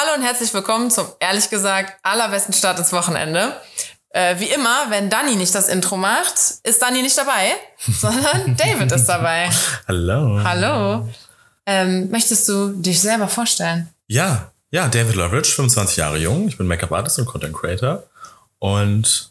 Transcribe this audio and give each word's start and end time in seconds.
Hallo 0.00 0.14
und 0.16 0.22
herzlich 0.22 0.54
willkommen 0.54 0.90
zum, 0.90 1.08
ehrlich 1.18 1.50
gesagt, 1.50 1.92
allerbesten 2.02 2.54
Start 2.54 2.78
ins 2.78 2.90
Wochenende. 2.90 3.52
Äh, 4.10 4.38
wie 4.38 4.46
immer, 4.46 4.86
wenn 4.88 5.10
Dani 5.10 5.36
nicht 5.36 5.54
das 5.54 5.68
Intro 5.68 5.98
macht, 5.98 6.36
ist 6.62 6.80
Dani 6.80 7.02
nicht 7.02 7.18
dabei, 7.18 7.52
sondern 8.00 8.56
David 8.56 8.90
ist 8.92 9.04
dabei. 9.04 9.50
Hallo. 9.86 10.40
Hallo. 10.42 11.08
Ähm, 11.66 12.10
möchtest 12.10 12.48
du 12.48 12.70
dich 12.80 12.98
selber 12.98 13.28
vorstellen? 13.28 13.90
Ja, 14.06 14.52
ja, 14.70 14.88
David 14.88 15.16
Loveridge, 15.16 15.50
25 15.50 15.98
Jahre 15.98 16.16
jung. 16.16 16.48
Ich 16.48 16.56
bin 16.56 16.66
Make-up-Artist 16.66 17.18
und 17.18 17.26
Content 17.26 17.54
Creator. 17.54 18.04
Und 18.58 19.29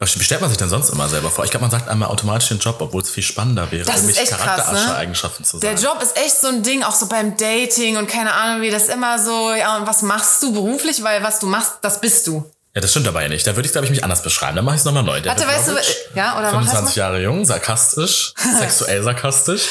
was 0.00 0.18
wie 0.18 0.24
stellt 0.24 0.40
man 0.40 0.48
sich 0.48 0.56
denn 0.56 0.70
sonst 0.70 0.88
immer 0.88 1.08
selber 1.10 1.30
vor? 1.30 1.44
Ich 1.44 1.50
glaube, 1.50 1.64
man 1.64 1.70
sagt 1.70 1.86
einmal 1.86 2.08
automatisch 2.08 2.48
den 2.48 2.58
Job, 2.58 2.76
obwohl 2.80 3.02
es 3.02 3.10
viel 3.10 3.22
spannender 3.22 3.70
wäre, 3.70 3.84
Das 3.84 3.96
ist 3.96 4.16
irgendwelche 4.16 4.32
ne? 4.32 4.38
Charaktereigenschaften 4.38 5.44
zu 5.44 5.58
Der 5.60 5.76
sagen. 5.76 5.94
Job 5.94 6.02
ist 6.02 6.16
echt 6.16 6.40
so 6.40 6.48
ein 6.48 6.62
Ding, 6.62 6.82
auch 6.82 6.94
so 6.94 7.06
beim 7.06 7.36
Dating 7.36 7.98
und 7.98 8.08
keine 8.08 8.32
Ahnung, 8.32 8.62
wie 8.62 8.70
das 8.70 8.88
immer 8.88 9.18
so, 9.18 9.52
ja, 9.52 9.76
und 9.76 9.86
was 9.86 10.00
machst 10.00 10.42
du 10.42 10.54
beruflich? 10.54 11.04
Weil 11.04 11.22
was 11.22 11.38
du 11.38 11.46
machst, 11.46 11.74
das 11.82 12.00
bist 12.00 12.26
du. 12.26 12.50
Ja, 12.74 12.80
das 12.80 12.92
stimmt 12.92 13.08
aber 13.08 13.20
ja 13.20 13.28
nicht. 13.28 13.46
Da 13.46 13.56
würde 13.56 13.66
ich, 13.66 13.72
glaube 13.72 13.84
ich, 13.84 13.90
mich 13.90 14.02
anders 14.02 14.22
beschreiben. 14.22 14.56
Dann 14.56 14.64
mache 14.64 14.76
ich 14.76 14.80
es 14.80 14.84
nochmal 14.86 15.02
neu. 15.02 15.22
Warte, 15.22 15.44
David 15.44 15.46
weißt 15.48 15.68
du, 15.68 15.72
ja, 16.14 16.38
oder 16.38 16.52
mach 16.52 16.62
erst 16.62 16.70
25 16.70 16.96
Jahre 16.96 17.20
jung, 17.20 17.44
sarkastisch, 17.44 18.32
sexuell 18.58 19.02
sarkastisch 19.02 19.68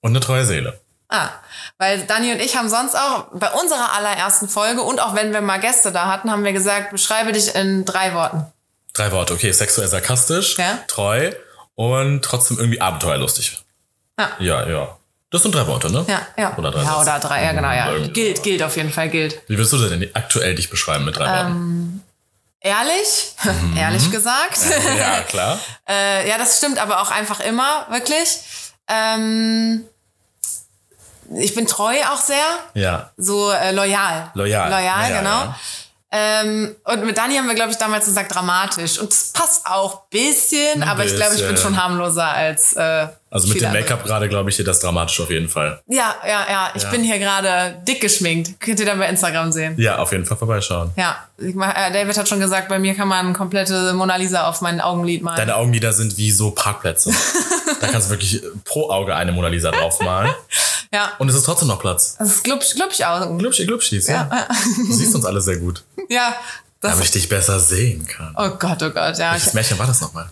und 0.00 0.10
eine 0.10 0.20
treue 0.20 0.44
Seele. 0.44 0.80
Ah, 1.08 1.28
weil 1.78 2.06
Dani 2.06 2.32
und 2.32 2.40
ich 2.40 2.56
haben 2.56 2.68
sonst 2.68 2.96
auch 2.96 3.26
bei 3.34 3.50
unserer 3.50 3.92
allerersten 3.96 4.48
Folge 4.48 4.82
und 4.82 5.00
auch 5.00 5.14
wenn 5.14 5.32
wir 5.32 5.40
mal 5.42 5.58
Gäste 5.58 5.92
da 5.92 6.06
hatten, 6.06 6.30
haben 6.30 6.42
wir 6.44 6.52
gesagt, 6.52 6.90
beschreibe 6.90 7.30
dich 7.32 7.54
in 7.54 7.84
drei 7.84 8.14
Worten. 8.14 8.46
Drei 8.92 9.12
Worte, 9.12 9.34
okay. 9.34 9.52
Sexuell 9.52 9.88
sarkastisch, 9.88 10.56
Ja. 10.58 10.78
treu 10.88 11.32
und 11.74 12.22
trotzdem 12.24 12.58
irgendwie 12.58 12.80
abenteuerlustig. 12.80 13.62
Ja. 14.18 14.30
Ja, 14.38 14.68
ja. 14.68 14.96
Das 15.30 15.42
sind 15.42 15.54
drei 15.54 15.66
Worte, 15.68 15.92
ne? 15.92 16.04
Ja, 16.08 16.22
ja. 16.36 16.56
Oder 16.58 16.72
drei 16.72 16.82
ja, 16.82 16.86
Sätze. 16.88 17.00
oder 17.02 17.18
drei, 17.20 17.44
ja, 17.44 17.52
genau, 17.52 17.70
ja. 17.70 18.06
Gilt, 18.08 18.42
gilt 18.42 18.62
auf 18.64 18.76
jeden 18.76 18.90
Fall, 18.92 19.08
gilt. 19.10 19.40
Wie 19.48 19.56
willst 19.56 19.72
du 19.72 19.78
denn 19.88 20.10
aktuell 20.14 20.56
dich 20.56 20.70
beschreiben 20.70 21.04
mit 21.04 21.16
drei 21.16 21.26
Ähm, 21.26 21.32
Worten? 21.36 22.04
Ehrlich, 22.62 23.34
ehrlich 23.76 24.10
gesagt. 24.10 24.58
Ja, 24.98 25.20
klar. 25.22 25.58
äh, 25.88 26.28
ja, 26.28 26.36
das 26.36 26.58
stimmt 26.58 26.78
aber 26.78 27.00
auch 27.00 27.10
einfach 27.12 27.38
immer, 27.40 27.86
wirklich. 27.90 28.40
Ähm, 28.88 29.84
ich 31.38 31.54
bin 31.54 31.66
treu 31.68 31.94
auch 32.12 32.20
sehr. 32.20 32.44
Ja. 32.74 33.12
So 33.16 33.52
äh, 33.52 33.70
loyal. 33.70 34.32
Loyal. 34.34 34.68
Loyal, 34.68 34.82
Ja, 34.84 35.08
ja, 35.08 35.18
genau. 35.18 35.30
ja. 35.44 35.56
Ähm, 36.12 36.74
und 36.84 37.04
mit 37.06 37.16
Dani 37.16 37.36
haben 37.36 37.46
wir, 37.46 37.54
glaube 37.54 37.70
ich, 37.70 37.76
damals 37.78 38.04
gesagt 38.04 38.34
dramatisch. 38.34 38.98
Und 38.98 39.10
das 39.12 39.30
passt 39.32 39.64
auch 39.66 40.06
bisschen, 40.08 40.82
Ein 40.82 40.88
aber 40.88 41.04
ich 41.04 41.14
glaube, 41.14 41.34
ich 41.36 41.40
bin 41.40 41.52
bisschen. 41.52 41.72
schon 41.74 41.80
harmloser 41.82 42.26
als. 42.26 42.72
Äh, 42.72 43.06
Also 43.30 43.46
mit 43.46 43.60
dem. 43.60 43.72
Make-up 43.72 44.04
gerade, 44.04 44.28
glaube 44.28 44.50
ich, 44.50 44.56
dir 44.56 44.64
das 44.64 44.80
dramatisch 44.80 45.20
auf 45.20 45.30
jeden 45.30 45.48
Fall. 45.48 45.80
Ja, 45.86 46.16
ja, 46.26 46.46
ja. 46.50 46.70
Ich 46.74 46.82
Ja. 46.82 46.90
bin 46.90 47.04
hier 47.04 47.20
gerade 47.20 47.76
dick 47.86 48.00
geschminkt. 48.00 48.60
Könnt 48.60 48.80
ihr 48.80 48.86
dann 48.86 48.98
bei 48.98 49.08
Instagram 49.08 49.52
sehen. 49.52 49.76
Ja, 49.78 49.98
auf 49.98 50.10
jeden 50.10 50.26
Fall 50.26 50.36
vorbeischauen. 50.36 50.90
Ja, 50.96 51.16
mach, 51.54 51.76
äh, 51.76 51.92
David 51.92 52.18
hat 52.18 52.28
schon 52.28 52.40
gesagt, 52.40 52.68
bei 52.68 52.80
mir 52.80 52.94
kann 52.96 53.06
man 53.06 53.32
komplette 53.32 53.92
Mona 53.92 54.16
Lisa 54.16 54.48
auf 54.48 54.60
mein 54.62 54.80
Augenlid 54.80 55.22
malen. 55.22 55.36
Deine 55.36 55.54
Augenlider 55.54 55.92
sind 55.92 56.16
wie 56.16 56.32
so 56.32 56.50
Parkplätze. 56.50 57.12
da 57.80 57.86
kannst 57.86 58.08
du 58.08 58.10
wirklich 58.14 58.42
pro 58.64 58.90
Auge 58.90 59.14
eine 59.14 59.30
Mona 59.30 59.46
Lisa 59.46 59.70
draufmalen. 59.70 60.32
ja, 60.92 61.12
Und 61.18 61.28
es 61.28 61.34
ist 61.36 61.44
trotzdem 61.44 61.68
noch 61.68 61.80
Platz. 61.80 62.16
das 62.18 62.28
ist 62.28 62.44
glubsch, 62.44 62.74
glubsch 62.74 63.00
Augen. 63.02 63.38
Glubschi, 63.38 63.66
glubschis, 63.66 64.06
ja. 64.08 64.28
Du 64.76 64.92
siehst 64.92 65.14
uns 65.14 65.24
alle 65.24 65.40
sehr 65.40 65.56
gut. 65.58 65.84
Ja, 66.08 66.34
das 66.80 66.92
Damit 66.92 67.04
ich 67.04 67.10
dich 67.12 67.28
besser 67.28 67.60
sehen 67.60 68.04
kann. 68.04 68.34
Oh 68.36 68.50
Gott, 68.58 68.82
oh 68.82 68.90
Gott, 68.90 69.16
ja. 69.18 69.32
Welches 69.32 69.54
Märchen 69.54 69.78
war 69.78 69.86
das 69.86 70.00
nochmal? 70.00 70.28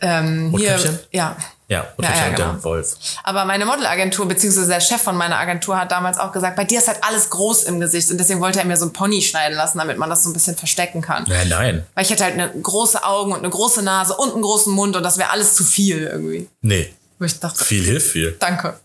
ähm, 0.00 0.52
hier, 0.58 0.72
Rotkäppchen? 0.72 0.98
ja. 1.12 1.36
Ja, 1.66 1.86
und 1.96 2.04
Ja, 2.04 2.10
ja, 2.10 2.28
der 2.28 2.32
genau. 2.34 2.62
Wolf. 2.64 2.94
Aber 3.22 3.46
meine 3.46 3.64
Modelagentur, 3.64 4.28
beziehungsweise 4.28 4.68
der 4.68 4.80
Chef 4.80 5.00
von 5.00 5.16
meiner 5.16 5.38
Agentur 5.38 5.78
hat 5.78 5.90
damals 5.92 6.18
auch 6.18 6.30
gesagt, 6.30 6.56
bei 6.56 6.64
dir 6.64 6.78
ist 6.78 6.88
halt 6.88 6.98
alles 7.02 7.30
groß 7.30 7.62
im 7.62 7.80
Gesicht 7.80 8.10
und 8.10 8.18
deswegen 8.18 8.40
wollte 8.42 8.58
er 8.58 8.66
mir 8.66 8.76
so 8.76 8.84
ein 8.84 8.92
Pony 8.92 9.22
schneiden 9.22 9.56
lassen, 9.56 9.78
damit 9.78 9.96
man 9.96 10.10
das 10.10 10.24
so 10.24 10.28
ein 10.28 10.34
bisschen 10.34 10.56
verstecken 10.56 11.00
kann. 11.00 11.24
Nein, 11.26 11.48
nein. 11.48 11.86
Weil 11.94 12.04
ich 12.04 12.10
hätte 12.10 12.24
halt 12.24 12.34
eine 12.34 12.50
große 12.50 13.02
Augen 13.02 13.32
und 13.32 13.38
eine 13.38 13.48
große 13.48 13.80
Nase 13.82 14.14
und 14.14 14.34
einen 14.34 14.42
großen 14.42 14.74
Mund 14.74 14.94
und 14.94 15.02
das 15.04 15.16
wäre 15.16 15.30
alles 15.30 15.54
zu 15.54 15.64
viel 15.64 16.02
irgendwie. 16.04 16.48
Nee. 16.60 16.92
Wo 17.18 17.24
ich 17.24 17.40
dachte, 17.40 17.64
Viel 17.64 17.82
hilft 17.84 18.10
viel. 18.10 18.36
danke. 18.38 18.78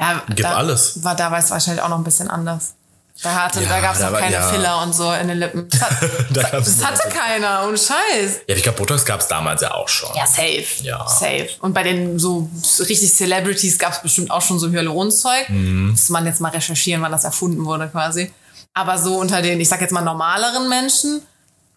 Ja, 0.00 0.22
Gib 0.28 0.38
da 0.44 0.54
alles. 0.56 1.02
War, 1.04 1.14
da 1.14 1.30
war 1.30 1.38
es 1.38 1.50
wahrscheinlich 1.50 1.82
auch 1.82 1.88
noch 1.88 1.98
ein 1.98 2.04
bisschen 2.04 2.28
anders. 2.30 2.74
Da, 3.22 3.32
hatte, 3.32 3.62
Ja, 3.62 3.68
da 3.68 3.80
gab 3.80 3.94
es 3.94 4.00
noch 4.00 4.10
war- 4.12 4.18
keine 4.20 4.34
ja. 4.34 4.48
Filler 4.48 4.82
und 4.82 4.92
so 4.92 5.12
in 5.12 5.28
den 5.28 5.38
Lippen. 5.38 5.68
Das, 6.32 6.44
hat, 6.46 6.52
Da 6.52 6.58
das 6.58 6.84
hatte 6.84 7.08
keiner, 7.10 7.64
ohne 7.68 7.78
Scheiß. 7.78 8.40
Ja, 8.48 8.56
ich 8.56 8.62
glaube, 8.64 8.78
Botox 8.78 9.04
gab 9.04 9.20
es 9.20 9.28
damals 9.28 9.60
ja 9.62 9.72
auch 9.72 9.88
schon. 9.88 10.08
Ja, 10.16 10.26
safe. 10.26 10.64
Ja. 10.82 11.06
Safe. 11.06 11.48
Und 11.60 11.74
bei 11.74 11.84
den 11.84 12.18
so 12.18 12.50
richtig 12.80 13.14
Celebrities 13.14 13.78
gab 13.78 13.92
es 13.92 14.02
bestimmt 14.02 14.32
auch 14.32 14.42
schon 14.42 14.58
so 14.58 14.68
Hyaluronzeug. 14.68 15.48
Mhm. 15.48 15.90
Muss 15.92 16.08
man 16.10 16.26
jetzt 16.26 16.40
mal 16.40 16.48
recherchieren, 16.50 17.02
wann 17.02 17.12
das 17.12 17.22
erfunden 17.22 17.64
wurde 17.64 17.86
quasi. 17.88 18.32
Aber 18.74 18.98
so 18.98 19.16
unter 19.18 19.42
den, 19.42 19.60
ich 19.60 19.68
sag 19.68 19.80
jetzt 19.80 19.92
mal, 19.92 20.00
normaleren 20.02 20.68
Menschen, 20.68 21.22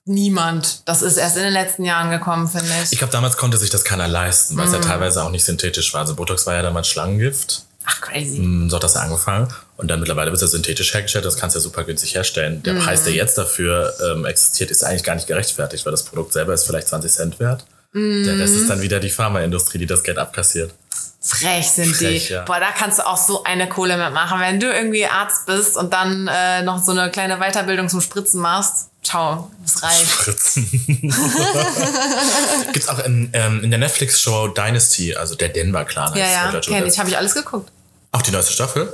niemand. 0.06 0.82
Das 0.88 1.02
ist 1.04 1.18
erst 1.18 1.38
in 1.38 1.44
den 1.44 1.54
letzten 1.54 1.84
Jahren 1.86 2.10
gekommen, 2.10 2.48
finde 2.48 2.72
ich. 2.84 2.94
Ich 2.94 2.98
glaube, 2.98 3.12
damals 3.12 3.38
konnte 3.38 3.58
sich 3.58 3.70
das 3.70 3.84
keiner 3.84 4.08
leisten, 4.08 4.58
weil 4.58 4.66
es 4.66 4.72
Mhm. 4.72 4.82
ja 4.82 4.82
teilweise 4.90 5.24
auch 5.24 5.30
nicht 5.30 5.46
synthetisch 5.46 5.94
war. 5.94 6.02
Also 6.02 6.16
Botox 6.16 6.48
war 6.48 6.56
ja 6.56 6.62
damals 6.64 6.88
Schlangengift. 6.88 7.64
Ach, 7.90 8.02
crazy. 8.02 8.40
Mm, 8.40 8.70
So 8.70 8.76
hat 8.76 8.84
das 8.84 8.96
ja 8.96 9.02
angefangen. 9.02 9.48
Und 9.78 9.88
dann 9.90 10.00
mittlerweile 10.00 10.30
wird 10.32 10.36
es 10.36 10.42
ja 10.42 10.48
synthetisch 10.48 10.94
hergestellt. 10.94 11.24
Das 11.24 11.38
kannst 11.38 11.56
du 11.56 11.60
ja 11.60 11.64
super 11.64 11.84
günstig 11.86 12.16
herstellen. 12.16 12.62
Der 12.64 12.74
Preis, 12.74 13.02
Mhm. 13.02 13.06
der 13.06 13.14
jetzt 13.14 13.38
dafür 13.38 13.94
ähm, 14.12 14.26
existiert, 14.26 14.72
ist 14.72 14.84
eigentlich 14.84 15.04
gar 15.04 15.16
nicht 15.16 15.28
gerechtfertigt, 15.28 15.86
weil 15.86 15.92
das 15.92 16.04
Produkt 16.04 16.34
selber 16.34 16.54
ist 16.54 16.66
vielleicht 16.66 16.88
20 16.90 17.12
Cent 17.12 17.40
wert. 17.40 17.66
Mhm. 17.94 18.26
Der 18.26 18.38
Rest 18.40 18.56
ist 18.56 18.70
dann 18.70 18.82
wieder 18.82 19.00
die 19.00 19.10
Pharmaindustrie, 19.10 19.78
die 19.78 19.86
das 19.86 20.04
Geld 20.04 20.18
abkassiert. 20.18 20.74
Frech 21.22 21.70
sind 21.72 21.96
Frech, 21.96 22.28
die. 22.28 22.34
ja. 22.34 22.44
Boah, 22.44 22.60
da 22.60 22.72
kannst 22.78 23.00
du 23.00 23.06
auch 23.08 23.18
so 23.18 23.44
eine 23.44 23.68
Kohle 23.70 23.98
mitmachen. 23.98 24.40
Wenn 24.40 24.60
du 24.60 24.68
irgendwie 24.72 25.06
Arzt 25.06 25.46
bist 25.46 25.76
und 25.78 25.94
dann 25.94 26.28
äh, 26.28 26.62
noch 26.64 26.84
so 26.84 26.92
eine 26.92 27.10
kleine 27.12 27.38
Weiterbildung 27.40 27.90
zum 27.90 28.02
Spritzen 28.02 28.40
machst, 28.42 28.88
ciao, 29.04 29.50
das 29.64 29.82
reicht. 29.84 30.10
Spritzen. 30.10 30.70
Gibt's 32.74 32.88
auch 32.90 33.00
in, 33.00 33.30
ähm, 33.34 33.64
in 33.64 33.70
der 33.72 33.80
Netflix-Show 33.80 34.50
Dynasty, 34.50 35.16
also 35.16 35.36
der 35.36 35.50
Denver-Clan. 35.50 36.16
Ja, 36.18 36.28
ja, 36.52 36.60
kenn 36.62 36.86
ich. 36.86 37.00
Habe 37.00 37.10
ich 37.10 37.18
alles 37.18 37.34
geguckt. 37.34 37.72
Auch 38.18 38.22
die 38.24 38.32
neueste 38.32 38.52
Staffel? 38.52 38.92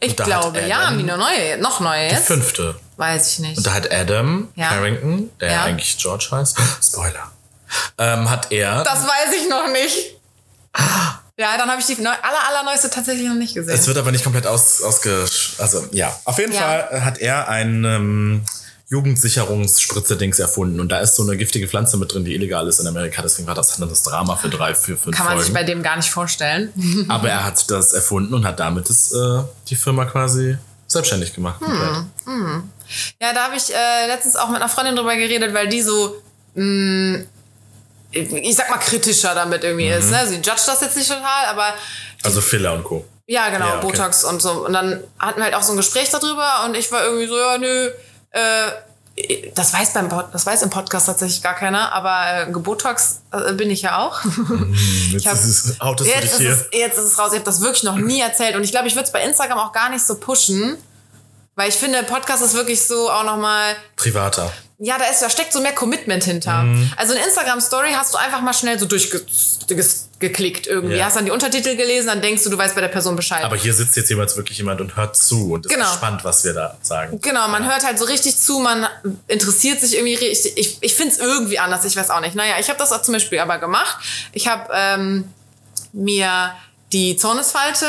Ich 0.00 0.16
glaube, 0.16 0.60
ja, 0.66 0.78
Adam- 0.78 0.86
haben 0.88 0.98
die 0.98 1.04
noch 1.04 1.16
neue, 1.16 1.58
noch 1.58 1.78
neue 1.80 2.08
Die 2.08 2.14
jetzt? 2.14 2.26
fünfte. 2.26 2.74
Weiß 2.96 3.32
ich 3.34 3.38
nicht. 3.38 3.56
Und 3.58 3.64
da 3.66 3.72
hat 3.74 3.92
Adam 3.92 4.48
Ja. 4.56 4.68
Carrington, 4.70 5.30
der 5.40 5.52
Ja. 5.52 5.62
eigentlich 5.64 5.96
George 5.96 6.26
heißt, 6.32 6.56
Spoiler, 6.82 7.30
ähm, 7.98 8.28
hat 8.28 8.50
er 8.50 8.82
Das 8.82 9.04
weiß 9.04 9.32
ich 9.40 9.48
noch 9.48 9.68
nicht. 9.68 9.96
Ja, 11.40 11.56
dann 11.56 11.70
habe 11.70 11.80
ich 11.80 11.86
die 11.86 11.94
neu, 12.02 12.10
aller, 12.10 12.48
allerneueste 12.48 12.90
tatsächlich 12.90 13.28
noch 13.28 13.36
nicht 13.36 13.54
gesehen. 13.54 13.72
Es 13.72 13.86
wird 13.86 13.96
aber 13.96 14.10
nicht 14.10 14.24
komplett 14.24 14.44
aus, 14.44 14.82
ausge... 14.82 15.24
Also, 15.58 15.86
ja. 15.92 16.12
Auf 16.24 16.36
jeden 16.38 16.52
Ja. 16.52 16.60
Fall 16.62 17.04
hat 17.04 17.18
er 17.18 17.46
ein 17.46 17.84
ähm, 17.84 18.44
Jugendsicherungsspritze-Dings 18.90 20.38
erfunden. 20.38 20.80
Und 20.80 20.90
da 20.90 21.00
ist 21.00 21.16
so 21.16 21.22
eine 21.22 21.36
giftige 21.36 21.68
Pflanze 21.68 21.96
mit 21.96 22.12
drin, 22.12 22.24
die 22.24 22.34
illegal 22.34 22.66
ist 22.68 22.78
in 22.80 22.86
Amerika. 22.86 23.20
Deswegen 23.22 23.46
war 23.46 23.54
das 23.54 23.76
dann 23.76 23.88
das 23.88 24.02
Drama 24.02 24.36
für 24.36 24.48
drei, 24.48 24.74
vier, 24.74 24.96
fünf 24.96 25.16
Kann 25.16 25.26
man 25.26 25.36
sich 25.38 25.48
Folgen. 25.48 25.54
bei 25.54 25.64
dem 25.64 25.82
gar 25.82 25.96
nicht 25.96 26.10
vorstellen. 26.10 26.72
aber 27.08 27.28
er 27.28 27.44
hat 27.44 27.70
das 27.70 27.92
erfunden 27.92 28.34
und 28.34 28.46
hat 28.46 28.58
damit 28.60 28.88
das, 28.88 29.12
äh, 29.12 29.42
die 29.68 29.76
Firma 29.76 30.04
quasi 30.06 30.56
selbstständig 30.86 31.34
gemacht. 31.34 31.60
Hm. 31.60 31.66
komplett. 31.66 32.62
Ja, 33.20 33.32
da 33.34 33.44
habe 33.44 33.56
ich 33.56 33.74
äh, 33.74 34.06
letztens 34.06 34.36
auch 34.36 34.48
mit 34.48 34.56
einer 34.56 34.68
Freundin 34.70 34.96
drüber 34.96 35.14
geredet, 35.16 35.52
weil 35.52 35.68
die 35.68 35.82
so, 35.82 36.22
mh, 36.54 37.20
ich 38.12 38.56
sag 38.56 38.70
mal, 38.70 38.78
kritischer 38.78 39.34
damit 39.34 39.64
irgendwie 39.64 39.88
ist. 39.90 40.10
Ne? 40.10 40.26
Sie 40.26 40.36
judgt 40.36 40.66
das 40.66 40.80
jetzt 40.80 40.96
nicht 40.96 41.08
total, 41.08 41.44
aber 41.50 41.74
Also 42.22 42.40
Filler 42.40 42.72
und 42.72 42.84
Co. 42.84 43.04
ja, 43.26 43.50
genau, 43.50 43.66
Ja, 43.66 43.76
okay. 43.76 43.86
Botox 43.86 44.24
und 44.24 44.40
so. 44.40 44.64
Und 44.64 44.72
dann 44.72 45.04
hatten 45.18 45.38
wir 45.40 45.44
halt 45.44 45.54
auch 45.54 45.62
so 45.62 45.72
ein 45.72 45.76
Gespräch 45.76 46.08
darüber 46.08 46.64
und 46.64 46.74
ich 46.74 46.90
war 46.90 47.04
irgendwie 47.04 47.26
so, 47.26 47.38
ja, 47.38 47.58
nö, 47.58 47.90
äh, 48.30 48.70
das 49.54 49.72
weiß 49.72 49.94
beim 49.94 50.08
Pod, 50.08 50.26
das 50.32 50.46
weiß 50.46 50.62
im 50.62 50.70
Podcast 50.70 51.06
tatsächlich 51.06 51.42
gar 51.42 51.54
keiner, 51.54 51.92
aber 51.92 52.46
äh, 52.48 52.52
Gebotox 52.52 53.22
äh, 53.32 53.52
bin 53.54 53.68
ich 53.70 53.82
ja 53.82 53.98
auch. 53.98 54.20
Jetzt 55.10 55.26
hab- 55.26 55.34
ist 55.34 55.44
es, 55.44 55.80
outest 55.80 56.08
du 56.10 56.14
Jetzt 56.14 56.22
dich 56.24 56.30
ist, 56.32 56.38
hier. 56.38 56.52
es, 56.52 56.66
jetzt 56.72 56.98
ist 56.98 57.04
es 57.04 57.18
raus. 57.18 57.32
Ich 57.32 57.38
habe 57.38 57.44
das 57.44 57.60
wirklich 57.60 57.82
noch 57.82 57.96
nie 57.96 58.20
erzählt. 58.20 58.54
Und 58.54 58.62
ich 58.62 58.70
glaube, 58.70 58.86
ich 58.86 58.94
würde 58.94 59.06
es 59.06 59.12
bei 59.12 59.22
Instagram 59.24 59.58
auch 59.58 59.72
gar 59.72 59.90
nicht 59.90 60.04
so 60.06 60.14
pushen. 60.16 60.76
Weil 61.56 61.70
ich 61.70 61.74
finde, 61.74 62.04
Podcast 62.04 62.40
ist 62.44 62.54
wirklich 62.54 62.86
so 62.86 63.10
auch 63.10 63.24
nochmal. 63.24 63.74
Privater. 63.96 64.52
Ja, 64.80 64.96
da, 64.96 65.06
ist, 65.06 65.20
da 65.20 65.28
steckt 65.28 65.52
so 65.52 65.60
mehr 65.60 65.72
Commitment 65.74 66.22
hinter. 66.22 66.62
Mhm. 66.62 66.92
Also 66.96 67.12
eine 67.12 67.24
Instagram-Story 67.24 67.90
hast 67.96 68.14
du 68.14 68.18
einfach 68.18 68.40
mal 68.42 68.52
schnell 68.52 68.78
so 68.78 68.86
durchgeklickt 68.86 70.68
irgendwie. 70.68 70.96
Ja. 70.96 71.06
Hast 71.06 71.16
dann 71.16 71.24
die 71.24 71.32
Untertitel 71.32 71.74
gelesen, 71.74 72.06
dann 72.06 72.22
denkst 72.22 72.44
du, 72.44 72.50
du 72.50 72.56
weißt 72.58 72.76
bei 72.76 72.80
der 72.80 72.88
Person 72.88 73.16
Bescheid. 73.16 73.42
Aber 73.42 73.56
hier 73.56 73.74
sitzt 73.74 73.96
jetzt 73.96 74.08
jemand 74.08 74.36
wirklich 74.36 74.56
jemand 74.58 74.80
und 74.80 74.94
hört 74.96 75.16
zu 75.16 75.52
und 75.52 75.66
ist 75.66 75.72
Genau. 75.74 75.90
gespannt, 75.90 76.22
was 76.24 76.44
wir 76.44 76.52
da 76.54 76.76
sagen. 76.80 77.20
Genau, 77.20 77.48
man 77.48 77.68
hört 77.68 77.84
halt 77.84 77.98
so 77.98 78.04
richtig 78.04 78.38
zu, 78.38 78.60
man 78.60 78.86
interessiert 79.26 79.80
sich 79.80 79.94
irgendwie 79.96 80.14
richtig. 80.14 80.56
Ich, 80.56 80.78
ich 80.80 80.94
finde 80.94 81.12
es 81.14 81.18
irgendwie 81.18 81.58
anders, 81.58 81.84
ich 81.84 81.96
weiß 81.96 82.10
auch 82.10 82.20
nicht. 82.20 82.36
Naja, 82.36 82.54
ich 82.60 82.68
habe 82.68 82.78
das 82.78 82.92
auch 82.92 83.02
zum 83.02 83.14
Beispiel 83.14 83.40
aber 83.40 83.58
gemacht. 83.58 83.96
Ich 84.32 84.46
habe 84.46 84.72
ähm, 84.72 85.24
mir 85.92 86.52
die 86.92 87.16
Zornesfalte. 87.16 87.86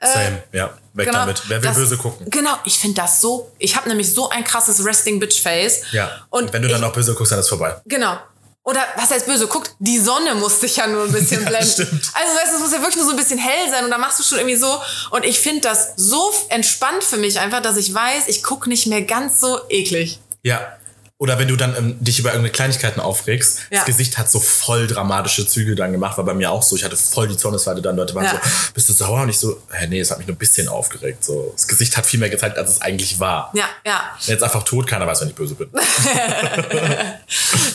Äh, 0.00 0.08
Same, 0.08 0.42
ja. 0.52 0.70
Weg 0.94 1.06
genau, 1.06 1.20
damit. 1.20 1.42
Wer 1.48 1.62
will 1.62 1.68
das- 1.68 1.76
böse 1.78 1.96
gucken? 1.96 2.26
Genau, 2.30 2.54
ich 2.64 2.78
finde 2.78 3.00
das 3.02 3.20
so. 3.20 3.50
Ich 3.58 3.76
habe 3.76 3.88
nämlich 3.88 4.12
so 4.12 4.28
ein 4.28 4.44
krasses 4.44 4.84
Resting 4.84 5.18
Bitch 5.20 5.40
Face. 5.40 5.82
Ja. 5.92 6.10
Und 6.30 6.44
Und 6.44 6.52
wenn 6.52 6.62
du 6.62 6.68
ich, 6.68 6.74
dann 6.74 6.84
auch 6.84 6.92
böse 6.92 7.14
guckst, 7.14 7.32
dann 7.32 7.38
ist 7.40 7.48
vorbei. 7.48 7.80
Genau. 7.86 8.18
oder 8.64 8.80
was 8.96 9.10
heißt 9.10 9.26
böse, 9.26 9.48
guckt, 9.48 9.74
die 9.80 9.98
Sonne 9.98 10.34
muss 10.36 10.60
dich 10.60 10.76
ja 10.76 10.86
nur 10.86 11.04
ein 11.04 11.12
bisschen 11.12 11.42
Ja, 11.42 11.48
blenden. 11.48 11.68
stimmt. 11.70 11.90
Also 12.14 12.36
weißt 12.38 12.54
es 12.54 12.60
muss 12.60 12.72
ja 12.72 12.78
wirklich 12.78 12.96
nur 12.96 13.06
so 13.06 13.10
ein 13.10 13.16
bisschen 13.16 13.38
hell 13.38 13.68
sein 13.70 13.84
und 13.84 13.90
dann 13.90 14.00
machst 14.00 14.18
du 14.20 14.22
schon 14.22 14.38
irgendwie 14.38 14.56
so. 14.56 14.80
Und 15.10 15.24
ich 15.24 15.40
finde 15.40 15.62
das 15.62 15.94
so 15.96 16.32
entspannt 16.48 17.02
für 17.02 17.16
mich 17.16 17.40
einfach, 17.40 17.60
dass 17.62 17.76
ich 17.76 17.92
weiß, 17.92 18.28
ich 18.28 18.42
guck 18.42 18.66
nicht 18.68 18.86
mehr 18.86 19.02
ganz 19.02 19.40
so 19.40 19.58
eklig. 19.68 20.20
Ja. 20.44 20.76
Oder 21.22 21.38
wenn 21.38 21.46
du 21.46 21.54
dann 21.54 21.76
ähm, 21.76 21.96
dich 22.04 22.18
über 22.18 22.30
irgendeine 22.30 22.50
Kleinigkeiten 22.50 22.98
aufregst, 22.98 23.60
Ja. 23.70 23.78
das 23.78 23.84
Gesicht 23.84 24.18
hat 24.18 24.28
so 24.28 24.40
voll 24.40 24.88
dramatische 24.88 25.46
Züge 25.46 25.76
dann 25.76 25.92
gemacht, 25.92 26.18
war 26.18 26.24
bei 26.24 26.34
mir 26.34 26.50
auch 26.50 26.64
so. 26.64 26.74
Ich 26.74 26.82
hatte 26.82 26.96
voll 26.96 27.28
die 27.28 27.36
Zornesfalte 27.36 27.80
dann, 27.80 27.94
Leute 27.94 28.12
waren 28.16 28.24
Ja. 28.24 28.32
so, 28.32 28.38
bist 28.74 28.88
du 28.88 28.92
sauer? 28.92 29.22
Und 29.22 29.28
ich 29.28 29.38
so, 29.38 29.62
hä, 29.70 29.86
nee, 29.86 30.00
es 30.00 30.10
hat 30.10 30.18
mich 30.18 30.26
nur 30.26 30.34
ein 30.34 30.38
bisschen 30.38 30.66
aufgeregt. 30.66 31.24
So, 31.24 31.52
das 31.54 31.68
Gesicht 31.68 31.96
hat 31.96 32.06
viel 32.06 32.18
mehr 32.18 32.28
gezeigt, 32.28 32.58
als 32.58 32.70
es 32.72 32.80
eigentlich 32.80 33.20
war. 33.20 33.52
Ja, 33.54 33.66
ja. 33.86 34.02
Jetzt 34.22 34.42
einfach 34.42 34.64
tot, 34.64 34.88
keiner 34.88 35.06
weiß, 35.06 35.20
wenn 35.20 35.28
ich 35.28 35.34
böse 35.36 35.54
bin. 35.54 35.70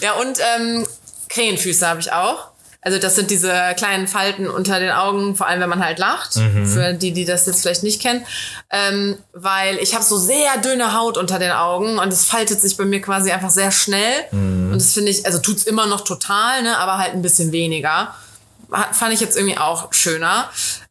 Ja, 0.01 0.13
und 0.13 0.37
ähm, 0.57 0.85
Krähenfüße 1.29 1.87
habe 1.87 1.99
ich 2.01 2.11
auch. 2.11 2.49
Also 2.87 2.99
das 2.99 3.15
sind 3.15 3.29
diese 3.31 3.51
kleinen 3.75 4.07
Falten 4.07 4.47
unter 4.49 4.79
den 4.79 4.91
Augen, 4.91 5.35
vor 5.35 5.45
allem 5.45 5.59
wenn 5.59 5.67
man 5.67 5.83
halt 5.83 5.99
lacht. 5.99 6.35
Für 6.65 6.93
die, 6.93 7.11
die 7.11 7.25
das 7.25 7.45
jetzt 7.45 7.61
vielleicht 7.61 7.83
nicht 7.83 8.01
kennen. 8.01 8.25
Ähm, 8.69 9.17
weil 9.33 9.75
ich 9.79 9.93
habe 9.93 10.05
so 10.05 10.17
sehr 10.17 10.55
dünne 10.63 10.93
Haut 10.97 11.17
unter 11.17 11.37
den 11.37 11.51
Augen 11.51 11.99
und 11.99 12.13
es 12.13 12.23
faltet 12.23 12.61
sich 12.61 12.77
bei 12.77 12.85
mir 12.85 13.01
quasi 13.01 13.29
einfach 13.29 13.49
sehr 13.49 13.73
schnell. 13.73 14.13
Und 14.71 14.75
das 14.79 14.93
finde 14.93 15.11
ich, 15.11 15.25
also 15.25 15.39
tut's 15.39 15.63
immer 15.63 15.85
noch 15.85 16.01
total, 16.05 16.63
ne, 16.63 16.77
aber 16.77 16.97
halt 16.97 17.11
ein 17.13 17.21
bisschen 17.21 17.51
weniger. 17.51 18.15
Hat- 18.71 18.95
Fand 18.95 19.13
ich 19.13 19.19
jetzt 19.19 19.35
irgendwie 19.35 19.57
auch 19.57 19.91
schöner. 19.93 20.49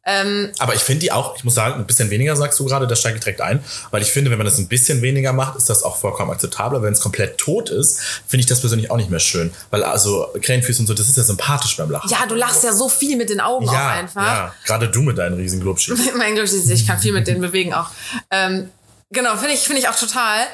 Ähm, 0.08 0.52
Aber 0.60 0.74
ich 0.74 0.82
finde 0.82 1.00
die 1.00 1.10
auch, 1.10 1.36
ich 1.36 1.42
muss 1.42 1.54
sagen, 1.54 1.80
ein 1.80 1.86
bisschen 1.86 2.10
weniger 2.10 2.36
sagst 2.36 2.60
du 2.60 2.64
gerade, 2.64 2.86
das 2.86 3.00
steige 3.00 3.16
ich 3.16 3.24
direkt 3.24 3.40
ein, 3.40 3.62
weil 3.90 4.02
ich 4.02 4.12
finde, 4.12 4.30
wenn 4.30 4.38
man 4.38 4.44
das 4.44 4.56
ein 4.58 4.68
bisschen 4.68 5.02
weniger 5.02 5.32
macht, 5.32 5.56
ist 5.56 5.68
das 5.68 5.82
auch 5.82 5.96
vollkommen 5.96 6.30
akzeptabel. 6.30 6.80
Wenn 6.80 6.92
es 6.92 7.00
komplett 7.00 7.38
tot 7.38 7.70
ist, 7.70 8.00
finde 8.28 8.42
ich 8.42 8.46
das 8.46 8.60
persönlich 8.60 8.88
auch 8.90 8.96
nicht 8.96 9.10
mehr 9.10 9.18
schön. 9.18 9.52
Weil 9.70 9.82
also 9.82 10.28
Krähenfüße 10.40 10.80
und 10.80 10.86
so, 10.86 10.94
das 10.94 11.08
ist 11.08 11.16
ja 11.16 11.24
sympathisch 11.24 11.76
beim 11.76 11.90
Lachen. 11.90 12.08
ja, 12.08 12.24
du 12.26 12.36
lachst 12.36 12.62
ja 12.62 12.72
so 12.72 12.88
viel 12.88 13.16
mit 13.16 13.30
den 13.30 13.40
Augen 13.40 13.68
auch 13.68 13.74
einfach. 13.74 14.26
ja. 14.26 14.54
Gerade 14.64 14.88
du 14.88 15.02
mit 15.02 15.18
deinen 15.18 15.34
riesen 15.34 15.60
Glubschi. 15.60 15.92
mein 16.16 16.36
Glück, 16.36 16.48
ich 16.52 16.86
kann 16.86 17.00
viel 17.00 17.12
mit 17.12 17.26
denen 17.26 17.40
bewegen 17.40 17.74
auch. 17.74 17.88
Ähm, 18.30 18.70
genau, 19.10 19.36
finde 19.36 19.54
ich, 19.54 19.60
finde 19.60 19.80
ich 19.80 19.88
auch 19.88 19.98
total. 19.98 20.46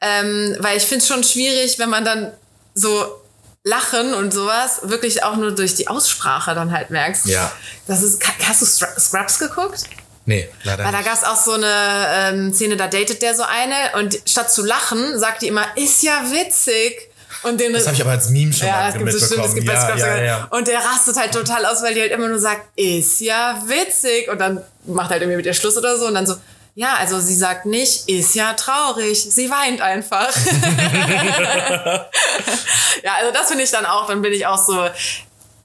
Ähm, 0.00 0.56
weil 0.60 0.78
ich 0.78 0.84
finde 0.84 1.02
es 1.02 1.08
schon 1.08 1.22
schwierig, 1.24 1.78
wenn 1.78 1.90
man 1.90 2.04
dann 2.06 2.32
so 2.74 3.20
Lachen 3.64 4.12
und 4.12 4.32
sowas 4.32 4.80
wirklich 4.82 5.24
auch 5.24 5.36
nur 5.36 5.52
durch 5.52 5.74
die 5.74 5.88
Aussprache 5.88 6.54
dann 6.54 6.70
halt 6.70 6.90
merkst. 6.90 7.26
Ja. 7.26 7.50
Das 7.86 8.02
ist, 8.02 8.22
hast 8.46 8.60
du 8.60 8.66
Scrubs 9.00 9.38
geguckt? 9.38 9.84
Nee, 10.26 10.48
leider 10.64 10.84
Weil 10.84 10.92
da 10.92 11.02
gab 11.02 11.14
es 11.14 11.24
auch 11.24 11.36
so 11.36 11.52
eine 11.52 11.66
ähm, 12.12 12.52
Szene, 12.52 12.76
da 12.76 12.88
datet 12.88 13.22
der 13.22 13.34
so 13.34 13.42
eine 13.42 13.98
und 13.98 14.18
statt 14.26 14.52
zu 14.52 14.64
lachen, 14.64 15.18
sagt 15.18 15.42
die 15.42 15.48
immer, 15.48 15.66
ist 15.76 16.02
ja 16.02 16.22
witzig. 16.30 17.10
Und 17.42 17.60
den, 17.60 17.72
Das 17.72 17.86
habe 17.86 17.94
ich 17.94 18.00
aber 18.02 18.12
als 18.12 18.30
Meme 18.30 18.52
schon 18.52 18.68
ja, 18.68 18.90
gibt 18.90 18.98
so 19.00 19.04
mitbekommen. 19.04 19.26
stimmt, 19.26 19.46
es 19.46 19.54
gibt 19.54 19.66
ja, 19.66 19.96
ja, 19.96 20.22
ja. 20.22 20.48
Und 20.50 20.66
der 20.66 20.78
rastet 20.78 21.16
halt 21.16 21.32
total 21.32 21.66
aus, 21.66 21.82
weil 21.82 21.94
die 21.94 22.00
halt 22.00 22.12
immer 22.12 22.28
nur 22.28 22.38
sagt, 22.38 22.62
ist 22.78 23.20
ja 23.20 23.62
witzig. 23.66 24.30
Und 24.30 24.38
dann 24.38 24.62
macht 24.86 25.10
halt 25.10 25.20
irgendwie 25.20 25.36
mit 25.36 25.46
ihr 25.46 25.52
Schluss 25.52 25.76
oder 25.76 25.98
so. 25.98 26.06
Und 26.06 26.14
dann 26.14 26.26
so, 26.26 26.36
ja, 26.74 26.94
also 26.94 27.20
sie 27.20 27.34
sagt 27.34 27.66
nicht, 27.66 28.08
ist 28.08 28.34
ja 28.34 28.54
traurig. 28.54 29.22
Sie 29.30 29.48
weint 29.48 29.80
einfach. 29.80 30.34
ja, 33.02 33.14
also 33.20 33.32
das 33.32 33.48
finde 33.48 33.62
ich 33.62 33.70
dann 33.70 33.86
auch, 33.86 34.08
dann 34.08 34.22
bin 34.22 34.32
ich 34.32 34.46
auch 34.46 34.58
so, 34.58 34.88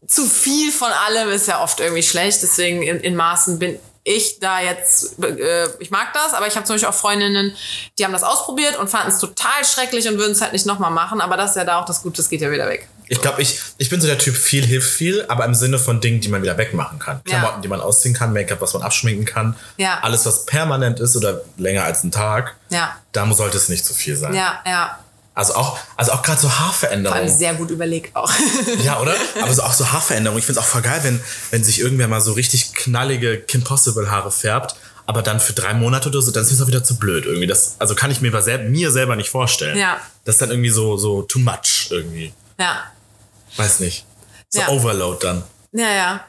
zu 0.08 0.26
viel 0.26 0.72
von 0.72 0.92
allem 0.92 1.30
ist 1.30 1.48
ja 1.48 1.64
oft 1.64 1.80
irgendwie 1.80 2.04
schlecht. 2.04 2.44
Deswegen 2.44 2.84
in, 2.84 3.00
in 3.00 3.16
Maßen 3.16 3.58
bin 3.58 3.80
ich 4.04 4.40
da 4.40 4.60
jetzt, 4.60 5.20
äh, 5.24 5.68
ich 5.80 5.92
mag 5.92 6.14
das, 6.14 6.34
aber 6.34 6.48
ich 6.48 6.56
habe 6.56 6.66
zum 6.66 6.76
Beispiel 6.76 6.90
auch 6.90 6.96
Freundinnen, 6.96 7.56
die 7.98 8.06
haben 8.06 8.14
das 8.14 8.24
ausprobiert 8.24 8.78
und 8.78 8.90
fanden 8.90 9.10
es 9.10 9.20
total 9.20 9.66
schrecklich 9.66 10.08
und 10.08 10.18
würden 10.18 10.32
es 10.32 10.42
halt 10.42 10.54
nicht 10.54 10.66
nochmal 10.66 10.92
machen. 10.92 11.22
Aber 11.22 11.38
das 11.38 11.52
ist 11.52 11.58
ja 11.58 11.64
da 11.64 11.80
auch 11.80 11.86
das 11.86 12.04
Gute, 12.04 12.18
das 12.18 12.30
geht 12.30 12.42
ja 12.42 12.52
wieder 12.52 12.68
weg. 12.68 12.88
Ich 13.10 13.22
glaube, 13.22 13.42
ich, 13.42 13.60
ich 13.80 13.90
bin 13.90 14.00
so 14.00 14.08
der 14.08 14.20
Typ, 14.20 14.36
viel 14.36 14.66
hilft 14.66 14.90
viel, 14.90 15.26
aber 15.28 15.44
im 15.46 15.56
Sinne 15.56 15.80
von 15.80 16.00
Dingen, 16.00 16.22
die 16.22 16.30
man 16.30 16.44
wieder 16.44 16.58
wegmachen 16.58 17.00
kann. 17.00 17.22
Ja. 17.28 17.40
Klamotten, 17.40 17.62
die 17.64 17.68
man 17.68 17.82
ausziehen 17.82 18.14
kann, 18.14 18.32
Make-up, 18.34 18.62
was 18.62 18.74
man 18.74 18.84
abschminken 18.84 19.26
kann. 19.26 19.56
Ja. 19.78 20.00
Alles, 20.04 20.26
was 20.28 20.46
permanent 20.46 21.00
ist 21.00 21.18
oder 21.18 21.42
länger 21.58 21.84
als 21.86 22.04
ein 22.04 22.12
Tag, 22.12 22.56
Ja. 22.70 22.96
da 23.12 23.32
sollte 23.34 23.58
es 23.58 23.68
nicht 23.68 23.84
zu 23.84 23.94
viel 23.96 24.16
sein. 24.16 24.34
Ja, 24.36 24.60
ja. 24.66 25.00
Also 25.34 25.56
auch, 25.56 25.80
also 25.96 26.12
auch 26.12 26.22
gerade 26.22 26.40
so 26.42 26.50
Vor 26.50 26.58
allem 26.58 26.68
Haarveränderungen. 26.68 27.30
sehr 27.38 27.54
gut 27.56 27.72
überlegt 27.72 28.16
auch. 28.16 28.32
Ja, 28.84 29.00
oder? 29.00 29.16
Aber 29.42 29.54
so 29.54 29.64
auch 29.64 29.74
so 29.74 29.92
Haarveränderungen. 29.92 30.40
Ich 30.40 30.46
finde 30.46 30.60
es 30.60 30.66
auch 30.66 30.70
voll 30.70 30.82
geil, 30.82 31.00
wenn, 31.04 31.20
wenn 31.52 31.64
sich 31.64 31.80
irgendwer 31.80 32.08
mal 32.10 32.22
so 32.22 32.34
richtig 32.34 32.74
knallige 32.74 33.40
Kim 33.40 33.64
Possible 33.64 34.12
Haare 34.12 34.32
färbt, 34.32 34.76
aber 35.06 35.22
dann 35.24 35.40
für 35.40 35.54
drei 35.54 35.74
Monate 35.74 36.10
oder 36.10 36.22
so, 36.22 36.30
dann 36.32 36.44
ist 36.44 36.52
es 36.52 36.62
auch 36.62 36.68
wieder 36.68 36.84
zu 36.84 36.98
blöd 37.00 37.26
irgendwie. 37.26 37.48
Das, 37.48 37.76
also 37.80 37.96
kann 37.96 38.12
ich 38.12 38.22
mir, 38.22 38.40
sel 38.42 38.70
mir 38.70 38.92
selber 38.92 39.16
nicht 39.16 39.30
vorstellen. 39.30 39.78
Ja. 39.78 39.98
Das 40.26 40.36
ist 40.36 40.42
dann 40.42 40.52
irgendwie 40.52 40.70
so, 40.70 40.98
so 40.98 41.24
too 41.24 41.40
much 41.40 41.88
irgendwie. 41.90 42.34
ja. 42.60 42.84
Weiß 43.60 43.80
nicht. 43.82 44.06
So 44.50 44.62
Ja. 44.62 44.70
Overload 44.70 45.26
dann. 45.26 45.44
Ja, 45.72 45.90
ja. 45.90 46.26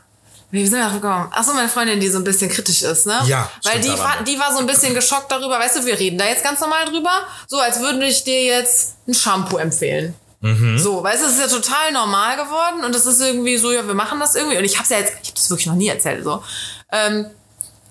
Wie 0.50 0.66
sind 0.66 0.78
wir 0.78 0.80
darauf 0.80 1.00
gekommen? 1.00 1.28
Achso, 1.30 1.52
meine 1.54 1.68
Freundin, 1.68 2.00
die 2.00 2.08
so 2.08 2.18
ein 2.18 2.24
bisschen 2.24 2.50
kritisch 2.50 2.82
ist, 2.82 3.06
ne? 3.06 3.20
Ja, 3.26 3.48
Weil 3.62 3.80
die 3.80 3.88
war, 3.96 4.22
die 4.24 4.38
war 4.38 4.52
so 4.52 4.58
ein 4.58 4.66
bisschen 4.66 4.94
geschockt 4.94 5.30
darüber. 5.30 5.60
Weißt 5.60 5.76
du, 5.76 5.86
wir 5.86 5.96
reden 5.98 6.18
da 6.18 6.26
jetzt 6.26 6.42
ganz 6.42 6.60
normal 6.60 6.86
drüber. 6.86 7.12
So, 7.46 7.60
als 7.60 7.78
würde 7.80 8.04
ich 8.04 8.24
dir 8.24 8.42
jetzt 8.44 8.96
ein 9.06 9.14
Shampoo 9.14 9.58
empfehlen. 9.58 10.14
Mhm. 10.40 10.76
So, 10.78 11.02
weißt 11.04 11.22
du, 11.22 11.26
es 11.26 11.34
ist 11.34 11.40
ja 11.40 11.46
total 11.46 11.92
normal 11.92 12.36
geworden 12.36 12.84
und 12.84 12.94
es 12.96 13.06
ist 13.06 13.20
irgendwie 13.20 13.58
so, 13.58 13.70
ja, 13.70 13.86
wir 13.86 13.94
machen 13.94 14.18
das 14.18 14.34
irgendwie. 14.34 14.58
Und 14.58 14.64
ich 14.64 14.76
hab's 14.78 14.88
ja 14.88 14.98
jetzt, 14.98 15.12
ich 15.22 15.28
habe 15.28 15.36
das 15.36 15.50
wirklich 15.50 15.66
noch 15.66 15.74
nie 15.76 15.88
erzählt, 15.88 16.24
so. 16.24 16.42
Ähm, 16.90 17.26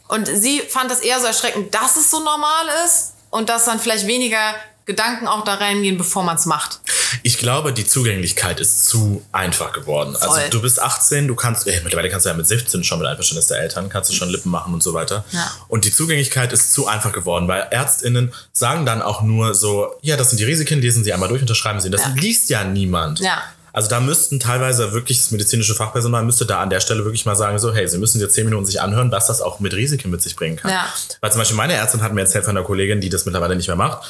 und 0.09 0.25
sie 0.27 0.59
fand 0.61 0.91
das 0.91 0.99
eher 0.99 1.19
so 1.19 1.27
erschreckend, 1.27 1.73
dass 1.73 1.95
es 1.95 2.09
so 2.09 2.19
normal 2.19 2.65
ist 2.85 3.13
und 3.29 3.47
dass 3.47 3.65
dann 3.65 3.79
vielleicht 3.79 4.07
weniger 4.07 4.55
Gedanken 4.89 5.27
auch 5.27 5.43
da 5.43 5.53
reingehen, 5.53 5.99
bevor 5.99 6.23
man 6.23 6.35
es 6.35 6.47
macht. 6.47 6.79
Ich 7.21 7.37
glaube, 7.37 7.73
die 7.73 7.85
Zugänglichkeit 7.85 8.59
ist 8.59 8.85
zu 8.87 9.23
einfach 9.31 9.71
geworden. 9.71 10.15
Also 10.15 10.33
Voll. 10.33 10.49
du 10.49 10.61
bist 10.63 10.81
18, 10.81 11.27
du 11.27 11.35
kannst, 11.35 11.67
ey, 11.67 11.79
mittlerweile 11.83 12.09
kannst 12.09 12.25
du 12.25 12.31
ja 12.31 12.35
mit 12.35 12.47
17 12.47 12.83
schon 12.83 12.97
mit 12.97 13.07
Einverständnis 13.07 13.45
der 13.45 13.59
Eltern, 13.59 13.87
kannst 13.89 14.09
du 14.09 14.15
schon 14.15 14.29
Lippen 14.29 14.49
machen 14.49 14.73
und 14.73 14.81
so 14.81 14.95
weiter. 14.95 15.25
Ja. 15.31 15.51
Und 15.67 15.85
die 15.85 15.91
Zugänglichkeit 15.93 16.51
ist 16.53 16.73
zu 16.73 16.87
einfach 16.87 17.11
geworden, 17.11 17.47
weil 17.47 17.67
ÄrztInnen 17.69 18.33
sagen 18.51 18.87
dann 18.87 19.03
auch 19.03 19.21
nur 19.21 19.53
so, 19.53 19.93
ja, 20.01 20.17
das 20.17 20.31
sind 20.31 20.39
die 20.39 20.45
Risiken, 20.45 20.81
lesen 20.81 21.03
sie 21.03 21.13
einmal 21.13 21.29
durch, 21.29 21.41
unterschreiben 21.41 21.79
sie. 21.79 21.91
Das 21.91 22.01
Ja. 22.01 22.13
liest 22.15 22.49
ja 22.49 22.63
niemand. 22.63 23.19
Ja. 23.19 23.43
Also 23.71 23.87
da 23.87 23.99
müssten 23.99 24.39
teilweise 24.39 24.93
wirklich 24.93 25.19
das 25.19 25.29
medizinische 25.29 25.75
Fachpersonal 25.75 26.23
müsste 26.23 26.47
da 26.47 26.59
an 26.59 26.71
der 26.71 26.79
Stelle 26.79 27.05
wirklich 27.05 27.27
mal 27.27 27.35
sagen, 27.35 27.59
so, 27.59 27.71
hey, 27.71 27.87
sie 27.87 27.99
müssen 27.99 28.19
jetzt 28.19 28.33
10 28.33 28.45
Minuten 28.45 28.65
sich 28.65 28.81
anhören, 28.81 29.11
was 29.11 29.27
das 29.27 29.41
auch 29.41 29.59
mit 29.59 29.75
Risiken 29.75 30.09
mit 30.09 30.23
sich 30.23 30.35
bringen 30.35 30.55
kann. 30.55 30.71
Ja. 30.71 30.87
Weil 31.21 31.31
zum 31.31 31.39
Beispiel 31.39 31.55
meine 31.55 31.73
Ärztin 31.73 32.01
hat 32.01 32.11
mir 32.11 32.21
erzählt 32.21 32.45
von 32.45 32.57
einer 32.57 32.65
Kollegin, 32.65 32.99
die 32.99 33.09
das 33.09 33.25
mittlerweile 33.25 33.55
nicht 33.55 33.67
mehr 33.67 33.75
macht, 33.77 34.07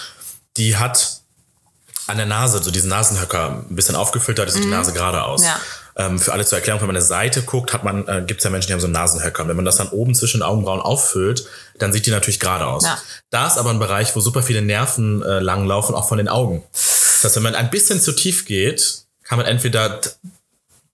die 0.60 0.78
hat 0.78 1.22
an 2.08 2.18
der 2.18 2.26
Nase, 2.26 2.62
so 2.62 2.72
diesen 2.72 2.90
Nasenhöcker 2.90 3.64
ein 3.70 3.76
bisschen 3.76 3.96
aufgefüllt, 3.96 4.40
da 4.40 4.44
ist 4.44 4.58
die 4.58 4.66
Nase 4.66 4.94
geradeaus. 4.94 5.42
Mhm. 5.42 5.48
Ja. 5.48 5.60
Ähm, 5.96 6.20
für 6.20 6.34
alle 6.34 6.46
zur 6.46 6.58
Erklärung, 6.58 6.82
wenn 6.82 6.88
man 6.88 6.96
eine 6.96 7.06
Seite 7.06 7.44
guckt, 7.44 7.74
hat 7.74 7.84
man, 7.84 8.08
äh, 8.08 8.24
gibt 8.26 8.40
es 8.40 8.44
ja 8.44 8.50
Menschen, 8.50 8.68
die 8.68 8.74
haben 8.74 8.80
so 8.80 8.88
einen 8.88 8.94
Nasenhöcker. 8.94 9.44
Und 9.44 9.50
wenn 9.50 9.56
man 9.56 9.66
das 9.66 9.78
dann 9.78 9.90
oben 9.90 10.16
zwischen 10.16 10.40
den 10.40 10.44
Augenbrauen 10.44 10.82
auffüllt, 10.82 11.46
dann 11.78 11.94
sieht 11.94 12.06
die 12.06 12.12
natürlich 12.12 12.40
gerade 12.40 12.66
aus. 12.66 12.84
Ja. 12.84 12.98
Da 13.30 13.48
ist 13.48 13.58
aber 13.58 13.70
ein 13.70 13.80
Bereich, 13.80 14.16
wo 14.16 14.22
super 14.22 14.42
viele 14.42 14.62
Nerven 14.62 15.22
äh, 15.22 15.40
langlaufen, 15.40 15.94
auch 15.94 16.08
von 16.08 16.18
den 16.18 16.30
Augen. 16.30 16.64
Das 16.72 17.24
heißt, 17.24 17.36
wenn 17.36 17.44
man 17.44 17.56
ein 17.56 17.70
bisschen 17.70 18.02
zu 18.02 18.14
tief 18.14 18.45
geht, 18.45 19.04
kann 19.24 19.38
man 19.38 19.45
entweder 19.45 20.00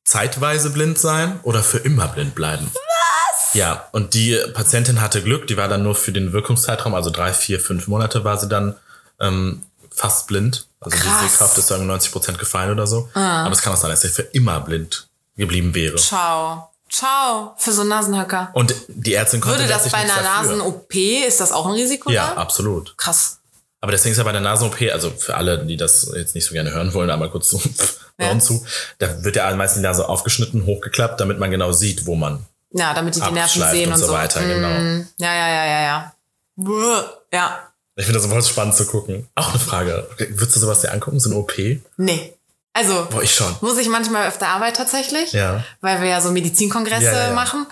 zeitweise 0.04 0.72
blind 0.72 0.98
sein 0.98 1.40
oder 1.44 1.64
für 1.64 1.78
immer 1.78 2.08
blind 2.08 2.36
bleiben. 2.36 2.70
Was? 2.74 3.54
Ja, 3.54 3.88
und 3.92 4.16
die 4.16 4.38
Patientin 4.54 5.02
hatte 5.02 5.22
Glück, 5.22 5.48
die 5.48 5.56
war 5.56 5.68
dann 5.68 5.84
nur 5.84 5.96
für 5.96 6.12
den 6.12 6.34
Wirkungszeitraum, 6.34 6.94
also 6.94 7.10
drei, 7.10 7.32
vier, 7.32 7.60
fünf 7.60 7.88
Monate 7.88 8.24
war 8.24 8.38
sie 8.38 8.50
dann 8.50 8.76
ähm, 9.20 9.64
fast 9.92 10.28
blind. 10.28 10.68
Also 10.80 10.98
Krass. 10.98 11.22
die 11.24 11.28
Sehkraft 11.30 11.58
ist 11.58 11.72
dann 11.72 11.86
90 11.88 12.12
Prozent 12.12 12.40
gefallen 12.40 12.72
oder 12.72 12.86
so. 12.88 13.10
Aber 13.14 13.52
es 13.52 13.62
kann 13.62 13.74
auch 13.74 13.78
sein, 13.78 13.90
dass 13.90 14.02
sie 14.02 14.10
für 14.10 14.22
immer 14.24 14.60
blind 14.60 15.08
geblieben 15.38 15.74
wäre. 15.74 15.96
Ciao. 15.96 16.70
Ciao. 16.90 17.54
Für 17.58 17.72
so 17.72 17.82
einen 17.82 17.90
Nasenhöcker. 17.90 18.52
Und 18.54 18.76
die 18.88 19.14
Ärztin 19.16 19.42
konnte 19.42 19.60
Würde 19.60 19.70
das 19.74 19.90
bei 19.90 19.98
einer. 19.98 20.22
Nasen-OP, 20.22 20.94
ist 20.96 21.40
das 21.42 21.52
auch 21.52 21.66
ein 21.66 21.74
Risiko? 21.74 22.12
Ja, 22.12 22.34
da? 22.36 22.42
absolut. 22.42 22.96
Krass. 22.98 23.40
Aber 23.82 23.92
deswegen 23.92 24.12
ist 24.14 24.18
ja 24.18 24.24
bei 24.24 24.32
der 24.32 24.42
Nasen-OP, 24.42 24.82
also 24.94 25.12
für 25.12 25.36
alle, 25.36 25.66
die 25.66 25.78
das 25.78 26.12
jetzt 26.16 26.36
nicht 26.36 26.46
so 26.46 26.54
gerne 26.54 26.72
hören 26.72 26.94
wollen, 26.94 27.10
aber 27.10 27.30
kurz 27.30 27.50
zu, 27.50 27.62
Ja. 28.20 28.40
Zu, 28.40 28.66
da 29.00 29.24
wird 29.26 29.36
ja 29.36 29.54
meistens 29.56 29.82
die 29.82 29.84
Nase 29.88 30.08
aufgeschnitten, 30.08 30.66
hochgeklappt, 30.66 31.20
damit 31.20 31.38
man 31.38 31.52
genau 31.52 31.74
sieht, 31.74 32.06
wo 32.06 32.16
man 32.16 32.46
Ja, 32.72 32.94
damit 32.94 33.16
die 33.16 33.20
die 33.22 33.32
Nerven 33.32 33.62
sehen 33.72 33.88
und 33.90 33.96
und 33.96 34.00
so 34.00 34.08
so. 34.08 34.14
weiter, 34.14 34.42
genau. 34.42 34.70
Mm, 34.70 35.08
Ja, 35.18 35.34
ja, 35.36 35.48
ja, 35.50 35.66
ja, 35.66 35.82
ja. 35.82 36.14
Buh. 36.56 37.02
Ja. 37.34 37.60
Ich 37.96 38.06
finde 38.06 38.20
das 38.20 38.30
voll 38.30 38.44
spannend 38.44 38.76
zu 38.76 38.86
gucken. 38.86 39.28
Auch 39.36 39.50
eine 39.50 39.60
Frage. 39.60 40.08
Würdest 40.18 40.56
du 40.56 40.60
sowas 40.60 40.82
dir 40.82 40.92
angucken, 40.92 41.20
so 41.20 41.30
eine 41.30 41.40
OP? 41.40 41.54
Nee. 41.98 42.34
Also, 42.74 43.08
Boah, 43.10 43.24
ich 43.24 43.34
schon. 43.34 43.56
muss 43.62 43.78
ich 43.78 43.88
manchmal 43.88 44.28
auf 44.28 44.38
der 44.38 44.50
Arbeit 44.50 44.76
tatsächlich. 44.76 45.32
Ja. 45.32 45.64
Weil 45.80 46.02
wir 46.02 46.10
ja 46.10 46.20
so 46.20 46.32
Medizinkongresse 46.32 47.06
Ja, 47.06 47.28
ja, 47.28 47.34
machen. 47.34 47.66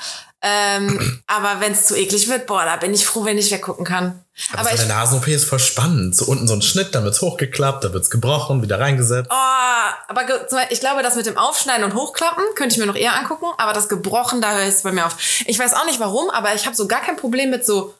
Ähm, 0.46 1.22
aber 1.28 1.60
wenn 1.60 1.72
es 1.74 1.86
zu 1.86 1.96
eklig 1.98 2.28
wird, 2.30 2.46
boah, 2.48 2.64
da 2.66 2.76
bin 2.78 2.94
ich 2.94 3.06
froh, 3.06 3.24
wenn 3.26 3.38
ich 3.38 3.50
weggucken 3.52 3.86
kann. 3.86 4.24
Aber, 4.52 4.62
Aber 4.62 4.78
so 4.78 4.84
eine 4.84 4.94
Nasen-OP 4.94 5.28
ist 5.28 5.46
voll 5.46 5.60
spannend. 5.60 6.16
So 6.16 6.26
unten 6.26 6.48
so 6.48 6.54
ein 6.54 6.62
Schnitt, 6.62 6.96
dann 6.96 7.04
wird's 7.06 7.22
hochgeklappt, 7.22 7.84
dann 7.84 7.94
wird's 7.94 8.10
gebrochen, 8.10 8.62
wieder 8.62 8.80
reingesetzt. 8.80 9.30
oh, 9.32 9.94
aber 10.08 10.24
ich 10.70 10.80
glaube, 10.82 11.04
das 11.04 11.16
mit 11.16 11.26
dem 11.26 11.38
Aufschneiden 11.38 11.84
und 11.86 11.96
Hochklappen 11.96 12.44
könnte 12.56 12.74
ich 12.74 12.80
mir 12.80 12.86
noch 12.86 12.96
eher 12.96 13.16
angucken, 13.18 13.46
aber 13.58 13.72
das 13.74 13.88
Gebrochen, 13.90 14.42
da 14.42 14.54
hört 14.54 14.68
es 14.68 14.84
bei 14.84 14.92
mir 14.92 15.06
auf. 15.06 15.16
Ich 15.46 15.58
weiß 15.60 15.74
auch 15.76 15.86
nicht 15.86 16.00
warum, 16.02 16.30
aber 16.30 16.54
ich 16.56 16.66
habe 16.66 16.76
so 16.76 16.88
gar 16.88 17.02
kein 17.02 17.16
Problem 17.16 17.50
mit 17.50 17.66
so 17.66 17.94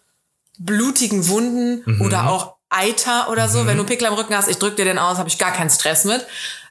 blutigen 0.60 1.28
Wunden 1.28 1.82
Mhm. 1.86 2.02
oder 2.02 2.30
auch 2.30 2.56
Eiter 2.70 3.30
oder 3.30 3.50
so. 3.50 3.66
Wenn 3.66 3.78
du 3.78 3.84
Pickel 3.84 4.08
am 4.08 4.14
Rücken 4.16 4.36
hast, 4.36 4.48
ich 4.48 4.58
drück 4.58 4.76
dir 4.76 4.86
den 4.86 4.98
aus, 5.00 5.18
habe 5.18 5.30
ich 5.30 5.38
gar 5.38 5.52
keinen 5.52 5.70
Stress 5.70 6.06
mit. 6.06 6.26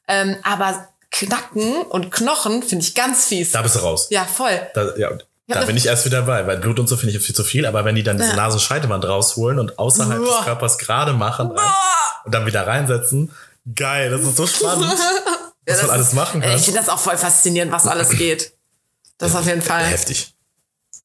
Ähm, 0.08 0.36
aber 0.42 0.88
Knacken 1.10 1.76
und 1.82 2.10
Knochen 2.10 2.62
finde 2.62 2.84
ich 2.84 2.94
ganz 2.94 3.26
fies. 3.26 3.52
Da 3.52 3.62
bist 3.62 3.76
du 3.76 3.80
raus. 3.80 4.08
Ja, 4.10 4.24
voll. 4.24 4.60
Da, 4.74 4.96
ja, 4.96 5.10
da 5.46 5.64
bin 5.64 5.76
ich 5.76 5.86
erst 5.86 6.04
wieder 6.06 6.22
bei, 6.22 6.46
weil 6.46 6.56
Blut 6.58 6.78
und 6.80 6.88
so 6.88 6.96
finde 6.96 7.14
ich 7.16 7.22
viel 7.24 7.34
zu 7.34 7.44
viel, 7.44 7.66
aber 7.66 7.84
wenn 7.84 7.94
die 7.94 8.02
dann 8.02 8.16
diese 8.16 8.30
Ja. 8.30 8.36
Nasenscheidewand 8.36 9.04
rausholen 9.04 9.58
und 9.58 9.78
außerhalb 9.78 10.20
Uah. 10.20 10.36
des 10.38 10.44
Körpers 10.44 10.78
gerade 10.78 11.12
machen 11.12 11.50
rein, 11.52 11.70
und 12.24 12.34
dann 12.34 12.46
wieder 12.46 12.66
reinsetzen, 12.66 13.30
geil, 13.74 14.10
das 14.10 14.22
ist 14.22 14.36
so 14.36 14.46
spannend, 14.46 14.90
was 15.66 15.78
das 15.78 15.82
man 15.82 15.90
alles 15.90 16.12
machen 16.14 16.40
kann. 16.40 16.56
Ich 16.56 16.62
finde 16.64 16.80
das 16.80 16.88
auch 16.88 16.98
voll 16.98 17.16
faszinierend, 17.18 17.70
was 17.72 17.86
alles 17.86 18.10
geht. 18.10 18.54
Das 19.18 19.36
auf 19.36 19.46
jeden 19.46 19.62
Fall. 19.62 19.84
Heftig. 19.84 20.34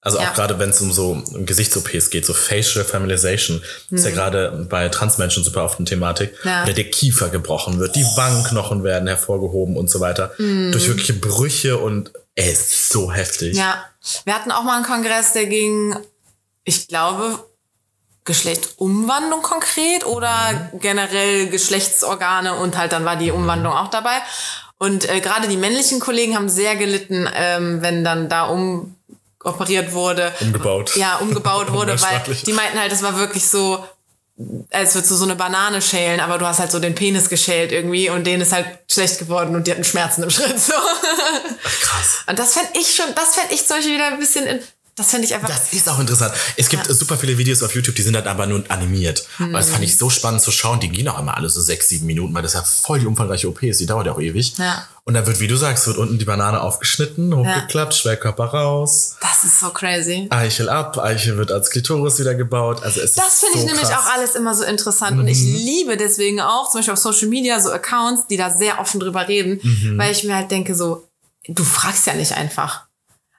Also 0.02 0.20
Ja. 0.20 0.30
auch 0.30 0.34
gerade 0.36 0.60
wenn 0.60 0.70
es 0.70 0.80
um 0.80 0.94
so 0.94 1.22
Gesichts-OPs 1.34 2.10
geht, 2.12 2.26
so 2.26 2.34
Facial 2.34 2.86
Familization, 2.86 3.62
ist 3.90 4.06
ja 4.06 4.12
gerade 4.12 4.68
bei 4.70 4.88
Transmenschen 4.90 5.44
super 5.44 5.64
oft 5.64 5.80
eine 5.80 5.88
Thematik, 5.88 6.34
Mhm. 6.44 6.50
Ja. 6.50 6.66
der 6.66 6.90
Kiefer 6.90 7.30
gebrochen 7.30 7.80
wird, 7.80 7.96
die 7.96 8.04
Wangenknochen 8.16 8.84
werden 8.84 9.08
hervorgehoben 9.08 9.76
und 9.76 9.90
so 9.90 10.00
weiter, 10.00 10.32
Mhm. 10.38 10.72
durch 10.72 10.88
wirkliche 10.88 11.14
Brüche 11.14 11.78
und 11.78 12.12
ey, 12.36 12.50
es 12.52 12.72
ist 12.72 12.90
so 12.90 13.12
heftig. 13.12 13.58
Ja, 13.58 13.84
wir 14.26 14.34
hatten 14.36 14.52
auch 14.52 14.64
mal 14.64 14.76
einen 14.78 14.86
Kongress, 14.86 15.34
der 15.34 15.48
ging, 15.48 15.96
ich 16.64 16.88
glaube, 16.88 17.40
Geschlechtsumwandlung 18.24 19.42
konkret 19.42 20.06
oder 20.06 20.70
generell 20.80 21.48
Geschlechtsorgane 21.48 22.56
und 22.56 22.78
halt 22.78 22.92
dann 22.92 23.06
war 23.06 23.16
die 23.16 23.32
Umwandlung 23.32 23.74
auch 23.74 23.90
dabei. 23.90 24.18
Und 24.78 25.10
äh, 25.10 25.22
gerade 25.22 25.48
die 25.48 25.58
männlichen 25.58 26.00
Kollegen 26.00 26.36
haben 26.36 26.50
sehr 26.50 26.76
gelitten, 26.76 27.28
ähm, 27.34 27.82
wenn 27.82 28.04
dann 28.04 28.30
da 28.30 28.44
um 28.44 28.97
operiert 29.44 29.94
wurde. 29.94 30.34
Umgebaut. 30.42 30.96
Ja, 30.96 31.18
umgebaut 31.18 31.72
wurde, 31.74 32.00
weil 32.02 32.36
die 32.46 32.54
meinten 32.54 32.80
halt, 32.80 32.92
es 32.92 33.04
war 33.04 33.18
wirklich 33.18 33.48
so, 33.48 33.84
als 34.72 34.94
würdest 34.94 35.12
du 35.12 35.16
so 35.16 35.26
eine 35.26 35.36
Banane 35.36 35.82
schälen, 35.82 36.20
aber 36.20 36.38
du 36.38 36.46
hast 36.46 36.60
halt 36.60 36.72
so 36.72 36.80
den 36.80 36.96
Penis 36.96 37.30
geschält 37.30 37.72
irgendwie 37.72 38.10
und 38.10 38.26
denen 38.26 38.42
ist 38.42 38.52
halt 38.52 38.68
schlecht 38.90 39.20
geworden 39.20 39.56
und 39.56 39.66
die 39.66 39.72
hatten 39.72 39.84
Schmerzen 39.84 40.24
im 40.24 40.30
Schritt. 40.30 40.60
So. 40.60 40.74
Krass. 41.82 42.24
Und 42.28 42.38
das 42.38 42.54
fände 42.54 42.70
ich 42.80 42.94
schon, 42.96 43.08
das 43.16 43.36
fände 43.36 43.54
ich 43.54 43.66
zum 43.66 43.78
Beispiel 43.78 43.96
wieder 43.96 44.08
ein 44.08 44.20
bisschen, 44.20 44.46
in, 44.46 44.60
das 44.98 45.12
fände 45.12 45.28
ich 45.28 45.36
einfach. 45.36 45.48
Das 45.48 45.72
ist 45.74 45.88
auch 45.88 46.00
interessant. 46.00 46.34
Es 46.56 46.70
gibt 46.70 46.88
super 46.88 47.18
viele 47.18 47.38
Videos 47.38 47.62
auf 47.62 47.74
YouTube, 47.76 47.94
die 47.94 48.02
sind 48.02 48.14
dann 48.14 48.26
aber 48.26 48.48
nur 48.48 48.64
animiert. 48.70 49.28
Aber 49.38 49.52
das 49.54 49.70
fand 49.70 49.84
ich 49.84 49.96
so 49.96 50.10
spannend 50.10 50.42
zu 50.42 50.50
schauen. 50.52 50.80
Die 50.80 50.90
gehen 50.90 51.08
auch 51.08 51.20
immer 51.20 51.38
alle 51.38 51.50
so 51.50 51.62
sechs, 51.62 51.90
sieben 51.90 52.08
Minuten, 52.08 52.34
weil 52.34 52.42
das 52.42 52.54
ja 52.54 52.64
voll 52.64 53.00
die 53.00 53.06
umfangreiche 53.06 53.48
OP 53.48 53.62
ist. 53.62 53.80
Die 53.80 53.86
dauert 53.86 54.08
ja 54.08 54.14
auch 54.14 54.20
ewig. 54.20 54.58
Ja. 54.58 54.88
Und 55.04 55.14
dann 55.14 55.28
wird, 55.28 55.40
wie 55.40 55.48
du 55.48 55.56
sagst, 55.56 55.86
wird 55.86 55.98
unten 55.98 56.18
die 56.18 56.26
Banane 56.26 56.60
aufgeschnitten, 56.62 57.34
hochgeklappt, 57.34 57.94
Schwerkörper 57.94 58.46
raus, 58.46 59.16
das 59.22 59.44
ist 59.44 59.60
so 59.60 59.70
crazy. 59.70 60.28
Eichel 60.32 60.68
ab, 60.68 60.98
Eichel 60.98 61.38
wird 61.38 61.52
als 61.52 61.70
Klitoris 61.70 62.20
wieder 62.20 62.34
gebaut. 62.34 62.82
Also 62.84 63.00
es 63.00 63.14
Das 63.14 63.40
finde 63.40 63.60
so 63.60 63.60
ich 63.60 63.66
nämlich 63.72 63.88
krass. 63.88 64.06
auch 64.06 64.14
alles 64.14 64.36
immer 64.36 64.56
so 64.56 64.64
interessant. 64.64 65.20
Und 65.20 65.28
ich 65.28 65.40
liebe 65.40 65.96
deswegen 65.96 66.42
auch, 66.42 66.72
zum 66.72 66.80
Beispiel 66.80 66.94
auf 66.94 67.00
Social 67.00 67.28
Media, 67.28 67.60
so 67.60 67.70
Accounts, 67.72 68.26
die 68.28 68.36
da 68.36 68.50
sehr 68.50 68.80
offen 68.80 69.00
drüber 69.00 69.28
reden, 69.28 69.62
weil 69.98 70.12
ich 70.12 70.24
mir 70.24 70.36
halt 70.36 70.50
denke, 70.50 70.74
so, 70.76 71.08
du 71.48 71.64
fragst 71.64 72.08
ja 72.08 72.14
nicht 72.16 72.34
einfach. 72.34 72.87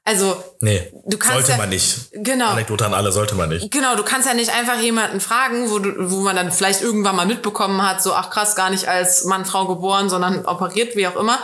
Also, 0.08 0.42
Nee, 0.60 0.90
Du 1.04 1.18
kannst 1.18 1.34
sollte 1.34 1.50
ja- 1.52 1.56
man 1.58 1.68
nicht. 1.68 2.08
Genau. 2.14 2.48
Anekdote 2.48 2.86
an 2.86 2.94
alle, 2.94 3.12
sollte 3.12 3.34
man 3.34 3.50
nicht. 3.50 3.70
Genau, 3.70 3.94
du 3.94 4.02
kannst 4.02 4.26
ja 4.26 4.32
nicht 4.32 4.50
einfach 4.50 4.80
jemanden 4.80 5.20
fragen, 5.20 5.70
wo, 5.70 5.78
du, 5.78 6.10
wo 6.10 6.16
man 6.20 6.34
dann 6.34 6.50
vielleicht 6.50 6.80
irgendwann 6.80 7.14
mal 7.14 7.26
mitbekommen 7.26 7.86
hat, 7.86 8.02
so, 8.02 8.14
ach 8.14 8.30
krass, 8.30 8.56
gar 8.56 8.70
nicht 8.70 8.88
als 8.88 9.24
Mann, 9.24 9.44
Frau 9.44 9.66
geboren, 9.66 10.08
sondern 10.08 10.46
operiert, 10.46 10.96
wie 10.96 11.06
auch 11.06 11.16
immer. 11.16 11.38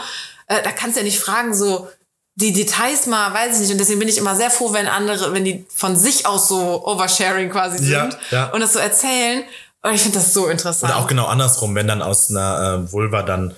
Äh, 0.47 0.63
da 0.63 0.71
kannst 0.73 0.97
du 0.97 1.01
ja 1.01 1.05
nicht 1.05 1.21
fragen, 1.21 1.55
so, 1.55 1.89
die 2.37 2.53
Details 2.55 3.07
mal, 3.07 3.35
weiß 3.35 3.55
ich 3.57 3.61
nicht. 3.61 3.73
Und 3.73 3.79
deswegen 3.79 3.99
bin 4.01 4.09
ich 4.09 4.17
immer 4.19 4.35
sehr 4.35 4.51
froh, 4.51 4.73
wenn 4.73 4.89
andere, 4.89 5.35
wenn 5.35 5.45
die 5.45 5.67
von 5.73 5.95
sich 5.95 6.27
aus 6.27 6.49
so 6.49 6.85
Oversharing 6.87 7.51
quasi 7.51 7.79
sind 7.79 7.91
Ja, 7.91 8.09
ja. 8.31 8.47
und 8.51 8.61
das 8.61 8.73
so 8.73 8.79
erzählen. 8.79 9.45
Und 9.83 9.93
ich 9.95 10.01
finde 10.03 10.19
das 10.19 10.33
so 10.33 10.47
interessant. 10.49 10.91
Oder 10.91 11.01
auch 11.03 11.07
genau 11.07 11.27
andersrum, 11.27 11.75
wenn 11.75 11.87
dann 11.87 12.01
aus 12.01 12.31
einer 12.31 12.85
äh, 12.89 12.93
Vulva 12.93 13.23
dann 13.23 13.55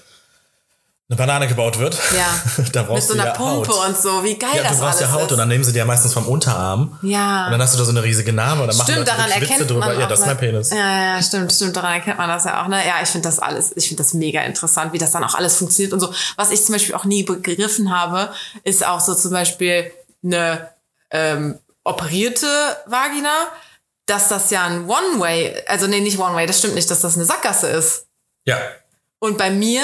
eine 1.09 1.17
Banane 1.17 1.47
gebaut 1.47 1.79
wird. 1.79 1.97
Ja. 2.17 2.27
da 2.73 2.81
Mit 2.81 2.89
brauchst 2.89 3.09
so 3.09 3.15
du 3.15 3.21
einer 3.21 3.31
ja 3.31 3.37
Pumpe 3.37 3.69
Haut. 3.69 3.87
und 3.89 3.97
so, 3.97 4.25
wie 4.25 4.35
geil 4.37 4.51
Ja, 4.57 4.65
das 4.65 4.73
du 4.73 4.79
brauchst 4.79 4.99
alles 4.99 5.01
ja 5.03 5.13
Haut 5.13 5.27
ist. 5.27 5.33
und 5.33 5.39
dann 5.39 5.47
nehmen 5.49 5.63
sie 5.63 5.73
dir 5.73 5.79
ja 5.81 5.85
meistens 5.85 6.13
vom 6.13 6.27
Unterarm. 6.27 6.99
Ja. 7.03 7.47
Und 7.47 7.53
dann 7.53 7.63
hast 7.63 7.75
du 7.75 7.79
da 7.79 7.85
so 7.85 7.93
eine 7.93 8.03
riesige 8.03 8.33
Narbe 8.33 8.63
und 8.63 8.69
dann 8.69 8.77
machen 8.77 8.87
Stimmt, 8.93 9.07
Leute 9.07 9.11
daran 9.13 9.27
wirklich 9.31 9.43
Witze 9.43 9.53
erkennt 9.53 9.71
drüber. 9.71 9.87
man 9.87 10.01
Ja, 10.01 10.07
das 10.09 10.19
ist 10.21 10.27
mein? 10.27 10.37
Penis. 10.37 10.71
Ja, 10.71 11.15
ja, 11.15 11.23
stimmt, 11.23 11.53
stimmt, 11.53 11.77
daran 11.77 11.93
erkennt 11.93 12.19
man 12.19 12.29
das 12.29 12.45
ja 12.45 12.63
auch, 12.65 12.67
ne? 12.69 12.85
Ja, 12.85 12.95
ich 13.03 13.09
finde 13.09 13.29
das 13.29 13.39
alles, 13.39 13.73
ich 13.77 13.87
finde 13.87 14.03
das 14.03 14.15
mega 14.15 14.41
interessant, 14.43 14.93
wie 14.93 14.99
das 14.99 15.13
dann 15.13 15.23
auch 15.23 15.35
alles 15.37 15.57
funktioniert 15.59 15.93
und 15.93 16.01
so. 16.01 16.13
Was 16.35 16.51
ich 16.51 16.65
zum 16.65 16.73
Beispiel 16.73 16.97
auch 16.97 17.05
nie 17.05 17.23
begriffen 17.23 17.97
habe, 17.97 18.31
ist 18.65 18.85
auch 18.85 18.99
so 19.01 19.15
zum 19.15 19.31
Beispiel 19.31 19.93
eine 20.25 20.71
ähm, 21.13 21.57
operierte 21.85 22.49
Vagina, 22.87 23.31
dass 24.07 24.27
das 24.27 24.51
ja 24.51 24.65
ein 24.65 24.89
One-Way, 24.89 25.63
also 25.69 25.87
nee, 25.87 26.01
nicht 26.01 26.19
One-Way, 26.19 26.47
das 26.49 26.59
stimmt 26.59 26.75
nicht, 26.75 26.91
dass 26.91 27.01
das 27.01 27.15
eine 27.15 27.25
Sackgasse 27.25 27.69
ist. 27.69 28.07
Ja. 28.45 28.59
Und 29.21 29.39
bei 29.39 29.51
mir 29.51 29.83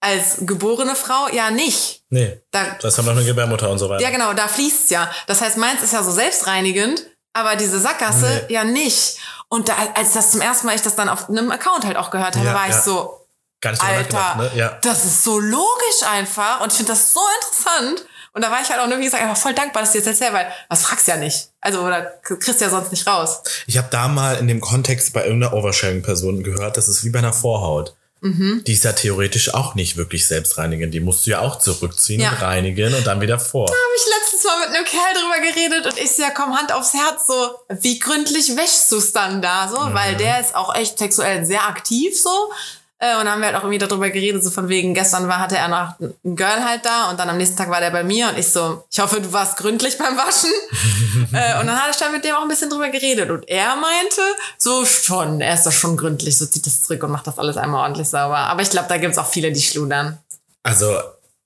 als 0.00 0.36
geborene 0.40 0.94
Frau 0.94 1.28
ja 1.32 1.50
nicht. 1.50 2.02
Nee. 2.10 2.40
Da 2.50 2.76
Das 2.80 2.96
haben 2.98 3.06
noch 3.06 3.12
eine 3.12 3.24
Gebärmutter 3.24 3.68
und 3.70 3.78
so 3.78 3.88
weiter. 3.88 4.02
ja, 4.02 4.10
genau, 4.10 4.32
da 4.32 4.46
fließt's 4.48 4.90
ja. 4.90 5.10
Das 5.26 5.40
heißt, 5.40 5.56
meins 5.56 5.82
ist 5.82 5.92
ja 5.92 6.02
so 6.02 6.10
selbstreinigend, 6.12 7.04
aber 7.32 7.56
diese 7.56 7.78
Sackgasse 7.80 8.44
Nee. 8.48 8.54
ja 8.54 8.64
nicht. 8.64 9.18
Und 9.48 9.68
da, 9.68 9.74
als 9.94 10.12
das 10.12 10.30
zum 10.32 10.40
ersten 10.40 10.66
Mal 10.66 10.76
ich 10.76 10.82
das 10.82 10.94
dann 10.94 11.08
auf 11.08 11.28
einem 11.28 11.50
Account 11.50 11.84
halt 11.86 11.96
auch 11.96 12.10
gehört 12.10 12.36
habe, 12.36 12.46
Ja, 12.46 12.54
war 12.54 12.66
ich 12.68 12.74
ja. 12.74 12.82
so, 12.82 13.26
Gar 13.60 13.72
nicht 13.72 13.82
Alter, 13.82 14.36
ne? 14.36 14.50
Ja. 14.54 14.78
das 14.82 15.04
ist 15.04 15.24
so 15.24 15.40
logisch 15.40 16.02
einfach 16.08 16.60
und 16.60 16.70
ich 16.70 16.76
finde 16.76 16.92
das 16.92 17.12
so 17.12 17.20
interessant. 17.42 18.04
Und 18.34 18.44
da 18.44 18.52
war 18.52 18.60
ich 18.62 18.68
halt 18.70 18.78
auch 18.80 18.86
nur, 18.86 18.98
wie 19.00 19.04
gesagt, 19.04 19.20
einfach 19.22 19.36
voll 19.36 19.54
dankbar, 19.54 19.82
dass 19.82 19.90
du 19.92 19.98
jetzt 19.98 20.06
erzählst, 20.06 20.32
weil 20.32 20.46
was 20.68 20.82
fragst 20.82 21.08
ja 21.08 21.16
nicht. 21.16 21.48
Also, 21.60 21.80
oder 21.80 22.02
kriegst 22.22 22.60
ja 22.60 22.70
sonst 22.70 22.92
nicht 22.92 23.04
raus. 23.06 23.42
Ich 23.66 23.76
habe 23.78 23.88
da 23.90 24.06
mal 24.06 24.36
in 24.36 24.46
dem 24.46 24.60
Kontext 24.60 25.12
bei 25.12 25.24
irgendeiner 25.24 25.54
Oversharing-Person 25.54 26.44
gehört, 26.44 26.76
das 26.76 26.86
ist 26.88 27.02
wie 27.04 27.10
bei 27.10 27.18
einer 27.18 27.32
Vorhaut. 27.32 27.96
Mhm. 28.20 28.64
Die 28.66 28.72
ist 28.72 28.84
ja 28.84 28.92
theoretisch 28.92 29.54
auch 29.54 29.74
nicht 29.74 29.96
wirklich 29.96 30.26
selbstreinigend. 30.26 30.92
Die 30.92 31.00
musst 31.00 31.26
du 31.26 31.30
ja 31.30 31.40
auch 31.40 31.58
zurückziehen 31.58 32.20
Ja. 32.20 32.30
und 32.30 32.42
reinigen 32.42 32.92
und 32.94 33.06
dann 33.06 33.20
wieder 33.20 33.38
vor. 33.38 33.66
habe 33.68 33.76
ich 33.96 34.02
letztens 34.20 34.44
mal 34.44 34.58
mit 34.66 34.76
einem 34.76 34.84
Kerl 34.84 35.14
drüber 35.14 35.52
geredet 35.52 35.86
und 35.86 35.98
ich 36.02 36.10
so, 36.16 36.22
ja 36.22 36.30
komm, 36.30 36.56
Hand 36.58 36.72
aufs 36.72 36.94
Herz, 36.94 37.26
so, 37.26 37.50
wie 37.80 37.98
gründlich 37.98 38.56
wäschst 38.56 38.90
du's 38.90 39.12
dann 39.12 39.40
da, 39.40 39.68
so, 39.68 39.76
weil 39.94 40.16
der 40.16 40.40
ist 40.40 40.54
auch 40.54 40.74
echt 40.74 40.98
sexuell 40.98 41.44
sehr 41.46 41.66
aktiv, 41.68 42.20
so. 42.20 42.50
Äh, 43.00 43.14
Und 43.14 43.24
dann 43.24 43.30
haben 43.30 43.40
wir 43.40 43.46
halt 43.46 43.56
auch 43.56 43.62
irgendwie 43.62 43.78
darüber 43.78 44.10
geredet, 44.10 44.42
so 44.42 44.50
von 44.50 44.68
wegen, 44.68 44.92
gestern 44.92 45.28
war, 45.28 45.38
hatte 45.38 45.56
er 45.56 45.68
noch 45.68 45.98
ein 46.00 46.36
Girl 46.36 46.64
halt 46.64 46.84
da 46.84 47.10
und 47.10 47.20
dann 47.20 47.28
am 47.30 47.36
nächsten 47.36 47.56
Tag 47.56 47.70
war 47.70 47.80
der 47.80 47.90
bei 47.90 48.02
mir 48.02 48.28
und 48.28 48.38
ich 48.38 48.50
so, 48.50 48.84
ich 48.90 48.98
hoffe, 48.98 49.20
du 49.20 49.32
warst 49.32 49.56
gründlich 49.56 49.96
beim 49.98 50.16
Waschen. 50.16 50.50
äh, 51.32 51.60
und 51.60 51.66
dann 51.68 51.80
hatte 51.80 51.90
ich 51.92 51.96
dann 51.96 52.10
mit 52.12 52.24
dem 52.24 52.34
auch 52.34 52.42
ein 52.42 52.48
bisschen 52.48 52.70
drüber 52.70 52.88
geredet 52.88 53.30
und 53.30 53.48
er 53.48 53.76
meinte, 53.76 54.20
so 54.56 54.84
schon, 54.84 55.40
er 55.40 55.54
ist 55.54 55.62
da 55.64 55.70
schon 55.70 55.96
gründlich, 55.96 56.36
so 56.36 56.46
zieht 56.46 56.66
das 56.66 56.82
zurück 56.82 57.02
und 57.04 57.12
macht 57.12 57.26
das 57.28 57.38
alles 57.38 57.56
einmal 57.56 57.82
ordentlich 57.82 58.08
sauber. 58.08 58.38
Aber 58.38 58.62
ich 58.62 58.70
glaube, 58.70 58.88
da 58.88 58.96
gibt's 58.98 59.18
auch 59.18 59.28
viele, 59.28 59.52
die 59.52 59.62
schludern. 59.62 60.18
Also, 60.64 60.98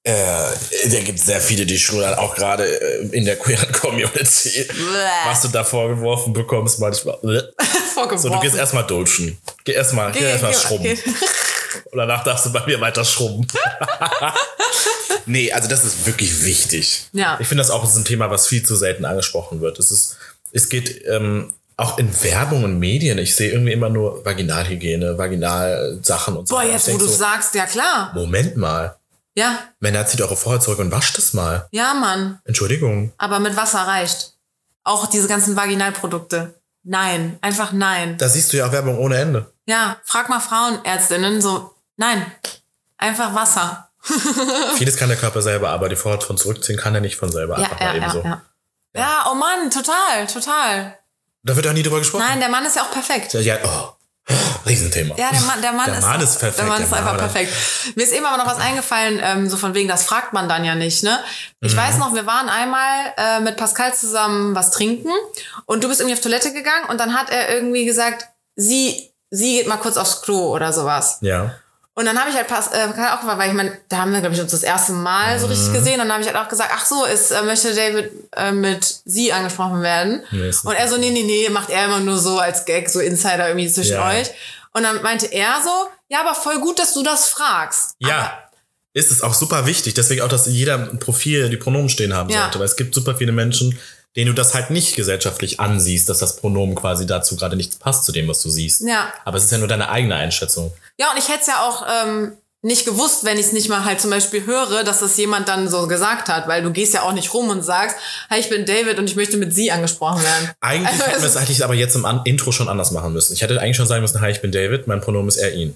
äh, 0.05 0.13
da 0.91 1.01
gibt 1.01 1.19
es 1.21 1.27
sehr 1.27 1.41
viele, 1.41 1.65
die 1.65 1.79
schludern, 1.79 2.15
auch 2.15 2.35
gerade 2.35 2.65
äh, 2.67 3.07
in 3.17 3.25
der 3.25 3.37
queeren 3.37 3.71
Community. 3.73 4.67
Was 5.27 5.43
du 5.43 5.49
da 5.49 5.63
vorgeworfen 5.65 6.33
bekommst, 6.33 6.81
manchmal. 6.81 7.19
So, 7.23 7.41
Vorgeworfen. 7.95 8.33
du 8.33 8.41
gehst 8.41 8.57
erstmal 8.57 8.87
dulschen. 8.87 9.39
Geh 9.65 9.73
erstmal 9.73 10.11
geh, 10.13 10.19
Geh- 10.21 10.25
erstmal 10.31 10.53
geh- 10.53 10.59
schrubben. 10.59 10.85
geh- 10.85 10.99
Und 11.91 11.99
danach 11.99 12.25
darfst 12.25 12.47
du 12.47 12.53
bei 12.53 12.65
mir 12.67 12.81
weiter 12.81 13.05
schrubben. 13.05 13.47
nee, 15.27 15.53
also 15.53 15.69
das 15.69 15.85
ist 15.85 16.07
wirklich 16.07 16.45
wichtig. 16.45 17.05
Ja. 17.13 17.37
Ich 17.41 17.47
finde 17.47 17.63
das 17.63 17.71
auch 17.71 17.85
ist 17.85 17.97
ein 17.97 18.05
Thema, 18.05 18.31
was 18.31 18.47
viel 18.47 18.65
zu 18.65 18.77
selten 18.77 19.05
angesprochen 19.05 19.61
wird. 19.61 19.79
Es 19.79 19.91
ist, 19.91 20.17
es 20.53 20.69
geht 20.69 21.05
ähm, 21.07 21.53
auch 21.77 21.99
in 21.99 22.11
Werbung 22.25 22.65
und 22.65 22.79
Medien. 22.79 23.19
Ich 23.19 23.35
sehe 23.37 23.51
irgendwie 23.53 23.73
immer 23.73 23.89
nur 23.89 24.25
Vaginalhygiene, 24.25 25.17
Vaginalsachen 25.19 26.37
und 26.37 26.49
so. 26.49 26.55
Boah, 26.57 26.65
jetzt 26.65 26.93
wo 26.93 26.99
du 26.99 27.07
so, 27.07 27.13
sagst, 27.15 27.55
ja 27.55 27.67
klar. 27.67 28.13
Moment 28.15 28.57
mal. 28.57 28.97
Ja, 29.35 29.59
Männer, 29.81 30.07
zieht 30.07 30.21
eure 30.21 30.37
Vorhaut 30.37 30.63
zurück 30.63 30.79
und 30.79 30.93
wascht 30.93 31.17
es 31.19 31.33
mal. 31.33 31.67
ja, 31.71 31.95
Mann. 31.95 32.41
Entschuldigung. 32.45 33.13
Aber 33.19 33.39
mit 33.39 33.57
Wasser 33.57 33.81
reicht. 33.81 34.35
Auch 34.85 35.07
diese 35.07 35.29
ganzen 35.29 35.57
Vaginalprodukte. 35.57 36.61
Nein, 36.83 37.39
einfach 37.41 37.73
nein. 37.73 38.19
Da 38.19 38.29
siehst 38.29 38.53
du 38.53 38.57
ja 38.59 38.67
auch 38.67 38.73
Werbung 38.73 38.99
ohne 38.99 39.17
Ende. 39.17 39.53
Ja, 39.67 39.97
frag 40.05 40.29
mal 40.29 40.41
Frauenärztinnen 40.41 41.41
so, 41.41 41.73
nein, 41.97 42.27
einfach 42.99 43.35
Wasser. 43.35 43.89
Vieles 44.77 44.97
kann 44.97 45.09
der 45.09 45.17
Körper 45.17 45.41
selber, 45.43 45.71
aber 45.71 45.89
die 45.89 45.95
Vorhaut 45.97 46.25
von 46.25 46.37
zurückziehen 46.37 46.77
kann 46.79 46.95
er 46.95 47.01
nicht 47.01 47.17
von 47.17 47.31
selber. 47.31 47.59
Ja, 47.61 47.67
Einfach 47.67 47.81
ja, 47.81 47.87
mal 47.87 47.97
eben 47.97 48.05
ja, 48.05 48.11
so. 48.11 48.23
ja. 48.25 48.43
Ja, 48.95 49.27
oh 49.31 49.35
Mann, 49.35 49.71
total, 49.71 50.27
total. 50.27 50.99
Da 51.45 51.57
wird 51.57 51.67
auch 51.67 51.73
nie 51.73 51.83
drüber 51.85 51.99
gesprochen. 52.01 52.25
Nein, 52.29 52.41
der 52.41 52.49
Mann 52.49 52.67
ist 52.67 52.77
ja 52.77 52.83
auch 52.83 52.91
perfekt. 52.91 53.33
Ja, 53.35 53.41
ja, 53.41 53.59
oh, 53.65 53.93
Riesenthema. 54.67 55.15
Ja, 55.17 55.31
der 55.33 55.41
Mann, 55.43 55.63
der 55.63 55.73
Mann, 55.73 55.87
Der 55.87 55.99
ist, 55.99 56.05
Mann 56.07 56.21
ist 56.21 56.39
perfekt, 56.39 56.59
Der 56.59 56.67
Mann 56.67 56.79
der 56.79 56.87
ist 56.87 56.93
einfach 56.93 57.13
Mann. 57.13 57.19
perfekt. 57.21 57.53
Mir 57.97 58.03
ist 58.05 58.13
eben 58.13 58.25
aber 58.27 58.37
noch 58.37 58.47
was 58.47 58.59
eingefallen, 58.59 59.21
ähm, 59.23 59.49
so 59.51 59.57
von 59.57 59.75
wegen, 59.75 59.89
das 59.89 60.05
fragt 60.05 60.33
man 60.33 60.49
dann 60.49 60.65
ja 60.65 60.75
nicht, 60.75 61.03
ne? 61.03 61.19
Mhm. 61.61 61.69
Ich 61.69 61.77
weiß 61.77 61.99
noch, 61.99 62.15
wir 62.15 62.27
waren 62.27 62.49
einmal 62.49 63.13
äh, 63.17 63.41
mit 63.41 63.57
Pascal 63.57 63.95
zusammen 63.95 64.55
was 64.55 64.71
trinken 64.71 65.11
und 65.67 65.85
du 65.85 65.89
bist 65.89 66.01
irgendwie 66.01 66.15
auf 66.17 66.23
Toilette 66.23 66.53
gegangen 66.53 66.87
und 66.89 66.99
dann 66.99 67.15
hat 67.15 67.31
er 67.31 67.55
irgendwie 67.55 67.85
gesagt, 67.85 68.27
sie, 68.57 69.13
sie 69.31 69.57
geht 69.59 69.67
mal 69.69 69.77
kurz 69.79 69.97
aufs 69.97 70.23
Klo 70.23 70.53
oder 70.55 70.73
sowas. 70.73 71.19
Ja. 71.21 71.55
Und 71.95 72.07
dann 72.07 72.19
habe 72.19 72.31
ich 72.31 72.37
halt 72.37 72.49
Pas 72.49 72.69
äh, 72.69 72.85
auch 72.87 73.21
gefragt, 73.21 73.39
weil 73.39 73.51
ich 73.51 73.55
meine, 73.55 73.77
da 73.91 73.99
haben 73.99 74.13
wir, 74.13 74.21
glaube 74.21 74.35
ich, 74.35 74.41
uns 74.41 74.51
das 74.51 74.63
erste 74.63 74.93
Mal 74.93 75.39
so 75.39 75.47
Mhm. 75.47 75.53
richtig 75.53 75.73
gesehen. 75.75 75.95
Und 76.01 76.09
dann 76.09 76.13
habe 76.13 76.23
ich 76.23 76.27
halt 76.27 76.39
auch 76.39 76.49
gesagt, 76.49 76.71
ach 76.75 76.87
so, 76.87 77.05
ist, 77.05 77.31
äh, 77.33 77.43
möchte 77.43 77.75
David 77.75 78.11
äh, 78.35 78.51
mit 78.53 78.85
sie 79.05 79.31
angesprochen 79.33 79.83
werden. 79.83 80.23
Nee, 80.31 80.51
und 80.65 80.75
er 80.75 80.89
so, 80.89 80.97
nee, 80.97 81.11
nee, 81.11 81.23
nee, 81.25 81.51
macht 81.51 81.69
er 81.69 81.85
immer 81.85 82.01
nur 82.01 82.19
so 82.19 82.39
als 82.39 82.65
Gag, 82.65 82.89
so 82.89 83.01
Insider 83.01 83.49
irgendwie 83.49 83.71
zwischen 83.71 83.97
Ja. 83.97 84.09
euch. 84.09 84.31
Und 84.73 84.85
dann 84.85 85.03
meinte 85.03 85.27
er 85.27 85.57
so, 85.63 85.71
ja, 86.09 86.21
aber 86.21 86.35
voll 86.35 86.61
gut, 86.61 86.79
dass 86.79 86.95
du 86.95 87.03
das 87.03 87.29
fragst. 87.29 87.95
Ja. 87.99 88.19
Aber 88.21 88.33
ist 88.95 89.11
es 89.11 89.21
auch 89.23 89.35
super 89.35 89.67
wichtig. 89.67 89.93
Deswegen 89.95 90.23
auch, 90.23 90.29
dass 90.29 90.47
jeder 90.47 90.75
ein 90.77 90.99
Profil 90.99 91.51
die 91.51 91.57
Pronomen 91.59 91.89
stehen 91.91 92.15
haben 92.15 92.31
Ja. 92.31 92.43
sollte. 92.43 92.59
Weil 92.59 92.67
es 92.67 92.77
gibt 92.77 92.95
super 92.95 93.15
viele 93.17 93.33
Menschen, 93.33 93.79
denen 94.17 94.29
du 94.29 94.35
das 94.35 94.55
halt 94.55 94.71
nicht 94.71 94.95
gesellschaftlich 94.95 95.59
ansiehst, 95.61 96.09
dass 96.09 96.19
das 96.19 96.37
Pronomen 96.37 96.75
quasi 96.75 97.07
dazu 97.07 97.37
gerade 97.37 97.57
nichts 97.57 97.77
passt 97.77 98.05
zu 98.05 98.13
dem, 98.13 98.29
was 98.29 98.43
du 98.43 98.51
siehst. 98.51 98.83
Ja. 98.83 99.13
Aber 99.25 99.39
es 99.39 99.45
ist 99.45 99.53
ja 99.53 99.59
nur 99.59 99.69
deine 99.69 99.89
eigene 99.89 100.17
Einschätzung. 100.17 100.73
Ja, 100.99 101.11
und 101.13 101.19
ich 101.19 101.29
hätte 101.29 101.41
es 101.41 101.47
ja 101.47 101.67
auch 101.67 101.87
ähm, 101.89 102.33
nicht 102.61 102.85
gewusst, 102.85 103.25
wenn 103.25 103.39
ich 103.39 103.47
es 103.47 103.53
nicht 103.53 103.69
mal 103.69 103.85
halt 103.85 104.01
zum 104.01 104.11
Beispiel 104.11 104.47
höre, 104.47 104.85
dass 104.85 105.01
das 105.01 105.17
jemand 105.17 105.49
dann 105.49 105.69
so 105.69 105.89
gesagt 105.89 106.29
hat, 106.29 106.47
weil 106.47 106.63
du 106.63 106.71
gehst 106.71 106.95
ja 106.95 107.03
auch 107.03 107.13
nicht 107.13 107.35
rum 107.35 107.49
und 107.49 107.63
sagst, 107.63 107.97
hey, 108.29 108.39
ich 108.39 108.49
bin 108.49 108.65
David 108.67 108.99
und 108.99 109.11
ich 109.11 109.17
möchte 109.17 109.37
mit 109.37 109.55
sie 109.55 109.73
angesprochen 109.73 110.23
werden. 110.23 110.51
Eigentlich 110.61 110.93
Also, 110.93 111.05
hätten 111.07 111.23
wir 111.23 111.29
es 111.29 111.37
eigentlich 111.37 111.65
aber 111.65 111.75
jetzt 111.75 111.97
im 111.97 112.05
An 112.05 112.21
Intro 112.25 112.53
schon 112.53 112.69
anders 112.69 112.93
machen 112.93 113.13
müssen. 113.13 113.33
Ich 113.33 113.43
hätte 113.43 113.61
eigentlich 113.61 113.77
schon 113.77 113.87
sagen 113.89 114.03
müssen, 114.03 114.21
hi, 114.21 114.31
ich 114.31 114.43
bin 114.43 114.53
David, 114.53 114.87
mein 114.87 115.01
Pronomen 115.01 115.29
ist 115.29 115.39
er, 115.39 115.53
ihn. 115.55 115.75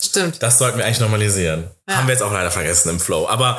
Stimmt. 0.00 0.42
Das 0.42 0.58
sollten 0.58 0.78
wir 0.78 0.84
eigentlich 0.84 1.00
normalisieren. 1.00 1.64
Ja. 1.88 1.96
Haben 1.96 2.08
wir 2.08 2.12
jetzt 2.12 2.22
auch 2.22 2.32
leider 2.32 2.50
vergessen 2.50 2.90
im 2.90 3.00
Flow. 3.00 3.26
Aber 3.28 3.58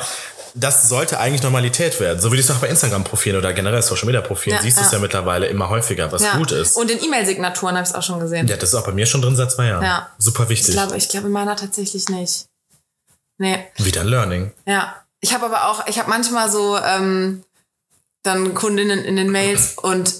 das 0.58 0.88
sollte 0.88 1.20
eigentlich 1.20 1.42
Normalität 1.42 2.00
werden. 2.00 2.20
So 2.20 2.32
wie 2.32 2.36
du 2.36 2.42
es 2.42 2.50
auch 2.50 2.56
bei 2.56 2.68
Instagram-Profilen 2.68 3.38
oder 3.38 3.52
generell 3.52 3.82
Social-Media-Profilen 3.82 4.56
Ja, 4.56 4.62
siehst 4.62 4.78
du 4.78 4.82
es 4.82 4.90
ja. 4.90 4.94
ja 4.98 5.02
mittlerweile 5.02 5.46
immer 5.46 5.68
häufiger, 5.68 6.10
was 6.10 6.22
Ja. 6.22 6.36
gut 6.36 6.50
ist. 6.52 6.76
Und 6.76 6.90
in 6.90 7.02
E-Mail-Signaturen 7.04 7.74
habe 7.76 7.84
ich 7.84 7.90
es 7.90 7.94
auch 7.94 8.02
schon 8.02 8.18
gesehen. 8.20 8.46
ja, 8.48 8.56
das 8.56 8.70
ist 8.70 8.74
auch 8.74 8.84
bei 8.86 8.92
mir 8.92 9.06
schon 9.06 9.22
drin 9.22 9.36
seit 9.36 9.52
zwei 9.52 9.66
Jahren. 9.66 9.84
Ja. 9.84 10.10
Super 10.18 10.48
wichtig. 10.48 10.70
Ich 10.70 10.74
glaube, 10.74 10.96
ich 10.96 11.08
glaube 11.08 11.26
in 11.26 11.32
meiner 11.32 11.56
tatsächlich 11.56 12.08
nicht. 12.08 12.46
Nee. 13.38 13.66
Wieder 13.76 14.02
Learning. 14.04 14.52
Ja. 14.66 14.96
Ich 15.20 15.34
habe 15.34 15.46
aber 15.46 15.68
auch, 15.68 15.86
ich 15.86 15.98
habe 15.98 16.08
manchmal 16.08 16.50
so 16.50 16.78
ähm, 16.78 17.42
dann 18.22 18.54
Kundinnen 18.54 19.04
in 19.04 19.16
den 19.16 19.30
Mails 19.30 19.74
und 19.76 20.12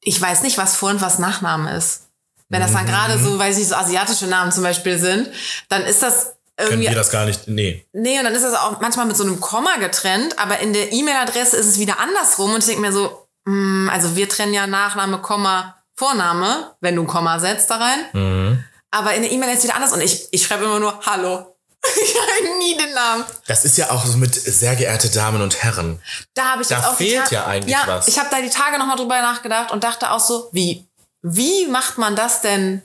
ich 0.00 0.20
weiß 0.20 0.42
nicht, 0.42 0.58
was 0.58 0.76
Vor- 0.76 0.90
und 0.90 1.00
was 1.00 1.18
Nachname 1.18 1.76
ist. 1.76 2.08
Wenn 2.48 2.60
das 2.60 2.72
dann 2.72 2.86
gerade 2.86 3.16
Mhm. 3.16 3.24
so, 3.24 3.38
weiß 3.38 3.56
ich, 3.58 3.68
so 3.68 3.74
asiatische 3.74 4.26
Namen 4.26 4.52
zum 4.52 4.62
Beispiel 4.62 4.98
sind, 4.98 5.28
dann 5.68 5.82
ist 5.82 6.02
das 6.02 6.34
Können 6.56 6.82
wir 6.82 6.94
das 6.94 7.10
gar 7.10 7.24
nicht. 7.24 7.48
Nee. 7.48 7.86
Nee, 7.92 8.18
und 8.18 8.24
dann 8.24 8.34
ist 8.34 8.42
das 8.44 8.54
auch 8.54 8.80
manchmal 8.80 9.06
mit 9.06 9.16
so 9.16 9.24
einem 9.24 9.40
Komma 9.40 9.76
getrennt, 9.76 10.38
aber 10.38 10.58
in 10.58 10.72
der 10.72 10.92
E-Mail-Adresse 10.92 11.56
ist 11.56 11.66
es 11.66 11.78
wieder 11.78 11.98
andersrum 11.98 12.52
und 12.52 12.60
ich 12.60 12.66
denke 12.66 12.82
mir 12.82 12.92
so, 12.92 13.26
mm, 13.44 13.88
also 13.88 14.16
wir 14.16 14.28
trennen 14.28 14.52
ja 14.52 14.66
Nachname, 14.66 15.18
Komma, 15.18 15.82
Vorname, 15.96 16.74
wenn 16.80 16.96
du 16.96 17.02
ein 17.02 17.06
Komma 17.06 17.38
setzt 17.38 17.70
da 17.70 17.76
rein. 17.76 17.98
Mhm. 18.12 18.64
Aber 18.90 19.14
in 19.14 19.22
der 19.22 19.32
E-Mail 19.32 19.50
ist 19.50 19.58
es 19.58 19.64
wieder 19.64 19.76
anders 19.76 19.92
und 19.92 20.02
ich, 20.02 20.28
ich 20.30 20.42
schreibe 20.44 20.64
immer 20.64 20.78
nur 20.78 21.00
Hallo. 21.06 21.56
ich 22.02 22.14
habe 22.14 22.58
nie 22.58 22.76
den 22.76 22.92
Namen. 22.94 23.24
Das 23.46 23.64
ist 23.64 23.76
ja 23.76 23.90
auch 23.90 24.04
so 24.04 24.16
mit 24.16 24.34
sehr 24.34 24.76
geehrte 24.76 25.10
Damen 25.10 25.42
und 25.42 25.62
Herren. 25.62 26.00
Da 26.34 26.52
habe 26.52 26.62
ich 26.62 26.68
Da 26.68 26.76
jetzt 26.76 26.86
auch 26.86 26.96
fehlt 26.96 27.30
ja 27.30 27.46
eigentlich 27.46 27.74
ja, 27.74 27.84
was. 27.86 28.06
Ich 28.06 28.18
habe 28.18 28.28
da 28.30 28.40
die 28.40 28.50
Tage 28.50 28.78
nochmal 28.78 28.96
drüber 28.96 29.20
nachgedacht 29.20 29.72
und 29.72 29.82
dachte 29.82 30.10
auch 30.12 30.20
so, 30.20 30.48
wie, 30.52 30.86
wie 31.22 31.66
macht 31.66 31.98
man 31.98 32.14
das 32.14 32.40
denn? 32.40 32.82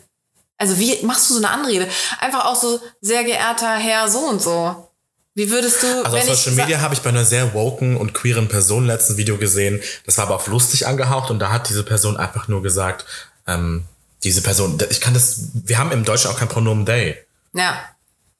Also 0.57 0.79
wie 0.79 1.05
machst 1.05 1.29
du 1.29 1.35
so 1.35 1.39
eine 1.39 1.49
Anrede? 1.49 1.87
Einfach 2.19 2.45
auch 2.45 2.55
so, 2.55 2.79
sehr 3.01 3.23
geehrter 3.23 3.75
Herr 3.75 4.09
so 4.09 4.19
und 4.19 4.41
so. 4.41 4.89
Wie 5.35 5.51
würdest 5.51 5.83
du, 5.83 6.03
Also 6.03 6.17
auf 6.17 6.23
Social 6.23 6.53
Media 6.53 6.81
habe 6.81 6.95
ich 6.95 7.01
bei 7.01 7.09
einer 7.09 7.23
sehr 7.23 7.53
woken 7.53 7.95
und 7.95 8.15
queeren 8.15 8.47
Person 8.47 8.87
letzten 8.87 9.17
Video 9.17 9.37
gesehen. 9.37 9.81
Das 10.07 10.17
war 10.17 10.25
aber 10.25 10.35
auch 10.35 10.47
lustig 10.47 10.87
angehaucht 10.87 11.29
und 11.29 11.37
da 11.37 11.51
hat 11.51 11.69
diese 11.69 11.83
Person 11.83 12.17
einfach 12.17 12.47
nur 12.47 12.63
gesagt, 12.63 13.05
ähm, 13.45 13.85
diese 14.23 14.41
Person, 14.41 14.79
ich 14.89 14.99
kann 14.99 15.13
das, 15.13 15.49
wir 15.53 15.77
haben 15.77 15.91
im 15.91 16.03
Deutschen 16.03 16.31
auch 16.31 16.39
kein 16.39 16.47
Pronomen 16.47 16.87
they. 16.87 17.17
Ja, 17.53 17.79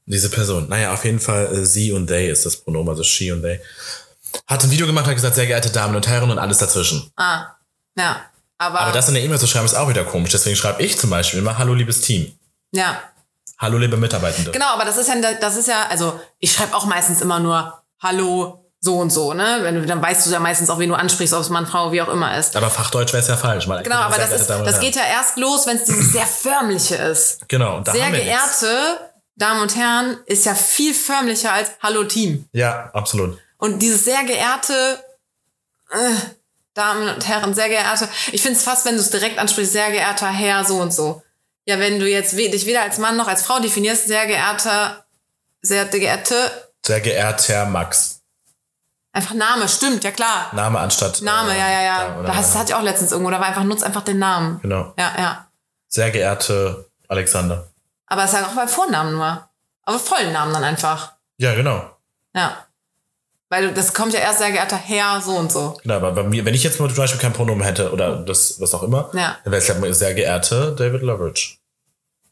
Diese 0.08 0.30
Person. 0.30 0.70
Naja, 0.70 0.92
auf 0.94 1.06
jeden 1.06 1.20
Fall 1.20 1.54
äh, 1.54 1.66
sie 1.66 1.92
und 1.92 2.08
they 2.08 2.32
ist 2.32 2.48
das 2.48 2.58
Pronomen, 2.58 2.90
also 2.90 3.04
she 3.04 3.32
und 3.32 3.44
they. 3.44 3.60
Hat 4.48 4.64
ein 4.64 4.72
Video 4.72 4.88
gemacht, 4.88 5.06
hat 5.06 5.14
gesagt, 5.14 5.36
sehr 5.36 5.46
geehrte 5.46 5.70
Damen 5.70 5.96
und 5.96 6.08
Herren 6.08 6.32
und 6.32 6.40
alles 6.40 6.58
dazwischen. 6.58 7.12
ah, 7.18 7.46
ja. 7.96 8.22
Aber, 8.58 8.80
Aber 8.80 8.92
das 8.92 9.08
in 9.08 9.14
der 9.14 9.24
E-Mail 9.24 9.40
zu 9.40 9.48
schreiben 9.48 9.66
ist 9.66 9.76
auch 9.76 9.90
wieder 9.90 10.04
komisch. 10.04 10.32
Deswegen 10.32 10.56
schreibe 10.56 10.82
ich 10.82 10.98
zum 10.98 11.10
Beispiel 11.10 11.40
immer 11.40 11.58
Hallo 11.58 11.74
liebes 11.74 12.02
Team. 12.02 12.38
ja. 12.72 13.00
Hallo 13.60 13.80
liebe 13.80 13.98
Mitarbeitende. 13.98 14.52
Genau, 14.52 14.68
aber 14.68 14.86
das 14.86 14.98
ist 14.98 15.10
ja, 15.10 15.16
das 15.34 15.58
ist 15.58 15.68
ja, 15.68 15.88
also 15.90 16.20
ich 16.38 16.52
schreibe 16.52 16.76
auch 16.76 16.86
meistens 16.86 17.22
immer 17.22 17.40
nur 17.40 17.82
Hallo 18.00 18.64
so 18.80 19.00
und 19.00 19.10
so, 19.10 19.34
ne? 19.34 19.60
Wenn 19.62 19.74
du, 19.74 19.86
dann 19.88 20.00
weißt 20.00 20.28
du 20.28 20.30
ja 20.30 20.40
meistens 20.40 20.70
auch, 20.70 20.78
wen 20.78 20.90
du 20.90 20.96
ansprichst, 20.96 21.34
ob 21.34 21.42
es 21.42 21.50
Mann, 21.50 21.66
Frau, 21.66 21.92
wie 21.92 22.00
auch 22.04 22.10
immer 22.10 22.38
ist. 22.38 22.56
Aber 22.56 22.70
Fachdeutsch 22.70 23.14
wäre 23.14 23.24
es 23.24 23.28
ja 23.28 23.36
falsch. 23.36 23.68
Weil 23.68 23.82
Genau, 23.82 23.96
aber 23.96 24.16
das, 24.18 24.32
ist, 24.32 24.48
das 24.48 24.80
geht 24.80 24.96
ja 24.96 25.02
erst 25.12 25.38
los, 25.38 25.66
wenn 25.66 25.78
es 25.78 25.86
dieses 25.86 26.12
sehr 26.12 26.28
förmliche 26.28 26.98
ist. 26.98 27.50
Genau, 27.50 27.78
und 27.78 27.88
da 27.88 27.94
Sehr 27.94 28.12
geehrte 28.12 29.00
Damen 29.36 29.62
und 29.62 29.76
Herren 29.76 30.18
ist 30.28 30.46
ja 30.46 30.54
viel 30.54 30.94
förmlicher 30.94 31.52
als 31.52 31.72
Hallo 31.82 32.04
Team. 32.04 32.48
Ja, 32.52 32.92
absolut. 32.94 33.40
Und 33.58 33.80
dieses 33.80 34.06
sehr 34.06 34.24
geehrte 34.24 35.00
äh, 35.92 36.16
Damen 36.78 37.10
und 37.10 37.28
Herren, 37.28 37.54
sehr 37.54 37.70
geehrte, 37.70 38.08
ich 38.32 38.42
finde 38.42 38.58
es 38.58 38.64
fast, 38.64 38.86
wenn 38.86 38.96
du 38.96 39.02
es 39.02 39.10
direkt 39.10 39.40
ansprichst, 39.40 39.74
sehr 39.74 39.92
geehrter 39.92 40.28
Herr 40.30 40.64
so 40.64 40.78
und 40.78 40.94
so. 40.94 41.24
Ja, 41.66 41.80
wenn 41.80 42.00
du 42.00 42.08
jetzt 42.08 42.38
dich 42.38 42.66
weder 42.66 42.82
als 42.84 42.98
Mann 42.98 43.18
noch 43.18 43.28
als 43.28 43.44
Frau 43.46 43.60
definierst, 43.60 44.08
sehr 44.08 44.26
geehrter, 44.28 45.06
sehr 45.62 45.86
geehrte, 45.86 46.36
Sehr 46.86 47.02
geehrter 47.02 47.66
Max. 47.66 48.22
einfach 49.12 49.34
Name, 49.34 49.68
stimmt, 49.68 50.04
ja 50.04 50.12
klar. 50.12 50.50
Name 50.54 50.80
anstatt. 50.80 51.22
Name, 51.22 51.54
äh, 51.54 51.60
ja, 51.60 51.70
ja, 51.70 51.82
ja. 51.82 52.22
Da 52.24 52.34
das 52.34 52.56
hatte 52.56 52.72
ich 52.72 52.76
auch 52.76 52.84
letztens 52.84 53.12
irgendwo, 53.12 53.32
da 53.32 53.40
war 53.40 53.48
einfach, 53.48 53.64
nutz 53.64 53.84
einfach 53.84 54.04
den 54.04 54.20
Namen. 54.20 54.60
Genau. 54.62 54.94
Ja, 54.98 55.12
ja. 55.18 55.48
Sehr 55.88 56.12
geehrte 56.12 56.90
Alexander. 57.08 57.68
Aber 58.06 58.24
es 58.24 58.32
ist 58.32 58.40
ja 58.40 58.46
auch 58.48 58.52
beim 58.52 58.70
Vornamen 58.70 59.14
nur. 59.14 59.50
Aber 59.84 60.00
vollen 60.00 60.32
Namen 60.32 60.54
dann 60.54 60.64
einfach. 60.64 61.14
Ja, 61.38 61.54
genau. 61.56 61.90
Ja. 62.34 62.67
Weil 63.50 63.74
das 63.74 63.94
kommt 63.94 64.14
ja 64.14 64.20
erst 64.20 64.40
sehr 64.40 64.52
geehrter 64.52 64.76
Herr 64.78 65.22
so 65.22 65.32
und 65.32 65.52
so. 65.52 65.78
Genau, 65.82 65.96
aber 65.96 66.12
bei 66.12 66.24
mir, 66.24 66.44
wenn 66.44 66.54
ich 66.54 66.64
jetzt 66.64 66.80
mal 66.80 66.88
zum 66.90 66.98
Beispiel 66.98 67.20
kein 67.20 67.32
Pronomen 67.34 67.64
hätte 67.64 67.92
oder 67.92 68.18
das, 68.18 68.60
was 68.60 68.74
auch 68.74 68.84
immer, 68.84 69.10
Ja. 69.14 69.38
dann 69.44 69.52
wäre 69.54 69.62
es 69.62 69.68
ja 69.68 69.94
sehr 69.94 70.14
geehrte 70.14 70.76
David 70.78 71.02
Loveridge. 71.02 71.56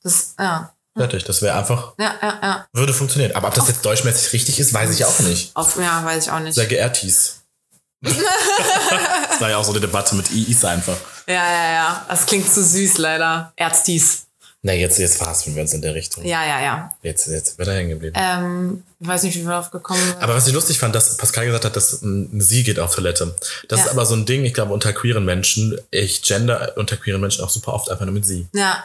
Das, 0.03 0.35
ja. 0.37 0.71
Fertig. 0.97 1.23
Das 1.23 1.41
wäre 1.41 1.57
einfach, 1.57 1.93
Ja, 1.99 2.15
ja, 2.21 2.39
ja. 2.41 2.67
würde 2.73 2.93
funktionieren. 2.93 3.33
Aber 3.35 3.47
ob 3.49 3.53
das 3.53 3.67
jetzt 3.67 3.83
deutschmäßig 3.85 4.33
richtig 4.33 4.59
ist, 4.59 4.73
weiß 4.73 4.91
ich 4.91 5.05
auch 5.05 5.19
nicht. 5.21 5.55
Auf, 5.55 5.77
ja, 5.77 6.03
weiß 6.03 6.25
ich 6.25 6.31
auch 6.31 6.39
nicht. 6.39 6.55
Sehr 6.55 6.67
geehrtis. 6.67 7.41
das 8.01 9.41
war 9.41 9.49
ja 9.49 9.57
auch 9.57 9.63
so 9.63 9.71
eine 9.71 9.79
Debatte 9.79 10.15
mit 10.15 10.31
IIs 10.31 10.63
einfach. 10.65 10.95
Ja, 11.27 11.33
ja, 11.33 11.71
ja. 11.73 12.05
Das 12.07 12.25
klingt 12.25 12.51
zu 12.51 12.63
süß, 12.63 12.97
leider. 12.99 13.51
Erzdies. 13.55 14.24
Na, 14.67 14.73
jetzt, 14.73 14.97
jetzt 14.97 15.17
verhaspeln 15.17 15.55
wir 15.55 15.61
uns 15.61 15.73
in 15.73 15.81
der 15.83 15.93
Richtung. 15.93 16.25
Ja, 16.25 16.43
ja, 16.43 16.59
ja. 16.59 16.89
Jetzt, 17.03 17.27
jetzt 17.27 17.59
wird 17.59 17.67
er 17.67 17.75
hängen 17.75 17.89
geblieben. 17.91 18.15
Ähm, 18.17 18.83
ich 18.99 19.07
weiß 19.07 19.21
nicht, 19.21 19.35
wie 19.35 19.43
wir 19.43 19.49
darauf 19.51 19.69
gekommen 19.69 19.99
sind. 20.03 20.19
Aber 20.23 20.33
was 20.33 20.47
ich 20.47 20.53
lustig 20.55 20.79
fand, 20.79 20.95
dass 20.95 21.17
Pascal 21.17 21.45
gesagt 21.45 21.65
hat, 21.65 21.75
dass 21.75 22.01
ein 22.01 22.41
Sie 22.41 22.63
geht 22.63 22.79
auf 22.79 22.95
Toilette. 22.95 23.35
Das 23.69 23.81
Ja. 23.81 23.85
ist 23.85 23.91
aber 23.91 24.07
so 24.07 24.15
ein 24.15 24.25
Ding, 24.25 24.43
ich 24.43 24.55
glaube, 24.55 24.73
unter 24.73 24.91
queeren 24.91 25.23
Menschen, 25.23 25.79
ich 25.91 26.23
gender 26.23 26.73
unter 26.77 26.97
queeren 26.97 27.21
Menschen 27.21 27.43
auch 27.43 27.51
super 27.51 27.73
oft 27.73 27.91
einfach 27.91 28.05
nur 28.05 28.13
mit 28.15 28.25
Sie. 28.25 28.47
ja. 28.53 28.83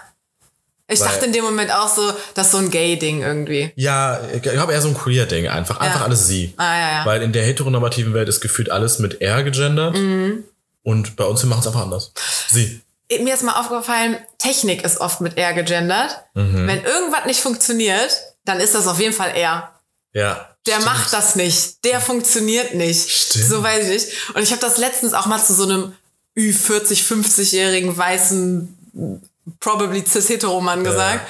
Ich 0.92 0.98
Weil- 1.00 1.06
dachte 1.06 1.24
in 1.26 1.32
dem 1.32 1.44
Moment 1.44 1.72
auch 1.72 1.88
so, 1.88 2.12
das 2.34 2.46
ist 2.46 2.52
so 2.52 2.58
ein 2.58 2.68
Gay-Ding 2.68 3.22
irgendwie. 3.22 3.70
Ja, 3.76 4.20
ich 4.34 4.42
glaube 4.42 4.72
eher 4.72 4.82
so 4.82 4.88
ein 4.88 4.94
queer-Ding 4.98 5.46
einfach. 5.48 5.78
Einfach 5.78 6.00
Ja. 6.00 6.04
alles 6.06 6.26
Sie. 6.26 6.52
Ah, 6.56 6.64
ja, 6.78 6.90
ja. 6.98 7.06
Weil 7.06 7.22
in 7.22 7.32
der 7.32 7.44
heteronormativen 7.44 8.12
Welt 8.12 8.28
ist 8.28 8.40
gefühlt 8.40 8.70
alles 8.72 8.98
mit 8.98 9.22
er 9.22 9.44
gegendert. 9.44 9.96
Mhm. 9.96 10.42
Und 10.82 11.14
bei 11.14 11.24
uns, 11.24 11.42
wir 11.42 11.48
machen 11.48 11.60
es 11.60 11.68
einfach 11.68 11.82
anders. 11.82 12.12
Sie. 12.50 12.80
Mir 13.18 13.34
ist 13.34 13.42
mal 13.42 13.58
aufgefallen, 13.58 14.16
Technik 14.38 14.84
ist 14.84 15.00
oft 15.00 15.20
mit 15.20 15.36
er 15.36 15.52
gegendert. 15.52 16.24
Mhm. 16.34 16.66
Wenn 16.66 16.84
irgendwas 16.84 17.26
nicht 17.26 17.40
funktioniert, 17.40 18.16
dann 18.44 18.60
ist 18.60 18.74
das 18.74 18.86
auf 18.86 19.00
jeden 19.00 19.14
Fall 19.14 19.32
er. 19.34 19.74
Ja. 20.12 20.48
Der 20.66 20.74
Stimmt. 20.74 20.86
macht 20.86 21.12
das 21.12 21.36
nicht. 21.36 21.84
Der 21.84 22.00
funktioniert 22.00 22.74
nicht. 22.74 23.10
Stimmt. 23.10 23.46
So 23.46 23.62
weiß 23.62 23.88
ich. 23.88 24.34
Und 24.34 24.42
ich 24.42 24.52
habe 24.52 24.60
das 24.60 24.78
letztens 24.78 25.14
auch 25.14 25.26
mal 25.26 25.42
zu 25.42 25.54
so 25.54 25.64
einem 25.64 25.94
Ü40, 26.36 27.02
50-jährigen 27.02 27.96
weißen, 27.96 29.18
probably 29.58 30.04
cis-hetero-Mann 30.04 30.84
gesagt. 30.84 31.26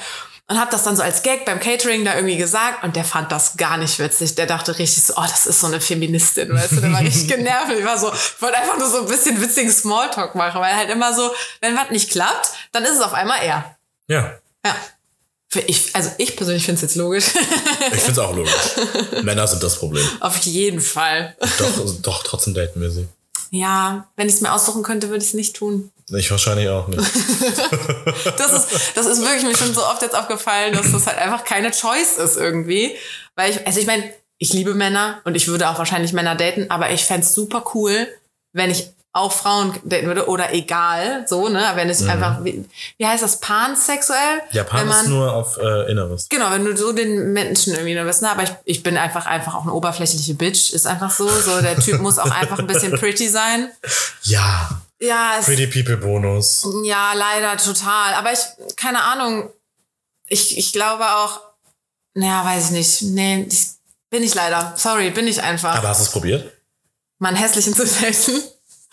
Und 0.51 0.59
habe 0.59 0.69
das 0.69 0.83
dann 0.83 0.97
so 0.97 1.01
als 1.01 1.23
Gag 1.23 1.45
beim 1.45 1.61
Catering 1.61 2.03
da 2.03 2.15
irgendwie 2.15 2.35
gesagt 2.35 2.83
und 2.83 2.97
der 2.97 3.05
fand 3.05 3.31
das 3.31 3.55
gar 3.55 3.77
nicht 3.77 3.99
witzig. 3.99 4.35
Der 4.35 4.47
dachte 4.47 4.77
richtig 4.77 5.01
so, 5.01 5.13
oh, 5.15 5.21
das 5.21 5.45
ist 5.45 5.61
so 5.61 5.67
eine 5.67 5.79
Feministin, 5.79 6.53
weißt 6.53 6.73
du, 6.73 6.81
der 6.81 6.91
war 6.91 6.99
richtig 6.99 7.27
genervt. 7.29 7.71
Ich 7.71 7.85
war 7.85 7.97
so, 7.97 8.11
ich 8.11 8.41
wollte 8.41 8.57
einfach 8.57 8.77
nur 8.77 8.89
so 8.89 8.97
ein 8.97 9.05
bisschen 9.05 9.41
witzigen 9.41 9.71
Smalltalk 9.71 10.35
machen, 10.35 10.59
weil 10.59 10.75
halt 10.75 10.89
immer 10.89 11.13
so, 11.15 11.31
wenn 11.61 11.77
was 11.77 11.89
nicht 11.91 12.11
klappt, 12.11 12.49
dann 12.73 12.83
ist 12.83 12.97
es 12.97 12.99
auf 12.99 13.13
einmal 13.13 13.41
er. 13.41 13.77
Ja. 14.09 14.39
Ja. 14.65 14.75
Ich, 15.67 15.95
also 15.95 16.11
ich 16.17 16.35
persönlich 16.35 16.65
finde 16.65 16.75
es 16.75 16.81
jetzt 16.81 16.95
logisch. 16.95 17.27
Ich 17.93 18.01
finde 18.01 18.11
es 18.11 18.19
auch 18.19 18.35
logisch. 18.35 18.53
Männer 19.23 19.47
sind 19.47 19.63
das 19.63 19.77
Problem. 19.77 20.05
auf 20.19 20.35
jeden 20.39 20.81
Fall. 20.81 21.37
Doch, 21.59 22.01
doch, 22.01 22.23
trotzdem 22.23 22.53
daten 22.53 22.81
wir 22.81 22.91
sie. 22.91 23.07
Ja, 23.53 24.07
wenn 24.15 24.27
ich 24.27 24.35
es 24.35 24.41
mir 24.41 24.53
aussuchen 24.53 24.81
könnte, 24.81 25.09
würde 25.09 25.21
ich 25.23 25.29
es 25.29 25.33
nicht 25.33 25.57
tun. 25.57 25.91
Ich 26.09 26.31
wahrscheinlich 26.31 26.69
auch 26.69 26.87
nicht. 26.87 26.99
Das 28.37 28.53
ist, 28.53 28.91
das 28.95 29.05
ist 29.05 29.21
wirklich 29.21 29.43
mir 29.43 29.55
schon 29.55 29.73
so 29.73 29.83
oft 29.83 30.01
jetzt 30.01 30.15
aufgefallen, 30.15 30.73
dass 30.73 30.91
das 30.91 31.07
halt 31.07 31.17
einfach 31.17 31.43
keine 31.43 31.71
Choice 31.71 32.17
ist 32.17 32.37
irgendwie. 32.37 32.95
Weil 33.35 33.51
ich, 33.51 33.65
also 33.65 33.79
ich 33.79 33.85
meine, 33.85 34.03
ich 34.37 34.53
liebe 34.53 34.73
Männer 34.73 35.21
und 35.23 35.35
ich 35.35 35.47
würde 35.47 35.69
auch 35.69 35.77
wahrscheinlich 35.77 36.13
Männer 36.13 36.35
daten, 36.35 36.69
aber 36.69 36.91
ich 36.91 37.05
fänd's 37.05 37.33
super 37.33 37.63
cool, 37.73 38.07
wenn 38.53 38.71
ich 38.71 38.89
auch 39.13 39.33
Frauen 39.33 39.73
daten 39.83 40.07
würde 40.07 40.27
oder 40.27 40.53
egal, 40.53 41.25
so, 41.27 41.49
ne? 41.49 41.71
Wenn 41.75 41.89
es 41.89 42.07
einfach, 42.07 42.43
wie, 42.45 42.63
wie 42.97 43.05
heißt 43.05 43.21
das, 43.21 43.41
pansexuell? 43.41 44.37
Mhm. 44.37 44.55
Japan 44.55 44.79
wenn 44.79 44.87
man, 44.87 45.05
ist 45.05 45.09
nur 45.09 45.33
auf 45.33 45.57
äh, 45.57 45.91
Inneres. 45.91 46.29
Genau, 46.29 46.49
wenn 46.51 46.63
du 46.63 46.75
so 46.77 46.93
den 46.93 47.33
Menschen 47.33 47.73
irgendwie 47.73 47.95
nur 47.95 48.05
bist, 48.05 48.21
ne? 48.21 48.31
Aber 48.31 48.43
ich, 48.43 48.51
ich 48.63 48.83
bin 48.83 48.95
einfach 48.97 49.25
einfach 49.25 49.55
auch 49.55 49.63
eine 49.63 49.73
oberflächliche 49.73 50.33
Bitch, 50.35 50.71
ist 50.71 50.87
einfach 50.87 51.11
so. 51.11 51.27
So, 51.27 51.61
der 51.61 51.77
Typ 51.77 51.99
muss 51.99 52.19
auch 52.19 52.31
einfach 52.31 52.59
ein 52.59 52.67
bisschen 52.67 52.93
pretty 52.93 53.27
sein. 53.27 53.69
Ja. 54.23 54.69
Ja, 55.01 55.37
es, 55.39 55.45
Pretty 55.45 55.67
People 55.67 55.97
Bonus. 55.97 56.65
Ja, 56.85 57.13
leider 57.13 57.57
total. 57.57 58.13
Aber 58.13 58.31
ich, 58.31 58.39
keine 58.77 59.01
Ahnung. 59.03 59.49
Ich, 60.27 60.57
ich 60.57 60.71
glaube 60.71 61.03
auch, 61.03 61.41
naja, 62.13 62.45
weiß 62.45 62.65
ich 62.65 62.71
nicht. 62.71 63.01
Nee, 63.13 63.47
ich, 63.49 63.71
Bin 64.09 64.23
ich 64.23 64.35
leider. 64.35 64.73
Sorry, 64.77 65.09
bin 65.09 65.27
ich 65.27 65.41
einfach. 65.41 65.75
Aber 65.75 65.87
hast 65.89 66.01
du 66.01 66.03
es 66.03 66.11
probiert? 66.11 66.53
Mann, 67.17 67.35
hässlichen 67.35 67.73
zu 67.73 67.85
daten. 67.85 68.43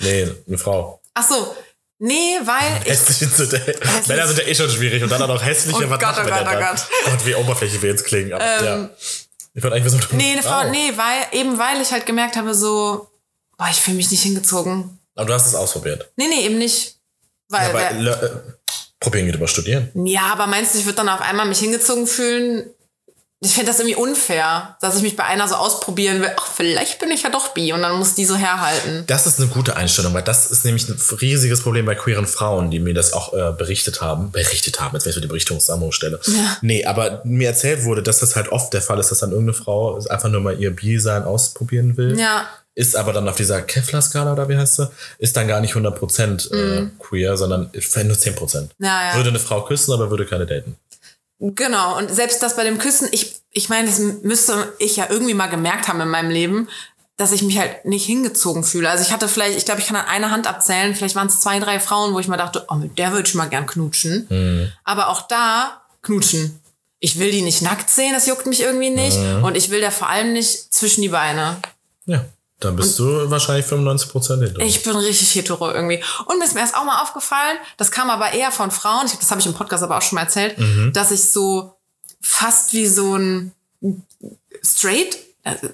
Nee, 0.01 0.29
eine 0.47 0.59
Frau. 0.59 1.01
Ach 1.15 1.29
so. 1.29 1.57
Nee, 2.01 2.39
weil 2.45 2.81
ich, 2.85 2.91
Hässliche 2.91 3.33
zu 3.35 3.49
daten. 3.49 3.73
Männer 4.07 4.29
sind 4.29 4.39
ja 4.39 4.45
eh 4.47 4.55
schon 4.55 4.71
schwierig 4.71 5.03
und 5.03 5.11
dann 5.11 5.21
auch 5.23 5.27
noch 5.29 5.45
hässliche. 5.45 5.85
Oh 5.87 5.91
was 5.91 5.99
Gott, 5.99 6.15
oh 6.21 6.29
Gott, 6.29 6.43
oh? 6.47 6.59
Gott. 6.59 6.87
Gott, 7.07 7.27
wie 7.27 7.35
oberflächlich 7.35 7.83
wir 7.83 7.91
jetzt 7.91 8.05
klingen. 8.05 8.33
Aber, 8.35 8.65
ja. 8.65 8.91
Ich 9.55 9.63
wollte 9.65 9.75
eigentlich 9.77 9.93
wissen, 9.93 10.17
nee, 10.17 10.33
eine 10.33 10.43
Frau, 10.43 10.61
Oh. 10.67 10.71
nee, 10.71 10.93
weil, 10.95 11.41
eben 11.41 11.59
weil 11.59 11.81
ich 11.83 11.91
halt 11.91 12.07
gemerkt 12.07 12.37
habe, 12.37 12.55
so, 12.55 13.09
boah, 13.57 13.67
ich 13.71 13.81
fühle 13.81 13.97
mich 13.97 14.11
nicht 14.13 14.23
hingezogen. 14.23 15.01
Aber 15.17 15.27
du 15.27 15.33
hast 15.35 15.47
es 15.49 15.57
ausprobiert. 15.57 16.13
Nee, 16.15 16.29
nee, 16.29 16.47
eben 16.47 16.59
nicht. 16.59 16.97
Weil, 17.49 17.75
Ja, 17.75 17.91
aber 17.91 18.23
äh, 18.23 18.31
probieren 19.01 19.27
geht 19.27 19.35
über 19.35 19.49
Studieren. 19.49 19.91
ja, 20.07 20.27
aber 20.33 20.47
meinst 20.47 20.75
du, 20.75 20.79
ich 20.79 20.85
würde 20.85 20.97
dann 20.97 21.09
auf 21.09 21.21
einmal 21.21 21.47
mich 21.47 21.59
hingezogen 21.59 22.07
fühlen? 22.07 22.71
Ich 23.41 23.53
finde 23.53 23.67
das 23.71 23.79
irgendwie 23.79 23.95
unfair, 23.95 24.77
dass 24.81 24.97
ich 24.97 25.03
mich 25.03 25.15
bei 25.15 25.23
einer 25.23 25.47
so 25.47 25.55
ausprobieren 25.55 26.21
will. 26.21 26.31
Ach, 26.37 26.49
vielleicht 26.53 26.99
bin 26.99 27.13
ich 27.13 27.23
ja 27.23 27.31
doch 27.31 27.49
bi 27.55 27.73
und 27.73 27.83
dann 27.83 27.97
muss 27.97 28.17
die 28.17 28.25
so 28.25 28.35
herhalten. 28.35 29.05
Das 29.07 29.29
ist 29.29 29.39
eine 29.39 29.49
gute 29.49 29.77
Einstellung, 29.77 30.13
weil 30.13 30.25
das 30.25 30.51
ist 30.51 30.65
nämlich 30.65 30.89
ein 30.89 30.99
riesiges 31.21 31.63
Problem 31.63 31.87
bei 31.87 31.95
queeren 31.95 32.27
Frauen, 32.27 32.73
die 32.73 32.81
mir 32.81 32.95
das 32.95 33.13
auch 33.13 33.33
äh, 33.35 33.53
berichtet 33.53 34.01
haben. 34.01 34.33
Berichtet 34.33 34.81
haben, 34.81 34.95
jetzt 34.97 35.05
wenn 35.05 35.11
ich 35.11 35.15
so 35.15 35.21
die 35.21 35.29
Berichtungssammelstelle. 35.29 36.19
Ja. 36.27 36.57
Nee, 36.63 36.85
aber 36.85 37.21
mir 37.25 37.49
erzählt 37.49 37.85
wurde, 37.85 38.03
dass 38.03 38.19
das 38.19 38.35
halt 38.35 38.49
oft 38.49 38.73
der 38.73 38.83
Fall 38.83 38.99
ist, 38.99 39.13
dass 39.13 39.19
dann 39.19 39.31
irgendeine 39.31 39.55
Frau 39.55 40.05
einfach 40.09 40.29
nur 40.29 40.41
mal 40.41 40.59
ihr 40.59 40.75
Bi-Sein 40.75 41.23
ausprobieren 41.23 41.97
will. 41.97 42.19
Ja, 42.19 42.49
Ist 42.75 42.97
aber 42.97 43.13
dann 43.13 43.29
auf 43.29 43.37
dieser 43.37 43.63
Kevlar-Skala 43.63 44.33
oder 44.33 44.49
wie 44.49 44.57
heißt 44.57 44.77
sie, 44.77 44.91
ist 45.19 45.37
dann 45.37 45.47
gar 45.47 45.61
nicht 45.61 45.75
100% 45.75 46.53
äh, 46.53 46.87
queer, 46.99 47.37
sondern 47.37 47.71
nur 47.73 48.17
10%. 48.17 48.61
Mhm. 48.61 48.69
Ja, 48.79 49.11
ja. 49.11 49.17
Würde 49.17 49.31
eine 49.31 49.39
Frau 49.39 49.63
küssen, 49.65 49.93
aber 49.93 50.11
würde 50.11 50.27
keine 50.27 50.47
daten. 50.47 50.77
Genau. 51.41 51.99
Und 51.99 52.11
selbst 52.11 52.43
das 52.43 52.57
bei 52.57 52.65
dem 52.65 52.79
Küssen, 52.79 53.09
ich, 53.13 53.41
ich 53.53 53.69
meine, 53.69 53.89
das 53.89 53.99
müsste 53.99 54.73
ich 54.79 54.97
ja 54.97 55.07
irgendwie 55.09 55.35
mal 55.35 55.49
gemerkt 55.49 55.89
haben 55.89 56.01
in 56.01 56.09
meinem 56.09 56.31
Leben, 56.31 56.69
dass 57.17 57.33
ich 57.33 57.43
mich 57.43 57.59
halt 57.59 57.85
nicht 57.85 58.07
hingezogen 58.07 58.63
fühle. 58.63 58.89
Also 58.89 59.03
ich 59.03 59.13
hatte 59.13 59.29
vielleicht, 59.29 59.59
ich 59.59 59.65
glaube, 59.65 59.81
ich 59.81 59.87
kann 59.87 59.97
an 59.97 60.07
einer 60.07 60.31
Hand 60.31 60.47
abzählen, 60.47 60.95
vielleicht 60.95 61.17
waren 61.17 61.27
es 61.27 61.41
zwei, 61.41 61.59
drei 61.59 61.81
Frauen, 61.81 62.15
wo 62.15 62.21
ich 62.21 62.29
mal 62.29 62.37
dachte, 62.37 62.65
oh, 62.69 62.77
mit 62.77 62.97
der 62.99 63.13
würde 63.13 63.29
ich 63.29 63.35
mal 63.35 63.49
gern 63.49 63.67
knutschen. 63.67 64.27
Aber 64.85 65.09
auch 65.09 65.23
da 65.23 65.83
knutschen. 66.03 66.61
Ich 67.01 67.19
will 67.19 67.31
die 67.31 67.43
nicht 67.43 67.63
nackt 67.63 67.91
sehen, 67.91 68.13
das 68.13 68.27
juckt 68.27 68.47
mich 68.47 68.61
irgendwie 68.61 68.91
nicht. 68.91 69.17
Und 69.43 69.57
ich 69.57 69.71
will 69.71 69.81
der 69.81 69.91
vor 69.93 70.09
allem 70.09 70.33
nicht 70.33 70.73
zwischen 70.73 71.03
die 71.03 71.09
Beine. 71.09 71.57
Ja, 72.07 72.25
dann 72.61 72.75
bist 72.75 72.99
du 72.99 73.31
wahrscheinlich 73.31 73.67
95% 73.67 74.43
hinter. 74.43 74.61
Ich 74.61 74.83
bin 74.83 74.97
richtig 74.97 75.35
hetero 75.35 75.71
irgendwie. 75.71 76.03
Und 76.27 76.39
mir 76.39 76.45
ist 76.45 76.55
mir 76.55 76.61
erst 76.61 76.77
auch 76.77 76.85
mal 76.85 77.03
aufgefallen, 77.03 77.57
das 77.77 77.91
kam 77.93 78.11
aber 78.11 78.33
eher 78.33 78.51
von 78.51 78.71
Frauen, 78.71 79.07
ich, 79.07 79.13
das 79.13 79.31
habe 79.31 79.41
ich 79.41 79.47
im 79.47 79.55
Podcast 79.55 79.85
aber 79.85 79.97
auch 79.97 80.03
schon 80.03 80.17
mal 80.17 80.23
erzählt, 80.23 80.57
dass 80.93 81.13
ich 81.13 81.23
so 81.31 81.75
fast 82.21 82.73
wie 82.73 82.87
so 82.87 83.15
ein 83.17 83.53
Straight, 84.65 85.19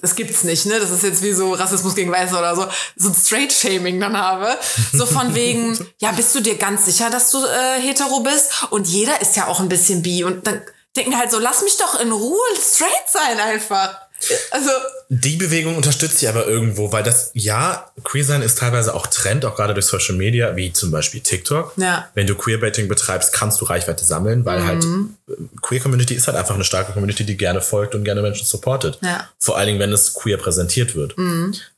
das 0.03 0.14
gibt's 0.14 0.44
nicht, 0.44 0.66
ne? 0.66 0.79
Das 0.79 0.90
ist 0.90 1.03
jetzt 1.03 1.23
wie 1.23 1.33
so 1.33 1.53
Rassismus 1.55 1.94
gegen 1.94 2.12
Weiße 2.12 2.37
oder 2.37 2.55
so, 2.55 2.66
so 2.97 3.09
ein 3.09 3.14
Straight-Shaming 3.14 3.99
dann 3.99 4.16
habe. 4.16 4.57
So 4.92 5.07
von 5.07 5.35
wegen, 5.35 5.77
ja, 5.99 6.12
bist 6.12 6.35
du 6.35 6.40
dir 6.40 6.57
ganz 6.57 6.85
sicher, 6.85 7.11
dass 7.11 7.31
du 7.31 7.44
äh, 7.44 7.81
hetero 7.81 8.20
bist? 8.20 8.66
Und 8.70 8.87
jeder 8.87 9.20
ist 9.20 9.37
ja 9.37 9.49
auch 9.49 9.61
ein 9.61 9.68
bisschen 9.68 10.03
bi. 10.03 10.23
Und 10.23 10.47
dann 10.47 10.62
denken 10.97 11.18
halt 11.18 11.31
so, 11.31 11.38
lass 11.38 11.62
mich 11.62 11.77
doch 11.77 11.99
in 11.99 12.12
Ruhe 12.12 12.38
straight 12.61 13.09
sein 13.11 13.40
einfach. 13.40 14.04
Also, 14.51 14.71
Die 15.11 15.37
Bewegung 15.37 15.77
unterstützt 15.77 16.19
sie 16.19 16.29
aber 16.29 16.47
irgendwo, 16.47 16.91
weil 16.91 17.03
das, 17.03 17.31
ja, 17.35 17.91
Queer 18.05 18.25
sein 18.25 18.43
ist 18.43 18.59
teilweise 18.59 18.95
auch 18.95 19.07
Trend, 19.07 19.45
auch 19.45 19.55
gerade 19.55 19.75
durch 19.75 19.87
Social 19.87 20.15
Media, 20.17 20.57
wie 20.57 20.73
zum 20.73 20.91
Beispiel 20.91 21.21
TikTok. 21.21 21.75
Ja. 21.77 22.09
Wenn 22.15 22.27
du 22.27 22.35
Queerbaiting 22.35 22.89
betreibst, 22.89 23.33
kannst 23.33 23.61
du 23.61 23.67
Reichweite 23.67 24.05
sammeln, 24.05 24.45
weil 24.45 24.65
halt 24.65 24.83
Mhm. 24.85 25.17
äh, 25.29 25.33
Queer 25.61 25.81
Community 25.81 26.15
ist 26.15 26.27
halt 26.27 26.37
einfach 26.37 26.55
eine 26.55 26.65
starke 26.65 26.93
Community, 26.93 27.25
die 27.25 27.37
gerne 27.37 27.61
folgt 27.61 27.95
und 27.95 28.05
gerne 28.05 28.23
Menschen 28.23 28.47
supportet. 28.47 28.99
Ja. 29.03 29.19
Mhm. 29.19 29.23
Vor 29.39 29.57
allen 29.59 29.67
Dingen, 29.67 29.79
wenn 29.81 29.93
es 29.93 30.15
queer 30.15 30.37
präsentiert 30.39 30.95
wird. 30.97 31.15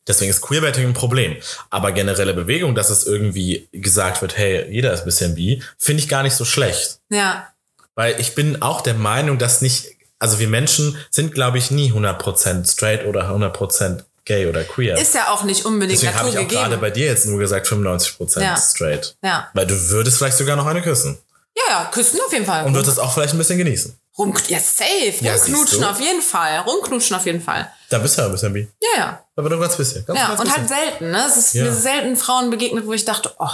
Deswegen 0.06 0.30
ist 0.30 0.40
Queerbaiting 0.40 0.86
ein 0.86 0.94
Problem. 0.94 1.36
Aber 1.70 1.90
generelle 1.92 2.32
Bewegung, 2.34 2.74
dass 2.76 2.90
es 2.90 3.04
irgendwie 3.06 3.68
gesagt 3.72 4.22
wird, 4.22 4.36
hey, 4.38 4.70
jeder 4.72 4.92
ist 4.92 5.00
ein 5.00 5.06
bisschen 5.06 5.34
bi, 5.34 5.62
finde 5.78 6.02
ich 6.02 6.08
gar 6.08 6.22
nicht 6.22 6.34
so 6.34 6.44
schlecht. 6.44 7.00
ja, 7.10 7.48
Weil 7.96 8.20
ich 8.20 8.34
bin 8.34 8.62
auch 8.62 8.82
der 8.82 8.94
Meinung, 8.94 9.38
dass 9.38 9.62
nicht, 9.62 9.95
also 10.18 10.38
wir 10.38 10.48
Menschen 10.48 10.96
sind, 11.10 11.32
glaube 11.34 11.58
ich, 11.58 11.70
nie 11.70 11.92
100% 11.92 12.70
straight 12.70 13.04
oder 13.06 13.30
100% 13.30 14.04
gay 14.24 14.46
oder 14.48 14.64
queer. 14.64 14.96
ist 14.98 15.14
ja 15.14 15.28
auch 15.28 15.44
nicht 15.44 15.64
unbedingt 15.64 16.00
Deswegen 16.02 16.18
habe 16.18 16.28
ich 16.30 16.38
auch 16.38 16.48
gerade 16.48 16.78
bei 16.78 16.90
dir 16.90 17.06
jetzt 17.06 17.26
nur 17.26 17.38
gesagt 17.38 17.66
95% 17.66 18.40
Ja. 18.42 18.56
straight. 18.56 19.16
Ja. 19.22 19.48
Weil 19.54 19.66
du 19.66 19.88
würdest 19.90 20.18
vielleicht 20.18 20.36
sogar 20.36 20.56
noch 20.56 20.66
eine 20.66 20.82
küssen. 20.82 21.18
Ja, 21.56 21.62
ja, 21.70 21.84
küssen 21.92 22.18
auf 22.26 22.32
jeden 22.32 22.44
Fall. 22.44 22.64
Und 22.66 22.74
würdest 22.74 22.92
es 22.92 22.98
auch 22.98 23.14
vielleicht 23.14 23.34
ein 23.34 23.38
bisschen 23.38 23.56
genießen. 23.58 23.96
Rum, 24.18 24.34
ja, 24.48 24.58
safe. 24.58 25.14
Ja, 25.20 25.34
Rumknutschen 25.34 25.84
auf 25.84 26.00
jeden 26.00 26.22
Fall. 26.22 26.58
Rumknutschen 26.60 27.16
auf 27.16 27.24
jeden 27.26 27.40
Fall. 27.42 27.70
Da 27.90 27.98
bist 27.98 28.16
du 28.16 28.22
ja 28.22 28.26
ein 28.26 28.32
bisschen 28.32 28.52
bi. 28.52 28.68
Ja, 28.82 28.98
ja. 28.98 29.24
Aber 29.36 29.48
nur 29.50 29.60
ganz 29.60 29.76
bisschen. 29.76 30.04
Ganz, 30.06 30.18
Ja, 30.18 30.28
ganz 30.28 30.40
und 30.40 30.46
bisschen. 30.46 30.60
halt 30.60 30.68
selten, 30.68 31.10
ne? 31.10 31.24
Es 31.28 31.36
ist 31.36 31.54
Ja. 31.54 31.64
mir 31.64 31.72
selten 31.74 32.16
Frauen 32.16 32.50
begegnet, 32.50 32.86
wo 32.86 32.92
ich 32.94 33.04
dachte, 33.04 33.32
oh, 33.38 33.48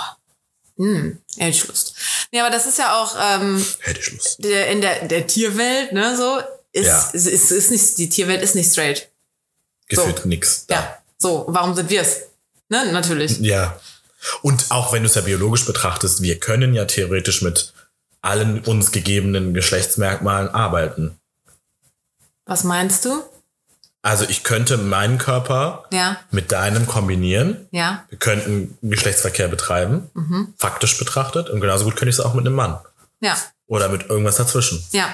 hm, 0.79 1.19
hätte 1.37 1.51
ich 1.51 1.67
Lust. 1.69 1.95
Nee, 2.33 2.41
aber 2.41 2.51
das 2.51 2.67
ist 2.67 2.79
ja 2.79 2.95
auch 3.01 3.15
ähm, 3.21 3.65
Hätte 3.81 4.01
ich 4.01 4.37
der, 4.39 4.69
in 4.69 4.81
der, 4.81 5.07
der 5.07 5.27
Tierwelt, 5.27 5.93
ne, 5.93 6.17
so, 6.17 6.41
ist, 6.73 6.87
Ja. 6.87 7.11
ist, 7.13 7.27
ist, 7.27 7.51
ist 7.51 7.71
nicht, 7.71 7.99
die 7.99 8.09
Tierwelt 8.09 8.43
ist 8.43 8.55
nicht 8.55 8.73
straight. 8.73 9.11
Gefühlt 9.89 10.21
So. 10.21 10.29
nix. 10.29 10.67
Da. 10.67 10.75
Ja. 10.75 10.99
So, 11.19 11.45
warum 11.49 11.75
sind 11.75 11.91
wir 11.91 12.01
es? 12.01 12.23
Ne, 12.71 12.91
natürlich. 12.93 13.39
Ja. 13.41 13.79
Und 14.41 14.71
auch 14.71 14.93
wenn 14.93 15.03
du 15.03 15.09
es 15.09 15.15
ja 15.15 15.21
biologisch 15.21 15.67
betrachtest, 15.67 16.23
wir 16.23 16.41
können 16.41 16.73
ja 16.75 16.87
theoretisch 16.87 17.43
mit 17.43 17.75
allen 18.23 18.61
uns 18.65 18.93
gegebenen 18.93 19.53
Geschlechtsmerkmalen 19.53 20.49
arbeiten. 20.49 21.19
Was 22.47 22.65
meinst 22.65 23.05
du? 23.05 23.23
Also 24.05 24.25
ich 24.29 24.43
könnte 24.43 24.79
meinen 24.79 25.19
Körper 25.19 25.85
Ja, 25.93 26.17
mit 26.33 26.51
deinem 26.51 26.87
kombinieren. 26.89 27.69
ja, 27.71 28.05
Wir 28.09 28.19
könnten 28.19 28.77
Geschlechtsverkehr 28.83 29.47
betreiben, 29.49 30.11
Mhm. 30.15 30.55
faktisch 30.59 30.99
betrachtet. 30.99 31.49
Und 31.51 31.61
genauso 31.61 31.85
gut 31.85 31.95
könnte 31.97 32.11
ich 32.11 32.17
es 32.17 32.21
auch 32.21 32.35
mit 32.35 32.45
einem 32.47 32.57
Mann. 32.57 32.79
ja, 33.21 33.37
Oder 33.69 33.89
mit 33.89 34.09
irgendwas 34.11 34.37
dazwischen. 34.37 34.85
ja. 34.93 35.09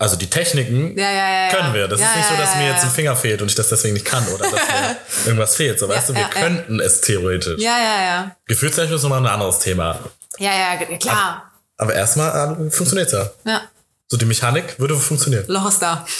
Also 0.00 0.14
die 0.14 0.30
Techniken 0.30 0.96
Ja, 0.96 1.10
ja, 1.10 1.48
können 1.52 1.74
wir. 1.74 1.88
Das 1.88 2.00
ist 2.00 2.16
nicht 2.16 2.28
so, 2.28 2.36
dass 2.36 2.54
mir 2.54 2.68
jetzt 2.68 2.84
ein 2.84 2.90
Finger 2.90 3.16
fehlt 3.16 3.42
und 3.42 3.48
ich 3.48 3.56
das 3.56 3.68
deswegen 3.68 3.94
nicht 3.94 4.06
kann 4.06 4.24
oder 4.28 4.44
dass 4.48 4.52
mir 4.52 4.96
irgendwas 5.26 5.56
fehlt. 5.56 5.80
So, 5.80 5.88
weißt 5.88 6.10
du, 6.10 6.14
wir 6.14 6.22
könnten 6.28 6.78
es 6.78 7.00
theoretisch. 7.00 7.60
Ja, 7.60 7.76
ja, 7.78 8.02
ja. 8.04 8.36
Gefühlstechnisch 8.46 8.94
ist 8.94 9.02
nochmal 9.02 9.18
ein 9.18 9.26
anderes 9.26 9.58
Thema. 9.58 9.98
Ja, 10.38 10.52
ja, 10.52 10.96
klar. 10.98 11.50
Aber 11.78 11.94
erstmal 11.94 12.52
äh, 12.68 12.70
funktioniert 12.70 13.10
ja. 13.10 13.28
Ja. 13.44 13.62
So 14.10 14.16
die 14.16 14.24
Mechanik 14.24 14.78
würde 14.78 14.96
funktionieren. 14.96 15.44
Loch 15.48 15.68
ist 15.68 15.80
da. 15.80 16.06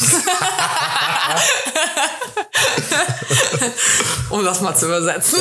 um 4.30 4.44
das 4.44 4.60
mal 4.60 4.74
zu 4.76 4.86
übersetzen. 4.86 5.38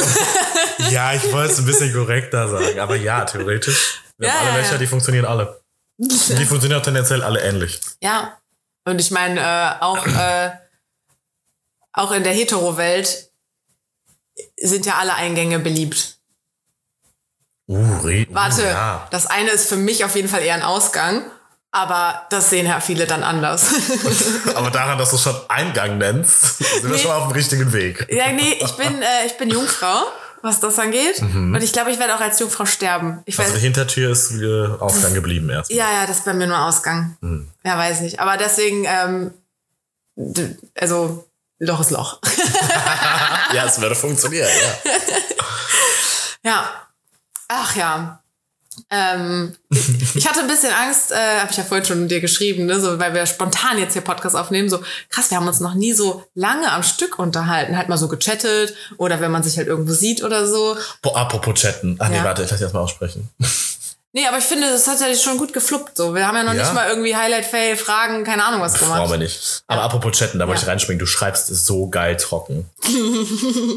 Ja, 0.92 1.14
ich 1.14 1.32
wollte 1.32 1.54
es 1.54 1.60
ein 1.60 1.66
bisschen 1.66 1.94
korrekter 1.94 2.48
sagen. 2.48 2.80
Aber 2.80 2.96
ja, 2.96 3.26
theoretisch. 3.26 4.02
Wir 4.18 4.30
Ja, 4.30 4.34
haben 4.36 4.48
alle 4.48 4.56
ja, 4.56 4.62
Löcher, 4.62 4.72
ja. 4.74 4.78
die 4.78 4.88
funktionieren 4.88 5.26
alle. 5.26 5.62
Die 5.98 6.16
funktionieren 6.46 6.80
auch 6.80 6.84
tendenziell 6.86 7.24
alle 7.24 7.42
ähnlich. 7.42 7.80
ja. 8.02 8.38
Und 8.86 9.02
ich 9.02 9.12
meine, 9.12 9.42
äh, 9.42 9.84
auch, 9.84 10.08
äh, 10.08 10.52
auch 11.92 12.14
in 12.14 12.24
der 12.24 12.32
Hetero-Welt 12.32 13.30
sind 14.58 14.86
ja 14.86 14.96
alle 14.96 15.14
Eingänge 15.16 15.60
beliebt. 15.60 16.20
Uh, 17.68 17.76
Warte, 18.30 18.64
Uh, 18.74 19.00
das 19.12 19.28
eine 19.28 19.50
ist 19.50 19.68
für 19.68 19.76
mich 19.76 20.06
auf 20.06 20.16
jeden 20.16 20.30
Fall 20.30 20.42
eher 20.42 20.54
ein 20.54 20.64
Ausgang, 20.64 21.30
aber 21.78 22.26
das 22.30 22.50
sehen 22.50 22.66
ja 22.68 22.80
viele 22.80 23.06
dann 23.08 23.24
anders. 23.24 23.68
Aber 24.56 24.70
daran, 24.72 24.98
dass 24.98 25.12
du 25.12 25.18
schon 25.18 25.36
Eingang 25.48 25.98
nennst, 25.98 26.58
sind 26.60 26.84
wir 26.84 26.90
Nee. 26.92 26.98
schon 26.98 27.10
mal 27.12 27.18
auf 27.18 27.28
dem 27.28 27.34
richtigen 27.34 27.72
Weg. 27.74 28.08
ja, 28.12 28.32
nee, 28.32 28.58
ich 28.60 28.72
bin, 28.74 29.02
äh, 29.02 29.26
ich 29.26 29.38
bin 29.38 29.50
Jungfrau, 29.50 30.04
was 30.42 30.60
das 30.60 30.78
angeht. 30.80 31.20
Und 31.22 31.62
ich 31.62 31.74
glaube, 31.74 31.92
ich 31.92 32.00
werde 32.00 32.16
auch 32.16 32.20
als 32.22 32.40
Jungfrau 32.40 32.66
sterben. 32.66 33.22
Ich 33.26 33.40
Also 33.40 33.54
die 33.54 33.60
Hintertür 33.60 34.12
ist 34.12 34.32
äh, 34.32 34.68
Ausgang 34.80 35.14
geblieben 35.14 35.50
erst. 35.50 35.72
Ja, 35.72 35.92
ja, 35.92 36.06
das 36.06 36.18
ist 36.18 36.26
bei 36.26 36.34
mir 36.34 36.48
nur 36.48 36.60
Ausgang. 36.60 37.18
Hm. 37.22 37.50
Ja, 37.66 37.78
weiß 37.78 38.02
nicht. 38.02 38.20
Aber 38.20 38.38
deswegen, 38.38 38.86
ähm, 38.86 39.34
also 40.80 41.28
Loch 41.60 41.80
ist 41.82 41.92
Loch. 41.92 42.20
Ja, 43.54 43.66
es 43.66 43.80
würde 43.80 43.96
funktionieren, 43.96 44.50
ja. 44.84 44.92
ja. 46.52 46.70
Ach 47.48 47.76
ja. 47.78 48.22
Ähm, 48.90 49.56
ich, 50.16 50.28
hatte 50.28 50.40
ein 50.42 50.48
bisschen 50.48 50.72
Angst, 50.72 51.12
äh, 51.12 51.16
habe 51.40 51.52
ich 51.52 51.58
ja 51.58 51.64
vorhin 51.64 51.86
schon 51.86 52.08
dir 52.08 52.22
geschrieben, 52.22 52.66
ne, 52.66 52.80
so, 52.80 53.00
weil 53.00 53.14
wir 53.14 53.26
spontan 53.26 53.78
jetzt 53.80 53.94
hier 53.94 54.02
Podcast 54.02 54.36
aufnehmen. 54.36 54.70
So 54.70 54.80
krass, 55.10 55.30
wir 55.32 55.38
haben 55.38 55.48
uns 55.48 55.60
noch 55.60 55.74
nie 55.74 55.94
so 55.94 56.24
lange 56.36 56.72
am 56.72 56.84
Stück 56.84 57.20
unterhalten, 57.20 57.76
halt 57.78 57.90
mal 57.90 57.98
so 57.98 58.08
gechattet 58.08 58.74
oder 58.98 59.20
wenn 59.20 59.32
man 59.32 59.44
sich 59.44 59.58
halt 59.58 59.68
irgendwo 59.68 59.94
sieht 59.94 60.24
oder 60.24 60.48
so. 60.48 60.78
Boah, 61.02 61.18
apropos 61.18 61.56
chatten. 61.60 61.98
Ach 62.00 62.10
nee, 62.10 62.18
Ja. 62.18 62.24
warte, 62.24 62.44
ich 62.44 62.50
lass 62.50 62.60
dich 62.60 62.64
erstmal 62.66 62.84
aussprechen. 62.84 63.30
Nee, 64.14 64.26
aber 64.26 64.40
ich 64.40 64.46
finde, 64.46 64.68
das 64.68 64.88
hat 64.88 65.00
ja 65.00 65.14
schon 65.16 65.38
gut 65.38 65.54
gefluppt. 65.54 65.96
So, 65.96 66.16
wir 66.16 66.26
haben 66.26 66.36
ja 66.36 66.42
noch 66.42 66.54
Ja. 66.54 66.64
nicht 66.64 66.74
mal 66.74 66.90
irgendwie 66.90 67.16
Highlight, 67.16 67.46
Fail, 67.46 67.76
Fragen, 67.76 68.24
keine 68.24 68.44
Ahnung 68.46 68.62
was 68.62 68.80
gemacht. 68.80 68.98
Brauchen 69.02 69.12
wir 69.12 69.18
nicht. 69.20 69.62
Aber 69.68 69.84
apropos 69.84 70.18
chatten, 70.18 70.40
da 70.40 70.48
wollte 70.48 70.62
Ja. 70.62 70.64
ich 70.64 70.70
reinspringen. 70.72 70.98
Du 70.98 71.06
schreibst 71.06 71.48
so 71.48 71.88
geil 71.90 72.18
trocken. 72.18 72.68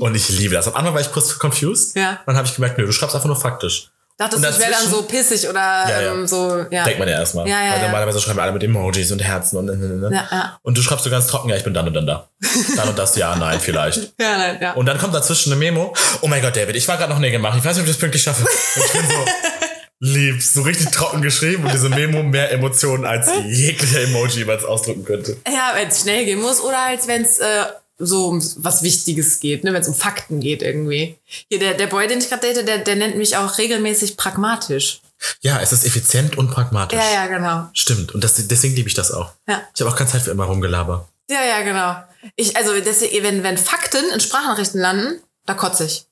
Und 0.01 0.15
ich 0.15 0.29
liebe 0.31 0.55
das. 0.55 0.67
Am 0.69 0.77
Anfang 0.77 0.95
war 0.95 1.01
ich 1.03 1.13
kurz 1.13 1.39
confused. 1.39 1.95
Ja. 1.97 2.21
Dann 2.25 2.37
habe 2.37 2.47
ich 2.47 2.55
gemerkt, 2.55 2.79
nö, 2.79 2.87
du 2.87 2.93
schreibst 2.93 3.15
einfach 3.15 3.27
nur 3.27 3.37
faktisch. 3.37 3.91
Dachtest 4.21 4.45
du, 4.45 4.49
ich 4.51 4.59
wäre 4.59 4.71
dann 4.71 4.91
so 4.91 5.03
pissig 5.05 5.49
oder 5.49 5.59
Ja, 5.89 6.01
ja. 6.03 6.13
ähm, 6.13 6.27
so, 6.27 6.67
ja. 6.71 6.85
Denkt 6.85 6.99
man 6.99 7.09
ja 7.09 7.19
erstmal. 7.21 7.49
Ja, 7.49 7.65
ja, 7.65 7.73
Weil 7.73 7.83
normalerweise 7.85 8.21
schreiben 8.21 8.39
alle 8.39 8.53
mit 8.53 8.63
Emojis 8.63 9.11
und 9.13 9.21
Herzen 9.21 9.57
und 9.57 9.65
ne, 9.65 10.11
Ja, 10.13 10.29
ja. 10.31 10.59
Und 10.61 10.77
du 10.77 10.83
schreibst 10.83 11.05
so 11.05 11.11
ganz 11.11 11.27
trocken, 11.27 11.49
ja, 11.49 11.57
ich 11.57 11.65
bin 11.65 11.73
dann 11.73 11.87
und 11.87 11.95
dann 11.95 12.07
da. 12.07 12.29
Dann 12.77 12.91
und 12.91 12.99
das, 12.99 13.17
ja, 13.17 13.35
nein, 13.37 13.59
vielleicht. 13.61 14.13
Ja, 14.21 14.37
nein, 14.37 14.59
ja. 14.61 14.73
Und 14.75 14.85
dann 14.85 14.99
kommt 14.99 15.15
dazwischen 15.15 15.51
eine 15.53 15.59
Memo. 15.59 15.95
Oh 16.21 16.29
mein 16.29 16.43
Gott, 16.43 16.55
David, 16.55 16.77
ich 16.77 16.87
war 16.87 16.99
gerade 16.99 17.11
noch 17.11 17.19
Nägel 17.19 17.39
machen. 17.39 17.61
Ich 17.61 17.65
weiß 17.65 17.77
nicht, 17.77 17.85
ob 17.85 17.87
ich 17.89 17.95
das 17.95 17.99
pünktlich 18.01 18.23
schaffe. 18.23 18.43
Und 18.45 18.85
ich 18.85 18.93
bin 18.93 19.03
so 19.09 19.25
lieb, 20.01 20.43
so 20.43 20.63
richtig 20.63 20.91
trocken 20.91 21.23
geschrieben 21.23 21.65
und 21.65 21.73
diese 21.73 21.89
Memo 21.89 22.23
mehr 22.23 22.53
Emotionen 22.53 23.07
als 23.07 23.31
jeglicher 23.47 24.03
Emoji 24.03 24.41
jemals 24.41 24.65
ausdrücken 24.65 25.07
könnte. 25.07 25.39
Ja, 25.47 25.73
wenn 25.75 25.89
es 25.89 26.03
schnell 26.03 26.27
gehen 26.27 26.41
muss 26.43 26.61
oder 26.61 26.79
als 26.87 27.07
wenn 27.09 27.23
es 27.23 27.39
äh, 27.39 27.65
so 28.01 28.29
um 28.29 28.43
was 28.57 28.83
Wichtiges 28.83 29.41
geht, 29.41 29.63
ne? 29.63 29.73
wenn 29.73 29.83
es 29.83 29.89
um 29.89 29.95
Fakten 29.95 30.41
geht 30.41 30.63
irgendwie. 30.63 31.17
Hier, 31.49 31.59
der, 31.59 31.75
der 31.75 31.87
Boy, 31.87 32.09
den 32.09 32.19
ich 32.19 32.29
gerade 32.29 32.53
date, 32.53 32.67
der, 32.67 32.79
der 32.79 32.97
nennt 32.97 33.17
mich 33.17 33.37
auch 33.37 33.59
regelmäßig 33.59 34.17
pragmatisch. 34.17 35.01
Ja, 35.43 35.61
es 35.61 35.73
ist 35.73 35.85
effizient 35.85 36.39
und 36.39 36.51
pragmatisch. 36.51 36.99
Ja, 36.99 37.13
ja, 37.13 37.27
genau. 37.27 37.69
Stimmt. 37.75 38.13
Und 38.13 38.25
das, 38.25 38.35
deswegen 38.49 38.75
liebe 38.75 38.89
ich 38.89 38.95
das 38.95 39.13
auch. 39.13 39.33
Ja. 39.47 39.63
Ich 39.75 39.81
habe 39.81 39.91
auch 39.91 39.97
keine 39.97 40.11
Zeit 40.11 40.23
für 40.23 40.31
immer 40.31 40.45
rumgelaber. 40.45 41.09
Ja, 41.29 41.45
ja, 41.45 41.63
genau. 41.63 42.03
Ich, 42.37 42.57
also, 42.57 42.73
deswegen, 42.81 43.23
wenn, 43.23 43.43
wenn 43.43 43.59
Fakten 43.59 44.05
in 44.13 44.21
Sprachnachrichten 44.21 44.81
landen, 44.81 45.23
da 45.47 45.55
kotze 45.55 45.85
ich. 45.85 46.07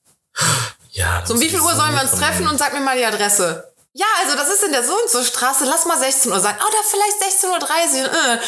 Ja. 0.92 1.22
So, 1.26 1.34
um 1.34 1.40
wie 1.40 1.48
viel 1.48 1.60
Uhr 1.60 1.74
sollen 1.74 1.94
wir 1.94 2.02
uns 2.02 2.12
treffen 2.12 2.46
und 2.46 2.58
sag 2.58 2.72
mir 2.72 2.80
mal 2.80 2.96
die 2.96 3.04
Adresse? 3.04 3.72
Ja, 3.94 4.06
also 4.22 4.36
das 4.36 4.48
ist 4.48 4.64
in 4.64 4.72
der 4.72 4.84
so 4.84 4.92
und 4.92 5.10
so 5.10 5.22
Straße, 5.22 5.64
lass 5.64 5.86
mal 5.86 5.98
16 5.98 6.30
Uhr 6.30 6.40
sein. 6.40 6.54
Oder 6.54 6.82
vielleicht 6.88 7.42
16.30 7.42 8.02
Uhr. 8.02 8.34
Äh. 8.34 8.38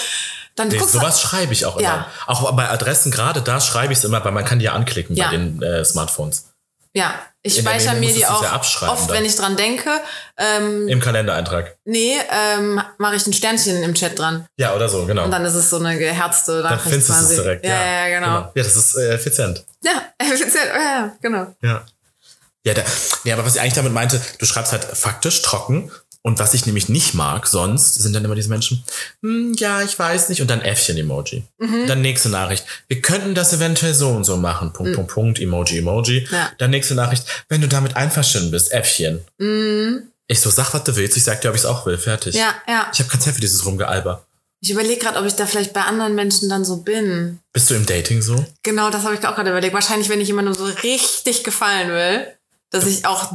Dann 0.61 0.69
Nee, 0.69 0.79
sowas 0.87 1.21
schreibe 1.23 1.53
ich 1.53 1.65
auch 1.65 1.77
immer. 1.77 1.89
Ja. 1.89 2.07
Auch 2.27 2.51
bei 2.53 2.69
Adressen, 2.69 3.11
gerade 3.11 3.41
da 3.43 3.61
schreibe 3.61 3.93
ich 3.93 3.99
es 4.01 4.05
immer, 4.05 4.23
weil 4.25 4.33
man 4.33 4.45
kann 4.45 4.59
die 4.59 4.67
ja 4.67 4.73
anklicken 4.75 5.17
Ja. 5.17 5.27
bei 5.27 5.31
den 5.37 5.63
äh, 5.63 5.85
Smartphones. 5.85 6.47
Ja, 6.93 7.15
ich 7.43 7.57
In 7.57 7.65
speichere 7.65 7.95
mir 7.95 8.13
die 8.13 8.27
auch 8.27 8.43
ja 8.43 8.57
oft, 8.57 8.83
dann. 8.83 9.09
wenn 9.17 9.25
ich 9.25 9.37
dran 9.37 9.57
denke. 9.57 9.91
Ähm, 10.37 10.89
Im 10.89 11.01
Kalendereintrag. 11.01 11.77
nee, 11.85 12.17
ähm, 12.31 12.81
mache 12.99 13.15
ich 13.15 13.27
ein 13.27 13.33
Sternchen 13.33 13.83
im 13.85 13.95
Chat 13.95 14.19
dran. 14.19 14.45
Ja, 14.57 14.75
oder 14.75 14.89
so, 14.89 15.07
genau. 15.07 15.25
Und 15.25 15.31
dann 15.31 15.45
ist 15.45 15.55
es 15.55 15.71
so 15.71 15.77
eine 15.77 15.97
geherzte 15.97 16.63
Dann 16.63 16.73
Nachricht 16.73 16.89
findest 17.07 17.09
du 17.11 17.15
es 17.15 17.29
direkt. 17.29 17.65
Ja, 17.65 17.75
ja, 17.75 18.09
ja, 18.09 18.19
genau. 18.19 18.39
Ja, 18.55 18.63
das 18.63 18.75
ist 18.77 18.97
äh, 18.97 19.15
effizient. 19.15 19.65
Ja, 19.85 20.03
effizient. 20.19 20.67
Ja, 20.75 20.81
ja, 20.83 21.13
genau. 21.23 21.47
Ja. 21.63 21.87
Ja, 22.67 22.75
da, 22.75 22.83
ja, 23.25 23.35
aber 23.37 23.47
was 23.47 23.55
ich 23.55 23.61
eigentlich 23.61 23.75
damit 23.75 23.93
meinte, 23.93 24.21
du 24.39 24.45
schreibst 24.45 24.73
halt 24.73 24.85
faktisch 24.85 25.41
trocken. 25.43 25.91
Und 26.23 26.39
was 26.39 26.53
ich 26.53 26.67
nämlich 26.67 26.91
nicht 26.91 27.15
mag, 27.15 27.47
sonst 27.47 27.95
sind 27.95 28.15
dann 28.15 28.25
immer 28.25 28.35
diese 28.35 28.51
Menschen, 28.51 28.85
hm, 29.23 29.55
ja, 29.55 29.81
ich 29.83 29.99
weiß 29.99 30.29
nicht, 30.29 30.43
und 30.43 30.51
dann 30.51 30.61
Äffchen-Emoji. 30.61 31.45
Mhm. 31.59 31.87
Dann 31.87 32.03
nächste 32.03 32.29
Nachricht, 32.29 32.67
wir 32.89 33.01
könnten 33.01 33.35
das 33.35 33.55
eventuell 33.55 33.95
so 33.95 34.11
und 34.11 34.25
so 34.25 34.37
machen, 34.37 34.73
Punkt, 34.75 34.95
Punkt, 34.95 35.13
Punkt, 35.13 35.41
Emoji, 35.41 35.79
Emoji. 35.79 36.21
Mhm. 36.21 36.35
Ja. 36.35 36.53
Dann 36.59 36.71
nächste 36.71 36.95
Nachricht, 36.95 37.25
wenn 37.49 37.63
du 37.63 37.69
damit 37.69 37.97
einverstanden 37.97 38.51
bist, 38.51 38.71
Äffchen. 38.73 39.21
Ich 40.27 40.41
so, 40.41 40.51
sag, 40.51 40.75
was 40.75 40.85
du 40.85 40.95
willst, 40.97 41.17
ich 41.17 41.25
sag 41.25 41.41
dir, 41.41 41.49
ob 41.49 41.55
ich 41.55 41.63
es 41.63 41.67
auch 41.67 41.87
will, 41.87 41.97
fertig. 41.97 42.35
Mhm. 42.35 42.41
Ja, 42.41 42.55
ja. 42.69 42.91
Ich 42.93 42.99
habe 42.99 43.09
keine 43.09 43.23
Zeit 43.23 43.35
für 43.35 43.41
dieses 43.41 43.65
Rumgealber. 43.65 44.27
Ich 44.63 44.71
überlege 44.71 45.01
gerade, 45.01 45.19
ob 45.19 45.25
ich 45.25 45.35
da 45.35 45.47
vielleicht 45.47 45.73
bei 45.73 45.81
anderen 45.81 46.15
Menschen 46.15 46.51
dann 46.51 46.67
so 46.67 46.83
bin. 46.83 47.39
Bist 47.55 47.71
du 47.71 47.75
im 47.75 47.87
Dating 47.87 48.21
so? 48.21 48.45
Genau, 48.63 48.91
das 48.91 49.05
habe 49.05 49.15
ich 49.15 49.27
auch 49.27 49.35
gerade 49.35 49.49
überlegt. 49.49 49.73
Wahrscheinlich, 49.73 50.11
wenn 50.11 50.21
ich 50.21 50.29
jemandem 50.29 50.53
so 50.53 50.67
richtig 50.67 51.45
gefallen 51.45 51.89
will, 51.89 52.27
dass 52.71 52.87
ich 52.87 53.05
auch, 53.05 53.33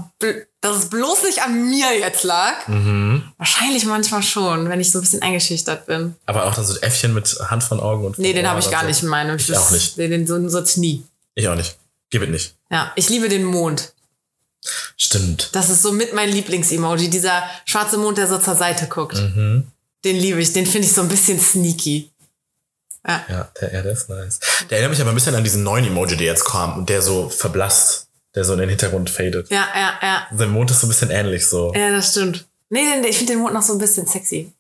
dass 0.61 0.77
es 0.77 0.89
bloß 0.89 1.23
nicht 1.23 1.41
an 1.43 1.69
mir 1.69 1.97
jetzt 1.99 2.23
lag. 2.23 2.53
Wahrscheinlich 3.37 3.85
manchmal 3.85 4.23
schon, 4.23 4.69
wenn 4.69 4.79
ich 4.79 4.91
so 4.91 4.99
ein 4.99 5.01
bisschen 5.01 5.21
eingeschüchtert 5.21 5.85
bin. 5.85 6.15
Aber 6.25 6.45
auch 6.45 6.55
dann 6.55 6.65
so 6.65 6.77
Äffchen 6.79 7.13
mit 7.13 7.37
Hand 7.49 7.63
von 7.63 7.79
Augen 7.79 8.05
und 8.05 8.17
Nee, 8.17 8.33
den 8.33 8.47
habe 8.49 8.59
ich 8.59 8.71
gar 8.71 8.81
so. 8.81 8.87
nicht 8.87 9.03
in 9.03 9.09
meinem. 9.09 9.35
Ich 9.37 9.47
Das- 9.47 9.57
auch 9.57 9.71
nicht. 9.71 9.97
Den, 9.97 10.11
den 10.11 10.27
so, 10.27 10.47
so 10.49 10.79
nie. 10.79 11.03
Ich 11.35 11.47
auch 11.47 11.55
nicht. 11.55 11.77
Gib 12.09 12.21
es 12.23 12.29
nicht. 12.29 12.55
Ja, 12.71 12.91
ich 12.95 13.09
liebe 13.09 13.27
den 13.29 13.43
Mond. 13.43 13.93
Stimmt. 14.97 15.49
Das 15.53 15.69
ist 15.69 15.81
so 15.81 15.91
mit 15.91 16.13
mein 16.13 16.29
Lieblings-Emoji. 16.29 17.09
Dieser 17.09 17.43
schwarze 17.65 17.97
Mond, 17.97 18.17
der 18.17 18.27
so 18.27 18.37
zur 18.37 18.55
Seite 18.55 18.87
guckt. 18.87 19.15
Mhm. 19.17 19.67
Den 20.03 20.15
liebe 20.17 20.41
ich. 20.41 20.53
Den 20.53 20.65
finde 20.65 20.87
ich 20.87 20.93
so 20.93 21.01
ein 21.01 21.07
bisschen 21.09 21.39
sneaky. 21.39 22.09
Ja. 23.07 23.23
Ja, 23.29 23.49
der, 23.61 23.73
ja, 23.73 23.81
der 23.83 23.91
ist 23.91 24.09
nice. 24.09 24.39
Der 24.69 24.77
erinnert 24.79 24.91
mich 24.91 25.01
aber 25.01 25.09
ein 25.11 25.15
bisschen 25.15 25.35
an 25.35 25.43
diesen 25.43 25.61
neuen 25.63 25.85
Emoji, 25.85 26.15
der 26.17 26.25
jetzt 26.25 26.45
kam 26.45 26.77
und 26.77 26.89
der 26.89 27.01
so 27.03 27.29
verblasst, 27.29 28.04
der 28.35 28.43
so 28.43 28.53
in 28.53 28.59
den 28.59 28.69
Hintergrund 28.69 29.09
fadet. 29.09 29.49
Ja, 29.49 29.65
ja, 29.75 29.93
ja. 30.01 30.27
Der 30.31 30.47
Mond 30.47 30.69
ist 30.71 30.81
so 30.81 30.87
ein 30.87 30.89
bisschen 30.89 31.09
ähnlich 31.09 31.47
so. 31.47 31.73
Ja, 31.73 31.91
das 31.91 32.11
stimmt. 32.11 32.45
Nee, 32.69 32.99
ich 33.07 33.17
finde 33.17 33.33
den 33.33 33.41
Mond 33.41 33.53
noch 33.53 33.61
so 33.61 33.73
ein 33.73 33.79
bisschen 33.79 34.05
sexy. 34.07 34.51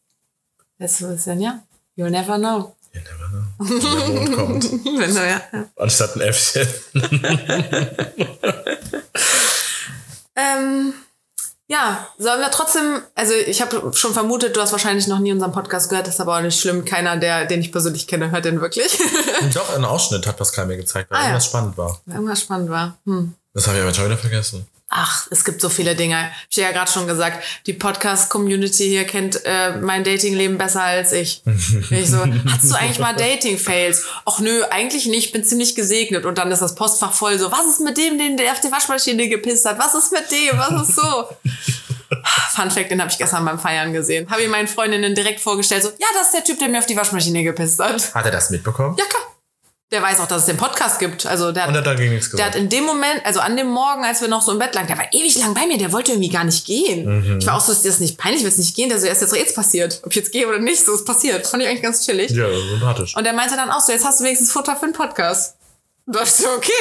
Das 0.79 0.91
ist 0.91 0.99
so 0.99 1.05
ein 1.07 1.15
bisschen, 1.15 1.41
ja. 1.41 1.61
You'll 1.97 2.09
never 2.09 2.37
know. 2.37 2.75
You 2.93 3.01
never 3.01 3.27
know. 3.29 3.43
Wenn 3.59 3.79
der 3.79 4.07
Mond 4.07 4.35
kommt. 4.35 4.63
Wenn 4.99 5.13
du, 5.15 5.19
ja. 5.27 5.41
ja. 5.51 5.65
Anstatt 5.77 6.15
ein 6.15 6.21
Äffchen. 6.21 6.67
Ähm, 10.37 10.93
ja, 11.67 12.07
sollen 12.17 12.41
wir 12.41 12.51
trotzdem, 12.51 13.01
also 13.15 13.33
ich 13.33 13.61
habe 13.61 13.91
schon 13.93 14.13
vermutet, 14.13 14.55
du 14.55 14.61
hast 14.61 14.73
wahrscheinlich 14.73 15.07
noch 15.07 15.19
nie 15.19 15.31
unseren 15.31 15.51
Podcast 15.53 15.89
gehört, 15.89 16.07
das 16.07 16.15
ist 16.15 16.19
aber 16.21 16.37
auch 16.37 16.41
nicht 16.41 16.59
schlimm. 16.59 16.83
Keiner, 16.85 17.17
der, 17.17 17.45
den 17.45 17.61
ich 17.61 17.71
persönlich 17.71 18.05
kenne, 18.05 18.31
hört 18.31 18.45
den 18.45 18.59
wirklich. 18.61 18.99
Doch, 19.53 19.73
ein 19.75 19.85
Ausschnitt 19.85 20.27
hat 20.27 20.37
Pascal 20.37 20.67
mir 20.67 20.77
gezeigt, 20.77 21.09
weil 21.09 21.17
Ah, 21.17 21.21
ja. 21.21 21.27
irgendwas 21.29 21.45
spannend 21.45 21.77
war. 21.77 22.01
Irgendwas 22.05 22.41
spannend 22.41 22.69
war. 22.69 22.97
Hm. 23.05 23.33
Das 23.55 23.67
habe 23.67 23.77
ich 23.77 23.83
aber 23.83 23.93
schon 23.93 24.05
wieder 24.05 24.17
vergessen. 24.17 24.67
Ach, 24.89 25.27
es 25.31 25.45
gibt 25.45 25.61
so 25.61 25.69
viele 25.69 25.95
Dinge. 25.95 26.29
Ich 26.49 26.57
habe 26.57 26.67
ja 26.67 26.77
gerade 26.77 26.91
schon 26.91 27.07
gesagt, 27.07 27.41
die 27.65 27.73
Podcast-Community 27.73 28.83
hier 28.89 29.05
kennt 29.05 29.45
äh, 29.45 29.77
mein 29.77 30.03
Datingleben 30.03 30.57
besser 30.57 30.83
als 30.83 31.13
ich. 31.13 31.41
ich 31.89 32.09
so, 32.09 32.17
hast 32.19 32.69
du 32.69 32.75
eigentlich 32.75 32.99
mal 32.99 33.15
Dating-Fails? 33.15 34.03
Ach 34.25 34.39
nö, 34.39 34.63
eigentlich 34.69 35.05
nicht, 35.05 35.31
bin 35.31 35.45
ziemlich 35.45 35.73
gesegnet. 35.73 36.25
Und 36.25 36.37
dann 36.37 36.51
ist 36.51 36.61
das 36.61 36.75
Postfach 36.75 37.13
voll 37.13 37.39
so, 37.39 37.49
was 37.49 37.65
ist 37.65 37.79
mit 37.79 37.97
dem, 37.97 38.19
den 38.19 38.35
der 38.35 38.51
auf 38.51 38.59
die 38.59 38.71
Waschmaschine 38.71 39.29
gepisst 39.29 39.65
hat? 39.65 39.79
Was 39.79 39.95
ist 39.95 40.11
mit 40.11 40.29
dem? 40.29 40.57
Was 40.57 40.89
ist 40.89 40.95
so? 40.97 41.01
Fun 42.55 42.71
Fact, 42.71 42.91
den 42.91 42.99
habe 42.99 43.09
ich 43.09 43.17
gestern 43.17 43.45
beim 43.45 43.57
Feiern 43.57 43.93
gesehen. 43.93 44.29
Habe 44.29 44.41
ich 44.41 44.49
meinen 44.49 44.67
Freundinnen 44.67 45.15
direkt 45.15 45.39
vorgestellt, 45.39 45.83
so, 45.83 45.89
ja, 45.89 46.07
das 46.13 46.27
ist 46.27 46.33
der 46.33 46.43
Typ, 46.43 46.59
der 46.59 46.67
mir 46.67 46.79
auf 46.79 46.87
die 46.87 46.97
Waschmaschine 46.97 47.41
gepisst 47.43 47.79
hat. 47.79 48.13
Hat 48.13 48.25
er 48.25 48.31
das 48.31 48.49
mitbekommen? 48.49 48.97
Ja, 48.99 49.05
klar. 49.05 49.34
Der 49.91 50.01
weiß 50.01 50.19
auch, 50.19 50.27
dass 50.27 50.41
es 50.41 50.45
den 50.47 50.57
Podcast 50.57 50.97
gibt. 50.99 51.27
Also 51.27 51.51
der, 51.51 51.67
Und 51.67 51.77
hat 51.77 51.85
dagegen 51.85 52.13
nichts 52.15 52.31
der 52.31 52.45
hat 52.45 52.53
gesagt. 52.53 52.55
in 52.63 52.69
dem 52.69 52.85
Moment, 52.85 53.23
also 53.23 53.39
an 53.39 53.55
dem 53.55 53.67
Morgen, 53.67 54.03
als 54.03 54.19
wir 54.19 54.27
noch 54.27 54.41
so 54.41 54.51
im 54.51 54.57
Bett 54.59 54.73
lagen, 54.73 54.87
der 54.87 54.97
war 54.97 55.05
ewig 55.13 55.37
lang 55.37 55.53
bei 55.53 55.67
mir, 55.67 55.77
der 55.77 55.91
wollte 55.91 56.11
irgendwie 56.13 56.29
gar 56.29 56.43
nicht 56.43 56.65
gehen. 56.65 57.37
Ich 57.39 57.45
war 57.45 57.55
auch 57.55 57.61
so, 57.61 57.71
ist 57.71 57.85
das 57.85 57.99
nicht 57.99 58.17
peinlich, 58.17 58.41
wird 58.43 58.53
es 58.53 58.57
nicht 58.57 58.75
gehen? 58.75 58.89
Der 58.89 58.99
so, 58.99 59.05
er 59.05 59.11
ist 59.11 59.21
jetzt 59.21 59.35
jetzt 59.35 59.55
passiert. 59.55 59.99
Ob 60.03 60.09
ich 60.11 60.15
jetzt 60.15 60.31
gehe 60.31 60.47
oder 60.47 60.57
nicht, 60.57 60.83
so 60.83 60.93
ist 60.95 61.05
passiert. 61.05 61.45
Fand 61.45 61.61
ich 61.61 61.69
eigentlich 61.69 61.83
ganz 61.83 62.03
chillig. 62.03 62.31
Ja, 62.31 62.47
sympathisch. 62.71 63.15
Und 63.15 63.25
er 63.27 63.33
meinte 63.33 63.55
dann 63.55 63.69
auch 63.69 63.79
so, 63.79 63.91
jetzt 63.91 64.03
hast 64.03 64.19
du 64.19 64.23
wenigstens 64.23 64.51
Futter 64.51 64.75
für 64.75 64.85
einen 64.85 64.93
Podcast. 64.93 65.55
Und 66.07 66.15
da 66.15 66.23
ich 66.23 66.31
so, 66.31 66.47
okay. 66.57 66.71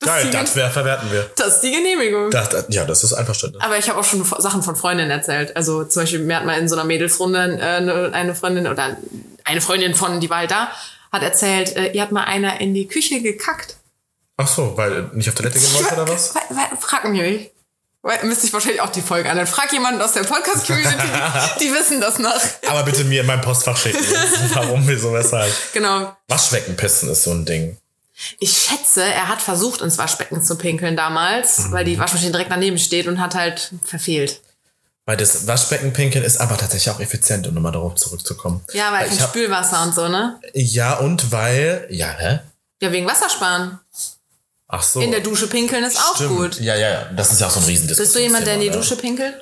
Das, 0.00 0.08
Geil, 0.08 0.30
das 0.30 0.54
wär, 0.56 0.70
verwerten 0.70 1.10
wir. 1.12 1.28
das 1.36 1.56
ist 1.56 1.60
die 1.60 1.72
Genehmigung. 1.72 2.30
Das, 2.30 2.48
das, 2.50 2.66
ja, 2.68 2.84
das 2.84 3.02
ist 3.04 3.12
Einverständnis. 3.14 3.62
Aber 3.62 3.76
ich 3.78 3.90
habe 3.90 3.98
auch 4.00 4.04
schon 4.04 4.24
Sachen 4.24 4.62
von 4.62 4.74
Freundinnen 4.76 5.10
erzählt. 5.10 5.54
Also 5.56 5.84
zum 5.84 6.02
Beispiel, 6.02 6.20
mir 6.20 6.36
hat 6.36 6.46
mal 6.46 6.56
in 6.58 6.68
so 6.68 6.76
einer 6.76 6.84
Mädelsrunde 6.84 7.58
äh, 7.60 7.62
eine- 7.62 8.10
eine 8.14 8.34
Freundin 8.36 8.68
oder 8.68 8.96
eine 9.44 9.60
Freundin 9.60 9.94
von, 9.94 10.20
die 10.20 10.30
war 10.30 10.38
halt 10.38 10.52
da, 10.52 10.70
hat 11.12 11.22
erzählt, 11.22 11.76
äh, 11.76 11.92
ihr 11.92 12.02
hat 12.02 12.12
mal 12.12 12.24
einer 12.24 12.60
in 12.60 12.74
die 12.74 12.86
Küche 12.88 13.20
gekackt. 13.20 13.76
Ach 14.36 14.46
so, 14.48 14.76
weil 14.76 14.92
er 14.92 15.02
nicht 15.14 15.28
auf 15.28 15.34
Toilette 15.34 15.58
gehen 15.58 15.72
wollte 15.74 15.94
oder 15.94 16.08
was? 16.08 16.34
Wa- 16.34 16.40
wa- 16.50 16.76
Frag 16.80 17.04
mich 17.08 17.20
nicht. 17.20 17.50
Müsste 18.22 18.46
ich 18.46 18.52
wahrscheinlich 18.52 18.80
auch 18.80 18.90
die 18.92 19.02
Folge 19.02 19.28
an. 19.28 19.36
Dann 19.36 19.46
frag 19.46 19.70
jemanden 19.72 20.00
aus 20.00 20.12
der 20.12 20.22
Podcast-Community, 20.22 20.96
die, 21.60 21.72
wissen 21.72 22.00
das 22.00 22.18
noch. 22.20 22.40
Aber 22.68 22.84
bitte 22.84 23.04
mir 23.04 23.20
in 23.22 23.26
mein 23.26 23.40
Postfach 23.40 23.76
schicken. 23.76 23.98
Warum, 24.54 24.86
wieso, 24.86 25.12
weshalb? 25.12 25.52
Genau. 25.72 26.16
Waschbecken 26.28 26.76
pissen 26.76 27.10
ist 27.10 27.24
so 27.24 27.32
ein 27.32 27.44
Ding. 27.44 27.76
Ich 28.38 28.52
schätze, 28.68 29.02
er 29.02 29.28
hat 29.28 29.42
versucht, 29.42 29.80
ins 29.80 29.98
Waschbecken 29.98 30.42
zu 30.42 30.56
pinkeln 30.56 30.96
damals, 30.96 31.70
weil 31.70 31.84
die 31.84 31.98
Waschmaschine 31.98 32.30
direkt 32.32 32.50
daneben 32.50 32.78
steht 32.78 33.08
und 33.08 33.20
hat 33.20 33.34
halt 33.34 33.72
verfehlt. 33.84 34.40
Weil 35.08 35.16
das 35.16 35.46
Waschbeckenpinkeln 35.46 36.22
ist 36.22 36.38
aber 36.38 36.58
tatsächlich 36.58 36.94
auch 36.94 37.00
effizient, 37.00 37.46
um 37.46 37.54
nochmal 37.54 37.72
darauf 37.72 37.94
zurückzukommen. 37.94 38.60
Ja, 38.74 38.92
weil 38.92 39.06
ich 39.06 39.12
kein 39.12 39.20
hab, 39.22 39.30
Spülwasser 39.30 39.82
und 39.82 39.94
so, 39.94 40.06
ne? 40.06 40.38
Ja, 40.52 40.98
und 40.98 41.32
weil. 41.32 41.86
Ja, 41.88 42.08
hä? 42.10 42.40
Ja, 42.82 42.92
wegen 42.92 43.06
Wassersparen. 43.06 43.78
Ach 44.66 44.82
so. 44.82 45.00
In 45.00 45.10
der 45.10 45.20
Dusche 45.20 45.46
pinkeln 45.46 45.82
ist 45.82 45.96
auch 45.96 46.16
Stimmt. 46.16 46.36
gut. 46.36 46.60
Ja, 46.60 46.74
ja, 46.74 46.90
ja. 46.90 47.04
Das 47.16 47.32
ist 47.32 47.40
ja 47.40 47.46
auch 47.46 47.50
so 47.50 47.60
ein 47.60 47.64
Riesendiskussion. 47.64 48.04
Bist 48.04 48.16
du 48.16 48.20
jemand, 48.20 48.46
der 48.46 48.56
in 48.56 48.60
die 48.60 48.68
Dusche 48.70 48.96
pinkelt? 48.96 49.34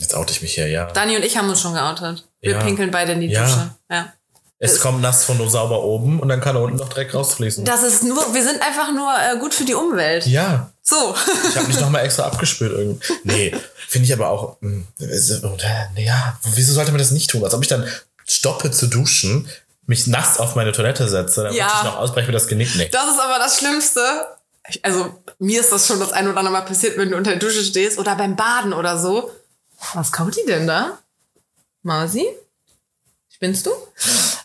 Jetzt 0.00 0.16
oute 0.16 0.32
ich 0.32 0.42
mich 0.42 0.54
hier, 0.54 0.66
ja. 0.66 0.86
Dani 0.86 1.14
und 1.14 1.24
ich 1.24 1.36
haben 1.36 1.48
uns 1.48 1.60
schon 1.60 1.74
geoutet. 1.74 2.26
Wir 2.40 2.54
Ja. 2.54 2.64
pinkeln 2.64 2.90
beide 2.90 3.12
in 3.12 3.20
die 3.20 3.28
Ja. 3.28 3.44
Dusche. 3.44 3.70
Ja. 3.88 4.12
Es 4.58 4.80
kommt 4.80 5.00
nass 5.00 5.24
von 5.24 5.36
nur 5.38 5.48
sauber 5.48 5.82
oben 5.82 6.18
und 6.18 6.28
dann 6.28 6.40
kann 6.40 6.56
da 6.56 6.60
unten 6.60 6.76
noch 6.78 6.88
Dreck 6.88 7.14
rausfließen. 7.14 7.64
Das 7.64 7.84
ist 7.84 8.02
nur, 8.02 8.34
wir 8.34 8.42
sind 8.42 8.60
einfach 8.62 8.92
nur 8.92 9.12
äh, 9.12 9.36
gut 9.38 9.54
für 9.54 9.64
die 9.64 9.74
Umwelt. 9.74 10.26
Ja. 10.26 10.70
So. 10.82 11.14
Ich 11.48 11.56
habe 11.56 11.68
mich 11.68 11.80
nochmal 11.80 12.04
extra 12.04 12.24
abgespült 12.24 12.72
irgendwie. 12.72 13.12
Nee, 13.24 13.54
finde 13.92 14.06
ich 14.06 14.12
aber 14.12 14.28
auch. 14.30 14.56
mh, 14.60 14.84
äh, 15.00 16.02
Ja, 16.02 16.38
wieso 16.54 16.72
sollte 16.72 16.90
man 16.92 16.98
das 16.98 17.10
nicht 17.10 17.30
tun? 17.30 17.44
Als 17.44 17.54
ob 17.54 17.62
ich 17.62 17.68
dann 17.68 17.86
stoppe 18.24 18.70
zu 18.70 18.86
duschen, 18.86 19.48
mich 19.86 20.06
nass 20.06 20.38
auf 20.38 20.54
meine 20.54 20.72
Toilette 20.72 21.08
setze, 21.08 21.42
dann 21.44 21.54
Ja. 21.54 21.70
ich 21.78 21.82
noch 21.84 21.96
ausbreche 21.98 22.26
mir 22.28 22.32
das 22.32 22.46
Genick. 22.48 22.74
Nee. 22.76 22.88
Das 22.88 23.08
ist 23.10 23.20
aber 23.20 23.38
das 23.38 23.58
Schlimmste. 23.58 24.00
Also, 24.82 25.18
mir 25.38 25.60
ist 25.60 25.72
das 25.72 25.86
schon 25.86 26.00
das 26.00 26.12
ein 26.12 26.26
oder 26.28 26.38
andere 26.38 26.52
Mal 26.54 26.62
passiert, 26.62 26.96
wenn 26.96 27.10
du 27.10 27.16
unter 27.16 27.30
der 27.32 27.38
Dusche 27.40 27.62
stehst 27.62 27.98
oder 27.98 28.14
beim 28.16 28.36
Baden 28.36 28.72
oder 28.72 28.96
so. 28.98 29.30
Was 29.94 30.12
kaut 30.12 30.36
die 30.36 30.46
denn 30.46 30.66
da? 30.66 30.98
Mausi? 31.82 32.24
Spinnst 33.28 33.66
du? 33.66 33.72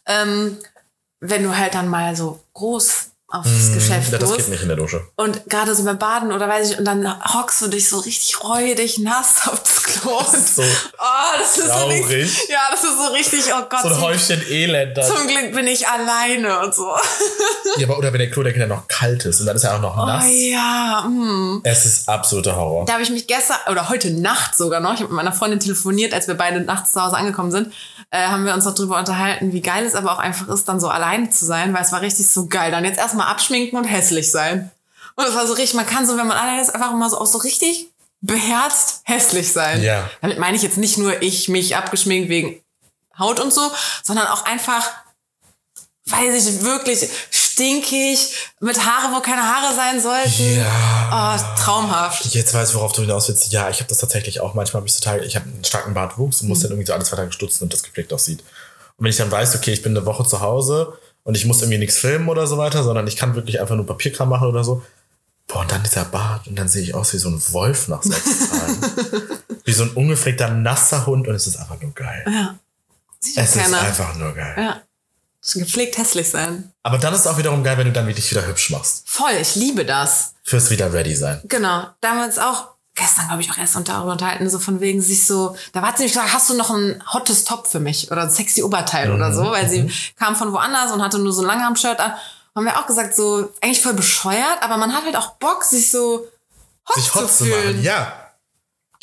Ähm, 0.08 0.58
wenn 1.20 1.44
du 1.44 1.56
halt 1.56 1.76
dann 1.76 1.88
mal 1.88 2.16
so 2.16 2.44
groß 2.54 3.12
aufs 3.30 3.74
Geschäft 3.74 4.14
Ja, 4.14 4.20
das 4.20 4.30
los. 4.30 4.38
geht 4.38 4.48
nicht 4.50 4.62
in 4.62 4.70
der 4.70 4.78
Dusche. 4.78 5.06
Und 5.18 5.50
gerade 5.50 5.76
so 5.76 5.84
beim 5.84 6.00
Baden 6.00 6.32
oder 6.32 6.48
weiß 6.48 6.72
ich, 6.72 6.80
und 6.80 6.86
dann 6.86 7.06
hockst 7.34 7.62
du 7.62 7.68
dich 7.68 7.90
so 7.90 8.00
richtig 8.00 8.42
räudig 8.42 9.00
nass 9.00 9.42
auf 9.48 9.62
das 9.62 9.84
Klo. 9.84 10.18
Und, 10.18 10.48
so 10.48 10.62
oh, 10.62 11.38
das 11.38 11.58
ist 11.58 11.66
so 11.66 11.72
traurig. 11.72 12.08
richtig, 12.08 12.50
Ja, 12.50 12.60
das 12.72 12.84
ist 12.84 12.98
so 12.98 13.12
richtig, 13.14 13.54
oh 13.54 13.66
Gott. 13.70 13.82
So 13.82 13.90
ein 13.90 14.02
Häufchen 14.02 14.42
Elend. 14.50 14.98
Dann. 14.98 15.06
zum 15.06 15.28
Glück 15.28 15.54
bin 15.54 15.68
ich 15.68 15.88
alleine 15.88 16.60
und 16.62 16.74
so. 16.74 16.88
Ja, 17.78 17.88
aber 17.88 17.98
oder 17.98 18.14
wenn 18.14 18.20
der 18.20 18.32
Klodeckel 18.32 18.62
dann 18.62 18.70
noch 18.70 18.88
kalt 18.88 19.26
ist 19.26 19.42
und 19.42 19.46
dann 19.46 19.58
ist 19.58 19.64
er 19.66 19.76
auch 19.76 19.82
noch 19.82 19.98
nass. 19.98 20.24
Oh 20.26 20.30
ja, 20.30 21.06
mm. 21.08 21.62
Es 21.64 21.86
ist 21.86 22.08
absoluter 22.08 22.56
Horror. 22.56 22.86
Da 22.86 22.94
habe 22.94 23.04
ich 23.04 23.10
mich 23.10 23.28
gestern 23.28 23.58
oder 23.70 23.90
heute 23.90 24.10
Nacht 24.12 24.56
sogar 24.56 24.80
noch, 24.80 24.94
ich 24.94 25.00
habe 25.02 25.10
mit 25.10 25.18
meiner 25.18 25.34
Freundin 25.34 25.60
telefoniert, 25.60 26.14
als 26.14 26.28
wir 26.28 26.36
beide 26.36 26.62
nachts 26.62 26.94
zu 26.94 27.04
Hause 27.04 27.18
angekommen 27.18 27.52
sind, 27.52 27.74
äh, 28.12 28.28
haben 28.28 28.46
wir 28.46 28.54
uns 28.54 28.64
noch 28.64 28.74
drüber 28.74 28.98
unterhalten, 28.98 29.52
wie 29.52 29.62
geil 29.62 29.86
es 29.86 29.96
aber 29.96 30.14
auch 30.14 30.20
einfach 30.20 30.48
ist, 30.48 30.70
dann 30.70 30.80
so 30.80 30.88
alleine 30.88 31.30
zu 31.30 31.46
sein, 31.46 31.74
weil 31.74 31.82
es 31.84 31.92
war 31.92 32.02
richtig 32.02 32.30
so 32.30 32.48
geil. 32.48 32.72
Dann 32.72 32.86
jetzt 32.86 32.98
erstmal 32.98 33.17
abschminken 33.26 33.78
und 33.78 33.86
hässlich 33.86 34.32
sein. 34.32 34.72
Und 35.16 35.26
es 35.26 35.34
war 35.34 35.48
so 35.48 35.54
richtig, 35.54 35.76
man 35.76 35.88
kann 35.88 36.06
so, 36.06 36.18
wenn 36.18 36.28
man 36.28 36.38
alleine 36.38 36.62
ist, 36.62 36.70
einfach 36.70 36.94
mal 36.94 37.10
so 37.10 37.18
auch 37.18 37.26
so 37.26 37.40
richtig 37.40 37.88
beherzt 38.22 39.02
hässlich 39.04 39.52
sein. 39.52 39.82
Ja. 39.82 40.10
Damit 40.22 40.40
meine 40.40 40.56
ich 40.56 40.64
jetzt 40.64 40.78
nicht 40.78 40.98
nur 40.98 41.22
ich 41.22 41.50
mich 41.50 41.76
abgeschminkt 41.76 42.30
wegen 42.30 42.62
Haut 43.18 43.40
und 43.40 43.52
so, 43.52 43.72
sondern 44.04 44.28
auch 44.28 44.46
einfach 44.46 44.92
weiß 46.10 46.48
ich, 46.48 46.64
wirklich 46.64 47.10
stinkig, 47.32 48.34
mit 48.60 48.86
Haare, 48.86 49.14
wo 49.14 49.20
keine 49.20 49.42
Haare 49.42 49.76
sein 49.76 50.02
sollten. 50.02 50.58
Ja. 50.58 51.36
Oh, 51.36 51.62
traumhaft. 51.62 52.26
Jetzt 52.34 52.54
weiß 52.54 52.70
ich, 52.70 52.76
worauf 52.76 52.94
du 52.94 53.02
hinaus 53.02 53.28
willst. 53.28 53.52
Ja, 53.52 53.70
ich 53.70 53.80
habe 53.80 53.90
das 53.90 53.98
tatsächlich 53.98 54.40
auch. 54.40 54.54
Manchmal 54.54 54.82
habe 54.82 54.88
ich 54.88 54.96
total, 54.96 55.24
ich 55.24 55.36
habe 55.36 55.48
einen 55.48 55.64
starken 55.64 55.94
Bartwuchs 55.94 56.42
und 56.42 56.48
muss 56.48 56.62
dann 56.62 56.72
irgendwie 56.72 56.88
so 56.88 56.94
alle 56.94 57.04
zwei 57.04 57.18
Tage 57.18 57.32
stutzen 57.32 57.64
und 57.64 57.74
das 57.74 57.84
gepflegt 57.84 58.14
aussieht. 58.14 58.40
Und 58.98 59.04
wenn 59.04 59.10
ich 59.10 59.18
dann 59.18 59.32
weiß, 59.32 59.56
okay, 59.56 59.74
ich 59.74 59.82
bin 59.82 59.96
eine 59.96 60.06
Woche 60.06 60.26
zu 60.26 60.40
Hause 60.42 60.98
und 61.28 61.36
ich 61.36 61.46
muss 61.46 61.62
irgendwie 61.62 61.78
nichts 61.78 61.98
filmen 61.98 62.30
oder 62.30 62.48
so 62.48 62.58
weiter, 62.58 62.86
sondern 62.86 63.06
ich 63.06 63.18
kann 63.18 63.36
wirklich 63.36 63.60
einfach 63.60 63.76
nur 63.76 63.86
Papierkram 63.86 64.30
machen 64.30 64.48
oder 64.48 64.64
so. 64.64 64.82
Boah, 65.46 65.60
und 65.60 65.72
dann 65.74 65.84
dieser 65.84 66.06
Bart 66.06 66.48
und 66.48 66.58
dann 66.58 66.70
sehe 66.70 66.82
ich 66.82 66.96
aus 66.96 67.14
wie 67.14 67.18
so 67.18 67.28
ein 67.28 67.42
Wolf 67.52 67.90
nach 67.90 68.02
sechs 68.02 68.50
Tagen. 68.50 68.78
wie 69.66 69.74
so 69.74 69.84
ein 69.84 69.90
ungepflegter, 69.90 70.48
nasser 70.48 71.06
Hund 71.06 71.28
und 71.28 71.36
es 71.36 71.46
ist 71.46 71.58
einfach 71.58 71.82
nur 71.82 71.92
geil. 71.94 72.24
Ja. 72.28 72.58
Sieht 73.20 73.38
Es 73.40 73.58
ist 73.58 73.74
einfach 73.74 74.16
nur 74.16 74.34
geil. 74.34 74.56
Ja. 74.58 74.82
Gepflegt 75.54 75.98
hässlich 75.98 76.30
sein. 76.30 76.72
Aber 76.84 76.98
dann 76.98 77.14
ist 77.14 77.22
es 77.22 77.28
auch 77.28 77.38
wiederum 77.38 77.62
geil, 77.62 77.78
wenn 77.78 77.88
du 77.88 77.92
dann 77.94 78.08
dich 78.08 78.32
wieder 78.32 78.48
hübsch 78.48 78.70
machst. 78.70 79.04
Voll, 79.10 79.34
ich 79.42 79.56
liebe 79.56 79.84
das. 79.84 80.34
Fürs 80.44 80.70
wieder 80.70 80.94
ready 80.94 81.14
sein. 81.14 81.42
Genau. 81.50 81.88
Damals 82.00 82.40
auch, 82.40 82.70
gestern 82.98 83.28
glaube 83.28 83.42
ich 83.42 83.52
auch 83.52 83.58
erst 83.58 83.76
darüber 83.76 84.12
unterhalten, 84.12 84.50
so 84.50 84.60
von 84.60 84.82
wegen 84.82 85.02
sich 85.02 85.26
so, 85.26 85.56
da 85.72 85.82
war 85.82 85.92
sie 85.92 86.00
nämlich 86.00 86.14
gesagt, 86.14 86.34
hast 86.34 86.50
du 86.50 86.56
noch 86.56 86.72
ein 86.72 87.02
hottes 87.14 87.46
Top 87.46 87.68
für 87.68 87.80
mich 87.80 88.12
oder 88.12 88.24
ein 88.24 88.30
sexy 88.30 88.64
Oberteil 88.64 89.12
oder 89.12 89.34
so, 89.34 89.44
weil 89.44 89.70
sie 89.70 89.90
kam 90.18 90.36
von 90.36 90.52
woanders 90.52 90.92
und 90.92 91.02
hatte 91.02 91.20
nur 91.20 91.32
so 91.32 91.42
ein 91.42 91.48
Langhaar-Shirt 91.48 92.00
an. 92.00 92.14
Haben 92.56 92.66
wir 92.66 92.78
auch 92.80 92.88
gesagt, 92.88 93.16
so, 93.16 93.54
eigentlich 93.62 93.82
voll 93.82 93.94
bescheuert, 93.94 94.58
aber 94.62 94.78
man 94.78 94.92
hat 94.94 95.06
halt 95.06 95.16
auch 95.16 95.34
Bock, 95.34 95.64
sich 95.64 95.92
so 95.92 96.28
hot, 96.90 96.96
sich 96.96 97.14
hot 97.14 97.30
zu 97.30 97.38
zu 97.38 97.44
fühlen. 97.46 97.76
machen. 97.76 97.84
Ja. 97.84 98.14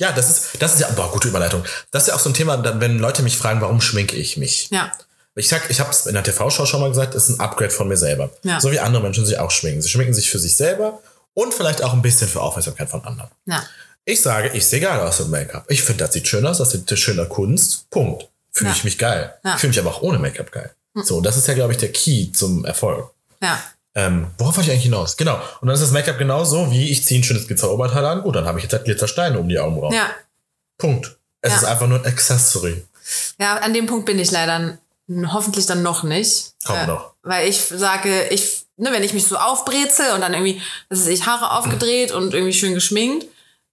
Ja, 0.01 0.11
das 0.11 0.29
ist, 0.29 0.61
das 0.61 0.75
ist 0.75 0.81
ja, 0.81 0.91
boah, 0.91 1.13
gute 1.13 1.29
Überleitung. 1.29 1.63
Das 1.93 2.03
ist 2.03 2.09
ja 2.09 2.15
auch 2.17 2.21
so 2.21 2.29
ein 2.29 2.35
Thema, 2.35 2.81
wenn 2.81 2.99
Leute 2.99 3.23
mich 3.23 3.39
fragen, 3.39 3.61
warum 3.61 3.81
schminke 3.81 4.17
ich 4.17 4.37
mich? 4.37 4.71
Ja. 4.71 4.91
Ich 5.37 5.49
sag, 5.49 5.71
ich 5.71 5.79
habe 5.79 5.91
es 5.91 6.07
in 6.07 6.15
der 6.15 6.25
TV-Show 6.25 6.67
schon 6.67 6.81
mal 6.81 6.89
gesagt, 6.89 7.15
ist 7.15 7.29
ein 7.29 7.39
Upgrade 7.39 7.71
von 7.71 7.87
mir 7.87 7.97
selber. 7.97 8.31
Ja. 8.43 8.61
So 8.61 8.73
wie 8.73 8.81
andere 8.81 9.05
Menschen 9.05 9.25
sich 9.25 9.39
auch 9.39 9.53
schminken. 9.53 9.83
Sie 9.83 9.89
schminken 9.89 10.15
sich 10.15 10.31
für 10.31 10.41
sich 10.41 10.57
selber 10.57 11.01
und 11.35 11.53
vielleicht 11.55 11.83
auch 11.83 11.93
ein 11.93 12.03
bisschen 12.03 12.29
für 12.29 12.41
Aufmerksamkeit 12.41 12.89
von 12.89 13.05
anderen. 13.05 13.31
Ja. 13.47 13.63
Ich 14.05 14.21
sage, 14.23 14.51
ich 14.55 14.67
sehe 14.67 14.81
geil 14.81 15.01
aus 15.01 15.19
mit 15.21 15.29
Make-up. 15.29 15.65
Ich 15.69 15.83
finde, 15.83 16.05
das 16.05 16.13
sieht 16.15 16.29
schön 16.29 16.47
aus, 16.47 16.59
das 16.59 16.71
sieht 16.71 16.99
schöner 16.99 17.27
Kunst. 17.27 17.89
Punkt. 17.91 18.29
Fühle 18.53 18.71
Ja. 18.71 18.77
ich 18.77 18.85
mich 18.85 18.99
geil. 18.99 19.35
Ja. 19.45 19.55
Ich 19.55 19.61
fühle 19.61 19.71
mich 19.71 19.79
aber 19.81 19.91
auch 19.91 20.03
ohne 20.03 20.19
Make-up 20.19 20.53
geil. 20.53 20.75
So, 20.95 21.17
und 21.17 21.25
das 21.27 21.37
ist 21.37 21.49
ja, 21.49 21.55
glaube 21.55 21.73
ich, 21.73 21.79
der 21.79 21.91
Key 21.91 22.31
zum 22.33 22.65
Erfolg. 22.65 23.11
Ja. 23.43 23.61
Ähm, 23.97 24.29
worauf 24.39 24.57
wollte 24.57 24.69
ich 24.69 24.73
eigentlich 24.73 24.85
hinaus? 24.85 25.17
Genau. 25.17 25.37
Und 25.61 25.67
dann 25.69 25.75
ist 25.75 25.81
das 25.83 25.91
Make-up 25.91 26.19
genauso 26.19 26.71
wie 26.71 26.91
ich 26.91 27.05
ziehe 27.05 27.21
ein 27.21 27.25
schönes 27.25 27.47
Glitzeroberteil 27.47 28.05
an. 28.05 28.23
Gut, 28.23 28.37
dann 28.37 28.45
habe 28.45 28.59
ich 28.59 28.65
jetzt 28.65 28.73
halt 28.73 28.85
Glitzersteine 28.85 29.39
um 29.39 29.49
die 29.49 29.59
Augenbrauen. 29.59 29.93
Ja. 29.95 30.11
Punkt. 30.79 31.17
Es 31.41 31.51
Ja. 31.53 31.57
ist 31.59 31.65
einfach 31.65 31.87
nur 31.89 31.99
ein 32.01 32.07
Accessory. 32.07 32.85
Ja, 33.41 33.57
an 33.57 33.75
dem 33.75 33.87
Punkt 33.87 34.07
bin 34.07 34.19
ich 34.19 34.31
leider 34.31 34.79
hoffentlich 35.33 35.67
dann 35.67 35.83
noch 35.83 36.03
nicht. 36.05 36.55
Äh, 36.65 36.67
Kommt 36.67 36.87
noch. 36.89 37.15
Weil 37.23 37.49
ich 37.49 37.61
sage, 37.61 38.29
ich, 38.29 38.64
ne, 38.77 38.91
wenn 38.93 39.03
ich 39.03 39.13
mich 39.15 39.27
so 39.27 39.37
aufbrezel 39.37 40.13
und 40.15 40.21
dann 40.21 40.35
irgendwie, 40.35 40.61
das 40.89 41.01
ist 41.01 41.09
ich 41.09 41.27
Haare 41.27 41.53
aufgedreht 41.53 42.13
und 42.13 42.35
irgendwie 42.35 42.53
schön 42.53 42.75
geschminkt, 42.75 43.27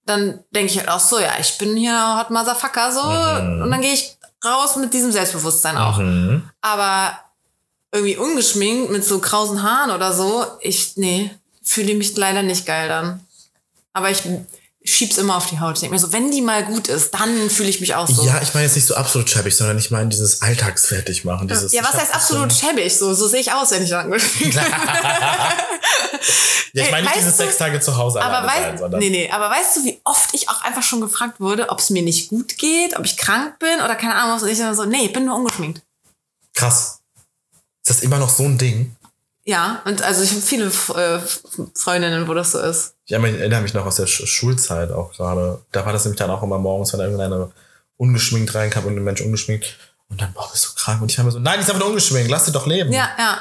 dann 0.06 0.42
denke 0.50 0.72
ich 0.72 0.78
halt 0.78 0.88
auch 0.88 1.00
so, 1.00 1.18
ja, 1.18 1.32
ich 1.40 1.58
bin 1.58 1.76
hier 1.76 2.16
Hot 2.18 2.30
Motherfucker 2.30 2.92
so 2.92 3.02
Mhm. 3.02 3.62
und 3.62 3.70
dann 3.70 3.80
gehe 3.80 3.92
ich 3.92 4.16
raus 4.44 4.76
mit 4.76 4.92
diesem 4.92 5.12
Selbstbewusstsein 5.12 5.76
auch. 5.76 5.98
Aber 6.60 7.18
irgendwie 7.92 8.16
ungeschminkt 8.16 8.90
mit 8.90 9.04
so 9.04 9.18
krausen 9.20 9.62
Haaren 9.62 9.90
oder 9.90 10.12
so, 10.12 10.44
ich, 10.60 10.96
nee, 10.96 11.30
fühle 11.62 11.94
mich 11.94 12.16
leider 12.16 12.42
nicht 12.42 12.66
geil 12.66 12.88
dann. 12.88 13.20
Aber 13.92 14.10
ich 14.10 14.22
schieb's 14.84 15.16
immer 15.18 15.36
auf 15.36 15.46
die 15.46 15.60
Haut. 15.60 15.74
Ich 15.74 15.80
denke 15.80 15.94
mir 15.94 16.00
so, 16.00 16.12
wenn 16.12 16.30
die 16.30 16.40
mal 16.42 16.64
gut 16.64 16.88
ist, 16.88 17.12
dann 17.14 17.48
fühle 17.50 17.68
ich 17.68 17.80
mich 17.80 17.94
auch 17.94 18.08
so. 18.08 18.24
Ja, 18.24 18.40
ich 18.42 18.52
meine 18.54 18.66
jetzt 18.66 18.74
nicht 18.74 18.86
so 18.86 18.94
absolut 18.96 19.30
schäbig, 19.30 19.56
sondern 19.56 19.78
ich 19.78 19.90
meine 19.90 20.08
dieses 20.08 20.42
Alltagsfertig 20.42 21.24
machen. 21.24 21.46
Dieses, 21.48 21.72
Ja, 21.72 21.82
was 21.84 21.94
heißt 21.94 22.14
absolut 22.14 22.52
so- 22.52 22.66
schäbig? 22.66 22.96
So, 22.96 23.14
so 23.14 23.28
sehe 23.28 23.40
ich 23.40 23.52
aus, 23.52 23.70
wenn 23.70 23.82
ich 23.84 23.90
dann 23.90 24.06
angeschminkt 24.06 24.54
bin. 24.56 24.64
Ja, 26.74 26.84
ich 26.84 26.90
meine 26.90 27.02
nicht 27.06 27.16
dieses 27.16 27.36
du- 27.36 27.44
sechs 27.44 27.58
Tage 27.58 27.80
zu 27.80 27.96
Hause 27.96 28.22
Aber 28.22 28.38
alleine 28.48 28.78
sein, 28.78 28.90
nee, 28.98 29.10
nee, 29.10 29.30
aber 29.30 29.50
weißt 29.50 29.76
du, 29.76 29.84
wie 29.84 30.00
oft 30.04 30.30
ich 30.32 30.48
auch 30.48 30.62
einfach 30.62 30.82
schon 30.82 31.00
gefragt 31.02 31.38
wurde, 31.38 31.68
ob 31.68 31.80
es 31.80 31.90
mir 31.90 32.02
nicht 32.02 32.30
gut 32.30 32.56
geht, 32.56 32.96
ob 32.98 33.04
ich 33.04 33.16
krank 33.18 33.58
bin 33.58 33.80
oder 33.84 33.94
keine 33.94 34.14
Ahnung 34.14 34.36
was. 34.36 34.42
Und 34.42 34.48
ich 34.48 34.56
dann 34.58 34.74
so, 34.74 34.84
nee, 34.84 35.06
ich 35.06 35.12
bin 35.12 35.26
nur 35.26 35.36
ungeschminkt. 35.36 35.82
krass. 36.54 37.00
Ist 37.84 37.90
das 37.90 38.00
immer 38.02 38.18
noch 38.18 38.30
so 38.30 38.44
ein 38.44 38.56
Ding? 38.58 38.96
Ja, 39.44 39.82
und 39.84 40.02
also 40.02 40.22
ich 40.22 40.30
habe 40.30 40.40
viele 40.40 40.66
äh, 40.66 41.18
Freundinnen, 41.74 42.28
wo 42.28 42.34
das 42.34 42.52
so 42.52 42.60
ist. 42.60 42.94
Ich 43.06 43.12
erinnere 43.12 43.62
mich 43.62 43.74
noch 43.74 43.86
aus 43.86 43.96
der 43.96 44.06
Sch 44.06 44.24
Schulzeit 44.26 44.92
auch 44.92 45.12
gerade. 45.12 45.60
Da 45.72 45.84
war 45.84 45.92
das 45.92 46.04
nämlich 46.04 46.18
dann 46.18 46.30
auch 46.30 46.42
immer 46.42 46.58
morgens, 46.58 46.92
wenn 46.92 47.00
da 47.00 47.06
irgendeine 47.06 47.50
ungeschminkt 47.96 48.54
reinkam, 48.54 48.84
irgendein 48.84 49.04
Mensch 49.04 49.20
ungeschminkt. 49.20 49.76
Und 50.08 50.20
dann, 50.20 50.32
boah, 50.32 50.48
bist 50.52 50.64
du 50.66 50.68
krank? 50.76 51.02
Und 51.02 51.10
ich 51.10 51.18
habe 51.18 51.26
mir 51.26 51.32
so, 51.32 51.38
nein, 51.40 51.54
die 51.54 51.62
ist 51.62 51.70
einfach 51.70 51.80
nur 51.80 51.88
ungeschminkt, 51.88 52.30
lass 52.30 52.44
sie 52.46 52.52
doch 52.52 52.66
leben. 52.66 52.92
Ja, 52.92 53.10
ja. 53.18 53.38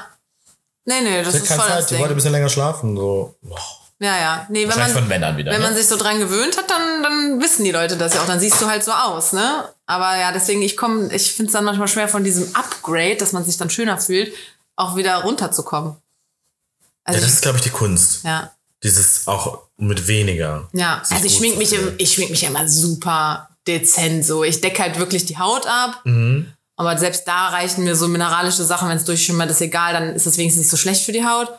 Nee, 0.86 1.02
nee, 1.02 1.24
das 1.24 1.34
Die 1.34 1.38
hat 1.40 1.44
ist 1.44 1.50
keine 1.50 1.62
voll 1.62 1.70
das 1.70 1.80
Zeit, 1.80 1.90
die 1.90 1.94
Ding. 1.94 2.02
wollte 2.02 2.14
ein 2.14 2.16
bisschen 2.16 2.32
länger 2.32 2.50
schlafen. 2.50 2.96
So. 2.96 3.36
Boah. 3.42 3.60
Ja, 4.00 4.18
ja. 4.18 4.48
Nee, 4.50 4.68
wenn 4.68 4.80
man, 4.80 4.90
von 4.90 5.08
Männern 5.08 5.38
wieder. 5.38 5.52
wenn 5.52 5.60
ne? 5.60 5.68
man 5.68 5.76
sich 5.76 5.88
so 5.88 5.96
dran 5.96 6.18
gewöhnt 6.18 6.58
hat, 6.58 6.68
dann, 6.72 7.04
dann 7.04 7.40
wissen 7.40 7.64
die 7.64 7.72
Leute 7.72 7.98
das 7.98 8.16
ja 8.16 8.22
auch. 8.22 8.26
Dann 8.26 8.40
siehst 8.40 8.60
du 8.60 8.66
halt 8.66 8.84
so 8.84 8.92
aus, 8.92 9.32
ne? 9.32 9.70
Aber 9.86 10.18
ja, 10.18 10.32
deswegen, 10.32 10.64
ich 10.64 10.76
komme, 10.76 11.14
ich 11.14 11.34
finde 11.34 11.50
es 11.50 11.54
dann 11.54 11.66
manchmal 11.66 11.88
schwer 11.88 12.08
von 12.08 12.24
diesem 12.24 12.48
Upgrade, 12.56 13.18
dass 13.18 13.32
man 13.32 13.46
sich 13.46 13.58
dann 13.58 13.70
schöner 13.70 14.00
fühlt, 14.00 14.34
auch 14.82 14.96
wieder 14.96 15.18
runterzukommen. 15.24 15.92
ja, 15.94 15.98
Also 17.04 17.20
das 17.22 17.30
ich, 17.30 17.36
ist, 17.36 17.42
glaube 17.42 17.58
ich, 17.58 17.64
die 17.64 17.70
Kunst. 17.70 18.24
ja. 18.24 18.52
Dieses 18.84 19.28
auch 19.28 19.60
mit 19.78 20.08
weniger. 20.08 20.68
Ja, 20.74 21.04
also 21.08 21.24
ich 21.24 21.36
schmink 21.38 21.58
mich, 21.60 21.72
im, 21.72 21.94
ich 22.00 22.14
schmink 22.14 22.32
mich 22.32 22.42
ja 22.42 22.50
immer 22.50 22.68
super 22.68 23.50
dezent 23.68 24.26
so. 24.26 24.44
Ich 24.44 24.60
decke 24.60 24.82
halt 24.82 24.98
wirklich 24.98 25.26
die 25.28 25.38
Haut 25.38 25.68
ab. 25.68 26.02
Mhm. 26.04 26.52
Aber 26.78 26.98
selbst 26.98 27.28
da 27.28 27.50
reichen 27.50 27.84
mir 27.84 27.96
so 27.96 28.08
mineralische 28.08 28.64
Sachen, 28.64 28.90
wenn 28.90 28.98
es 28.98 29.06
durchschimmert, 29.06 29.52
ist 29.52 29.62
egal, 29.62 29.94
dann 29.94 30.16
ist 30.16 30.26
es 30.26 30.38
wenigstens 30.38 30.62
nicht 30.64 30.72
so 30.72 30.78
schlecht 30.78 31.06
für 31.06 31.12
die 31.12 31.24
Haut. 31.24 31.50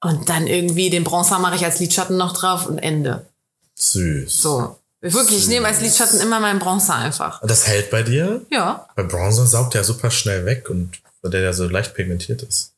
Und 0.00 0.28
dann 0.28 0.46
irgendwie 0.46 0.88
den 0.88 1.02
Bronzer 1.02 1.40
mache 1.40 1.56
ich 1.56 1.64
als 1.64 1.80
Lidschatten 1.80 2.16
noch 2.16 2.32
drauf 2.32 2.66
und 2.66 2.78
Ende. 2.78 3.26
Süß. 3.74 4.40
So. 4.40 4.78
Wirklich, 5.00 5.38
ich 5.38 5.48
nehme 5.48 5.66
als 5.66 5.80
Lidschatten 5.80 6.20
immer 6.20 6.38
meinen 6.38 6.60
Bronzer 6.60 6.94
einfach. 6.94 7.42
Und 7.42 7.50
das 7.50 7.66
hält 7.66 7.90
bei 7.90 8.04
dir? 8.04 8.46
Ja. 8.50 8.86
Bei 8.94 9.02
Bronzer 9.02 9.46
saugt 9.46 9.74
der 9.74 9.82
super 9.82 10.12
schnell 10.12 10.44
weg 10.46 10.70
und 10.70 10.92
weil 11.22 11.30
der 11.30 11.40
ja 11.42 11.52
so 11.52 11.68
leicht 11.68 11.94
pigmentiert 11.94 12.42
ist. 12.42 12.74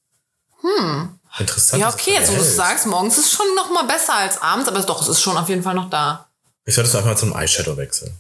Hm. 0.61 1.19
Interessant. 1.39 1.81
Ja, 1.81 1.89
es 1.89 1.95
okay, 1.95 2.13
jetzt 2.13 2.31
wo 2.31 2.37
du 2.37 2.43
es 2.43 2.57
sagst, 2.57 2.87
morgens 2.87 3.19
ist 3.19 3.33
schon 3.33 3.47
noch 3.57 3.71
mal 3.71 3.85
besser 3.85 4.15
als 4.15 4.41
abends, 4.41 4.69
aber 4.69 4.81
doch, 4.81 5.01
es 5.03 5.09
ist 5.09 5.21
schon 5.23 5.37
auf 5.37 5.49
jeden 5.49 5.63
Fall 5.63 5.75
noch 5.75 5.89
da. 5.91 6.29
Ich 6.65 6.75
solltest 6.75 6.95
du 6.95 6.99
einfach 6.99 7.11
mal 7.11 7.17
zum 7.17 7.35
Eyeshadow 7.35 7.77
wechseln. 7.77 8.17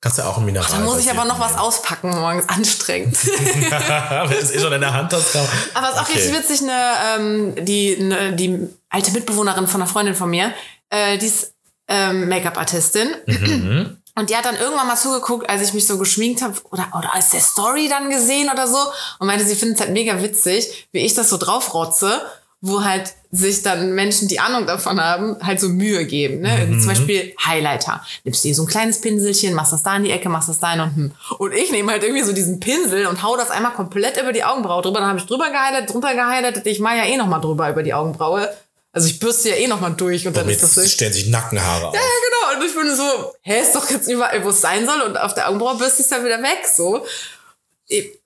Kannst 0.00 0.16
ja 0.16 0.24
auch 0.26 0.38
ein 0.38 0.46
Mineral. 0.46 0.66
Da 0.70 0.78
muss 0.78 0.98
ich 0.98 1.10
aber 1.10 1.26
noch 1.26 1.38
was 1.38 1.56
auspacken 1.58 2.08
morgens, 2.10 2.48
anstrengend. 2.48 3.14
Wenn 3.22 4.38
es 4.38 4.50
eh 4.50 4.58
schon 4.60 4.72
in 4.72 4.80
der 4.80 4.94
Hand 4.94 5.12
hast. 5.12 5.32
Kann 5.34 5.46
Aber 5.74 5.88
es 5.88 5.94
ist 5.94 5.98
auch 6.00 6.08
Okay. 6.08 6.12
richtig 6.18 6.38
witzig, 6.38 6.62
eine, 6.62 6.92
ähm, 7.18 7.64
die, 7.66 7.96
eine, 8.00 8.32
die 8.34 8.66
alte 8.88 9.10
Mitbewohnerin 9.12 9.66
von 9.66 9.82
einer 9.82 9.90
Freundin 9.90 10.14
von 10.14 10.30
mir, 10.30 10.54
äh, 10.88 11.18
die 11.18 11.26
ist 11.26 11.52
ähm, 11.86 12.28
Make-up-Artistin. 12.30 13.14
Mhm. 13.26 13.98
Und 14.20 14.28
die 14.28 14.36
hat 14.36 14.44
dann 14.44 14.56
irgendwann 14.56 14.86
mal 14.86 14.96
zugeguckt, 14.96 15.48
als 15.48 15.62
ich 15.62 15.72
mich 15.72 15.86
so 15.86 15.96
geschminkt 15.96 16.42
habe 16.42 16.52
oder, 16.70 16.86
oder 16.96 17.14
als 17.14 17.30
der 17.30 17.40
Story 17.40 17.88
dann 17.88 18.10
gesehen 18.10 18.50
oder 18.52 18.68
so 18.68 18.76
und 19.18 19.26
meinte, 19.26 19.46
sie 19.46 19.54
findet 19.54 19.78
es 19.78 19.80
halt 19.80 19.94
mega 19.94 20.22
witzig, 20.22 20.88
wie 20.92 20.98
ich 20.98 21.14
das 21.14 21.30
so 21.30 21.38
draufrotze, 21.38 22.20
wo 22.60 22.84
halt 22.84 23.14
sich 23.30 23.62
dann 23.62 23.94
Menschen, 23.94 24.28
die 24.28 24.38
Ahnung 24.38 24.66
davon 24.66 25.00
haben, 25.00 25.38
halt 25.42 25.58
so 25.58 25.70
Mühe 25.70 26.04
geben. 26.04 26.40
Ne? 26.42 26.66
Mhm. 26.66 26.80
Zum 26.80 26.88
Beispiel 26.88 27.34
Highlighter. 27.46 28.04
Nimmst 28.24 28.44
du 28.44 28.48
dir 28.48 28.54
so 28.54 28.64
ein 28.64 28.68
kleines 28.68 29.00
Pinselchen, 29.00 29.54
machst 29.54 29.72
das 29.72 29.84
da 29.84 29.96
in 29.96 30.04
die 30.04 30.10
Ecke, 30.10 30.28
machst 30.28 30.50
das 30.50 30.58
da 30.58 30.72
hin 30.72 30.80
und 30.82 30.94
hm. 30.94 31.12
Und 31.38 31.54
ich 31.54 31.72
nehme 31.72 31.90
halt 31.90 32.02
irgendwie 32.02 32.22
so 32.22 32.34
diesen 32.34 32.60
Pinsel 32.60 33.06
und 33.06 33.22
hau 33.22 33.38
das 33.38 33.50
einmal 33.50 33.72
komplett 33.72 34.20
über 34.20 34.34
die 34.34 34.44
Augenbraue 34.44 34.82
drüber. 34.82 35.00
Dann 35.00 35.08
habe 35.08 35.18
ich 35.18 35.24
drüber 35.24 35.48
gehighlightet, 35.48 35.94
drunter 35.94 36.12
gehighlightet. 36.14 36.66
Ich 36.66 36.78
mache 36.78 36.98
ja 36.98 37.04
eh 37.06 37.16
noch 37.16 37.26
mal 37.26 37.40
drüber 37.40 37.70
über 37.70 37.82
die 37.82 37.94
Augenbraue. 37.94 38.50
Also 38.92 39.06
ich 39.06 39.20
bürste 39.20 39.50
ja 39.50 39.56
eh 39.56 39.68
noch 39.68 39.80
mal 39.80 39.90
durch 39.90 40.26
und 40.26 40.36
dann 40.36 40.46
Und 40.46 40.50
ist 40.50 40.62
das 40.62 40.74
so. 40.74 40.84
stellen 40.84 41.12
sich 41.12 41.28
Nackenhaare 41.28 41.88
auf. 41.88 41.94
Ja, 41.94 42.00
genau. 42.00 42.58
Und 42.60 42.66
ich 42.68 42.74
bin 42.74 42.94
so, 42.94 43.34
hä, 43.42 43.60
ist 43.60 43.74
doch 43.74 43.88
jetzt 43.88 44.08
überall, 44.08 44.42
wo 44.44 44.48
es 44.50 44.60
sein 44.60 44.84
soll. 44.86 45.00
Und 45.02 45.16
auf 45.16 45.34
der 45.34 45.48
Augenbraue 45.48 45.76
bürste 45.76 46.00
ich 46.00 46.06
es 46.06 46.08
dann 46.08 46.24
wieder 46.24 46.42
weg, 46.42 46.66
so. 46.74 47.06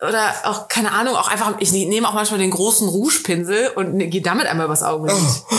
oder 0.01 0.35
auch, 0.45 0.69
keine 0.69 0.93
Ahnung, 0.93 1.17
auch 1.17 1.29
einfach, 1.29 1.55
ich 1.61 1.73
nehme 1.73 2.09
auch 2.09 2.15
manchmal 2.15 2.39
den 2.41 2.51
großen 2.51 2.89
Rougepinsel 2.89 3.73
und 3.75 3.99
gehe 4.11 4.23
damit 4.23 4.47
einmal 4.47 4.67
übers 4.67 4.83
Augenlid. 4.83 5.17
Oh. 5.17 5.55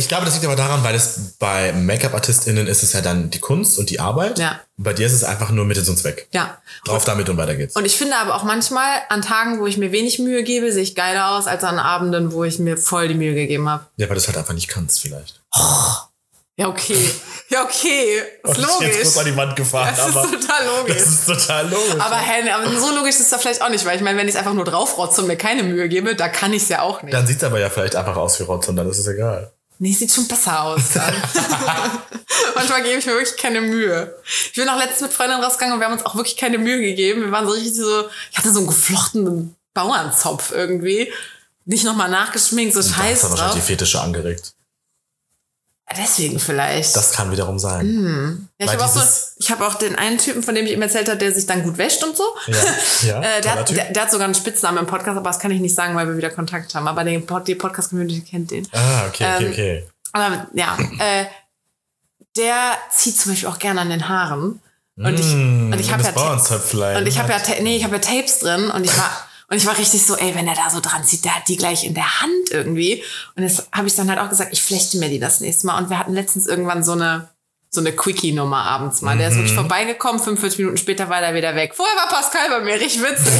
Ich 0.00 0.08
glaube, 0.08 0.24
das 0.24 0.32
liegt 0.32 0.46
aber 0.46 0.56
daran, 0.56 0.82
weil 0.82 0.94
es 0.94 1.34
bei 1.38 1.72
Make-up-ArtistInnen 1.72 2.66
ist 2.66 2.82
es 2.82 2.94
ja 2.94 3.02
dann 3.02 3.28
die 3.28 3.38
Kunst 3.38 3.78
und 3.78 3.90
die 3.90 4.00
Arbeit. 4.00 4.38
Ja. 4.38 4.58
Bei 4.78 4.94
dir 4.94 5.06
ist 5.06 5.12
es 5.12 5.24
einfach 5.24 5.50
nur 5.50 5.66
Mittel 5.66 5.84
zum 5.84 5.94
Zweck. 5.94 6.26
Ja. 6.32 6.56
Drauf 6.86 7.04
damit 7.04 7.28
und 7.28 7.36
weiter 7.36 7.54
geht's. 7.54 7.76
Und 7.76 7.84
ich 7.84 7.98
finde 7.98 8.16
aber 8.16 8.34
auch 8.34 8.42
manchmal, 8.42 9.02
an 9.10 9.20
Tagen, 9.20 9.60
wo 9.60 9.66
ich 9.66 9.76
mir 9.76 9.92
wenig 9.92 10.18
Mühe 10.18 10.42
gebe, 10.42 10.72
sehe 10.72 10.82
ich 10.82 10.94
geiler 10.94 11.32
aus, 11.36 11.46
als 11.46 11.64
an 11.64 11.78
Abenden, 11.78 12.32
wo 12.32 12.44
ich 12.44 12.58
mir 12.58 12.78
voll 12.78 13.08
die 13.08 13.14
Mühe 13.14 13.34
gegeben 13.34 13.68
habe. 13.68 13.84
Ja, 13.98 14.08
weil 14.08 14.14
du 14.14 14.20
es 14.22 14.26
halt 14.26 14.38
einfach 14.38 14.54
nicht 14.54 14.68
kannst, 14.68 15.00
vielleicht. 15.02 15.42
Ja, 16.56 16.68
okay. 16.68 16.96
Ja, 17.50 17.62
okay. 17.64 18.22
Ist 18.42 18.56
Und 18.56 18.58
ich 18.58 18.78
bin 18.78 18.88
jetzt 18.88 19.02
kurz 19.02 19.14
logisch. 19.14 19.16
an 19.18 19.24
die 19.26 19.36
Wand 19.36 19.56
gefahren, 19.56 19.94
Das 19.94 20.08
ist 20.08 20.16
aber 20.16 20.30
total 20.30 20.66
logisch. 20.78 20.96
das 20.96 21.06
ist 21.08 21.26
total 21.26 21.68
logisch. 21.70 22.00
Aber, 22.00 22.16
hä, 22.18 22.50
aber 22.50 22.80
so 22.80 22.90
logisch 22.94 23.16
ist 23.20 23.30
das 23.32 23.42
vielleicht 23.42 23.60
auch 23.60 23.68
nicht, 23.68 23.84
weil 23.84 23.96
ich 23.96 24.02
meine, 24.02 24.18
wenn 24.18 24.28
ich 24.28 24.34
es 24.34 24.38
einfach 24.38 24.54
nur 24.54 24.64
draufrotze 24.64 25.20
und 25.20 25.26
mir 25.26 25.36
keine 25.36 25.62
Mühe 25.62 25.88
gebe, 25.90 26.14
da 26.16 26.28
kann 26.30 26.54
ich 26.54 26.62
es 26.62 26.68
ja 26.70 26.80
auch 26.80 27.02
nicht. 27.02 27.12
dann 27.12 27.26
sieht's 27.26 27.44
aber 27.44 27.60
ja 27.60 27.68
vielleicht 27.68 27.96
einfach 27.96 28.16
aus 28.16 28.38
wie 28.40 28.44
Rotz 28.44 28.66
und 28.68 28.76
dann 28.76 28.88
ist 28.88 28.98
es 28.98 29.06
egal. 29.06 29.52
Nee, 29.82 29.92
sieht 29.92 30.12
schon 30.12 30.28
besser 30.28 30.62
aus. 30.62 30.82
Manchmal 32.54 32.82
gebe 32.82 32.98
ich 32.98 33.06
mir 33.06 33.12
wirklich 33.14 33.36
keine 33.38 33.62
Mühe. 33.62 34.14
Ich 34.26 34.52
bin 34.52 34.68
auch 34.68 34.76
letztens 34.76 35.00
mit 35.00 35.12
Freundinnen 35.14 35.42
rausgegangen 35.42 35.72
und 35.74 35.80
wir 35.80 35.86
haben 35.86 35.94
uns 35.94 36.04
auch 36.04 36.14
wirklich 36.16 36.36
keine 36.36 36.58
Mühe 36.58 36.80
gegeben. 36.82 37.22
Wir 37.22 37.32
waren 37.32 37.46
so 37.46 37.52
richtig 37.52 37.74
so, 37.74 38.04
ich 38.30 38.36
hatte 38.36 38.52
so 38.52 38.58
einen 38.58 38.68
geflochtenen 38.68 39.56
Bauernzopf 39.72 40.52
irgendwie. 40.52 41.10
Nicht 41.64 41.84
nochmal 41.84 42.10
nachgeschminkt, 42.10 42.74
so 42.74 42.82
Da 42.82 42.88
scheiß 42.88 43.22
hast 43.22 43.24
du 43.24 43.30
wahrscheinlich 43.30 43.54
die. 43.64 43.72
Fetische 43.72 44.02
angeregt. 44.02 44.52
Deswegen 45.96 46.38
vielleicht. 46.38 46.94
Das 46.94 47.12
kann 47.12 47.32
wiederum 47.32 47.58
sein. 47.58 48.48
ja, 48.58 48.66
ich 48.66 48.72
habe 48.72 48.84
auch, 48.84 48.88
so, 48.88 49.00
ich 49.38 49.50
hab 49.50 49.60
auch 49.60 49.74
den 49.74 49.96
einen 49.96 50.18
Typen, 50.18 50.42
von 50.42 50.54
dem 50.54 50.64
ich 50.64 50.72
ihm 50.72 50.82
erzählt 50.82 51.08
habe, 51.08 51.18
der 51.18 51.32
sich 51.32 51.46
dann 51.46 51.64
gut 51.64 51.78
wäscht 51.78 52.04
und 52.04 52.16
so. 52.16 52.22
Ja, 52.46 52.56
ja 53.02 53.22
Äh, 53.38 53.40
der, 53.40 53.54
hat, 53.54 53.68
der, 53.70 53.90
der 53.92 54.02
hat 54.02 54.10
sogar 54.10 54.26
einen 54.26 54.34
Spitznamen 54.34 54.78
im 54.78 54.86
Podcast, 54.86 55.16
aber 55.16 55.30
das 55.30 55.40
kann 55.40 55.50
ich 55.50 55.60
nicht 55.60 55.74
sagen, 55.74 55.96
weil 55.96 56.06
wir 56.06 56.16
wieder 56.16 56.30
Kontakt 56.30 56.74
haben. 56.74 56.86
Aber 56.86 57.02
den, 57.02 57.26
die 57.46 57.54
Podcast-Community 57.56 58.20
kennt 58.20 58.50
den. 58.52 58.68
ah, 58.72 59.06
okay, 59.08 59.24
okay, 59.34 59.44
ähm, 59.44 59.50
okay. 59.52 59.88
Aber 60.12 60.46
ja, 60.54 60.78
äh, 60.98 61.24
der 62.36 62.72
zieht 62.92 63.18
zum 63.18 63.32
Beispiel 63.32 63.48
auch 63.48 63.58
gerne 63.58 63.80
an 63.80 63.90
den 63.90 64.08
Haaren. 64.08 64.60
Und 64.96 65.18
ich, 65.18 65.26
Mm, 65.26 65.72
und 65.72 65.80
ich 65.80 65.90
habe 65.92 66.02
ja, 66.02 66.10
Ta- 66.12 66.14
Bauernzöpflein 66.14 66.98
und 66.98 67.06
ich 67.06 67.18
habe 67.18 67.32
ja, 67.32 67.38
nee, 67.62 67.76
ich 67.76 67.84
habe 67.84 67.96
ja 67.96 68.00
Tapes 68.02 68.40
drin 68.40 68.70
und 68.70 68.84
ich 68.84 68.96
war 68.98 69.10
und 69.50 69.56
ich 69.58 69.66
war 69.66 69.76
richtig 69.76 70.06
so, 70.06 70.16
ey, 70.16 70.34
wenn 70.34 70.48
er 70.48 70.54
da 70.54 70.70
so 70.70 70.80
dran 70.80 71.04
zieht, 71.04 71.24
der 71.24 71.36
hat 71.36 71.48
die 71.48 71.56
gleich 71.58 71.84
in 71.84 71.92
der 71.94 72.22
Hand 72.22 72.50
irgendwie. 72.50 73.02
Und 73.36 73.42
das 73.42 73.66
habe 73.72 73.88
ich 73.88 73.94
dann 73.96 74.08
halt 74.08 74.18
auch 74.20 74.30
gesagt, 74.30 74.52
ich 74.52 74.62
flechte 74.62 74.96
mir 74.98 75.08
die 75.10 75.18
das 75.18 75.40
nächste 75.40 75.66
Mal. 75.66 75.76
Und 75.82 75.90
wir 75.90 75.98
hatten 75.98 76.14
letztens 76.14 76.46
irgendwann 76.46 76.82
so 76.82 76.92
eine 76.92 77.28
so 77.72 77.80
eine 77.80 77.92
Quickie-Nummer 77.92 78.64
abends 78.64 79.00
mal. 79.00 79.16
Der 79.16 79.28
ist 79.28 79.34
Mhm. 79.34 79.38
wirklich 79.38 79.54
vorbeigekommen, 79.54 80.20
45 80.20 80.58
Minuten 80.58 80.76
später 80.76 81.08
war 81.08 81.20
er 81.22 81.34
wieder 81.36 81.54
weg. 81.54 81.72
Vorher 81.76 81.94
war 81.96 82.08
Pascal 82.08 82.48
bei 82.50 82.60
mir, 82.62 82.74
richtig 82.80 83.02
witzig. 83.02 83.32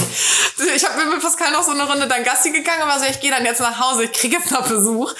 Ich 0.76 0.84
habe 0.84 1.04
mit 1.06 1.20
Pascal 1.20 1.50
noch 1.52 1.64
so 1.64 1.72
eine 1.72 1.82
Runde 1.82 2.06
dann 2.06 2.22
Gassi 2.22 2.50
gegangen 2.52 2.82
war 2.86 2.98
so, 3.00 3.06
ich 3.06 3.18
gehe 3.18 3.30
dann 3.32 3.44
jetzt 3.44 3.60
nach 3.60 3.80
Hause, 3.80 4.04
ich 4.04 4.12
kriege 4.12 4.36
jetzt 4.36 4.50
noch 4.52 4.68
Besuch. 4.68 5.12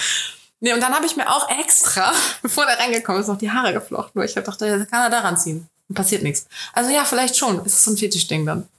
Nee, 0.61 0.71
und 0.73 0.79
dann 0.81 0.93
habe 0.93 1.05
ich 1.05 1.15
mir 1.17 1.29
auch 1.29 1.49
extra, 1.59 2.13
bevor 2.41 2.65
der 2.65 2.79
reingekommen 2.79 3.19
ist, 3.21 3.27
noch 3.27 3.37
die 3.37 3.51
Haare 3.51 3.73
geflochten, 3.73 4.17
weil 4.21 4.29
ich 4.29 4.33
dachte, 4.35 4.65
jetzt 4.65 4.89
kann 4.91 5.01
er 5.01 5.09
daran 5.09 5.35
ziehen. 5.37 5.67
Und 5.89 5.95
passiert 5.95 6.23
nichts. 6.23 6.45
Also 6.73 6.89
ja, 6.91 7.03
vielleicht 7.03 7.35
schon. 7.35 7.59
Es 7.65 7.73
ist 7.73 7.83
so 7.83 7.91
ein 7.91 7.97
Fetischding 7.97 8.45
dann. 8.45 8.69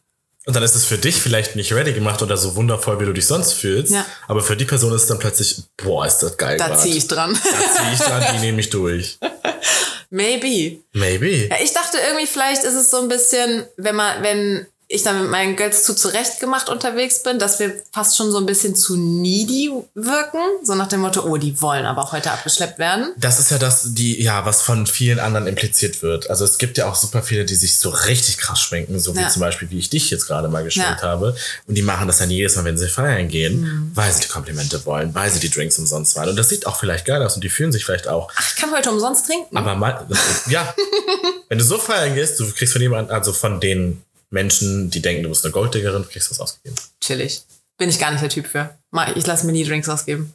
Und 0.44 0.56
dann 0.56 0.62
ist 0.64 0.74
es 0.74 0.84
für 0.84 0.98
dich 0.98 1.16
vielleicht 1.16 1.54
nicht 1.54 1.72
ready 1.72 1.92
gemacht 1.92 2.20
oder 2.20 2.36
so 2.36 2.56
wundervoll, 2.56 2.98
wie 3.00 3.04
du 3.04 3.12
dich 3.12 3.26
sonst 3.26 3.52
fühlst. 3.52 3.92
Ja. 3.92 4.04
Aber 4.26 4.42
für 4.42 4.56
die 4.56 4.64
Person 4.64 4.92
ist 4.92 5.02
es 5.02 5.08
dann 5.08 5.20
plötzlich, 5.20 5.62
boah, 5.76 6.04
ist 6.04 6.18
das 6.18 6.36
geil. 6.36 6.56
Da 6.56 6.76
ziehe 6.76 6.96
ich 6.96 7.06
dran. 7.06 7.32
Da 7.32 7.74
zieh 7.74 7.92
ich 7.94 8.00
dran, 8.00 8.24
die 8.34 8.38
nehme 8.40 8.60
ich 8.60 8.70
durch. 8.70 9.18
Maybe. 10.10 10.82
Maybe. 10.92 11.48
Ja, 11.48 11.56
ich 11.62 11.72
dachte 11.72 11.98
irgendwie, 11.98 12.26
vielleicht 12.26 12.64
ist 12.64 12.74
es 12.74 12.90
so 12.90 12.98
ein 12.98 13.08
bisschen, 13.08 13.64
wenn 13.76 13.94
man, 13.94 14.22
wenn 14.22 14.66
ich 14.92 15.02
dann 15.02 15.20
mit 15.22 15.30
meinen 15.30 15.56
Girls 15.56 15.84
zu 15.84 15.94
zurechtgemacht 15.94 16.68
unterwegs 16.68 17.22
bin, 17.22 17.38
dass 17.38 17.58
wir 17.58 17.72
fast 17.92 18.16
schon 18.16 18.30
so 18.30 18.38
ein 18.38 18.46
bisschen 18.46 18.76
zu 18.76 18.96
needy 18.96 19.70
wirken. 19.94 20.38
So 20.62 20.74
nach 20.74 20.88
dem 20.88 21.00
Motto, 21.00 21.22
oh, 21.22 21.36
die 21.36 21.60
wollen 21.62 21.86
aber 21.86 22.02
auch 22.02 22.12
heute 22.12 22.30
abgeschleppt 22.30 22.78
werden. 22.78 23.12
Das 23.16 23.38
ist 23.40 23.50
ja 23.50 23.58
das, 23.58 23.94
die, 23.94 24.22
ja, 24.22 24.44
was 24.44 24.62
von 24.62 24.86
vielen 24.86 25.18
anderen 25.18 25.46
impliziert 25.46 26.02
wird. 26.02 26.28
Also 26.30 26.44
es 26.44 26.58
gibt 26.58 26.78
ja 26.78 26.88
auch 26.88 26.94
super 26.94 27.22
viele, 27.22 27.44
die 27.44 27.54
sich 27.54 27.78
so 27.78 27.88
richtig 27.90 28.38
krass 28.38 28.60
schminken, 28.60 28.98
so 29.00 29.16
wie 29.16 29.20
Ja. 29.20 29.28
zum 29.28 29.40
Beispiel, 29.40 29.70
wie 29.70 29.78
ich 29.78 29.90
dich 29.90 30.10
jetzt 30.10 30.26
gerade 30.26 30.48
mal 30.48 30.62
geschminkt 30.64 31.00
Ja. 31.02 31.08
habe. 31.08 31.34
Und 31.66 31.74
die 31.74 31.82
machen 31.82 32.06
das 32.06 32.18
dann 32.18 32.30
jedes 32.30 32.56
Mal, 32.56 32.64
wenn 32.64 32.76
sie 32.76 32.88
feiern 32.88 33.28
gehen, 33.28 33.90
weil 33.94 34.12
sie 34.12 34.20
die 34.20 34.28
Komplimente 34.28 34.84
wollen, 34.84 35.14
weil 35.14 35.30
sie 35.30 35.40
die 35.40 35.50
Drinks 35.50 35.78
umsonst 35.78 36.16
wollen. 36.16 36.28
Und 36.30 36.36
das 36.36 36.48
sieht 36.50 36.66
auch 36.66 36.76
vielleicht 36.78 37.06
geil 37.06 37.22
aus 37.22 37.34
und 37.34 37.42
die 37.44 37.48
fühlen 37.48 37.72
sich 37.72 37.84
vielleicht 37.84 38.08
auch. 38.08 38.30
Ach, 38.36 38.48
ich 38.54 38.60
kann 38.60 38.70
heute 38.72 38.90
umsonst 38.90 39.26
trinken. 39.26 39.56
Aber 39.56 39.74
mal, 39.74 40.06
ja, 40.48 40.74
wenn 41.48 41.58
du 41.58 41.64
so 41.64 41.78
feiern 41.78 42.14
gehst, 42.14 42.38
du 42.40 42.50
kriegst 42.52 42.72
von 42.72 42.82
jemandem, 42.82 43.14
also 43.14 43.32
von 43.32 43.60
den 43.60 44.02
Menschen, 44.32 44.90
die 44.90 45.02
denken, 45.02 45.22
du 45.22 45.28
bist 45.28 45.44
eine 45.44 45.52
Golddiggerin, 45.52 46.08
kriegst 46.08 46.28
du 46.28 46.34
das 46.34 46.40
ausgegeben. 46.40 46.76
Chillig. 47.00 47.42
Bin 47.78 47.88
ich 47.88 47.98
gar 47.98 48.10
nicht 48.10 48.22
der 48.22 48.30
Typ 48.30 48.46
für. 48.46 48.76
Ich 49.14 49.26
lasse 49.26 49.46
mir 49.46 49.52
nie 49.52 49.64
Drinks 49.64 49.88
ausgeben. 49.88 50.32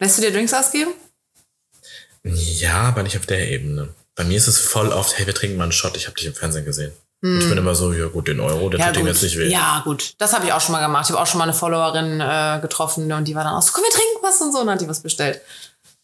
Lässt 0.00 0.18
du 0.18 0.22
dir 0.22 0.32
Drinks 0.32 0.52
ausgeben? 0.54 0.90
Ja, 2.24 2.82
aber 2.82 3.02
nicht 3.02 3.16
auf 3.16 3.26
der 3.26 3.48
Ebene. 3.50 3.94
Bei 4.14 4.24
mir 4.24 4.36
ist 4.36 4.48
es 4.48 4.58
voll 4.58 4.88
oft, 4.92 5.16
hey, 5.18 5.26
wir 5.26 5.34
trinken 5.34 5.56
mal 5.56 5.64
einen 5.64 5.72
Shot, 5.72 5.96
ich 5.96 6.06
habe 6.06 6.16
dich 6.16 6.26
im 6.26 6.34
Fernsehen 6.34 6.64
gesehen. 6.64 6.92
Und 7.20 7.40
ich 7.40 7.48
bin 7.48 7.58
immer 7.58 7.74
so, 7.74 7.92
ja 7.92 8.06
gut, 8.06 8.28
den 8.28 8.38
Euro, 8.38 8.68
der 8.68 8.92
tut 8.92 9.02
ihm 9.02 9.06
jetzt 9.08 9.22
nicht 9.22 9.36
weh. 9.38 9.46
Hm. 9.46 9.50
Ja, 9.50 9.82
gut. 9.84 10.14
Das 10.18 10.32
habe 10.32 10.46
ich 10.46 10.52
auch 10.52 10.60
schon 10.60 10.72
mal 10.72 10.80
gemacht. 10.80 11.06
Ich 11.06 11.10
habe 11.10 11.20
auch 11.20 11.26
schon 11.26 11.38
mal 11.38 11.44
eine 11.44 11.52
Followerin 11.52 12.20
äh, 12.20 12.60
getroffen 12.60 13.10
und 13.12 13.26
die 13.26 13.34
war 13.34 13.42
dann 13.42 13.54
auch 13.54 13.62
so, 13.62 13.72
komm, 13.72 13.82
wir 13.82 13.90
trinken 13.90 14.18
was 14.22 14.40
und 14.40 14.52
so 14.52 14.60
und 14.60 14.66
dann 14.66 14.74
hat 14.74 14.80
die 14.80 14.88
was 14.88 15.00
bestellt. 15.00 15.40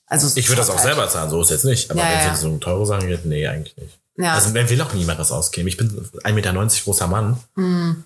Also 0.06 0.30
Ich 0.36 0.48
würde 0.48 0.60
das 0.60 0.70
auch 0.70 0.74
halt. 0.74 0.84
selber 0.84 1.08
zahlen, 1.08 1.30
so 1.30 1.40
ist 1.40 1.50
jetzt 1.50 1.64
nicht. 1.64 1.90
Aber 1.90 2.00
Ja, 2.00 2.08
wenn 2.26 2.34
es 2.34 2.42
ja, 2.42 2.48
um 2.48 2.60
teure 2.60 2.84
Sachen 2.84 3.08
geht, 3.08 3.24
nee, 3.26 3.46
eigentlich 3.46 3.76
nicht. 3.76 3.98
Ja. 4.16 4.34
Also 4.34 4.54
wer 4.54 4.68
will 4.70 4.80
auch 4.80 4.92
niemand 4.92 5.18
was 5.18 5.32
ausgeben? 5.32 5.68
Ich 5.68 5.76
bin 5.76 5.90
1,90 5.90 6.32
Meter 6.32 6.52
großer 6.84 7.06
Mann. 7.06 7.38
Hm. 7.56 8.04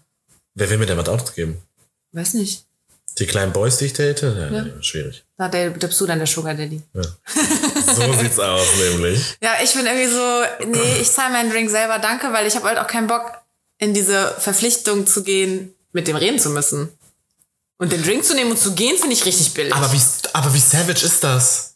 Wer 0.54 0.70
will 0.70 0.78
mir 0.78 0.86
denn 0.86 0.98
was 0.98 1.08
ausgeben? 1.08 1.60
Weiß 2.12 2.34
nicht. 2.34 2.64
Die 3.18 3.26
kleinen 3.26 3.52
Boys, 3.52 3.78
die 3.78 3.86
ich 3.86 3.92
date? 3.94 4.22
Ja, 4.22 4.50
nee, 4.50 4.72
schwierig. 4.80 5.24
Da 5.36 5.48
da 5.48 5.68
bist 5.68 6.00
du 6.00 6.06
dann 6.06 6.18
der 6.18 6.26
Sugar 6.26 6.54
Daddy. 6.54 6.82
Ja. 6.94 7.02
So 7.02 8.12
sieht's 8.12 8.38
aus, 8.38 8.66
nämlich. 8.78 9.36
Ja, 9.42 9.54
ich 9.62 9.72
bin 9.74 9.86
irgendwie 9.86 10.06
so, 10.06 10.42
nee, 10.68 11.00
ich 11.00 11.10
zahle 11.10 11.32
meinen 11.32 11.50
Drink 11.50 11.68
selber, 11.70 11.98
danke, 11.98 12.32
weil 12.32 12.46
ich 12.46 12.54
habe 12.54 12.66
halt 12.66 12.78
auch 12.78 12.86
keinen 12.86 13.08
Bock, 13.08 13.32
in 13.78 13.94
diese 13.94 14.34
Verpflichtung 14.38 15.06
zu 15.06 15.22
gehen, 15.22 15.74
mit 15.92 16.06
dem 16.06 16.16
reden 16.16 16.38
zu 16.38 16.50
müssen. 16.50 16.90
Und 17.78 17.92
den 17.92 18.02
Drink 18.02 18.24
zu 18.24 18.34
nehmen 18.34 18.50
und 18.50 18.58
zu 18.58 18.74
gehen, 18.74 18.96
finde 18.96 19.14
ich 19.14 19.24
richtig 19.24 19.54
billig. 19.54 19.72
Aber 19.72 19.92
wie, 19.92 20.00
aber 20.32 20.52
wie 20.52 20.58
savage 20.58 21.04
ist 21.04 21.22
das? 21.22 21.67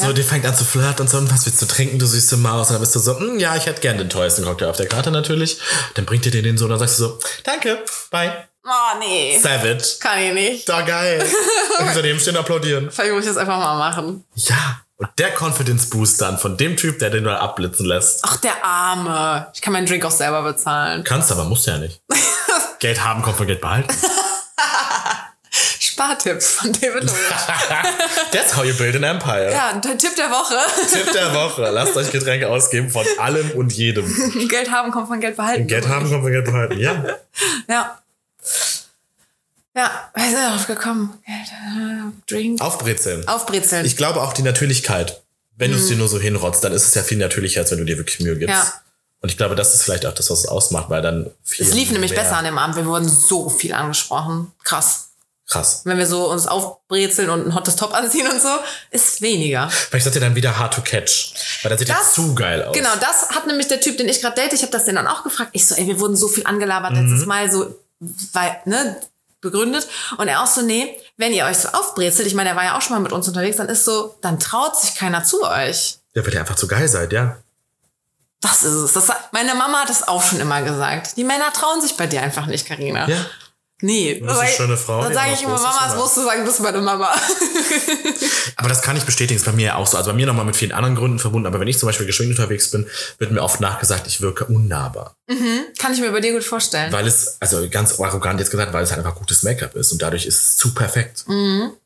So, 0.00 0.12
der 0.12 0.24
fängt 0.24 0.46
an 0.46 0.54
zu 0.54 0.64
flirten 0.64 1.00
und 1.02 1.10
so, 1.10 1.18
und 1.18 1.28
was 1.32 1.44
willst 1.44 1.60
du 1.60 1.66
trinken, 1.66 1.98
du 1.98 2.06
süße 2.06 2.36
Maus? 2.36 2.68
Und 2.68 2.74
dann 2.74 2.80
bist 2.80 2.94
du 2.94 3.00
so, 3.00 3.14
"Mm, 3.14 3.40
ja, 3.40 3.56
ich 3.56 3.66
hätte 3.66 3.80
gern 3.80 3.98
den 3.98 4.08
teuersten 4.08 4.44
Cocktail 4.44 4.68
auf 4.68 4.76
der 4.76 4.86
Karte 4.86 5.10
natürlich. 5.10 5.58
Dann 5.94 6.04
bringt 6.06 6.24
ihr 6.24 6.30
dir 6.30 6.42
den 6.42 6.56
so, 6.56 6.66
und 6.66 6.70
dann 6.70 6.78
sagst 6.78 7.00
du 7.00 7.04
so, 7.04 7.18
danke, 7.42 7.84
bye. 8.12 8.44
oh, 8.64 8.98
nee. 9.00 9.36
Savage. 9.42 9.96
Kann 9.98 10.20
ich 10.20 10.32
nicht. 10.34 10.68
Da 10.68 10.82
geil. 10.82 11.24
Hinter 11.78 12.02
dem 12.02 12.20
stehen 12.20 12.36
applaudieren. 12.36 12.90
Vielleicht 12.92 13.12
muss 13.12 13.22
ich 13.24 13.28
das 13.30 13.38
einfach 13.38 13.58
mal 13.58 13.76
machen. 13.76 14.24
Ja. 14.36 14.80
Und 14.98 15.08
der 15.18 15.30
Confidence 15.36 15.90
Boost 15.90 16.20
dann 16.20 16.38
von 16.38 16.56
dem 16.56 16.76
Typ, 16.76 16.98
der 17.00 17.10
den 17.10 17.24
mal 17.24 17.36
abblitzen 17.36 17.86
lässt. 17.86 18.20
Ach, 18.22 18.36
der 18.36 18.64
Arme. 18.64 19.48
Ich 19.54 19.60
kann 19.60 19.72
meinen 19.72 19.86
Drink 19.86 20.04
auch 20.04 20.10
selber 20.12 20.42
bezahlen. 20.42 21.02
Kannst 21.04 21.30
aber, 21.32 21.44
musst 21.44 21.66
ja 21.66 21.78
nicht. 21.78 22.00
Geld 22.78 23.04
haben, 23.04 23.22
kommt 23.22 23.36
von 23.36 23.46
Geld 23.46 23.60
behalten. 23.60 23.88
Spartipp 25.98 26.40
von 26.40 26.72
David 26.72 27.04
Lowry. 27.04 27.18
That's 28.30 28.56
how 28.56 28.64
you 28.64 28.72
build 28.74 28.94
an 28.94 29.02
empire. 29.02 29.50
ja, 29.50 29.72
der 29.72 29.98
Tipp 29.98 30.14
der 30.14 30.30
Woche. 30.30 30.54
Tipp 30.92 31.12
der 31.12 31.34
Woche. 31.34 31.68
Lasst 31.70 31.96
euch 31.96 32.12
Getränke 32.12 32.48
ausgeben 32.48 32.88
von 32.88 33.04
allem 33.18 33.50
und 33.52 33.72
jedem. 33.72 34.06
Geld 34.48 34.70
haben 34.70 34.92
kommt 34.92 35.08
von 35.08 35.20
Geld 35.20 35.36
behalten. 35.36 35.66
Geld 35.66 35.88
haben, 35.88 36.08
kommt 36.08 36.22
von 36.22 36.30
Geld 36.32 36.44
behalten. 36.44 36.78
Ja. 36.78 37.04
Ja. 37.68 37.98
Ja, 39.76 40.10
wer 40.14 40.26
ist 40.26 40.34
darauf 40.34 40.66
gekommen? 40.66 41.18
Geld, 41.24 41.48
äh, 41.48 42.12
Drink. 42.26 42.60
Aufbrezeln. 42.60 43.28
Aufbrezeln. 43.28 43.84
Ich 43.86 43.96
glaube 43.96 44.22
auch 44.22 44.32
die 44.32 44.42
Natürlichkeit. 44.42 45.22
Wenn 45.56 45.70
du 45.70 45.76
es 45.76 45.86
dir 45.86 45.96
nur 45.96 46.08
so 46.08 46.18
hinrotzt, 46.18 46.64
dann 46.64 46.72
ist 46.72 46.86
es 46.86 46.94
ja 46.94 47.02
viel 47.02 47.18
natürlicher, 47.18 47.60
als 47.60 47.70
wenn 47.70 47.78
du 47.78 47.84
dir 47.84 47.96
wirklich 47.96 48.18
Mühe 48.20 48.36
gibst. 48.36 48.54
Mhm. 48.54 48.60
Ja. 48.60 48.72
Und 49.20 49.28
ich 49.30 49.36
glaube, 49.36 49.54
das 49.54 49.74
ist 49.74 49.82
vielleicht 49.82 50.06
auch 50.06 50.14
das, 50.14 50.30
was 50.30 50.40
es 50.40 50.48
ausmacht, 50.48 50.90
weil 50.90 51.02
dann 51.02 51.30
viel. 51.44 51.66
es 51.66 51.74
lief 51.74 51.90
nämlich 51.92 52.14
besser 52.14 52.36
an 52.36 52.44
dem 52.44 52.58
Abend. 52.58 52.76
Wir 52.76 52.86
wurden 52.86 53.08
so 53.08 53.48
viel 53.50 53.72
angesprochen. 53.72 54.52
Krass. 54.64 55.07
Krass. 55.50 55.80
Wenn 55.84 55.96
wir 55.96 56.06
so 56.06 56.30
uns 56.30 56.46
aufbrezeln 56.46 57.30
und 57.30 57.46
ein 57.46 57.54
hottes 57.54 57.76
Top 57.76 57.94
anziehen 57.94 58.28
und 58.28 58.40
so, 58.40 58.48
ist 58.90 59.22
weniger. 59.22 59.70
Vielleicht 59.70 60.04
seid 60.04 60.14
ihr 60.14 60.20
dann 60.20 60.34
wieder 60.34 60.58
hard 60.58 60.74
to 60.74 60.82
catch. 60.82 61.32
Weil 61.62 61.70
das 61.70 61.78
sieht 61.80 61.88
Das- 61.88 61.96
jetzt 61.98 62.14
zu 62.14 62.34
geil 62.34 62.62
aus. 62.62 62.74
Genau, 62.76 62.90
das 63.00 63.30
hat 63.30 63.46
nämlich 63.46 63.66
der 63.68 63.80
Typ, 63.80 63.96
den 63.96 64.08
ich 64.08 64.20
gerade 64.20 64.36
date, 64.40 64.52
ich 64.52 64.60
habe 64.62 64.72
das 64.72 64.84
den 64.84 64.96
dann 64.96 65.06
auch 65.06 65.22
gefragt. 65.24 65.50
Ich 65.54 65.66
so, 65.66 65.74
ey, 65.74 65.86
wir 65.86 65.98
wurden 66.00 66.16
so 66.16 66.28
viel 66.28 66.44
angelabert 66.46 66.92
letztes 66.92 67.24
Mal, 67.24 67.50
so, 67.50 67.74
weil, 68.34 68.56
ne, 68.66 69.00
begründet. 69.40 69.88
Und 70.18 70.28
er 70.28 70.42
auch 70.42 70.46
so, 70.46 70.60
nee, 70.60 70.98
wenn 71.16 71.32
ihr 71.32 71.46
euch 71.46 71.56
so 71.58 71.68
aufbrezelt, 71.68 72.26
ich 72.26 72.34
meine, 72.34 72.50
er 72.50 72.56
war 72.56 72.64
ja 72.64 72.76
auch 72.76 72.82
schon 72.82 72.94
mal 72.96 73.00
mit 73.02 73.12
uns 73.12 73.26
unterwegs, 73.26 73.56
dann 73.56 73.68
ist 73.70 73.86
so, 73.86 74.16
dann 74.20 74.38
traut 74.38 74.78
sich 74.78 74.96
keiner 74.96 75.24
zu 75.24 75.42
euch. 75.44 75.98
Ja, 76.14 76.26
weil 76.26 76.34
ihr 76.34 76.40
einfach 76.40 76.56
zu 76.56 76.68
geil 76.68 76.88
seid, 76.88 77.12
ja. 77.12 77.38
Das 78.40 78.62
ist 78.62 78.72
es. 78.74 78.92
Das, 78.92 79.08
meine 79.32 79.54
Mama 79.54 79.80
hat 79.80 79.88
das 79.88 80.06
auch 80.06 80.22
schon 80.22 80.40
immer 80.40 80.60
gesagt. 80.62 81.16
Die 81.16 81.24
Männer 81.24 81.52
trauen 81.52 81.80
sich 81.80 81.96
bei 81.96 82.06
dir 82.06 82.20
einfach 82.22 82.46
nicht, 82.46 82.66
Karina. 82.66 83.08
Ja. 83.08 83.16
Nee. 83.80 84.18
Du 84.18 84.26
bist 84.26 84.38
eine 84.40 84.50
schöne 84.50 84.76
Frau, 84.76 85.02
Dann 85.02 85.14
sage 85.14 85.30
ich 85.34 85.42
immer, 85.42 85.54
ist, 85.54 85.62
Mama, 85.62 85.84
es 85.86 85.92
oder? 85.92 86.00
musst 86.02 86.16
du 86.16 86.24
sagen, 86.24 86.40
du 86.40 86.46
bist 86.46 86.60
meine 86.60 86.80
Mama. 86.80 87.14
Aber 88.56 88.68
das 88.68 88.82
kann 88.82 88.96
ich 88.96 89.04
bestätigen, 89.04 89.38
ist 89.38 89.44
bei 89.46 89.52
mir 89.52 89.76
auch 89.76 89.86
so. 89.86 89.96
Also 89.96 90.10
bei 90.10 90.16
mir 90.16 90.26
nochmal 90.26 90.44
mit 90.44 90.56
vielen 90.56 90.72
anderen 90.72 90.96
Gründen 90.96 91.18
verbunden. 91.18 91.46
Aber 91.46 91.60
wenn 91.60 91.68
ich 91.68 91.78
zum 91.78 91.86
Beispiel 91.88 92.06
geschminkt 92.06 92.36
unterwegs 92.38 92.70
bin, 92.70 92.86
wird 93.18 93.30
mir 93.30 93.40
oft 93.42 93.60
nachgesagt, 93.60 94.06
ich 94.06 94.20
wirke 94.20 94.46
unnahbar. 94.46 95.14
Kann 95.78 95.92
ich 95.92 96.00
mir 96.00 96.10
bei 96.10 96.20
dir 96.20 96.32
gut 96.32 96.44
vorstellen. 96.44 96.92
Weil 96.92 97.06
es, 97.06 97.36
also 97.40 97.68
ganz 97.70 97.98
arrogant 98.00 98.40
jetzt 98.40 98.50
gesagt, 98.50 98.72
weil 98.72 98.82
es 98.82 98.90
halt 98.90 99.04
einfach 99.04 99.16
gutes 99.18 99.42
Make-up 99.42 99.74
ist 99.76 99.92
und 99.92 100.02
dadurch 100.02 100.26
ist 100.26 100.38
es 100.40 100.56
zu 100.56 100.74
perfekt. 100.74 101.24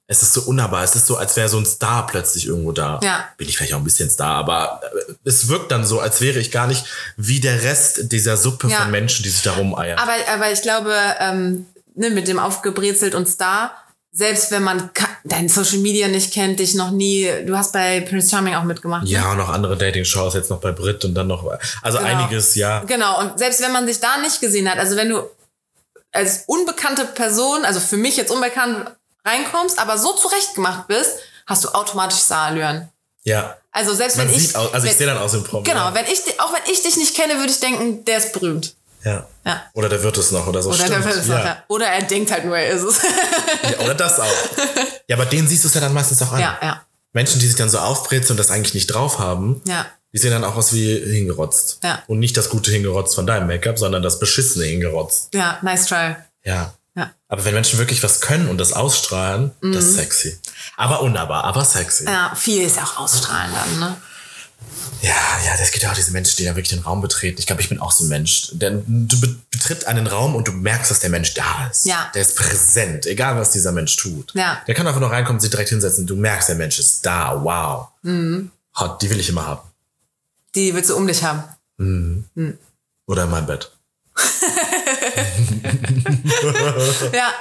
Es 0.06 0.22
ist 0.22 0.32
so 0.34 0.42
unnahbar. 0.42 0.84
Es 0.84 0.94
ist 0.94 1.06
so, 1.06 1.16
als 1.16 1.36
wäre 1.36 1.48
so 1.48 1.58
ein 1.58 1.64
Star 1.64 2.06
plötzlich 2.06 2.46
irgendwo 2.46 2.72
da. 2.72 3.00
Ja. 3.02 3.24
Bin 3.38 3.48
ich 3.48 3.56
vielleicht 3.56 3.72
auch 3.74 3.78
ein 3.78 3.84
bisschen 3.84 4.10
Star, 4.10 4.34
aber 4.36 4.80
äh, 5.08 5.14
es 5.24 5.48
wirkt 5.48 5.72
dann 5.72 5.86
so, 5.86 6.00
als 6.00 6.20
wäre 6.20 6.38
ich 6.38 6.50
gar 6.50 6.66
nicht 6.66 6.84
wie 7.16 7.40
der 7.40 7.62
Rest 7.62 8.12
dieser 8.12 8.36
Suppe 8.36 8.68
Ja. 8.68 8.82
von 8.82 8.90
Menschen, 8.90 9.22
die 9.22 9.30
sich 9.30 9.42
da 9.42 9.52
rumeiern. 9.52 9.98
Aber, 9.98 10.12
aber 10.34 10.52
ich 10.52 10.60
glaube, 10.62 10.94
ähm, 11.20 11.66
ne, 11.94 12.10
mit 12.10 12.28
dem 12.28 12.38
aufgebrezelt 12.38 13.14
und 13.14 13.28
Star, 13.28 13.72
selbst 14.14 14.50
wenn 14.50 14.62
man 14.62 14.90
dein 15.24 15.48
Social 15.48 15.78
Media 15.78 16.06
nicht 16.08 16.34
kennt, 16.34 16.58
dich 16.60 16.74
noch 16.74 16.90
nie, 16.90 17.30
du 17.46 17.56
hast 17.56 17.72
bei 17.72 18.00
Prince 18.02 18.28
Charming 18.30 18.54
auch 18.54 18.64
mitgemacht. 18.64 19.04
Ne? 19.04 19.10
ja, 19.10 19.30
und 19.32 19.38
noch 19.38 19.48
andere 19.48 19.76
Dating-Shows, 19.76 20.34
jetzt 20.34 20.50
noch 20.50 20.60
bei 20.60 20.72
Brit 20.72 21.04
und 21.04 21.14
dann 21.14 21.28
noch, 21.28 21.46
also 21.82 21.98
Genau. 21.98 22.10
einiges, 22.10 22.54
ja. 22.54 22.80
Genau, 22.80 23.20
und 23.20 23.38
selbst 23.38 23.62
wenn 23.62 23.72
man 23.72 23.86
sich 23.86 24.00
da 24.00 24.18
nicht 24.18 24.40
gesehen 24.40 24.70
hat, 24.70 24.78
also 24.78 24.96
wenn 24.96 25.08
du 25.08 25.22
als 26.12 26.44
unbekannte 26.46 27.06
Person, 27.06 27.64
also 27.64 27.80
für 27.80 27.96
mich 27.96 28.16
jetzt 28.18 28.30
unbekannt 28.30 28.90
reinkommst, 29.24 29.78
aber 29.78 29.96
so 29.96 30.12
zurechtgemacht 30.12 30.88
bist, 30.88 31.20
hast 31.46 31.64
du 31.64 31.68
automatisch 31.70 32.18
Starallüren. 32.20 32.88
Ja. 33.24 33.56
Also 33.70 33.94
selbst 33.94 34.18
Man 34.18 34.28
wenn 34.28 34.34
ich. 34.36 34.48
sieht 34.48 34.56
aus, 34.56 34.74
also 34.74 34.84
ich 34.86 34.92
wenn, 34.92 34.98
sehe 34.98 35.06
dann 35.06 35.16
aus 35.16 35.32
dem 35.32 35.44
Promi. 35.44 35.64
Genau, 35.64 35.94
wenn 35.94 36.04
ich, 36.06 36.38
auch 36.40 36.52
wenn 36.52 36.70
ich 36.70 36.82
dich 36.82 36.96
nicht 36.98 37.14
kenne, 37.16 37.38
würde 37.38 37.50
ich 37.50 37.60
denken, 37.60 38.04
der 38.04 38.18
ist 38.18 38.32
berühmt. 38.34 38.74
Ja. 39.04 39.26
Ja. 39.44 39.62
Oder 39.74 39.88
der 39.88 40.02
wird 40.02 40.16
es 40.18 40.30
noch 40.30 40.46
oder 40.46 40.62
so. 40.62 40.70
Oder, 40.70 40.86
Stimmt. 40.86 41.04
der, 41.04 41.24
ja. 41.26 41.44
ja. 41.44 41.64
oder 41.68 41.86
er 41.86 42.02
denkt 42.02 42.30
halt 42.30 42.44
nur, 42.44 42.56
er 42.56 42.70
ist 42.70 42.82
es. 42.82 43.00
Ja, 43.62 43.84
oder 43.84 43.94
das 43.94 44.18
auch. 44.18 44.26
Ja, 45.06 45.16
aber 45.16 45.26
denen 45.26 45.46
siehst 45.46 45.62
du 45.64 45.68
es 45.68 45.74
ja 45.74 45.80
dann 45.80 45.94
meistens 45.94 46.20
auch 46.22 46.32
an. 46.32 46.40
ja, 46.40 46.58
ja, 46.60 46.82
Menschen, 47.12 47.38
die 47.40 47.46
sich 47.46 47.56
dann 47.56 47.68
so 47.70 47.78
aufbrezeln 47.78 48.32
und 48.32 48.36
das 48.38 48.50
eigentlich 48.50 48.74
nicht 48.74 48.86
drauf 48.86 49.18
haben, 49.18 49.60
ja. 49.66 49.86
die 50.12 50.18
sehen 50.18 50.30
dann 50.30 50.44
auch 50.44 50.56
aus 50.56 50.72
wie 50.72 50.98
hingerotzt. 50.98 51.78
Ja. 51.82 52.02
Und 52.06 52.18
nicht 52.18 52.36
das 52.36 52.48
gute 52.48 52.70
Hingerotzt 52.70 53.14
von 53.14 53.26
deinem 53.26 53.46
Make-up, 53.46 53.78
sondern 53.78 54.02
das 54.02 54.18
beschissene 54.18 54.64
Hingerotzt. 54.64 55.34
Ja, 55.34 55.58
nice 55.62 55.86
try. 55.86 56.16
Ja. 56.44 56.74
Ja. 56.94 57.10
Aber 57.28 57.44
wenn 57.44 57.54
Menschen 57.54 57.78
wirklich 57.78 58.02
was 58.02 58.20
können 58.20 58.48
und 58.48 58.58
das 58.58 58.72
ausstrahlen, 58.72 59.52
das 59.62 59.84
ist 59.84 59.94
sexy. 59.96 60.38
Aber 60.76 61.00
unnahbar, 61.00 61.44
aber 61.44 61.64
sexy. 61.64 62.04
Ja, 62.04 62.12
Ja, 62.12 62.34
viel 62.34 62.62
ist 62.62 62.76
ja 62.76 62.84
auch 62.84 62.98
ausstrahlen 62.98 63.50
dann, 63.54 63.78
ne? 63.80 63.96
Ja, 65.52 65.58
das 65.58 65.70
gibt 65.70 65.82
ja 65.84 65.90
auch 65.90 65.94
diese 65.94 66.10
Menschen, 66.12 66.36
die 66.36 66.44
da 66.44 66.50
wirklich 66.56 66.70
den 66.70 66.80
Raum 66.80 67.00
betreten. 67.00 67.38
Ich 67.38 67.46
glaube, 67.46 67.62
ich 67.62 67.68
bin 67.68 67.80
auch 67.80 67.92
so 67.92 68.04
ein 68.04 68.08
Mensch. 68.08 68.48
Denn 68.52 68.82
du 69.08 69.20
be- 69.20 69.36
betritt 69.50 69.86
einen 69.86 70.06
Raum 70.06 70.34
und 70.34 70.48
du 70.48 70.52
merkst, 70.52 70.90
dass 70.90 71.00
der 71.00 71.10
Mensch 71.10 71.34
da 71.34 71.68
ist. 71.70 71.84
Ja. 71.86 72.10
Der 72.14 72.22
ist 72.22 72.36
präsent, 72.36 73.06
egal 73.06 73.36
was 73.36 73.50
dieser 73.50 73.72
Mensch 73.72 73.96
tut. 73.96 74.32
Ja. 74.34 74.62
Der 74.66 74.74
kann 74.74 74.86
einfach 74.86 75.00
nur 75.00 75.10
reinkommen, 75.10 75.40
sich 75.40 75.50
direkt 75.50 75.70
hinsetzen. 75.70 76.06
Du 76.06 76.16
merkst, 76.16 76.48
der 76.48 76.56
Mensch 76.56 76.78
ist 76.78 77.04
da. 77.04 77.42
Wow. 77.44 77.88
Mhm. 78.02 78.50
Hot, 78.78 79.02
die 79.02 79.10
will 79.10 79.20
ich 79.20 79.28
immer 79.28 79.46
haben. 79.46 79.60
Die 80.54 80.74
willst 80.74 80.90
du 80.90 80.96
um 80.96 81.06
dich 81.06 81.22
haben. 81.22 81.44
Oder 83.06 83.24
in 83.24 83.30
meinem 83.30 83.46
Bett. 83.46 83.70
Ja, 87.12 87.32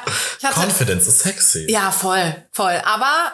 Confidence 0.53 1.07
ist 1.07 1.19
sexy. 1.19 1.67
ja, 1.69 1.91
voll, 1.91 2.35
voll. 2.51 2.81
Aber 2.85 3.31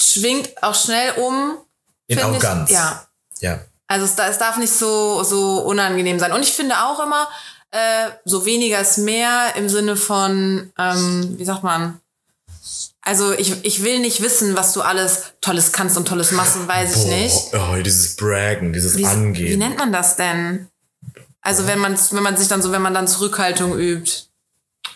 schwingt 0.00 0.50
auch 0.62 0.74
schnell 0.74 1.12
um. 1.12 1.58
In 2.06 2.18
Arroganz. 2.18 2.70
Ich, 2.70 2.76
ja, 2.76 3.06
Ja. 3.40 3.60
Also 3.92 4.06
es, 4.06 4.18
es 4.18 4.38
darf 4.38 4.56
nicht 4.56 4.72
so, 4.72 5.22
so 5.22 5.58
unangenehm 5.58 6.18
sein. 6.18 6.32
Und 6.32 6.42
ich 6.42 6.52
finde 6.52 6.76
auch 6.82 6.98
immer, 6.98 7.28
äh, 7.72 8.08
so 8.24 8.46
weniger 8.46 8.80
ist 8.80 8.96
mehr 8.96 9.54
im 9.56 9.68
Sinne 9.68 9.96
von, 9.96 10.72
ähm, 10.78 11.34
wie 11.38 11.44
sagt 11.44 11.62
man, 11.62 12.00
also 13.02 13.32
ich, 13.32 13.64
ich 13.64 13.84
will 13.84 13.98
nicht 13.98 14.22
wissen, 14.22 14.56
was 14.56 14.72
du 14.72 14.80
alles 14.80 15.34
Tolles 15.42 15.72
kannst 15.72 15.98
und 15.98 16.08
Tolles 16.08 16.32
machst 16.32 16.56
und 16.56 16.68
weiß 16.68 16.96
ich 16.96 17.04
nicht. 17.04 17.36
Oh, 17.52 17.82
dieses 17.82 18.16
Braggen, 18.16 18.72
dieses 18.72 18.96
Wie, 18.96 19.02
wie 19.02 19.06
Angehen. 19.06 19.58
nennt 19.58 19.76
man 19.76 19.92
das 19.92 20.16
denn? 20.16 20.68
Also 21.42 21.66
wenn 21.66 21.78
man, 21.78 21.98
wenn 22.12 22.22
man 22.22 22.36
sich 22.38 22.48
dann 22.48 22.62
so, 22.62 22.72
wenn 22.72 22.82
man 22.82 22.94
dann 22.94 23.06
Zurückhaltung 23.06 23.78
übt. 23.78 24.10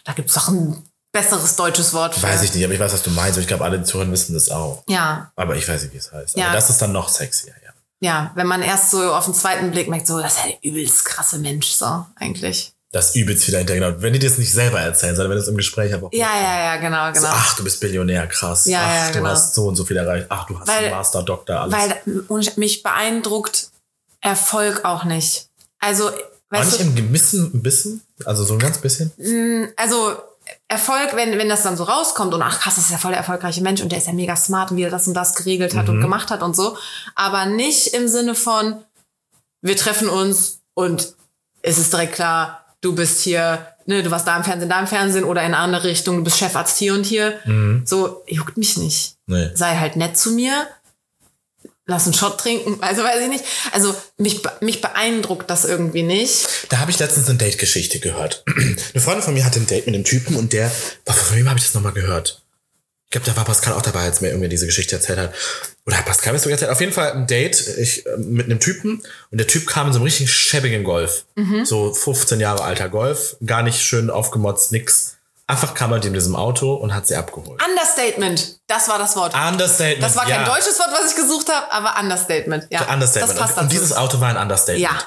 Da 0.05 0.13
gibt 0.13 0.29
es 0.29 0.37
doch 0.37 0.49
ein 0.49 0.83
besseres 1.13 1.57
deutsches 1.57 1.93
Wort 1.93 2.15
für. 2.15 2.23
Weiß 2.23 2.43
ich 2.43 2.55
nicht, 2.55 2.65
aber 2.65 2.73
ich 2.73 2.81
weiß, 2.81 2.93
was 2.93 3.03
du 3.03 3.11
meinst. 3.11 3.37
Und 3.37 3.43
ich 3.43 3.49
glaube, 3.49 3.65
alle 3.65 3.83
Zuhörer 3.83 4.11
wissen 4.11 4.33
das 4.33 4.49
auch. 4.51 4.85
Ja, 4.89 5.33
Aber 5.37 5.57
ich 5.57 5.69
weiß 5.69 5.83
nicht, 5.83 5.93
wie 5.93 5.99
es 5.99 6.13
heißt. 6.13 6.37
Ja. 6.37 6.47
Aber 6.47 6.55
das 6.55 6.71
ist 6.71 6.81
dann 6.81 6.93
noch 6.93 7.09
sexier, 7.09 7.53
ja. 8.01 8.33
wenn 8.35 8.47
man 8.47 8.63
erst 8.63 8.91
so 8.91 9.13
auf 9.13 9.25
den 9.25 9.35
zweiten 9.35 9.71
Blick 9.71 9.89
merkt, 9.89 10.07
so, 10.07 10.21
das 10.21 10.35
ist 10.35 10.45
ja 10.45 10.51
der 10.53 10.71
übelst 10.71 11.05
krasse 11.05 11.39
Mensch, 11.39 11.69
so, 11.69 12.07
eigentlich. 12.17 12.73
Das 12.93 13.15
übelst 13.15 13.47
wieder 13.47 13.59
hinterher. 13.59 13.91
Genau. 13.91 14.03
Wenn 14.03 14.13
die 14.13 14.19
das 14.19 14.39
nicht 14.39 14.53
selber 14.53 14.81
erzählen, 14.81 15.15
sondern 15.17 15.33
wenn 15.33 15.39
es 15.39 15.49
im 15.49 15.57
Gespräch 15.57 15.93
einfach. 15.93 16.09
Ja, 16.13 16.29
ja, 16.41 16.59
ja, 16.65 16.77
genau, 16.77 17.13
genau. 17.13 17.29
Ach, 17.31 17.57
du 17.57 17.65
bist 17.65 17.81
Billionär, 17.81 18.27
krass. 18.27 18.65
Ja, 18.67 18.81
Ach, 18.83 18.95
ja, 18.95 19.07
du 19.09 19.19
genau. 19.19 19.31
hast 19.31 19.55
so 19.55 19.67
und 19.67 19.77
so 19.77 19.85
viel 19.85 19.97
erreicht. 19.97 20.27
Ach, 20.29 20.47
du 20.47 20.59
hast 20.59 20.69
Weil- 20.69 20.85
einen 20.85 20.91
Master, 20.93 21.23
Doktor, 21.23 21.61
alles. 21.61 21.75
Weil 21.75 22.53
mich 22.57 22.83
beeindruckt 22.83 23.71
Erfolg 24.21 24.85
auch 24.85 25.05
nicht. 25.05 25.49
Also, 25.79 26.05
War 26.07 26.13
weißt 26.61 26.73
nicht 26.73 26.81
du, 26.81 26.85
im 26.89 26.95
Gewissen 26.95 27.51
ein 27.55 27.63
bisschen? 27.63 28.03
Also 28.25 28.45
so 28.45 28.55
ein 28.55 28.59
ganz 28.61 28.79
bisschen? 28.79 29.13
also 29.77 30.17
Erfolg, 30.69 31.14
wenn, 31.14 31.39
wenn 31.39 31.49
das 31.49 31.62
dann 31.62 31.77
so 31.77 31.85
rauskommt 31.85 32.35
und 32.35 32.43
ach 32.43 32.59
krass, 32.59 32.75
das 32.75 32.87
ist 32.87 32.91
ja 32.91 32.99
voll 32.99 33.12
der 33.12 33.19
erfolgreiche 33.19 33.62
Mensch 33.62 33.81
und 33.81 33.93
der 33.93 33.99
ist 33.99 34.09
ja 34.09 34.12
mega 34.12 34.35
smart 34.35 34.73
und 34.73 34.77
wie 34.77 34.83
er 34.83 34.91
das 34.91 35.07
und 35.07 35.14
das 35.14 35.35
geregelt 35.35 35.77
hat 35.77 35.89
und 35.89 36.01
gemacht 36.01 36.31
hat 36.31 36.43
und 36.43 36.57
so. 36.57 36.77
Aber 37.14 37.47
nicht 37.47 37.95
im 37.95 38.09
Sinne 38.09 38.35
von, 38.35 38.83
wir 39.62 39.77
treffen 39.77 40.09
uns 40.09 40.62
und 40.75 41.14
es 41.62 41.79
ist 41.79 41.93
direkt 41.93 42.14
klar, 42.14 42.64
du 42.81 42.95
bist 42.97 43.21
hier, 43.21 43.67
ne, 43.87 44.03
du 44.03 44.11
warst 44.11 44.27
da 44.27 44.37
im 44.37 44.43
Fernsehen, 44.45 44.69
da 44.69 44.81
im 44.81 44.87
Fernsehen 44.89 45.25
oder 45.25 45.43
in 45.43 45.55
eine 45.55 45.59
andere 45.59 45.85
Richtung, 45.85 46.17
du 46.17 46.25
bist 46.25 46.39
Chefarzt 46.39 46.79
hier 46.79 46.95
und 46.95 47.07
hier. 47.07 47.39
So, 47.85 48.25
juckt 48.27 48.57
mich 48.57 48.77
nicht. 48.77 49.17
Nee. 49.27 49.51
Sei 49.55 49.77
halt 49.77 49.95
nett 49.95 50.19
zu 50.19 50.33
mir. 50.33 50.67
Lass 51.89 52.05
einen 52.05 52.14
Shot 52.14 52.39
trinken. 52.39 52.78
Also 52.82 53.05
weiß 53.05 53.22
ich 53.22 53.28
nicht. 53.28 53.45
Also 53.70 53.95
mich, 54.18 54.43
mich 54.61 54.80
beeindruckt 54.80 55.49
das 55.49 55.64
irgendwie 55.64 56.03
nicht. 56.03 56.49
Da 56.68 56.78
habe 56.78 56.91
ich 56.91 56.99
letztens 56.99 57.28
eine 57.28 57.39
Date-Geschichte 57.39 58.01
gehört. 58.01 58.45
Eine 58.93 59.03
Freundin 59.03 59.22
von 59.22 59.34
mir 59.34 59.45
hatte 59.45 59.61
ein 59.61 59.66
Date 59.66 59.87
mit 59.87 59.95
einem 59.95 60.05
Typen 60.05 60.37
und 60.37 60.53
der, 60.53 60.68
von 60.70 61.37
wem 61.37 61.49
habe 61.49 61.59
ich 61.59 61.64
das 61.64 61.74
nochmal 61.74 61.93
gehört? 61.93 62.43
Ich 63.05 63.12
glaube, 63.12 63.26
da 63.26 63.37
war 63.37 63.45
Pascal 63.45 63.74
auch 63.74 63.82
dabei, 63.82 64.01
als 64.01 64.20
mir 64.20 64.28
irgendwie 64.30 64.49
diese 64.49 64.66
Geschichte 64.66 64.97
erzählt 64.97 65.18
hat. 65.20 65.32
Oder 65.87 65.99
hat 65.99 66.07
Pascal 66.07 66.32
mir 66.32 66.41
sogar 66.41 66.55
erzählt? 66.55 66.72
Auf 66.72 66.80
jeden 66.80 66.93
Fall 66.93 67.12
ein 67.12 67.28
Date 67.28 67.64
ich, 67.78 68.05
äh, 68.05 68.16
mit 68.16 68.47
einem 68.47 68.59
Typen 68.59 69.05
und 69.30 69.39
der 69.39 69.47
Typ 69.47 69.68
kam 69.68 69.87
in 69.87 69.93
so 69.93 70.01
einem 70.01 70.05
richtig 70.05 70.32
schäbigen 70.32 70.82
Golf. 70.82 71.24
So 71.64 71.95
15 71.95 72.41
Jahre 72.41 72.64
alter 72.64 72.89
Golf, 72.89 73.37
gar 73.47 73.62
nicht 73.62 73.80
schön 73.80 74.11
aufgemotzt, 74.11 74.72
nix. 74.72 75.16
Einfach 75.49 75.75
kam 75.75 75.93
er 75.93 76.03
mit 76.03 76.15
diesem 76.15 76.35
Auto 76.35 76.75
und 76.75 76.93
hat 76.93 77.07
sie 77.07 77.15
abgeholt. 77.15 77.63
Understatement. 77.65 78.59
Das 78.67 78.89
war 78.89 78.99
das 78.99 79.15
Wort. 79.15 79.33
Understatement. 79.35 80.03
Das 80.03 80.17
war 80.17 80.25
kein 80.25 80.41
ja. 80.41 80.45
deutsches 80.45 80.77
Wort, 80.79 80.89
was 80.93 81.13
ich 81.13 81.17
gesucht 81.17 81.49
habe, 81.49 81.71
aber 81.71 82.01
Understatement. 82.01 82.67
Ja, 82.71 82.93
Understatement. 82.93 83.39
Das 83.39 83.39
passt 83.39 83.57
und, 83.57 83.65
und 83.65 83.73
dieses 83.73 83.93
Auto 83.93 84.21
war 84.21 84.29
ein 84.31 84.37
Understatement. 84.37 84.83
Ja. 84.83 84.99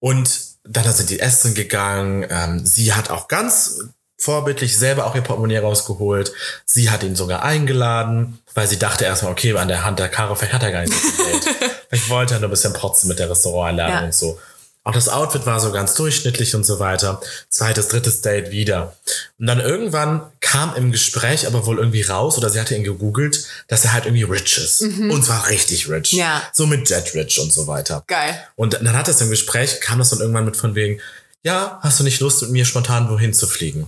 Und 0.00 0.30
dann 0.64 0.92
sind 0.92 1.10
die 1.10 1.20
essen 1.20 1.54
gegangen. 1.54 2.26
Ähm, 2.28 2.66
sie 2.66 2.92
hat 2.92 3.10
auch 3.10 3.28
ganz 3.28 3.78
vorbildlich 4.20 4.76
selber 4.76 5.06
auch 5.06 5.14
ihr 5.14 5.22
Portemonnaie 5.22 5.58
rausgeholt. 5.58 6.32
Sie 6.64 6.90
hat 6.90 7.04
ihn 7.04 7.14
sogar 7.14 7.44
eingeladen, 7.44 8.40
weil 8.54 8.66
sie 8.66 8.78
dachte 8.78 9.04
erstmal, 9.04 9.30
okay, 9.30 9.56
an 9.56 9.68
der 9.68 9.84
Hand 9.84 10.00
der 10.00 10.08
Karo, 10.08 10.34
vielleicht 10.34 10.54
hat 10.54 10.62
er 10.64 10.72
gar 10.72 10.80
nicht 10.80 10.92
so 10.92 10.98
viel 10.98 11.24
Geld. 11.24 11.44
vielleicht 11.88 12.08
wollte 12.10 12.34
er 12.34 12.40
nur 12.40 12.48
ein 12.48 12.50
bisschen 12.50 12.72
protzen 12.72 13.08
mit 13.08 13.20
der 13.20 13.30
Restauranteinladung 13.30 13.94
Ja. 13.94 14.04
und 14.06 14.14
so. 14.14 14.38
Auch 14.84 14.94
das 14.94 15.08
Outfit 15.08 15.44
war 15.44 15.60
so 15.60 15.70
ganz 15.70 15.94
durchschnittlich 15.94 16.54
und 16.54 16.64
so 16.64 16.78
weiter. 16.78 17.20
Zweites, 17.50 17.88
drittes 17.88 18.22
Date 18.22 18.50
wieder. 18.50 18.96
Und 19.38 19.46
dann 19.46 19.60
irgendwann 19.60 20.22
kam 20.40 20.74
im 20.76 20.92
Gespräch 20.92 21.46
aber 21.46 21.66
wohl 21.66 21.78
irgendwie 21.78 22.02
raus, 22.02 22.38
oder 22.38 22.48
sie 22.48 22.58
hatte 22.58 22.74
ihn 22.74 22.84
gegoogelt, 22.84 23.46
dass 23.66 23.84
er 23.84 23.92
halt 23.92 24.06
irgendwie 24.06 24.22
rich 24.22 24.56
ist. 24.56 24.80
Und 24.82 25.24
zwar 25.24 25.48
richtig 25.48 25.90
rich. 25.90 26.14
Mhm. 26.14 26.18
Ja. 26.20 26.42
So 26.54 26.66
mit 26.66 26.88
Jet 26.88 27.14
Rich 27.14 27.38
und 27.38 27.52
so 27.52 27.66
weiter. 27.66 28.02
Geil. 28.06 28.42
Und 28.56 28.74
dann 28.74 28.96
hat 28.96 29.08
es 29.08 29.20
im 29.20 29.28
Gespräch, 29.28 29.80
kam 29.80 29.98
das 29.98 30.10
dann 30.10 30.20
irgendwann 30.20 30.46
mit 30.46 30.56
von 30.56 30.74
wegen, 30.74 31.00
ja, 31.42 31.78
hast 31.82 32.00
du 32.00 32.04
nicht 32.04 32.20
Lust, 32.20 32.40
mit 32.42 32.50
mir 32.50 32.64
spontan 32.64 33.10
wohin 33.10 33.34
zu 33.34 33.46
fliegen? 33.46 33.84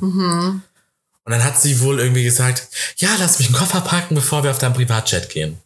Und 1.24 1.32
dann 1.32 1.44
hat 1.44 1.60
sie 1.60 1.80
wohl 1.80 1.98
irgendwie 2.00 2.24
gesagt, 2.24 2.68
ja, 2.96 3.08
lass 3.18 3.38
mich 3.38 3.48
einen 3.48 3.56
Koffer 3.56 3.80
packen, 3.80 4.14
bevor 4.14 4.42
wir 4.42 4.50
auf 4.50 4.58
dein 4.58 4.74
Privatjet 4.74 5.30
gehen. 5.30 5.58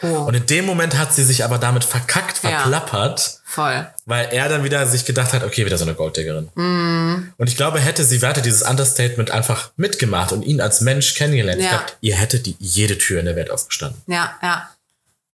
Oh, 0.00 0.06
Und 0.26 0.34
in 0.34 0.46
dem 0.46 0.64
Moment 0.64 0.96
hat 0.96 1.12
sie 1.12 1.24
sich 1.24 1.42
aber 1.44 1.58
damit 1.58 1.82
verkackt, 1.84 2.42
Ja. 2.44 2.50
verplappert, 2.60 3.40
voll. 3.44 3.86
weil 4.06 4.28
er 4.30 4.48
dann 4.48 4.62
wieder 4.62 4.86
sich 4.86 5.04
gedacht 5.04 5.32
hat, 5.32 5.42
okay, 5.42 5.66
wieder 5.66 5.76
so 5.76 5.84
eine 5.84 5.94
Golddiggerin. 5.94 6.50
Mhm. 6.54 7.32
Und 7.36 7.46
ich 7.48 7.56
glaube, 7.56 7.80
hätte 7.80 8.04
sie 8.04 8.22
weiter 8.22 8.40
dieses 8.40 8.62
Understatement 8.62 9.30
einfach 9.32 9.70
mitgemacht 9.76 10.30
und 10.32 10.42
ihn 10.42 10.60
als 10.60 10.80
Mensch 10.82 11.14
kennengelernt, 11.14 11.58
ich 11.60 11.64
Ja. 11.66 11.70
glaube, 11.78 11.92
ihr 12.00 12.14
hättet 12.14 12.46
die, 12.46 12.56
jede 12.60 12.96
Tür 12.96 13.18
in 13.18 13.26
der 13.26 13.34
Welt 13.36 13.50
aufgestanden. 13.50 14.00
Ja, 14.06 14.36
ja. 14.42 14.68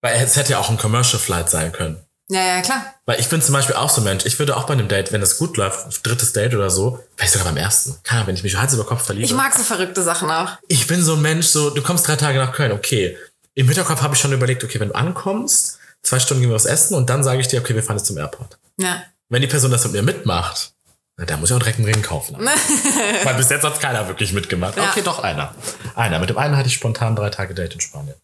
Weil 0.01 0.15
es 0.23 0.35
hätte 0.35 0.51
ja 0.53 0.59
auch 0.59 0.69
ein 0.69 0.77
Commercial 0.77 1.19
Flight 1.21 1.49
sein 1.49 1.71
können. 1.71 1.97
Ja, 2.31 2.41
ja, 2.57 2.61
klar. 2.61 2.93
Weil 3.07 3.19
ich 3.19 3.27
bin 3.27 3.41
zum 3.41 3.53
Beispiel 3.53 3.75
auch 3.75 3.89
so 3.89 4.01
ein 4.01 4.03
Mensch. 4.03 4.23
Ich 4.25 4.37
würde 4.37 4.55
auch 4.55 4.65
bei 4.67 4.73
einem 4.73 4.87
Date, 4.87 5.11
wenn 5.11 5.21
es 5.21 5.39
gut 5.39 5.57
läuft, 5.57 6.05
drittes 6.05 6.31
Date 6.31 6.53
oder 6.53 6.69
so, 6.69 7.03
vielleicht 7.17 7.33
sogar 7.33 7.47
beim 7.47 7.57
ersten. 7.57 7.95
Ahnung, 8.07 8.27
wenn 8.27 8.35
ich 8.35 8.43
mich 8.43 8.55
Hals 8.55 8.73
über 8.73 8.85
Kopf 8.85 9.03
verliebe. 9.05 9.25
Ich 9.25 9.33
mag 9.33 9.51
so 9.55 9.63
verrückte 9.63 10.03
Sachen 10.03 10.29
auch. 10.29 10.51
ich 10.67 10.85
bin 10.85 11.01
so 11.03 11.13
ein 11.15 11.21
Mensch, 11.23 11.47
so, 11.47 11.71
du 11.71 11.81
kommst 11.81 12.07
drei 12.07 12.17
Tage 12.17 12.37
nach 12.37 12.51
Köln, 12.53 12.71
okay. 12.71 13.17
Im 13.59 13.67
Hinterkopf 13.67 14.01
habe 14.01 14.15
ich 14.15 14.21
schon 14.21 14.31
überlegt, 14.31 14.63
okay, 14.63 14.79
wenn 14.79 14.87
du 14.87 14.95
ankommst, 14.95 15.79
zwei 16.01 16.17
Stunden 16.17 16.41
gehen 16.41 16.49
wir 16.49 16.55
was 16.55 16.65
essen 16.65 16.95
und 16.95 17.09
dann 17.09 17.25
sage 17.25 17.41
ich 17.41 17.49
dir, 17.49 17.59
okay, 17.59 17.75
wir 17.75 17.83
fahren 17.83 17.97
jetzt 17.97 18.07
zum 18.07 18.17
Airport. 18.17 18.57
Ja. 18.77 19.03
Wenn 19.27 19.41
die 19.41 19.49
Person 19.49 19.69
das 19.69 19.83
mit 19.83 19.91
mir 19.91 20.01
mitmacht, 20.01 20.71
Na, 21.17 21.25
Da 21.25 21.35
muss 21.35 21.49
ich 21.49 21.55
auch 21.57 21.59
direkt 21.59 21.77
einen 21.77 21.89
Ring 21.89 22.01
kaufen. 22.01 22.37
Weil 23.23 23.33
bis 23.33 23.49
jetzt 23.49 23.65
hat 23.65 23.77
keiner 23.81 24.07
wirklich 24.07 24.31
mitgemacht. 24.31 24.77
Ja. 24.77 24.89
Okay, 24.89 25.01
doch 25.01 25.21
einer. 25.21 25.53
Einer. 25.93 26.19
Mit 26.19 26.29
dem 26.29 26.37
einen 26.37 26.55
hatte 26.55 26.69
ich 26.69 26.73
spontan 26.73 27.17
drei 27.17 27.29
Tage 27.31 27.53
Date 27.53 27.73
in 27.73 27.81
Spanien. 27.81 28.15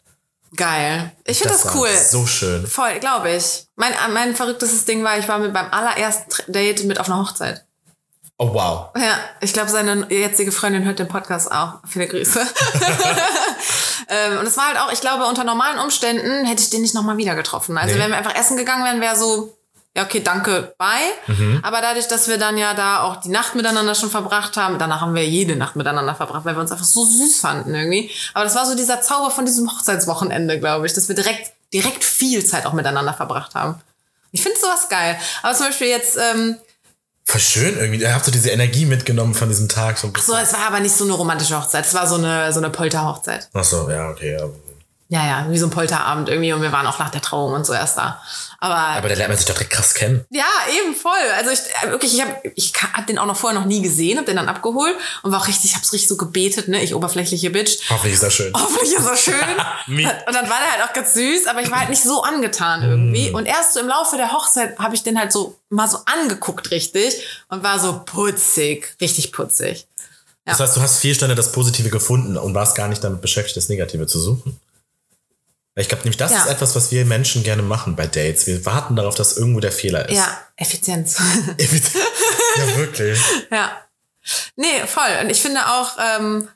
Geil. 0.56 1.12
Ich 1.26 1.36
finde 1.40 1.52
das, 1.52 1.66
war 1.66 1.76
cool. 1.76 1.90
So 1.90 2.24
schön. 2.24 2.66
Voll, 2.66 2.98
glaube 3.00 3.30
ich. 3.32 3.66
Mein, 3.76 3.92
mein 4.14 4.34
verrücktestes 4.34 4.86
Ding 4.86 5.04
war, 5.04 5.18
ich 5.18 5.28
war 5.28 5.38
mit 5.38 5.52
beim 5.52 5.70
allerersten 5.70 6.50
Date 6.50 6.84
mit 6.84 6.98
auf 6.98 7.08
einer 7.10 7.18
Hochzeit. 7.18 7.62
Oh, 8.38 8.54
wow. 8.54 8.88
Ja, 8.96 9.18
ich 9.42 9.52
glaube, 9.52 9.68
seine 9.68 10.06
jetzige 10.08 10.50
Freundin 10.50 10.84
hört 10.84 10.98
den 10.98 11.08
Podcast 11.08 11.52
auch. 11.52 11.74
Viele 11.86 12.06
Grüße. 12.06 12.40
ähm, 14.08 14.38
und 14.38 14.46
es 14.46 14.56
war 14.56 14.68
halt 14.68 14.78
auch, 14.78 14.92
ich 14.92 15.00
glaube, 15.00 15.24
unter 15.26 15.44
normalen 15.44 15.78
Umständen 15.78 16.44
hätte 16.46 16.62
ich 16.62 16.70
den 16.70 16.82
nicht 16.82 16.94
nochmal 16.94 17.16
wieder 17.16 17.34
getroffen. 17.34 17.76
Also 17.78 17.94
Nee. 17.94 18.00
wenn 18.00 18.10
wir 18.10 18.16
einfach 18.18 18.34
essen 18.34 18.56
gegangen 18.56 18.84
wären, 18.84 19.00
wäre 19.00 19.16
so, 19.16 19.56
ja, 19.96 20.04
okay, 20.04 20.20
danke, 20.22 20.74
bye. 20.78 20.88
Mhm. 21.26 21.60
Aber 21.62 21.80
dadurch, 21.80 22.06
dass 22.06 22.28
wir 22.28 22.36
dann 22.38 22.58
ja 22.58 22.74
da 22.74 23.00
auch 23.00 23.16
die 23.16 23.30
Nacht 23.30 23.54
miteinander 23.54 23.94
schon 23.94 24.10
verbracht 24.10 24.56
haben, 24.58 24.78
danach 24.78 25.00
haben 25.00 25.14
wir 25.14 25.26
jede 25.26 25.56
Nacht 25.56 25.74
miteinander 25.74 26.14
verbracht, 26.14 26.44
weil 26.44 26.54
wir 26.54 26.60
uns 26.60 26.70
einfach 26.70 26.84
so 26.84 27.04
süß 27.04 27.40
fanden 27.40 27.74
irgendwie. 27.74 28.10
Aber 28.34 28.44
das 28.44 28.54
war 28.54 28.66
so 28.66 28.74
dieser 28.76 29.00
Zauber 29.00 29.30
von 29.30 29.46
diesem 29.46 29.70
Hochzeitswochenende, 29.70 30.60
glaube 30.60 30.86
ich, 30.86 30.92
dass 30.92 31.08
wir 31.08 31.14
direkt, 31.14 31.52
direkt 31.72 32.04
viel 32.04 32.44
Zeit 32.44 32.66
auch 32.66 32.74
miteinander 32.74 33.14
verbracht 33.14 33.54
haben. 33.54 33.80
Ich 34.32 34.42
finde 34.42 34.58
sowas 34.60 34.88
geil. 34.90 35.18
Aber 35.42 35.54
zum 35.54 35.66
Beispiel 35.66 35.86
jetzt, 35.88 36.18
ähm, 36.18 36.56
Voll 37.28 37.40
schön 37.40 37.76
irgendwie. 37.76 38.00
Ihr 38.00 38.14
habt 38.14 38.24
so 38.24 38.30
diese 38.30 38.50
Energie 38.50 38.86
mitgenommen 38.86 39.34
von 39.34 39.48
diesem 39.48 39.68
Tag. 39.68 39.98
So 39.98 40.08
bisschen. 40.08 40.34
so, 40.34 40.40
es 40.40 40.52
war 40.52 40.68
aber 40.68 40.78
nicht 40.78 40.94
so 40.94 41.02
eine 41.02 41.12
romantische 41.12 41.60
Hochzeit, 41.60 41.84
es 41.84 41.92
war 41.92 42.06
so 42.06 42.14
eine, 42.14 42.52
so 42.52 42.60
eine 42.60 42.70
Polterhochzeit. 42.70 43.48
Ach 43.52 43.64
so, 43.64 43.90
ja, 43.90 44.10
okay. 44.10 44.36
Ja. 44.38 44.48
Ja, 45.08 45.24
ja, 45.24 45.46
wie 45.50 45.58
so 45.58 45.66
ein 45.66 45.70
Polterabend 45.70 46.28
irgendwie 46.28 46.52
und 46.52 46.62
wir 46.62 46.72
waren 46.72 46.86
auch 46.86 46.98
nach 46.98 47.10
der 47.10 47.22
Trauung 47.22 47.52
und 47.52 47.64
so 47.64 47.72
erst 47.72 47.96
da. 47.96 48.20
Aber, 48.58 48.74
Aber 48.74 49.08
da 49.08 49.14
lernt 49.14 49.28
man 49.28 49.36
sich 49.36 49.46
doch 49.46 49.54
direkt 49.54 49.72
krass 49.72 49.94
kennen. 49.94 50.24
ja, 50.30 50.44
eben 50.82 50.96
voll. 50.96 51.12
Also 51.36 51.50
ich 51.50 51.60
äh, 51.82 51.90
wirklich, 51.90 52.14
ich 52.14 52.22
habe 52.22 52.34
ich 52.54 52.72
hab 52.92 53.06
den 53.06 53.18
auch 53.18 53.26
noch 53.26 53.36
vorher 53.36 53.58
noch 53.58 53.66
nie 53.66 53.82
gesehen, 53.82 54.18
hab 54.18 54.26
den 54.26 54.36
dann 54.36 54.48
abgeholt 54.48 54.96
und 55.22 55.30
war 55.30 55.40
auch 55.40 55.46
richtig, 55.46 55.70
ich 55.70 55.76
hab's 55.76 55.92
richtig 55.92 56.08
so 56.08 56.16
gebetet, 56.16 56.66
ne, 56.68 56.82
ich 56.82 56.94
oberflächliche 56.94 57.50
Bitch. 57.50 57.78
Hoffentlich 57.90 58.14
ist 58.14 58.22
das 58.22 58.34
schön. 58.34 58.52
Hoffentlich 58.54 58.94
ist 58.94 59.06
er 59.06 59.16
schön. 59.16 59.34
Und 59.86 60.34
dann 60.34 60.50
war 60.50 60.58
der 60.58 60.72
halt 60.72 60.88
auch 60.88 60.92
ganz 60.92 61.14
süß, 61.14 61.46
aber 61.46 61.60
ich 61.60 61.70
war 61.70 61.80
halt 61.80 61.90
nicht 61.90 62.02
so 62.02 62.22
angetan 62.22 62.82
irgendwie. 62.82 63.30
Und 63.30 63.46
erst 63.46 63.74
so 63.74 63.80
im 63.80 63.86
Laufe 63.88 64.16
der 64.16 64.32
Hochzeit 64.32 64.78
habe 64.78 64.94
ich 64.94 65.02
den 65.02 65.18
halt 65.18 65.32
so 65.32 65.58
mal 65.68 65.88
so 65.88 65.98
angeguckt 66.06 66.70
richtig 66.70 67.14
und 67.48 67.62
war 67.62 67.78
so 67.78 68.02
putzig, 68.04 68.96
richtig 69.00 69.32
putzig. 69.32 69.86
Das 70.44 70.60
heißt, 70.60 70.76
du 70.76 70.80
hast 70.80 70.98
vier 70.98 71.14
Stände 71.14 71.34
das 71.34 71.52
Positive 71.52 71.90
gefunden 71.90 72.36
und 72.36 72.54
warst 72.54 72.76
gar 72.76 72.88
nicht 72.88 73.02
damit 73.02 73.20
beschäftigt, 73.20 73.56
das 73.56 73.68
Negative 73.68 74.06
zu 74.06 74.18
suchen. 74.20 74.60
Ich 75.78 75.88
glaube 75.88 76.04
nämlich, 76.04 76.16
das 76.16 76.32
Ja. 76.32 76.38
ist 76.38 76.46
etwas, 76.46 76.74
was 76.74 76.90
wir 76.90 77.04
Menschen 77.04 77.42
gerne 77.42 77.62
machen 77.62 77.96
bei 77.96 78.06
Dates. 78.06 78.46
Wir 78.46 78.64
warten 78.64 78.96
darauf, 78.96 79.14
dass 79.14 79.36
irgendwo 79.36 79.60
der 79.60 79.72
Fehler 79.72 80.08
ist. 80.08 80.16
Ja, 80.16 80.38
Effizienz. 80.56 81.18
ja, 82.56 82.76
wirklich. 82.76 83.20
Ja. 83.50 83.72
Nee, 84.56 84.86
voll. 84.86 85.18
Und 85.20 85.30
ich 85.30 85.40
finde 85.40 85.66
auch, 85.68 85.96
ähm, 85.98 86.48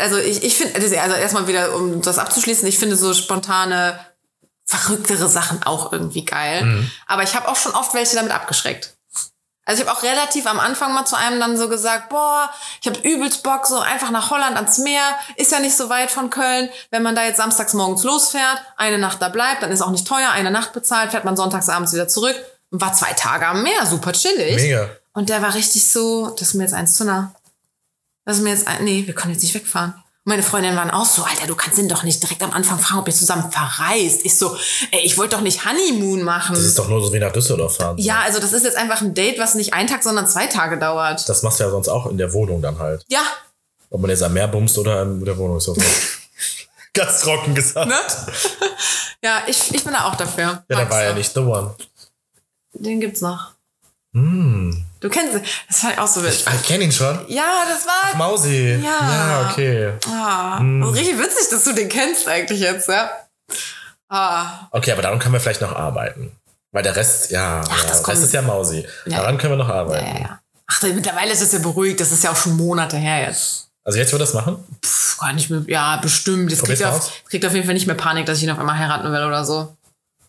also 0.00 0.16
ich, 0.16 0.42
ich 0.44 0.56
finde, 0.56 0.76
also 1.02 1.14
erstmal 1.16 1.46
wieder, 1.48 1.74
um 1.74 2.00
das 2.00 2.18
abzuschließen, 2.18 2.66
ich 2.68 2.78
finde 2.78 2.96
so 2.96 3.12
spontane, 3.12 3.98
verrücktere 4.64 5.28
Sachen 5.28 5.62
auch 5.64 5.92
irgendwie 5.92 6.24
geil. 6.24 6.84
Aber 7.06 7.22
ich 7.22 7.34
habe 7.34 7.48
auch 7.48 7.56
schon 7.56 7.72
oft 7.72 7.94
welche 7.94 8.14
damit 8.16 8.32
abgeschreckt. 8.32 8.96
Also 9.68 9.82
ich 9.82 9.88
habe 9.88 9.98
auch 9.98 10.02
relativ 10.02 10.46
am 10.46 10.58
Anfang 10.58 10.94
mal 10.94 11.04
zu 11.04 11.14
einem 11.14 11.38
dann 11.38 11.58
so 11.58 11.68
gesagt, 11.68 12.08
boah, 12.08 12.48
ich 12.80 12.88
habe 12.88 12.98
übelst 13.00 13.42
Bock, 13.42 13.66
so 13.66 13.78
einfach 13.78 14.10
nach 14.10 14.30
Holland 14.30 14.56
ans 14.56 14.78
Meer, 14.78 15.02
ist 15.36 15.52
ja 15.52 15.60
nicht 15.60 15.76
so 15.76 15.90
weit 15.90 16.10
von 16.10 16.30
Köln. 16.30 16.70
Wenn 16.90 17.02
man 17.02 17.14
da 17.14 17.22
jetzt 17.22 17.36
samstags 17.36 17.74
morgens 17.74 18.02
losfährt, 18.02 18.62
eine 18.78 18.96
Nacht 18.96 19.20
da 19.20 19.28
bleibt, 19.28 19.62
dann 19.62 19.70
ist 19.70 19.82
auch 19.82 19.90
nicht 19.90 20.08
teuer, 20.08 20.30
eine 20.30 20.50
Nacht 20.50 20.72
bezahlt, 20.72 21.10
fährt 21.10 21.26
man 21.26 21.36
sonntags 21.36 21.68
abends 21.68 21.92
wieder 21.92 22.08
zurück 22.08 22.34
und 22.70 22.80
war 22.80 22.94
zwei 22.94 23.12
Tage 23.12 23.46
am 23.46 23.62
Meer, 23.62 23.84
super 23.84 24.14
chillig. 24.14 24.56
Mega. 24.56 24.88
Und 25.12 25.28
der 25.28 25.42
war 25.42 25.52
richtig 25.52 25.86
so, 25.86 26.30
das 26.30 26.48
ist 26.48 26.54
mir 26.54 26.62
jetzt 26.62 26.72
eins 26.72 26.94
zu 26.94 27.04
nah. 27.04 27.34
Das 28.24 28.38
ist 28.38 28.44
mir 28.44 28.50
jetzt 28.50 28.66
ein, 28.66 28.84
nee, 28.84 29.06
wir 29.06 29.14
können 29.14 29.34
jetzt 29.34 29.42
nicht 29.42 29.54
wegfahren. 29.54 30.02
Meine 30.28 30.42
Freundinnen 30.42 30.76
waren 30.76 30.90
auch 30.90 31.06
so, 31.06 31.22
Alter, 31.22 31.46
du 31.46 31.54
kannst 31.54 31.78
ihn 31.78 31.88
doch 31.88 32.02
nicht 32.02 32.22
direkt 32.22 32.42
am 32.42 32.50
Anfang 32.52 32.78
fragen, 32.78 33.00
ob 33.00 33.08
ihr 33.08 33.14
zusammen 33.14 33.50
verreist. 33.50 34.26
Ich 34.26 34.36
so, 34.36 34.54
ey, 34.90 35.00
ich 35.02 35.16
wollte 35.16 35.36
doch 35.36 35.42
nicht 35.42 35.64
Honeymoon 35.64 36.22
machen. 36.22 36.54
Das 36.54 36.64
ist 36.64 36.78
doch 36.78 36.86
nur 36.86 37.02
so 37.02 37.10
wie 37.14 37.18
nach 37.18 37.32
Düsseldorf 37.32 37.76
fahren. 37.76 37.96
ja, 37.96 38.20
also 38.20 38.38
das 38.38 38.52
ist 38.52 38.62
jetzt 38.62 38.76
einfach 38.76 39.00
ein 39.00 39.14
Date, 39.14 39.38
was 39.38 39.54
nicht 39.54 39.72
ein 39.72 39.86
Tag, 39.86 40.02
sondern 40.02 40.26
zwei 40.26 40.46
Tage 40.46 40.78
dauert. 40.78 41.26
Das 41.26 41.42
machst 41.42 41.60
du 41.60 41.64
ja 41.64 41.70
sonst 41.70 41.88
auch 41.88 42.04
in 42.04 42.18
der 42.18 42.34
Wohnung 42.34 42.60
dann 42.60 42.78
halt. 42.78 43.06
Ja, 43.08 43.22
Ob 43.88 44.02
man 44.02 44.10
jetzt 44.10 44.22
am 44.22 44.34
Meer 44.34 44.48
bumst 44.48 44.76
oder 44.76 45.00
in 45.00 45.24
der 45.24 45.38
Wohnung 45.38 45.56
ist 45.56 45.64
so. 45.64 45.74
Ganz 46.92 47.20
trocken 47.22 47.54
gesagt. 47.54 47.88
ne? 47.88 47.96
ja, 49.24 49.44
ich, 49.46 49.74
ich 49.74 49.82
bin 49.82 49.94
da 49.94 50.08
auch 50.08 50.14
dafür. 50.14 50.62
Ja, 50.68 50.84
da 50.84 50.90
war 50.90 51.04
ja 51.04 51.14
nicht 51.14 51.32
the 51.32 51.40
one. 51.40 51.74
Den 52.74 53.00
gibt's 53.00 53.22
noch. 53.22 53.52
Hm. 54.12 54.87
Du 55.00 55.08
kennst 55.08 55.34
ihn. 55.34 55.42
Das 55.68 55.78
fand 55.80 55.92
ich 55.94 55.98
auch 56.00 56.06
so 56.08 56.22
witzig. 56.24 56.44
Ich 56.54 56.66
kenne 56.66 56.84
ihn 56.84 56.92
schon. 56.92 57.24
Ja, 57.28 57.64
das 57.68 57.86
war 57.86 58.16
Mausi. 58.16 58.80
Ja. 58.82 58.88
Ja, 59.00 59.48
okay. 59.50 59.92
ah, 60.10 60.58
Hm. 60.58 60.82
also 60.82 60.94
richtig 60.94 61.18
witzig, 61.18 61.48
dass 61.50 61.64
du 61.64 61.72
den 61.72 61.88
kennst 61.88 62.26
eigentlich 62.28 62.60
jetzt, 62.60 62.88
ja. 62.88 63.10
Ah, 64.08 64.68
Okay, 64.70 64.92
aber 64.92 65.02
daran 65.02 65.18
können 65.18 65.34
wir 65.34 65.40
vielleicht 65.40 65.60
noch 65.60 65.74
arbeiten. 65.74 66.32
Weil 66.72 66.82
der 66.82 66.96
Rest, 66.96 67.30
ja, 67.30 67.62
Ach, 67.68 67.82
ja 67.82 67.88
das 67.88 68.02
kommt- 68.02 68.18
ist 68.18 68.32
ja 68.32 68.42
Mausi. 68.42 68.86
Ja. 69.06 69.18
Daran 69.18 69.38
können 69.38 69.52
wir 69.54 69.56
noch 69.58 69.68
ja, 69.68 69.74
arbeiten. 69.74 70.06
ja, 70.16 70.20
ja. 70.20 70.40
Ach, 70.70 70.82
mittlerweile 70.82 71.32
ist 71.32 71.40
es 71.40 71.52
ja 71.52 71.58
beruhigt. 71.60 71.98
Das 72.00 72.12
ist 72.12 72.24
ja 72.24 72.30
auch 72.30 72.36
schon 72.36 72.56
Monate 72.56 72.96
her 72.96 73.26
jetzt. 73.28 73.68
Also 73.84 73.98
jetzt 73.98 74.12
wird 74.12 74.20
das 74.20 74.34
machen? 74.34 74.62
Puh, 74.82 75.20
gar 75.24 75.32
nicht 75.32 75.48
mehr. 75.48 75.62
Ja, 75.66 75.96
bestimmt. 75.96 76.50
Jetzt 76.50 76.62
kriegt 76.64 76.82
auf, 76.84 77.10
kriegt 77.28 77.46
auf 77.46 77.54
jeden 77.54 77.64
Fall 77.64 77.72
nicht 77.74 77.86
mehr 77.86 77.96
Panik, 77.96 78.26
dass 78.26 78.38
ich 78.38 78.44
ihn 78.44 78.50
auf 78.50 78.58
einmal 78.58 78.76
heiraten 78.76 79.10
will 79.10 79.22
oder 79.24 79.44
so. 79.46 79.74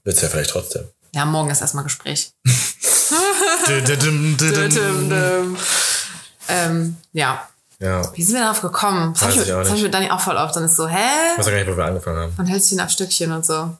Wird's 0.05 0.21
ja 0.21 0.29
vielleicht 0.29 0.51
trotzdem. 0.51 0.85
Ja, 1.11 1.25
morgen 1.25 1.49
ist 1.49 1.61
erstmal 1.61 1.83
Gespräch. 1.83 2.31
Ähm, 6.49 6.97
ja. 7.13 7.47
Ja. 7.79 8.01
Wie 8.15 8.23
sind 8.23 8.35
wir 8.35 8.41
darauf 8.41 8.61
gekommen? 8.61 9.13
Das 9.13 9.21
habe 9.21 9.33
ich, 9.33 9.51
hab 9.51 9.75
ich 9.75 9.83
mit 9.83 9.93
Dani 9.93 10.11
auch 10.11 10.19
voll 10.19 10.35
oft. 10.35 10.55
Dann 10.55 10.65
ist 10.65 10.75
so, 10.75 10.87
hä? 10.87 10.97
Ich 11.33 11.39
weiß 11.39 11.45
gar 11.45 11.55
nicht, 11.55 11.67
wo 11.67 11.77
wir 11.77 11.85
angefangen 11.85 12.17
haben. 12.17 12.33
Dann 12.35 12.47
hältst 12.47 12.71
du 12.71 12.75
ihn 12.75 12.81
auf 12.81 12.89
Stückchen 12.89 13.31
und 13.31 13.45
so. 13.45 13.77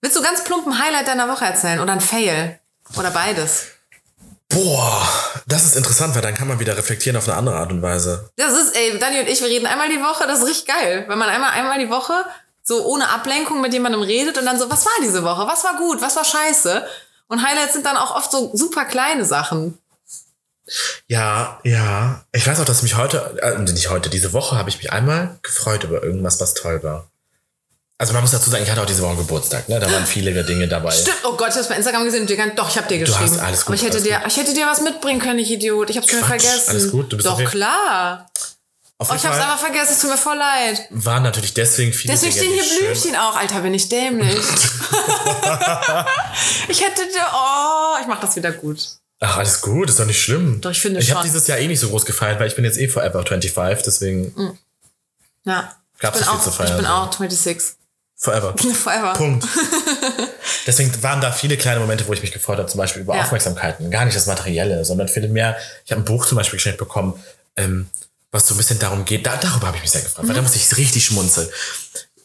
Willst 0.00 0.16
du 0.16 0.22
ganz 0.22 0.44
plumpen 0.44 0.78
Highlight 0.78 1.08
deiner 1.08 1.28
Woche 1.28 1.44
erzählen? 1.44 1.80
Oder 1.80 1.92
ein 1.92 2.00
Fail? 2.00 2.58
Oder 2.96 3.10
beides? 3.10 3.66
Boah, 4.48 5.06
das 5.46 5.64
ist 5.64 5.76
interessant, 5.76 6.14
weil 6.14 6.22
dann 6.22 6.34
kann 6.34 6.48
man 6.48 6.58
wieder 6.58 6.76
reflektieren 6.76 7.18
auf 7.18 7.28
eine 7.28 7.36
andere 7.36 7.56
Art 7.56 7.70
und 7.70 7.82
Weise. 7.82 8.30
Das 8.36 8.52
ist, 8.52 8.74
ey, 8.74 8.98
Dani 8.98 9.20
und 9.20 9.28
ich, 9.28 9.42
wir 9.42 9.48
reden 9.48 9.66
einmal 9.66 9.90
die 9.90 10.00
Woche, 10.00 10.26
das 10.26 10.38
ist 10.38 10.46
richtig 10.46 10.66
geil. 10.66 11.04
Wenn 11.06 11.18
man 11.18 11.28
einmal, 11.28 11.50
einmal 11.50 11.78
die 11.78 11.90
Woche 11.90 12.24
so 12.68 12.84
ohne 12.84 13.08
Ablenkung 13.08 13.60
mit 13.62 13.72
jemandem 13.72 14.02
redet 14.02 14.36
und 14.38 14.44
dann 14.44 14.58
so, 14.58 14.68
was 14.70 14.84
war 14.84 14.92
diese 15.02 15.24
Woche? 15.24 15.46
Was 15.46 15.64
war 15.64 15.76
gut? 15.78 16.02
Was 16.02 16.16
war 16.16 16.24
scheiße? 16.24 16.86
Und 17.28 17.42
Highlights 17.42 17.72
sind 17.72 17.86
dann 17.86 17.96
auch 17.96 18.14
oft 18.14 18.30
so 18.30 18.50
super 18.54 18.84
kleine 18.84 19.24
Sachen. 19.24 19.78
Ja, 21.06 21.60
ja. 21.64 22.24
Ich 22.32 22.46
weiß 22.46 22.60
auch, 22.60 22.66
dass 22.66 22.82
mich 22.82 22.96
heute, 22.96 23.38
äh, 23.40 23.58
nicht 23.58 23.88
heute, 23.88 24.10
diese 24.10 24.34
Woche 24.34 24.56
habe 24.56 24.68
ich 24.68 24.76
mich 24.76 24.92
einmal 24.92 25.38
gefreut 25.42 25.82
über 25.84 26.02
irgendwas, 26.02 26.40
was 26.40 26.52
toll 26.52 26.82
war. 26.82 27.10
Also 27.96 28.12
man 28.12 28.22
muss 28.22 28.30
dazu 28.32 28.50
sagen, 28.50 28.62
ich 28.62 28.70
hatte 28.70 28.82
auch 28.82 28.86
diese 28.86 29.02
Woche 29.02 29.16
Geburtstag, 29.16 29.68
ne? 29.68 29.80
Da 29.80 29.90
waren 29.90 30.06
viele 30.06 30.44
Dinge 30.44 30.68
dabei. 30.68 30.90
Stimmt, 30.92 31.16
oh 31.24 31.32
Gott, 31.32 31.48
ich 31.48 31.56
hab's 31.56 31.68
bei 31.68 31.74
Instagram 31.74 32.04
gesehen 32.04 32.20
und 32.20 32.30
dir 32.30 32.36
gar, 32.36 32.46
doch, 32.48 32.68
ich 32.68 32.76
hab 32.76 32.86
dir 32.86 33.00
hast 33.00 33.06
geschrieben. 33.06 33.40
alles 33.40 33.60
gut, 33.64 33.68
Aber 33.68 33.74
ich 33.74 33.82
hätte 33.82 34.00
dir, 34.02 34.18
gut. 34.18 34.26
ich 34.28 34.36
hätte 34.36 34.54
dir 34.54 34.66
was 34.66 34.82
mitbringen 34.82 35.20
können, 35.20 35.38
ich 35.40 35.50
Idiot. 35.50 35.90
Ich 35.90 35.96
hab's 35.96 36.10
schon 36.10 36.20
Quatsch, 36.20 36.42
vergessen. 36.42 36.70
alles 36.70 36.92
gut, 36.92 37.10
du 37.12 37.16
bist 37.16 37.26
Doch, 37.26 37.42
klar. 37.44 38.30
Auf 39.00 39.10
Oh, 39.10 39.14
ich 39.14 39.24
hab's 39.24 39.38
aber 39.38 39.56
vergessen, 39.56 39.92
es 39.92 40.00
tut 40.00 40.10
mir 40.10 40.16
voll 40.18 40.36
leid. 40.36 40.86
waren 40.90 41.22
natürlich 41.22 41.54
deswegen 41.54 41.92
viele 41.92 42.12
Deswegen 42.14 42.34
Dinge, 42.34 42.62
stehen 42.64 42.78
hier 42.78 42.86
Blümchen 42.88 43.16
auch. 43.16 43.36
Alter, 43.36 43.60
bin 43.60 43.72
ich 43.74 43.88
dämlich. 43.88 44.36
ich 46.68 46.80
hätte 46.84 47.02
oh, 47.32 47.96
ich 48.00 48.06
mach 48.08 48.20
das 48.20 48.34
wieder 48.36 48.50
gut. 48.52 48.78
Ach, 49.20 49.38
alles 49.38 49.60
gut, 49.60 49.88
ist 49.88 49.98
doch 50.00 50.06
nicht 50.06 50.20
schlimm. 50.20 50.60
Doch, 50.60 50.70
ich 50.70 50.80
finde 50.80 51.00
Ich 51.00 51.10
habe 51.12 51.22
dieses 51.24 51.46
Jahr 51.46 51.58
eh 51.58 51.66
nicht 51.68 51.80
so 51.80 51.88
groß 51.88 52.06
gefeiert, 52.06 52.40
weil 52.40 52.48
ich 52.48 52.56
bin 52.56 52.64
jetzt 52.64 52.78
eh 52.78 52.88
forever 52.88 53.24
25, 53.24 53.84
deswegen 53.84 54.58
Ja. 55.44 55.74
Gab's 56.00 56.20
ich 56.20 56.26
bin 56.26 56.30
nicht 56.30 56.30
viel 56.30 56.38
auch, 56.38 56.42
zu 56.42 56.50
feiern, 56.50 56.70
Ich 56.70 56.76
bin 56.76 56.86
so. 56.86 56.92
auch 56.92 57.12
26. 57.12 57.76
forever. 58.16 58.54
Forever. 58.74 59.12
Punkt. 59.14 59.46
Deswegen 60.66 61.02
waren 61.02 61.20
da 61.20 61.30
viele 61.32 61.56
kleine 61.56 61.80
Momente, 61.80 62.06
wo 62.08 62.12
ich 62.12 62.20
mich 62.22 62.32
gefreut 62.32 62.58
habe, 62.58 62.68
zum 62.68 62.78
Beispiel 62.78 63.02
über 63.02 63.14
Ja. 63.16 63.22
Aufmerksamkeiten. 63.22 63.90
Gar 63.90 64.04
nicht 64.04 64.16
das 64.16 64.26
Materielle, 64.26 64.84
sondern 64.84 65.08
viel 65.08 65.26
mehr. 65.28 65.56
Ich 65.84 65.90
habe 65.92 66.02
ein 66.02 66.04
Buch 66.04 66.26
zum 66.26 66.36
Beispiel 66.36 66.56
geschenkt 66.58 66.78
bekommen, 66.78 67.14
ähm, 67.56 67.88
was 68.30 68.46
so 68.46 68.54
ein 68.54 68.56
bisschen 68.58 68.78
darum 68.78 69.04
geht. 69.04 69.26
Da, 69.26 69.36
darüber 69.36 69.68
habe 69.68 69.76
ich 69.76 69.82
mich 69.82 69.90
sehr 69.90 70.02
gefreut, 70.02 70.24
Mhm. 70.24 70.28
weil 70.28 70.36
da 70.36 70.42
musste 70.42 70.58
ich 70.58 70.76
richtig 70.76 71.04
schmunzeln. 71.04 71.48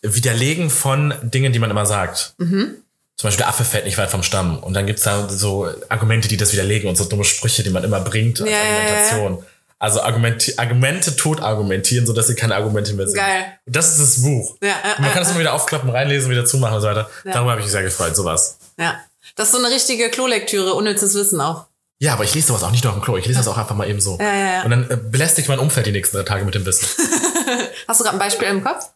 Widerlegen 0.01 0.70
von 0.70 1.14
Dingen, 1.24 1.54
die 1.54 1.60
man 1.60 1.72
immer 1.72 1.86
sagt. 1.86 2.34
Mhm. 2.38 2.76
Zum 3.16 3.28
Beispiel 3.28 3.38
der 3.43 3.47
Affe 3.49 3.64
fällt 3.64 3.86
nicht 3.86 3.97
weit 3.97 4.12
vom 4.12 4.24
Stamm. 4.24 4.60
Und 4.62 4.74
dann 4.74 4.86
gibt's 4.86 5.04
da 5.04 5.30
so 5.30 5.70
Argumente, 5.88 6.28
die 6.28 6.36
das 6.36 6.51
widerlegen 6.51 6.89
und 6.89 6.97
so 6.97 7.06
dumme 7.06 7.24
Sprüche, 7.24 7.64
die 7.64 7.70
man 7.70 7.84
immer 7.84 8.01
bringt 8.01 8.41
als 8.41 8.49
Ja, 8.49 8.58
Argumentation. 8.62 9.45
Also 9.80 10.01
Argumenti 10.01 10.54
Argumente 10.58 11.16
tot 11.16 11.41
argumentieren, 11.41 12.06
sodass 12.06 12.28
sie 12.28 12.36
keine 12.36 12.56
Argumente 12.56 12.93
mehr 12.93 13.06
sind. 13.08 13.16
Geil. 13.18 13.45
Und 13.66 13.76
das 13.76 13.91
ist 13.91 13.99
das 14.01 14.22
Buch. 14.24 14.58
Ja, 14.62 14.76
und 14.97 15.01
man 15.04 15.12
kann 15.14 15.24
es 15.24 15.30
immer 15.30 15.39
wieder 15.39 15.54
aufklappen, 15.54 15.89
reinlesen, 15.89 16.30
wieder 16.32 16.45
zumachen 16.45 16.76
und 16.76 16.82
so 16.82 16.88
weiter. 16.88 17.10
Ja. 17.26 17.34
Darüber 17.34 17.51
habe 17.51 17.62
ich 17.62 17.66
mich 17.66 17.72
sehr 17.72 17.84
gefreut, 17.84 18.16
sowas. 18.16 18.58
Ja. 18.78 18.99
Das 19.36 19.47
ist 19.47 19.54
so 19.54 19.64
eine 19.64 19.74
richtige 19.74 20.10
Klolektüre, 20.10 20.74
unnützes 20.74 21.14
Wissen 21.16 21.39
auch. 21.41 21.66
Ja, 21.99 22.13
aber 22.13 22.23
ich 22.25 22.33
lese 22.33 22.47
sowas 22.47 22.63
auch 22.63 22.71
nicht 22.71 22.83
nur 22.83 22.91
auf 22.93 22.99
dem 22.99 23.03
Klo. 23.03 23.17
Ich 23.17 23.25
lese 23.25 23.39
das 23.39 23.47
auch 23.47 23.57
einfach 23.57 23.75
mal 23.75 23.89
eben 23.89 24.01
so. 24.01 24.17
Ja, 24.19 24.25
ja, 24.33 24.53
ja. 24.57 24.63
Und 24.63 24.71
dann 24.71 24.89
äh, 24.89 24.97
belästigt 24.97 25.47
mein 25.47 25.59
Umfeld 25.59 25.85
die 25.85 25.91
nächsten 25.91 26.17
drei 26.17 26.23
Tage 26.23 26.43
mit 26.45 26.53
dem 26.55 26.65
Wissen. 26.65 26.85
Hast 27.87 27.99
du 27.99 28.03
gerade 28.03 28.17
ein 28.17 28.19
Beispiel 28.19 28.47
im 28.47 28.63
Kopf? 28.63 28.89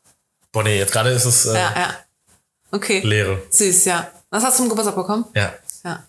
Boah, 0.51 0.63
nee, 0.63 0.77
jetzt 0.77 0.91
gerade 0.91 1.11
ist 1.11 1.25
es 1.25 1.45
äh, 1.45 1.53
Ja, 1.53 1.73
ja. 1.75 1.95
Okay. 2.71 2.99
Leere. 3.01 3.41
Süß, 3.49 3.85
ja. 3.85 4.11
Was 4.29 4.43
hast 4.43 4.55
du 4.59 4.63
zum 4.63 4.69
Geburtstag 4.69 4.95
bekommen? 4.95 5.25
Ja. 5.33 5.53
Ja. 5.85 6.03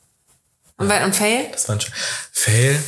Und, 0.76 0.90
und 0.90 1.14
Fail? 1.14 1.48
Das 1.52 1.68
war 1.68 1.76
ein 1.76 1.80
Sch- 1.80 1.92
Fail. 2.32 2.82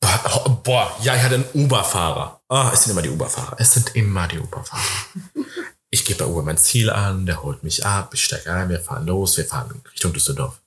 Boah, 0.00 0.44
oh, 0.46 0.50
boah, 0.62 0.96
ja, 1.02 1.14
ich 1.16 1.22
hatte 1.22 1.34
einen 1.36 1.48
Uber-Fahrer. 1.54 2.40
Ah, 2.48 2.70
es 2.72 2.82
sind 2.84 2.92
immer 2.92 3.02
die 3.02 3.10
Uber-Fahrer. 3.10 3.56
Es 3.58 3.72
sind 3.74 3.94
immer 3.94 4.26
die 4.28 4.38
Uber-Fahrer. 4.38 4.82
ich 5.90 6.04
gebe 6.04 6.24
bei 6.24 6.30
Uber 6.30 6.42
mein 6.42 6.58
Ziel 6.58 6.90
an, 6.90 7.26
der 7.26 7.42
holt 7.42 7.62
mich 7.62 7.84
ab, 7.84 8.12
ich 8.14 8.24
steige 8.24 8.52
ein, 8.52 8.68
wir 8.68 8.80
fahren 8.80 9.06
los, 9.06 9.36
wir 9.36 9.44
fahren 9.46 9.82
Richtung 9.92 10.12
Düsseldorf. 10.12 10.60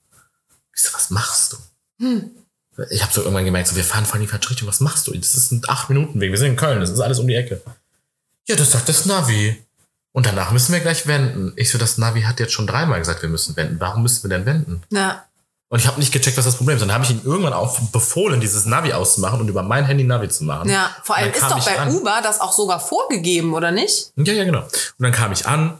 Ich 0.75 0.83
so, 0.83 0.93
was 0.93 1.09
machst 1.09 1.53
du? 1.53 1.57
Ich 2.00 3.02
habe 3.02 3.12
so 3.12 3.22
irgendwann 3.22 3.45
gemerkt, 3.45 3.68
so, 3.68 3.76
wir 3.76 3.84
fahren 3.84 4.06
voll 4.06 4.20
in 4.20 4.28
die 4.28 4.32
falsche 4.32 4.52
Richtung, 4.52 4.68
was 4.68 4.82
machst 4.82 5.08
du? 5.08 5.14
Das 5.14 5.34
ist 5.34 5.52
ein 5.52 5.62
8 5.68 5.89
Minuten 5.89 6.20
Weg, 6.20 6.32
wir 6.32 6.38
sind 6.38 6.52
in 6.52 6.56
Köln, 6.56 6.80
das 6.80 6.91
ist 6.91 7.00
alles 7.00 7.20
um 7.20 7.28
die 7.28 7.36
Ecke. 7.36 7.62
Ja, 8.48 8.56
das 8.56 8.72
sagt 8.72 8.88
das 8.88 9.06
Navi. 9.06 9.64
Und 10.14 10.26
danach 10.26 10.52
müssen 10.52 10.74
wir 10.74 10.80
gleich 10.80 11.06
wenden. 11.06 11.54
Ich 11.58 11.70
so, 11.70 11.78
das 11.78 11.98
Navi 11.98 12.22
hat 12.22 12.39
jetzt 12.39 12.54
schon 12.54 12.66
dreimal 12.66 13.00
gesagt, 13.00 13.22
wir 13.22 13.30
müssen 13.30 13.56
wenden. 13.56 13.80
Warum 13.80 14.04
müssen 14.04 14.24
wir 14.24 14.36
denn 14.36 14.45
wenden? 14.45 14.82
Ja. 14.89 15.26
Und 15.70 15.80
ich 15.80 15.86
habe 15.86 16.00
nicht 16.00 16.14
gecheckt, 16.14 16.38
was 16.38 16.45
das 16.45 16.56
Problem 16.56 16.78
ist. 16.78 16.82
Dann 16.82 16.93
habe 16.93 17.04
ich 17.04 17.12
ihm 17.12 17.22
irgendwann 17.24 17.54
auch 17.54 17.78
befohlen, 17.91 18.39
dieses 18.39 18.66
Navi 18.66 18.93
auszumachen 18.93 19.41
und 19.41 19.48
über 19.50 19.64
mein 19.64 19.86
Handy 19.86 20.04
Navi 20.04 20.30
zu 20.30 20.45
machen. 20.45 20.70
Ja, 20.70 20.95
vor 21.04 21.18
allem 21.18 21.32
ist 21.32 21.43
doch 21.43 21.64
bei 21.64 21.78
an. 21.78 21.93
Uber 21.93 22.22
das 22.24 22.39
auch 22.39 22.54
sogar 22.54 22.80
vorgegeben, 22.80 23.54
oder 23.54 23.72
nicht? 23.72 24.12
Ja, 24.16 24.34
ja, 24.34 24.45
genau. 24.45 24.62
Und 24.62 24.72
dann 25.00 25.12
kam 25.12 25.32
ich 25.34 25.45
an, 25.45 25.80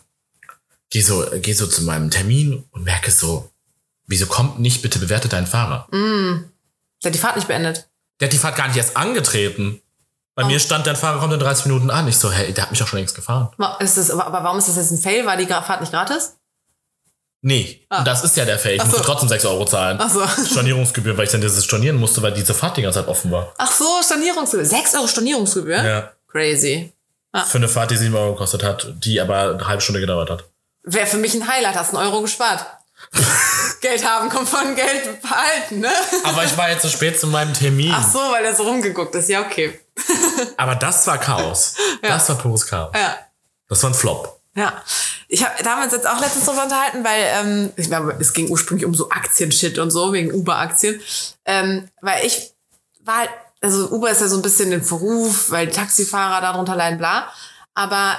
gehe 0.89 1.03
so, 1.03 1.26
geh 1.41 1.53
so 1.53 1.68
zu 1.68 1.84
meinem 1.84 2.11
Termin 2.11 2.65
und 2.72 2.84
merke 2.84 3.11
so, 3.11 3.49
wieso 4.07 4.25
kommt 4.25 4.59
nicht, 4.59 4.81
bitte 4.81 4.99
bewerte 4.99 5.27
deinen 5.27 5.47
Fahrer. 5.47 5.87
Der 5.91 7.09
hat 7.09 7.13
die 7.15 7.19
Fahrt 7.19 7.35
nicht 7.35 7.47
beendet. 7.47 7.89
Der 8.19 8.27
hat 8.27 8.33
die 8.33 8.37
Fahrt 8.39 8.55
gar 8.55 8.67
nicht 8.67 8.77
erst 8.77 8.97
angetreten. 8.97 9.81
Bei 10.35 10.43
Oh. 10.43 10.47
mir 10.47 10.59
stand, 10.59 10.85
dein 10.87 10.95
Fahrer 10.95 11.19
kommt 11.19 11.33
in 11.33 11.39
30 11.39 11.65
Minuten 11.65 11.89
an. 11.89 12.07
Ich 12.07 12.17
so, 12.17 12.31
hey, 12.31 12.53
der 12.53 12.63
hat 12.63 12.71
mich 12.71 12.79
doch 12.79 12.87
schon 12.87 12.99
längst 12.99 13.15
gefahren. 13.15 13.49
Ist 13.79 13.97
das, 13.97 14.11
aber 14.11 14.43
warum 14.43 14.57
ist 14.59 14.67
das 14.67 14.75
jetzt 14.75 14.91
ein 14.91 14.99
Fail? 14.99 15.25
War 15.25 15.35
die 15.37 15.45
Fahrt 15.47 15.81
nicht 15.81 15.91
gratis? 15.91 16.33
Nee, 17.41 17.85
Ah. 17.89 18.03
das 18.03 18.23
ist 18.23 18.35
ja 18.35 18.45
der 18.45 18.57
Fail. 18.57 18.75
Ich 18.75 18.81
Ach 18.81 18.85
musste 18.85 18.99
so. 19.01 19.05
trotzdem 19.05 19.29
6 19.29 19.45
Euro 19.45 19.65
zahlen. 19.65 19.97
Ach 20.01 20.09
so. 20.09 20.25
Stornierungsgebühr, 20.45 21.17
weil 21.17 21.25
ich 21.25 21.31
dann 21.31 21.41
dieses 21.41 21.63
Stornieren 21.65 21.97
musste, 21.97 22.21
weil 22.21 22.33
diese 22.33 22.53
Fahrt 22.53 22.77
die 22.77 22.81
ganze 22.81 22.99
Zeit 22.99 23.07
offen 23.07 23.31
war. 23.31 23.53
Ach 23.57 23.71
so, 23.71 23.85
Stornierungsgebühr. 24.03 24.65
6 24.65 24.95
Euro 24.95 25.07
Stornierungsgebühr? 25.07 25.83
Ja. 25.83 26.11
Crazy. 26.27 26.93
Für 27.45 27.57
eine 27.59 27.67
Fahrt, 27.67 27.91
die 27.91 27.97
7 27.97 28.15
Euro 28.15 28.31
gekostet 28.33 28.63
hat, 28.63 28.91
die 29.03 29.21
aber 29.21 29.51
eine 29.51 29.67
halbe 29.67 29.81
Stunde 29.81 29.99
gedauert 30.01 30.29
hat. 30.31 30.45
Wäre 30.83 31.05
für 31.05 31.17
mich 31.17 31.35
ein 31.35 31.47
Highlight, 31.47 31.75
hast 31.75 31.93
einen 31.93 32.03
Euro 32.07 32.21
gespart. 32.21 32.65
Geld 33.81 34.05
haben 34.05 34.29
kommt 34.29 34.49
von 34.49 34.75
Geld 34.75 35.21
behalten, 35.21 35.79
ne? 35.79 35.91
Aber 36.23 36.43
ich 36.43 36.57
war 36.57 36.69
jetzt 36.69 36.81
so 36.81 36.89
spät 36.89 37.19
zu 37.19 37.27
meinem 37.27 37.53
Termin. 37.53 37.93
Ach 37.95 38.11
so, 38.11 38.19
weil 38.19 38.43
er 38.43 38.55
so 38.55 38.63
rumgeguckt 38.63 39.13
ist. 39.15 39.29
Ja, 39.29 39.41
okay. 39.41 39.79
Aber 40.57 40.75
das 40.75 41.05
war 41.07 41.17
Chaos. 41.17 41.75
Das 42.01 42.27
war 42.29 42.37
pures 42.37 42.65
Chaos. 42.65 42.91
Ja. 42.95 43.17
Das 43.69 43.83
war 43.83 43.91
ein 43.91 43.93
Flop. 43.93 44.39
Ja, 44.55 44.81
ich 45.27 45.45
habe 45.45 45.63
da 45.63 45.71
haben 45.71 45.79
wir 45.81 45.83
uns 45.83 45.93
jetzt 45.93 46.07
auch 46.07 46.19
letztens 46.19 46.45
drüber 46.45 46.63
unterhalten, 46.63 47.03
weil 47.03 47.23
ähm, 47.39 47.73
ich 47.75 47.87
glaube, 47.87 48.17
es 48.19 48.33
ging 48.33 48.49
ursprünglich 48.49 48.87
um 48.87 48.95
so 48.95 49.11
Aktienshit 49.11 49.77
und 49.77 49.91
so, 49.91 50.13
wegen 50.13 50.33
Uber-Aktien. 50.33 50.99
Ähm, 51.45 51.87
weil 52.01 52.25
ich 52.25 52.53
war 53.01 53.19
halt, 53.19 53.29
also 53.61 53.89
Uber 53.91 54.09
ist 54.09 54.21
ja 54.21 54.27
so 54.27 54.37
ein 54.37 54.41
bisschen 54.41 54.71
in 54.71 54.83
Verruf, 54.83 55.51
weil 55.51 55.69
Taxifahrer 55.69 56.41
darunter 56.41 56.75
leiden, 56.75 56.97
bla. 56.97 57.31
Aber 57.75 58.17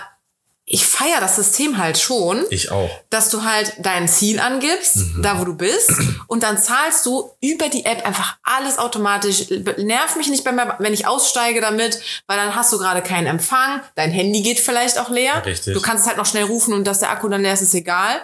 ich 0.71 0.87
feiere 0.87 1.21
das 1.21 1.37
System 1.37 1.79
halt 1.79 1.99
schon 1.99 2.45
Ich 2.51 2.71
auch. 2.71 2.91
dass 3.11 3.31
du 3.31 3.43
halt 3.45 3.73
dein 3.79 4.07
Ziel 4.07 4.39
angibst, 4.39 4.97
Mhm. 4.97 5.23
da 5.23 5.39
wo 5.41 5.45
du 5.45 5.55
bist, 5.55 5.91
und 6.27 6.43
dann 6.43 6.59
zahlst 6.59 7.07
du 7.07 7.31
über 7.41 7.69
die 7.69 7.85
App 7.87 8.05
einfach 8.07 8.37
alles 8.43 8.79
automatisch. 8.79 9.47
Nerv 9.79 10.17
mich 10.17 10.29
nicht, 10.29 10.45
beim, 10.45 10.61
wenn 10.79 10.93
ich 10.93 11.07
aussteige 11.07 11.61
damit, 11.61 11.99
weil 12.27 12.37
dann 12.37 12.55
hast 12.55 12.73
du 12.73 12.79
gerade 12.79 13.01
keinen 13.03 13.27
Empfang, 13.27 13.81
dein 13.95 14.11
Handy 14.11 14.43
geht 14.43 14.61
vielleicht 14.61 14.99
auch 14.99 15.09
leer. 15.11 15.45
Richtig. 15.47 15.73
Du 15.75 15.81
kannst 15.81 16.03
es 16.03 16.07
halt 16.09 16.19
noch 16.19 16.27
schnell 16.27 16.45
rufen 16.45 16.75
und 16.75 16.85
dass 16.85 16.99
der 17.01 17.11
Akku 17.11 17.29
dann 17.29 17.41
leer 17.43 17.55
ist, 17.55 17.63
ist 17.63 17.75
egal. 17.75 18.21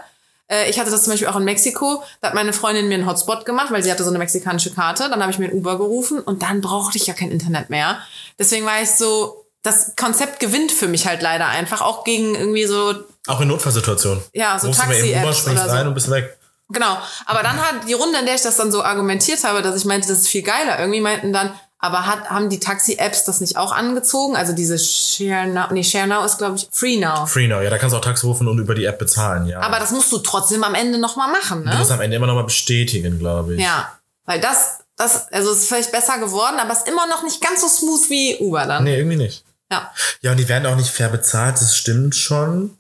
Äh, 0.46 0.68
Ich 0.68 0.78
hatte 0.78 0.90
das 0.90 1.02
zum 1.04 1.12
Beispiel 1.14 1.28
auch 1.28 1.36
in 1.36 1.44
Mexiko. 1.44 2.02
Da 2.20 2.28
hat 2.28 2.34
meine 2.34 2.52
Freundin 2.52 2.88
mir 2.88 2.94
einen 2.96 3.06
Hotspot 3.06 3.46
gemacht, 3.46 3.70
weil 3.70 3.82
sie 3.82 3.90
hatte 3.90 4.04
so 4.04 4.10
eine 4.10 4.18
mexikanische 4.18 4.72
Karte. 4.74 5.08
Dann 5.08 5.22
habe 5.22 5.32
ich 5.32 5.38
mir 5.38 5.46
ein 5.46 5.52
Uber 5.54 5.78
gerufen 5.78 6.20
und 6.20 6.42
dann 6.42 6.60
brauchte 6.60 6.98
ich 6.98 7.06
ja 7.06 7.14
kein 7.14 7.30
Internet 7.30 7.70
mehr. 7.70 7.98
Deswegen 8.38 8.66
war 8.66 8.82
ich 8.82 8.90
so, 8.90 9.43
das 9.64 9.96
Konzept 9.96 10.40
gewinnt 10.40 10.70
für 10.70 10.88
mich 10.88 11.06
halt 11.06 11.22
leider 11.22 11.48
einfach, 11.48 11.80
auch 11.80 12.04
gegen 12.04 12.34
irgendwie 12.34 12.66
so 12.66 12.94
Auch 13.26 13.40
in 13.40 13.48
Notfallsituationen. 13.48 14.22
Ja, 14.32 14.58
so 14.58 14.70
du 14.70 14.76
mal 14.76 14.92
eben 14.92 15.22
Taxi-Apps 15.24 15.46
oder 15.48 15.64
so. 15.64 15.74
rein 15.74 15.88
und 15.88 15.94
bist 15.94 16.10
weg. 16.10 16.38
Genau. 16.68 16.98
Aber 17.26 17.42
dann 17.42 17.56
hat 17.56 17.88
die 17.88 17.94
Runde, 17.94 18.18
in 18.18 18.26
der 18.26 18.34
ich 18.34 18.42
das 18.42 18.56
dann 18.56 18.70
so 18.70 18.82
argumentiert 18.82 19.42
habe, 19.42 19.62
dass 19.62 19.76
ich 19.76 19.84
meinte, 19.86 20.06
das 20.08 20.18
ist 20.18 20.28
viel 20.28 20.42
geiler. 20.42 20.78
Irgendwie 20.78 21.00
meinten 21.00 21.32
dann, 21.32 21.52
aber 21.78 22.06
hat, 22.06 22.28
haben 22.28 22.50
die 22.50 22.60
Taxi-Apps 22.60 23.24
das 23.24 23.40
nicht 23.40 23.56
auch 23.56 23.72
angezogen? 23.72 24.36
Also 24.36 24.52
diese 24.52 24.78
Share 24.78 25.46
Now, 25.46 25.66
nee, 25.70 25.82
Share 25.82 26.06
Now 26.06 26.24
ist, 26.24 26.36
glaube 26.36 26.56
ich, 26.56 26.68
Free 26.70 26.98
Now. 26.98 27.24
Free 27.24 27.48
Now, 27.48 27.62
ja, 27.62 27.70
da 27.70 27.78
kannst 27.78 27.94
du 27.94 27.98
auch 27.98 28.04
Taxi 28.04 28.26
rufen 28.26 28.46
und 28.48 28.58
über 28.58 28.74
die 28.74 28.84
App 28.84 28.98
bezahlen, 28.98 29.46
ja. 29.46 29.60
Aber 29.60 29.78
das 29.78 29.92
musst 29.92 30.12
du 30.12 30.18
trotzdem 30.18 30.62
am 30.62 30.74
Ende 30.74 30.98
nochmal 30.98 31.30
machen, 31.30 31.64
du 31.64 31.70
ne? 31.70 31.76
musst 31.76 31.90
am 31.90 32.00
Ende 32.00 32.16
immer 32.16 32.26
nochmal 32.26 32.44
bestätigen, 32.44 33.18
glaube 33.18 33.54
ich. 33.54 33.60
Ja. 33.60 33.92
Weil 34.24 34.40
das, 34.40 34.80
das, 34.96 35.30
also 35.32 35.50
es 35.50 35.58
ist 35.58 35.68
vielleicht 35.68 35.92
besser 35.92 36.18
geworden, 36.18 36.56
aber 36.58 36.72
es 36.72 36.78
ist 36.78 36.88
immer 36.88 37.06
noch 37.06 37.22
nicht 37.22 37.42
ganz 37.42 37.60
so 37.60 37.68
smooth 37.68 38.08
wie 38.08 38.38
Uber 38.40 38.64
dann. 38.64 38.84
Nee, 38.84 38.96
irgendwie 38.96 39.16
nicht. 39.16 39.44
Ja. 39.74 39.92
Ja, 40.22 40.30
und 40.32 40.36
die 40.38 40.48
werden 40.48 40.66
auch 40.66 40.76
nicht 40.76 40.90
fair 40.90 41.08
bezahlt, 41.08 41.56
das 41.60 41.76
stimmt 41.76 42.14
schon. 42.14 42.76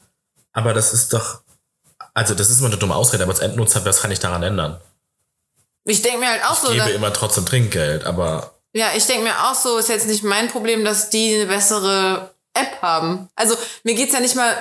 Aber 0.52 0.72
das 0.74 0.92
ist 0.92 1.12
doch. 1.12 1.40
Also, 2.14 2.34
das 2.34 2.48
ist 2.50 2.58
immer 2.60 2.68
eine 2.68 2.76
dumme 2.76 2.94
Ausrede, 2.94 3.24
aber 3.24 3.32
als 3.32 3.40
Endnutzer, 3.40 3.84
was 3.84 4.00
kann 4.00 4.10
ich 4.12 4.20
daran 4.20 4.42
ändern? 4.42 4.80
Ich 5.84 6.00
denke 6.02 6.18
mir 6.20 6.28
halt 6.28 6.44
auch 6.44 6.52
Ich 6.52 6.58
so, 6.60 6.68
gebe 6.68 6.78
dass, 6.84 6.90
immer 6.94 7.12
trotzdem 7.12 7.44
Trinkgeld, 7.44 8.04
aber 8.04 8.54
Ja, 8.72 8.88
ich 8.96 9.06
denke 9.06 9.24
mir 9.24 9.34
auch 9.50 9.54
so, 9.54 9.78
ist 9.78 9.88
jetzt 9.88 10.06
nicht 10.06 10.22
mein 10.22 10.48
Problem, 10.48 10.84
dass 10.84 11.10
die 11.10 11.34
eine 11.34 11.46
bessere 11.46 12.30
App 12.54 12.80
haben. 12.82 13.28
Also 13.34 13.56
mir 13.82 13.94
geht's 13.94 14.14
ja 14.14 14.20
nicht 14.20 14.36
mal, 14.36 14.56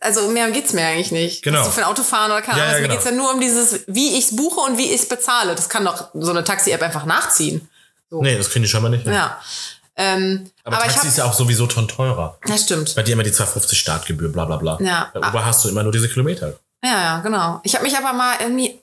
also 0.00 0.28
mehr 0.28 0.50
geht's 0.50 0.72
mir 0.72 0.84
eigentlich 0.86 1.12
nicht. 1.12 1.42
Genau. 1.42 1.64
Du 1.64 1.70
für 1.70 1.80
ein 1.82 1.86
Auto 1.86 2.02
fahren 2.02 2.30
oder 2.32 2.42
keine 2.42 2.58
Ja, 2.58 2.64
Ahnung, 2.64 2.74
ja, 2.74 2.80
mir 2.82 2.88
genau. 2.88 2.94
geht's 3.00 3.10
ja 3.10 3.16
nur 3.16 3.32
um 3.32 3.40
dieses, 3.40 3.80
wie 3.86 4.18
ich's 4.18 4.34
buche 4.36 4.60
und 4.60 4.76
wie 4.76 4.92
ich's 4.92 5.08
bezahle. 5.08 5.54
Das 5.54 5.68
kann 5.68 5.84
doch 5.84 6.08
so 6.12 6.30
eine 6.30 6.44
Taxi-App 6.44 6.82
einfach 6.82 7.06
nachziehen. 7.06 7.68
nee, 8.10 8.36
das 8.36 8.50
kriegen 8.50 8.64
die 8.64 8.68
scheinbar 8.68 8.90
nicht. 8.90 9.04
hin. 9.04 9.12
Ja. 9.14 9.40
Ähm, 9.96 10.50
Aber, 10.64 10.76
aber, 10.76 10.84
Taxi 10.86 10.98
hab, 11.00 11.06
ist 11.06 11.18
ja 11.18 11.24
auch 11.24 11.32
sowieso 11.34 11.66
ton 11.66 11.86
teurer. 11.88 12.38
ja, 12.46 12.56
stimmt. 12.58 12.94
Bei 12.96 13.02
dir 13.02 13.12
immer 13.12 13.22
die 13.22 13.32
250 13.32 13.78
Startgebühr, 13.78 14.30
bla 14.32 14.44
bla 14.44 14.56
bla. 14.56 14.78
Ja. 14.80 15.10
Bei 15.14 15.20
Uber 15.28 15.44
hast 15.44 15.64
du 15.64 15.68
immer 15.68 15.82
nur 15.82 15.92
diese 15.92 16.08
Kilometer. 16.08 16.54
Ja, 16.84 17.00
ja, 17.02 17.18
genau. 17.20 17.60
Ich 17.62 17.74
habe 17.74 17.84
mich 17.84 17.96
aber 17.96 18.12
mal 18.12 18.34
irgendwie 18.40 18.80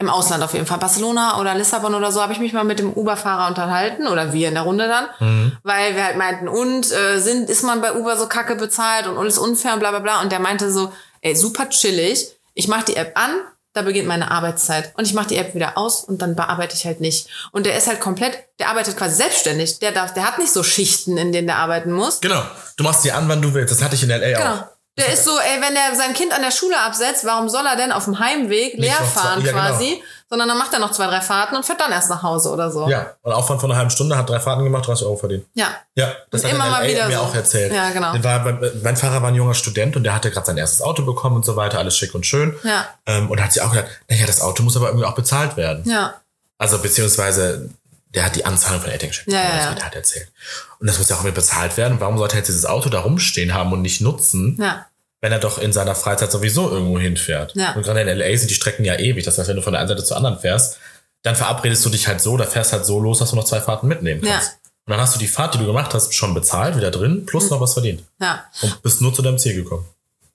im 0.00 0.08
Ausland 0.08 0.42
auf 0.44 0.52
jeden 0.54 0.64
Fall, 0.66 0.78
Barcelona 0.78 1.40
oder 1.40 1.54
Lissabon 1.56 1.92
oder 1.94 2.12
so, 2.12 2.22
habe 2.22 2.32
ich 2.32 2.38
mich 2.38 2.52
mal 2.52 2.62
mit 2.64 2.78
dem 2.78 2.92
Uber-Fahrer 2.92 3.48
unterhalten 3.48 4.06
oder 4.06 4.32
wir 4.32 4.46
in 4.48 4.54
der 4.54 4.62
Runde 4.62 4.86
dann, 4.86 5.06
Mhm. 5.18 5.56
weil 5.64 5.96
wir 5.96 6.04
halt 6.04 6.16
meinten, 6.16 6.46
und 6.48 6.90
äh, 6.92 7.18
sind 7.18 7.50
ist 7.50 7.64
man 7.64 7.80
bei 7.80 7.92
Uber 7.94 8.16
so 8.16 8.28
kacke 8.28 8.54
bezahlt 8.54 9.08
und 9.08 9.18
alles 9.18 9.38
unfair 9.38 9.72
und 9.74 9.80
bla 9.80 9.90
bla 9.90 9.98
bla 9.98 10.20
und 10.20 10.30
der 10.30 10.38
meinte 10.38 10.70
so, 10.72 10.92
ey, 11.20 11.34
super 11.34 11.68
chillig, 11.68 12.28
ich 12.54 12.68
mache 12.68 12.84
die 12.86 12.96
App 12.96 13.10
an, 13.18 13.32
da 13.74 13.82
beginnt 13.82 14.08
meine 14.08 14.30
Arbeitszeit 14.30 14.92
und 14.96 15.06
ich 15.06 15.14
mache 15.14 15.28
die 15.28 15.36
App 15.36 15.54
wieder 15.54 15.76
aus 15.78 16.02
und 16.04 16.22
dann 16.22 16.34
bearbeite 16.34 16.74
ich 16.74 16.84
halt 16.84 17.00
nicht. 17.00 17.28
Und 17.52 17.66
der 17.66 17.76
ist 17.76 17.86
halt 17.86 18.00
komplett, 18.00 18.38
der 18.58 18.68
arbeitet 18.70 18.96
quasi 18.96 19.16
selbstständig, 19.16 19.78
der 19.78 19.92
darf, 19.92 20.14
der 20.14 20.24
hat 20.24 20.38
nicht 20.38 20.52
so 20.52 20.62
Schichten, 20.62 21.16
in 21.18 21.32
denen 21.32 21.46
der 21.46 21.56
arbeiten 21.56 21.92
muss. 21.92 22.20
Genau. 22.20 22.42
Du 22.76 22.84
machst 22.84 23.04
die 23.04 23.12
an, 23.12 23.28
wann 23.28 23.42
du 23.42 23.54
willst. 23.54 23.72
Das 23.72 23.82
hatte 23.82 23.94
ich 23.94 24.02
in 24.02 24.10
L.A. 24.10 24.38
Genau. 24.38 24.54
auch. 24.54 24.64
Der 24.98 25.12
ist 25.12 25.24
so, 25.24 25.38
ey, 25.38 25.60
wenn 25.60 25.76
er 25.76 25.94
sein 25.94 26.12
Kind 26.12 26.32
an 26.32 26.42
der 26.42 26.50
Schule 26.50 26.76
absetzt, 26.80 27.24
warum 27.24 27.48
soll 27.48 27.64
er 27.64 27.76
denn 27.76 27.92
auf 27.92 28.04
dem 28.04 28.18
Heimweg 28.18 28.74
leer 28.74 28.94
fahren 28.94 29.44
ja, 29.44 29.52
genau. 29.52 30.02
Sondern 30.30 30.46
dann 30.48 30.58
macht 30.58 30.72
er 30.74 30.78
noch 30.78 30.92
zwei, 30.92 31.06
drei 31.06 31.22
Fahrten 31.22 31.56
und 31.56 31.64
fährt 31.64 31.80
dann 31.80 31.90
erst 31.90 32.10
nach 32.10 32.22
Hause 32.22 32.50
oder 32.50 32.70
so. 32.70 32.86
Ja. 32.88 33.14
Und 33.22 33.32
Aufwand 33.32 33.62
von 33.62 33.70
einer 33.70 33.78
halben 33.78 33.90
Stunde 33.90 34.16
hat 34.16 34.28
drei 34.28 34.38
Fahrten 34.38 34.62
gemacht, 34.62 34.86
30 34.86 35.06
Euro 35.06 35.16
verdient. 35.16 35.46
Ja. 35.54 35.68
Ja, 35.94 36.12
das 36.30 36.42
Und 36.42 36.48
hat 36.48 36.54
immer 36.54 36.64
er 36.66 36.70
mal 36.70 36.86
wieder 36.86 37.08
mir 37.08 37.16
so. 37.16 37.22
auch 37.22 37.34
erzählt. 37.34 37.72
Ja, 37.72 37.90
genau. 37.90 38.12
War, 38.22 38.58
mein 38.82 38.96
Fahrer 38.98 39.22
war 39.22 39.28
ein 39.30 39.34
junger 39.34 39.54
Student 39.54 39.96
und 39.96 40.04
der 40.04 40.14
hatte 40.14 40.30
gerade 40.30 40.44
sein 40.46 40.58
erstes 40.58 40.82
Auto 40.82 41.02
bekommen 41.04 41.36
und 41.36 41.44
so 41.46 41.56
weiter, 41.56 41.78
alles 41.78 41.96
schick 41.96 42.14
und 42.14 42.26
schön. 42.26 42.54
Ja. 42.62 42.86
Ähm, 43.06 43.30
und 43.30 43.42
hat 43.42 43.52
sie 43.54 43.62
auch 43.62 43.70
gedacht, 43.70 43.88
naja, 44.08 44.26
das 44.26 44.42
Auto 44.42 44.62
muss 44.62 44.76
aber 44.76 44.88
irgendwie 44.88 45.06
auch 45.06 45.14
bezahlt 45.14 45.56
werden. 45.56 45.84
Ja. 45.88 46.14
Also 46.58 46.78
beziehungsweise, 46.78 47.70
der 48.14 48.24
hat 48.26 48.36
die 48.36 48.44
Anzahlung 48.44 48.82
von 48.82 48.90
Eltern 48.90 49.08
geschickt. 49.08 49.32
Ja, 49.32 49.40
ja, 49.40 49.48
das 49.56 49.64
ja. 49.78 49.84
hat 49.86 49.92
er 49.94 49.98
erzählt. 49.98 50.30
Und 50.78 50.86
das 50.88 50.98
muss 50.98 51.08
ja 51.08 51.16
auch 51.16 51.20
irgendwie 51.20 51.36
bezahlt 51.36 51.76
werden. 51.78 52.00
Warum 52.00 52.18
sollte 52.18 52.34
er 52.34 52.38
jetzt 52.38 52.48
dieses 52.48 52.66
Auto 52.66 52.90
da 52.90 53.00
rumstehen 53.00 53.54
haben 53.54 53.72
und 53.72 53.80
nicht 53.80 54.02
nutzen, 54.02 54.58
Ja. 54.60 54.84
Wenn 55.20 55.32
er 55.32 55.38
doch 55.38 55.58
in 55.58 55.72
seiner 55.72 55.94
Freizeit 55.94 56.30
sowieso 56.32 56.70
irgendwo 56.70 56.98
hinfährt? 56.98 57.54
Ja. 57.56 57.72
Und 57.74 57.82
gerade 57.82 58.00
in 58.02 58.08
L.A. 58.08 58.36
sind 58.36 58.50
die 58.50 58.54
Strecken 58.54 58.84
ja 58.84 58.96
ewig. 58.98 59.24
Das 59.24 59.38
heißt, 59.38 59.48
wenn 59.48 59.56
du 59.56 59.62
von 59.62 59.72
der 59.72 59.80
einen 59.80 59.88
Seite 59.88 60.04
zur 60.04 60.16
anderen 60.16 60.38
fährst, 60.38 60.78
dann 61.22 61.34
verabredest 61.36 61.84
du 61.84 61.90
dich 61.90 62.06
halt 62.06 62.20
so, 62.20 62.36
da 62.36 62.44
fährst 62.44 62.72
halt 62.72 62.86
so 62.86 63.00
los, 63.00 63.18
dass 63.18 63.30
du 63.30 63.36
noch 63.36 63.44
zwei 63.44 63.60
Fahrten 63.60 63.88
mitnehmen 63.88 64.24
Ja. 64.24 64.34
kannst. 64.34 64.58
Und 64.86 64.92
dann 64.92 65.00
hast 65.00 65.14
du 65.14 65.18
die 65.18 65.28
Fahrt, 65.28 65.54
die 65.54 65.58
du 65.58 65.66
gemacht 65.66 65.92
hast, 65.92 66.14
schon 66.14 66.32
bezahlt, 66.32 66.76
wieder 66.76 66.90
drin, 66.90 67.26
plus 67.26 67.44
Mhm. 67.44 67.50
noch 67.50 67.60
was 67.60 67.72
verdient. 67.74 68.04
Ja. 68.20 68.44
Und 68.62 68.80
bist 68.82 69.00
nur 69.02 69.12
zu 69.12 69.20
deinem 69.22 69.38
Ziel 69.38 69.54
gekommen. 69.54 69.84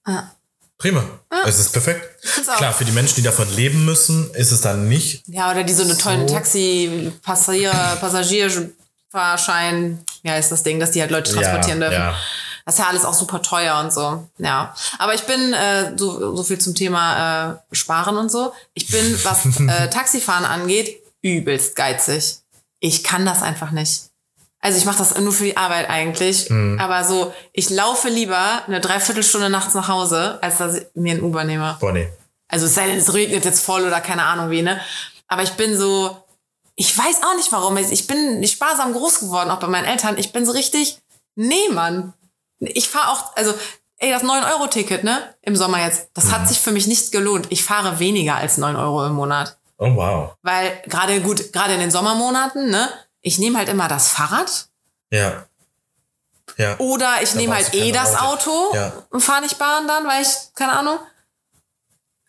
Ja. 0.08 0.32
Prima. 0.78 1.04
Es 1.46 1.60
ist 1.60 1.72
perfekt. 1.72 2.02
Klar, 2.58 2.74
für 2.74 2.84
die 2.84 2.92
Menschen, 2.92 3.16
die 3.16 3.22
davon 3.22 3.48
leben 3.56 3.86
müssen, 3.86 4.30
ist 4.34 4.52
es 4.52 4.60
dann 4.62 4.90
nicht. 4.90 5.24
Ja, 5.28 5.50
oder 5.52 5.64
die 5.64 5.72
so 5.74 5.84
eine 5.84 5.98
tollen 5.98 6.28
Taxi, 6.28 7.12
Passagier, 7.24 7.72
Passagierfahrschein, 8.02 10.00
wie 10.24 10.30
heißt 10.30 10.52
das 10.52 10.64
Ding, 10.64 10.80
dass 10.80 10.92
die 10.92 11.02
halt 11.02 11.12
Leute 11.12 11.32
transportieren 11.32 11.82
ja, 11.82 11.88
dürfen. 11.90 12.02
Ja. 12.04 12.16
Das 12.66 12.76
ist 12.76 12.80
ja 12.80 12.88
alles 12.88 13.06
auch 13.06 13.14
super 13.14 13.42
teuer 13.42 13.80
und 13.80 13.94
so. 13.94 14.28
Ja. 14.38 14.74
Aber 15.00 15.14
ich 15.14 15.24
bin, 15.24 15.54
äh, 15.54 15.98
so, 15.98 16.36
so 16.36 16.44
viel 16.44 16.60
zum 16.60 16.76
Thema 16.76 17.60
äh, 17.72 17.76
Sparen 17.76 18.18
und 18.18 18.30
so. 18.30 18.54
Ich 18.74 18.88
bin, 18.88 19.20
was 19.24 19.46
äh, 19.60 19.90
Taxifahren 19.90 20.46
angeht, 20.46 21.02
übelst 21.22 21.76
geizig. 21.76 22.38
Ich 22.80 23.04
kann 23.04 23.26
das 23.26 23.42
einfach 23.42 23.72
nicht. 23.72 24.04
Also 24.60 24.78
ich 24.78 24.86
mache 24.86 25.00
das 25.00 25.18
nur 25.20 25.34
für 25.34 25.44
die 25.44 25.58
Arbeit 25.58 25.90
eigentlich. 25.90 26.50
Aber 26.80 27.04
so, 27.04 27.34
ich 27.52 27.70
laufe 27.70 28.08
lieber 28.08 28.64
eine 28.66 28.80
Dreiviertelstunde 28.80 29.50
nachts 29.50 29.74
nach 29.74 29.90
Hause, 29.90 30.40
als 30.42 30.58
dass 30.58 30.76
ich 30.76 30.86
mir 30.94 31.16
ein 31.16 31.22
Uber 31.22 31.44
nehme. 31.44 31.76
Boah, 31.82 31.92
nee. 31.92 32.08
Also 32.48 32.68
es 32.68 32.76
sei 32.76 32.88
denn, 32.88 32.98
es 32.98 33.14
regnet 33.14 33.44
jetzt 33.44 33.66
voll 33.66 33.84
oder 33.84 34.00
keine 34.00 34.24
Ahnung 34.24 34.52
wie, 34.52 34.62
ne? 34.62 34.80
Aber 35.28 35.44
ich 35.44 35.54
bin 35.54 35.78
so, 35.78 36.24
ich 36.76 36.98
weiß 36.98 37.24
auch 37.24 37.36
nicht 37.36 37.52
warum. 37.52 37.76
Ich 37.78 38.08
bin 38.08 38.46
sparsam 38.48 38.94
groß 38.94 39.20
geworden, 39.22 39.52
auch 39.52 39.60
bei 39.60 39.68
meinen 39.68 39.86
Eltern. 39.86 40.18
Ich 40.18 40.32
bin 40.32 40.46
so 40.46 40.54
richtig, 40.54 40.98
nee, 41.36 41.70
Mann. 41.72 42.14
Ich 42.68 42.90
fahre 42.90 43.10
auch, 43.10 43.36
also, 43.36 43.54
ey, 43.98 44.12
das 44.12 44.24
9-Euro-Ticket, 44.24 45.04
ne? 45.04 45.36
Im 45.42 45.56
Sommer 45.56 45.84
jetzt, 45.84 46.10
das 46.14 46.32
hat 46.32 46.48
sich 46.48 46.60
für 46.60 46.72
mich 46.72 46.88
nicht 46.88 47.12
gelohnt. 47.12 47.48
Ich 47.50 47.64
fahre 47.64 48.00
weniger 48.00 48.36
als 48.36 48.58
9 48.58 48.76
Euro 48.76 49.06
im 49.06 49.14
Monat. 49.14 49.58
Oh, 49.78 49.96
wow. 49.96 50.36
Weil 50.42 50.82
gerade 50.88 51.20
gut, 51.22 51.52
gerade 51.54 51.74
in 51.74 51.80
den 51.80 51.92
Sommermonaten, 51.92 52.70
ne? 52.70 52.90
Ich 53.22 53.40
nehme 53.40 53.58
halt 53.58 53.70
immer 53.70 53.88
das 53.88 54.10
Fahrrad. 54.10 54.68
Ja. 55.12 55.46
Ja. 56.58 56.78
Oder 56.78 57.22
ich 57.24 57.34
nehme 57.36 57.56
halt 57.56 57.74
eh 57.74 57.92
das 57.92 58.16
Auto. 58.16 58.52
Auto 58.52 58.76
Ja. 58.76 58.94
und 59.10 59.22
fahre 59.22 59.42
nicht 59.42 59.58
Bahn 59.58 59.88
dann, 59.88 60.06
weil 60.08 60.22
ich, 60.22 60.28
keine 60.56 60.74
Ahnung. 60.74 61.00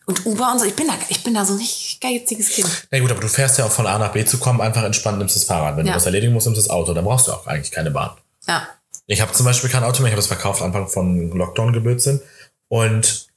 Und 0.07 0.25
Uber 0.25 0.51
und 0.51 0.59
so, 0.59 0.65
ich 0.65 0.75
bin 0.75 0.87
da, 0.87 0.93
ich 1.09 1.23
bin 1.23 1.33
da 1.33 1.43
so 1.45 1.53
ein 1.53 1.59
richtig 1.59 1.99
geiziges 1.99 2.49
Kind. 2.49 2.87
Na 2.91 2.99
gut, 2.99 3.09
aber 3.11 3.21
du 3.21 3.27
fährst 3.27 3.57
ja 3.57 3.65
auch 3.65 3.71
von 3.71 3.87
A 3.87 3.97
nach 3.97 4.11
B 4.11 4.23
zu 4.23 4.37
kommen, 4.37 4.61
einfach 4.61 4.83
entspannt 4.83 5.17
nimmst 5.17 5.35
das 5.35 5.43
Fahrrad. 5.45 5.77
Wenn 5.77 5.85
Ja. 5.87 5.93
du 5.93 5.97
was 5.97 6.05
erledigen 6.05 6.31
musst, 6.33 6.45
nimmst 6.45 6.59
du 6.61 6.63
das 6.67 6.69
Auto. 6.69 6.93
Dann 6.93 7.05
brauchst 7.05 7.27
du 7.27 7.33
auch 7.33 7.45
eigentlich 7.47 7.71
keine 7.71 7.89
Bahn. 7.91 8.11
Ja. 8.47 8.67
Ich 9.07 9.21
habe 9.21 9.31
zum 9.33 9.45
Beispiel 9.45 9.69
kein 9.69 9.83
Auto 9.83 10.01
mehr. 10.01 10.07
Ich 10.07 10.13
habe 10.13 10.21
das 10.21 10.27
verkauft 10.27 10.61
Anfang 10.61 10.87
von 10.87 11.31
Lockdown 11.31 11.71
Blödsinn. 11.83 12.21
Und 12.67 13.27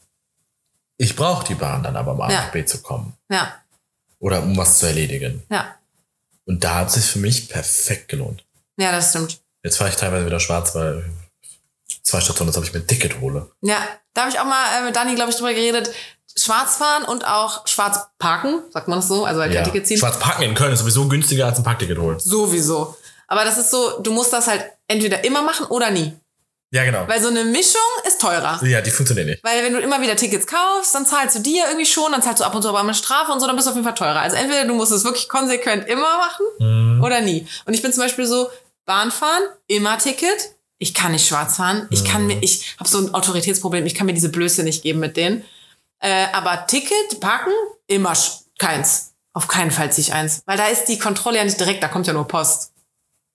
ich 0.97 1.15
brauche 1.17 1.47
die 1.47 1.55
Bahn 1.55 1.83
dann 1.83 1.97
aber, 1.97 2.13
um 2.13 2.21
A 2.23 2.31
Ja. 2.31 2.43
nach 2.43 2.53
B 2.53 2.65
zu 2.65 2.83
kommen. 2.83 3.15
Ja. 3.31 3.55
Oder 4.19 4.43
um 4.43 4.57
was 4.57 4.79
zu 4.79 4.87
erledigen. 4.87 5.43
Ja. 5.51 5.75
Und 6.47 6.65
da 6.65 6.77
hat 6.77 6.89
es 6.89 6.95
sich 6.95 7.05
für 7.07 7.19
mich 7.19 7.49
perfekt 7.49 8.09
gelohnt. 8.09 8.45
Ja, 8.79 8.91
das 8.91 9.11
stimmt. 9.11 9.41
Jetzt 9.63 9.77
fahre 9.77 9.91
ich 9.91 9.97
teilweise 9.97 10.25
wieder 10.27 10.41
schwarz, 10.41 10.75
weil 10.75 11.05
zwei 12.03 12.21
Stationen, 12.21 12.51
dass 12.51 12.63
ich 12.65 12.73
mir 12.73 12.81
ein 12.81 12.87
Ticket 12.87 13.21
hole. 13.21 13.51
Ja, 13.61 13.77
da 14.15 14.23
habe 14.23 14.31
ich 14.33 14.41
auch 14.41 14.45
mal 14.45 14.65
äh, 14.81 14.85
mit 14.85 14.97
Dani, 14.97 15.15
glaube 15.15 15.31
ich, 15.31 15.37
drüber 15.37 15.53
geredet. 15.53 15.91
Schwarz 16.37 16.77
fahren 16.77 17.05
und 17.05 17.27
auch 17.27 17.67
schwarz 17.67 17.99
parken, 18.19 18.63
sagt 18.71 18.89
man 18.89 18.99
das 19.01 19.09
so, 19.09 19.25
also 19.25 19.41
halt 19.41 19.53
kein 19.53 19.65
Ticket 19.65 19.87
ziehen. 19.87 19.99
Schwarz 19.99 20.19
parken 20.19 20.43
in 20.43 20.55
Köln 20.55 20.73
ist 20.73 20.79
sowieso 20.81 21.07
günstiger 21.09 21.47
als 21.47 21.59
ein 21.59 21.65
Parkticket 21.65 21.99
holen. 21.99 22.19
Sowieso. 22.19 22.97
Aber 23.27 23.45
das 23.45 23.59
ist 23.59 23.71
so, 23.71 24.01
du 24.01 24.13
musst 24.13 24.33
das 24.33 24.47
halt 24.47 24.65
entweder 24.89 25.25
immer 25.25 25.43
machen 25.43 25.67
oder 25.67 25.91
nie. 25.91 26.13
Ja, 26.71 26.85
genau. 26.85 27.09
Weil 27.09 27.23
so 27.23 27.29
eine 27.29 27.45
Mischung 27.45 27.81
ist 28.07 28.21
teurer. 28.21 28.63
Ja, 28.63 28.83
die 28.83 28.91
funktioniert 28.91 29.27
nicht. 29.27 29.45
Weil 29.45 29.65
wenn 29.65 29.73
du 29.73 29.79
immer 29.79 30.03
wieder 30.03 30.17
Tickets 30.17 30.47
kaufst, 30.47 30.95
dann 30.95 31.07
zahlst 31.07 31.37
du 31.37 31.41
dir 31.41 31.65
irgendwie 31.67 31.87
schon, 31.87 32.13
dann 32.13 32.21
zahlst 32.21 32.41
du 32.41 32.45
ab 32.45 32.55
und 32.55 32.61
zu 32.61 32.69
aber 32.69 32.81
eine 32.81 32.93
Strafe 32.93 33.33
und 33.33 33.41
so, 33.41 33.47
dann 33.47 33.57
bist 33.57 33.67
du 33.67 33.71
auf 33.71 33.77
jeden 33.77 33.87
Fall 33.87 33.95
teurer. 33.95 34.21
Also 34.21 34.37
entweder 34.37 34.67
du 34.67 34.75
musst 34.75 34.93
es 34.93 35.05
wirklich 35.05 35.29
konsequent 35.31 35.89
immer 35.89 36.19
machen 36.19 37.01
oder 37.03 37.23
nie. 37.23 37.47
Und 37.65 37.73
ich 37.73 37.81
bin 37.81 37.93
zum 37.93 38.03
Beispiel 38.03 38.27
so, 38.27 38.51
Bahn 38.85 39.11
fahren, 39.11 39.43
immer 39.67 39.99
Ticket. 39.99 40.55
Ich 40.79 40.95
kann 40.95 41.13
nicht 41.13 41.27
schwarz 41.27 41.57
fahren. 41.57 41.89
Ich 41.91 42.05
kann 42.05 42.27
mir, 42.27 42.39
ich 42.43 42.77
habe 42.79 42.89
so 42.89 42.99
ein 42.99 43.15
Autoritätsproblem. 43.15 43.87
Ich 43.87 43.95
kann 43.95 44.07
mir 44.07 44.15
diese 44.15 44.29
Blöße 44.29 44.63
nicht 44.63 44.83
geben 44.83 45.01
mit 45.01 45.17
denen. 45.17 45.45
Äh, 46.01 46.27
aber 46.33 46.67
Ticket, 46.67 47.21
parken, 47.21 47.53
immer 47.87 48.13
keins. 48.59 49.13
Auf 49.33 49.49
keinen 49.49 49.71
Fall 49.71 49.91
ziehe 49.91 50.07
ich 50.07 50.13
eins. 50.13 50.43
Weil 50.47 50.57
da 50.57 50.67
ist 50.67 50.87
die 50.87 50.99
Kontrolle 50.99 51.39
ja 51.39 51.45
nicht 51.45 51.59
direkt, 51.59 51.83
da 51.83 51.89
kommt 51.89 52.07
ja 52.07 52.13
nur 52.13 52.29
Post. 52.29 52.73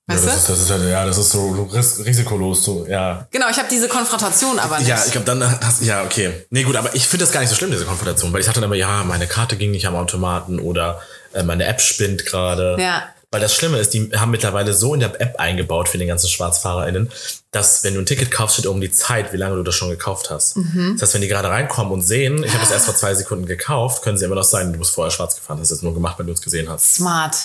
Weißt 0.05 0.25
ja, 0.25 0.31
du? 0.31 0.35
das, 0.35 0.41
ist, 0.41 0.49
das 0.49 0.59
ist 0.59 0.69
halt, 0.69 0.89
ja, 0.89 1.05
das 1.05 1.17
ist 1.17 1.31
so 1.31 1.69
ris 1.71 2.05
risikolos, 2.05 2.65
so, 2.65 2.85
ja. 2.85 3.25
Genau, 3.31 3.49
ich 3.49 3.57
habe 3.57 3.69
diese 3.71 3.87
Konfrontation 3.87 4.59
aber 4.59 4.79
nicht. 4.79 4.89
Ja, 4.89 5.01
ich 5.05 5.13
glaube, 5.13 5.25
dann 5.25 5.41
hast 5.61 5.81
ja, 5.81 6.03
okay. 6.03 6.45
Nee, 6.49 6.63
gut, 6.63 6.75
aber 6.75 6.93
ich 6.93 7.07
finde 7.07 7.23
das 7.23 7.31
gar 7.31 7.39
nicht 7.39 7.49
so 7.49 7.55
schlimm, 7.55 7.71
diese 7.71 7.85
Konfrontation, 7.85 8.33
weil 8.33 8.41
ich 8.41 8.45
sage 8.45 8.55
dann 8.55 8.65
immer, 8.65 8.75
ja, 8.75 9.03
meine 9.05 9.27
Karte 9.27 9.55
ging 9.55 9.71
nicht 9.71 9.87
am 9.87 9.95
Automaten 9.95 10.59
oder 10.59 11.01
äh, 11.33 11.43
meine 11.43 11.65
App 11.65 11.79
spinnt 11.79 12.25
gerade. 12.25 12.75
Ja. 12.79 13.03
Weil 13.31 13.39
das 13.39 13.55
Schlimme 13.55 13.77
ist, 13.79 13.93
die 13.93 14.11
haben 14.13 14.29
mittlerweile 14.29 14.73
so 14.73 14.93
in 14.93 14.99
der 14.99 15.19
App 15.19 15.39
eingebaut 15.39 15.87
für 15.89 15.97
den 15.97 16.07
ganzen 16.07 16.27
SchwarzfahrerInnen, 16.27 17.09
dass 17.51 17.83
wenn 17.83 17.95
du 17.95 18.01
ein 18.01 18.05
Ticket 18.05 18.29
kaufst, 18.29 18.57
steht 18.57 18.67
oben 18.67 18.81
die 18.81 18.91
Zeit, 18.91 19.31
wie 19.31 19.37
lange 19.37 19.55
du 19.55 19.63
das 19.63 19.73
schon 19.73 19.89
gekauft 19.89 20.29
hast. 20.29 20.55
Das 20.55 21.01
heißt, 21.01 21.13
wenn 21.15 21.21
die 21.21 21.27
gerade 21.29 21.47
reinkommen 21.47 21.93
und 21.93 22.01
sehen, 22.01 22.43
ich 22.43 22.51
habe 22.51 22.59
das 22.59 22.71
erst 22.71 22.85
vor 22.85 22.95
zwei 22.95 23.15
Sekunden 23.15 23.47
gekauft, 23.47 24.03
können 24.03 24.17
sie 24.17 24.25
immer 24.25 24.35
noch 24.35 24.43
sagen, 24.43 24.71
du 24.73 24.77
bist 24.77 24.91
vorher 24.91 25.09
schwarz 25.09 25.35
gefahren, 25.35 25.59
hast 25.59 25.71
das 25.71 25.81
nur 25.81 25.95
gemacht, 25.95 26.19
wenn 26.19 26.27
du 26.27 26.33
es 26.33 26.41
gesehen 26.43 26.69
hast. 26.69 26.93
Smart. 26.93 27.35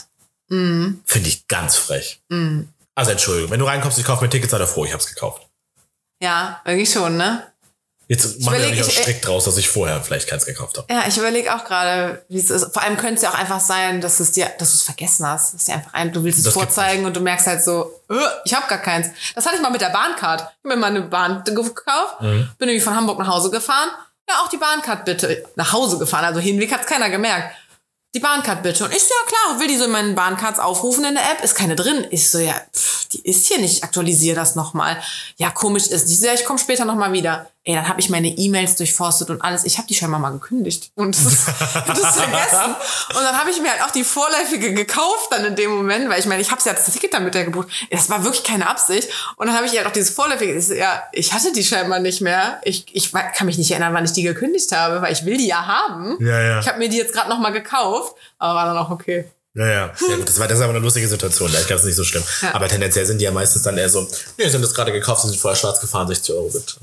Finde 0.48 1.28
ich 1.28 1.46
ganz 1.48 1.76
frech. 1.76 2.20
Also 2.94 3.10
Entschuldigung, 3.10 3.50
wenn 3.50 3.60
du 3.60 3.66
reinkommst, 3.66 3.98
ich 3.98 4.04
kaufe 4.04 4.24
mir 4.24 4.30
Tickets, 4.30 4.50
sei 4.50 4.58
doch 4.58 4.68
froh, 4.68 4.84
ich 4.84 4.92
habe 4.92 5.02
es 5.02 5.08
gekauft. 5.08 5.46
Ja, 6.22 6.60
irgendwie 6.64 6.86
schon, 6.86 7.16
ne? 7.16 7.44
Jetzt 8.10 8.40
machen 8.40 8.54
wir 8.54 8.60
überleg, 8.60 8.70
nicht 8.76 8.84
auch 8.84 8.88
ich- 8.88 8.98
strikt 8.98 9.26
draus, 9.26 9.44
dass 9.44 9.58
ich 9.58 9.68
vorher 9.68 10.00
vielleicht 10.02 10.26
keins 10.28 10.46
gekauft 10.46 10.78
habe. 10.78 10.90
Ja, 10.92 11.04
ich 11.06 11.18
überlege 11.18 11.54
auch 11.54 11.64
gerade, 11.66 12.24
wie 12.30 12.38
es 12.38 12.48
ist. 12.48 12.72
Vor 12.72 12.82
allem 12.82 12.96
könnte 12.96 13.16
es 13.16 13.22
ja 13.22 13.28
auch 13.30 13.34
einfach 13.34 13.60
sein, 13.60 14.00
dass 14.00 14.18
es 14.18 14.32
dir, 14.32 14.46
dass 14.58 14.70
du 14.70 14.76
es 14.76 14.82
vergessen 14.82 15.26
hast. 15.26 15.52
Dass 15.52 15.64
dir 15.66 15.74
einfach 15.74 15.92
ein, 15.92 16.10
du 16.10 16.24
willst 16.24 16.38
es 16.38 16.44
Das 16.46 16.54
vorzeigen 16.54 17.04
und 17.04 17.14
du 17.14 17.20
merkst 17.20 17.46
halt 17.46 17.62
so, 17.62 18.00
äh, 18.10 18.14
ich 18.46 18.54
habe 18.54 18.66
gar 18.66 18.78
keins. 18.78 19.08
Das 19.34 19.44
hatte 19.44 19.56
ich 19.56 19.62
mal 19.62 19.70
mit 19.70 19.82
der 19.82 19.90
Bahncard. 19.90 20.40
Ich 20.40 20.46
habe 20.46 20.74
mir 20.74 20.76
mal 20.76 20.86
eine 20.86 21.02
Bahn 21.02 21.44
gekauft, 21.44 22.20
Mhm. 22.22 22.48
bin 22.56 22.68
irgendwie 22.70 22.80
von 22.80 22.96
Hamburg 22.96 23.18
nach 23.18 23.28
Hause 23.28 23.50
gefahren. 23.50 23.90
Ja, 24.28 24.36
auch 24.42 24.48
die 24.48 24.56
Bahncard 24.56 25.04
bitte. 25.04 25.44
Nach 25.56 25.72
Hause 25.74 25.98
gefahren, 25.98 26.24
also 26.24 26.40
Hinweg 26.40 26.72
hat's 26.72 26.86
keiner 26.86 27.10
gemerkt. 27.10 27.54
Die 28.14 28.20
Bahncard 28.20 28.62
bitte. 28.62 28.84
Und 28.84 28.94
ich 28.94 29.02
so, 29.02 29.12
ja 29.12 29.26
klar, 29.26 29.60
will 29.60 29.68
die 29.68 29.76
so 29.76 29.84
in 29.84 29.90
meinen 29.90 30.14
Bahncards 30.14 30.58
aufrufen 30.58 31.04
in 31.04 31.14
der 31.14 31.30
App? 31.30 31.44
Ist 31.44 31.54
keine 31.54 31.76
drin. 31.76 32.06
Ich 32.10 32.30
so, 32.30 32.38
ja, 32.38 32.54
pff, 32.74 33.06
die 33.08 33.20
ist 33.28 33.46
hier 33.46 33.58
nicht. 33.58 33.78
Ich 33.78 33.84
aktualisiere 33.84 34.34
das 34.36 34.54
nochmal. 34.54 35.02
Ja, 35.36 35.50
komisch 35.50 35.88
ist. 35.88 36.10
Ich 36.10 36.18
so, 36.18 36.26
ja, 36.26 36.32
ich 36.32 36.44
komme 36.44 36.58
später 36.58 36.86
nochmal 36.86 37.12
wieder. 37.12 37.50
Ey, 37.68 37.74
dann 37.74 37.86
habe 37.86 38.00
ich 38.00 38.08
meine 38.08 38.28
E-Mails 38.28 38.76
durchforstet 38.76 39.28
und 39.28 39.42
alles. 39.42 39.64
Ich 39.66 39.76
habe 39.76 39.86
die 39.86 39.94
scheinbar 39.94 40.18
mal 40.18 40.30
gekündigt. 40.30 40.90
Und 40.94 41.14
das, 41.14 41.26
ist- 41.26 41.48
das 41.86 42.16
vergessen. 42.16 42.74
Und 43.10 43.22
dann 43.22 43.38
habe 43.38 43.50
ich 43.50 43.60
mir 43.60 43.70
halt 43.70 43.82
auch 43.82 43.90
die 43.90 44.04
vorläufige 44.04 44.72
gekauft 44.72 45.28
dann 45.30 45.44
in 45.44 45.54
dem 45.54 45.72
Moment, 45.72 46.08
weil 46.08 46.18
ich 46.18 46.24
meine, 46.24 46.40
ich 46.40 46.50
habe 46.50 46.62
ja 46.64 46.72
das 46.72 46.86
Ticket 46.86 47.12
dann 47.12 47.24
mit 47.24 47.34
der 47.34 47.44
gebucht. 47.44 47.68
Das 47.90 48.08
war 48.08 48.24
wirklich 48.24 48.42
keine 48.42 48.66
Absicht. 48.70 49.10
Und 49.36 49.48
dann 49.48 49.54
habe 49.54 49.66
ich 49.66 49.76
halt 49.76 49.86
auch 49.86 49.90
dieses 49.92 50.08
vorläufige. 50.08 50.58
Ja, 50.76 51.02
ich 51.12 51.34
hatte 51.34 51.52
die 51.52 51.62
scheinbar 51.62 51.98
nicht 51.98 52.22
mehr. 52.22 52.58
Ich, 52.64 52.86
ich 52.96 53.12
kann 53.12 53.44
mich 53.44 53.58
nicht 53.58 53.70
erinnern, 53.70 53.92
wann 53.92 54.06
ich 54.06 54.12
die 54.14 54.22
gekündigt 54.22 54.72
habe, 54.72 55.02
weil 55.02 55.12
ich 55.12 55.26
will 55.26 55.36
die 55.36 55.48
ja 55.48 55.66
haben. 55.66 56.16
Ja, 56.24 56.40
ja. 56.40 56.60
Ich 56.60 56.68
habe 56.68 56.78
mir 56.78 56.88
die 56.88 56.96
jetzt 56.96 57.12
gerade 57.12 57.28
nochmal 57.28 57.52
gekauft, 57.52 58.14
aber 58.38 58.54
war 58.54 58.64
dann 58.64 58.78
auch 58.78 58.88
okay. 58.88 59.30
Ja, 59.52 59.66
ja. 59.66 59.92
ja 60.08 60.16
gut, 60.16 60.26
das 60.26 60.38
war 60.38 60.48
das 60.48 60.56
ist 60.56 60.64
aber 60.64 60.72
eine 60.72 60.82
lustige 60.82 61.06
Situation, 61.06 61.52
da 61.52 61.58
ist 61.74 61.84
nicht 61.84 61.96
so 61.96 62.04
schlimm. 62.04 62.22
Ja. 62.40 62.54
Aber 62.54 62.66
tendenziell 62.68 63.04
sind 63.04 63.18
die 63.18 63.24
ja 63.26 63.30
meistens 63.30 63.62
dann 63.62 63.76
eher 63.76 63.90
so, 63.90 64.08
nee, 64.38 64.48
sie 64.48 64.54
haben 64.54 64.62
das 64.62 64.72
gerade 64.72 64.90
gekauft, 64.90 65.20
sie 65.22 65.28
sind 65.28 65.38
vorher 65.38 65.56
schwarz 65.56 65.80
gefahren, 65.80 66.08
60 66.08 66.34
Euro 66.34 66.48
bitte. 66.48 66.76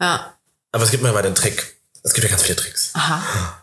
Ja. 0.00 0.34
Aber 0.72 0.84
es 0.84 0.90
gibt 0.90 1.02
mir 1.02 1.14
weiter 1.14 1.26
einen 1.26 1.34
Trick. 1.34 1.76
Es 2.02 2.12
gibt 2.14 2.24
ja 2.24 2.30
ganz 2.30 2.42
viele 2.42 2.56
Tricks. 2.56 2.90
Aha. 2.94 3.62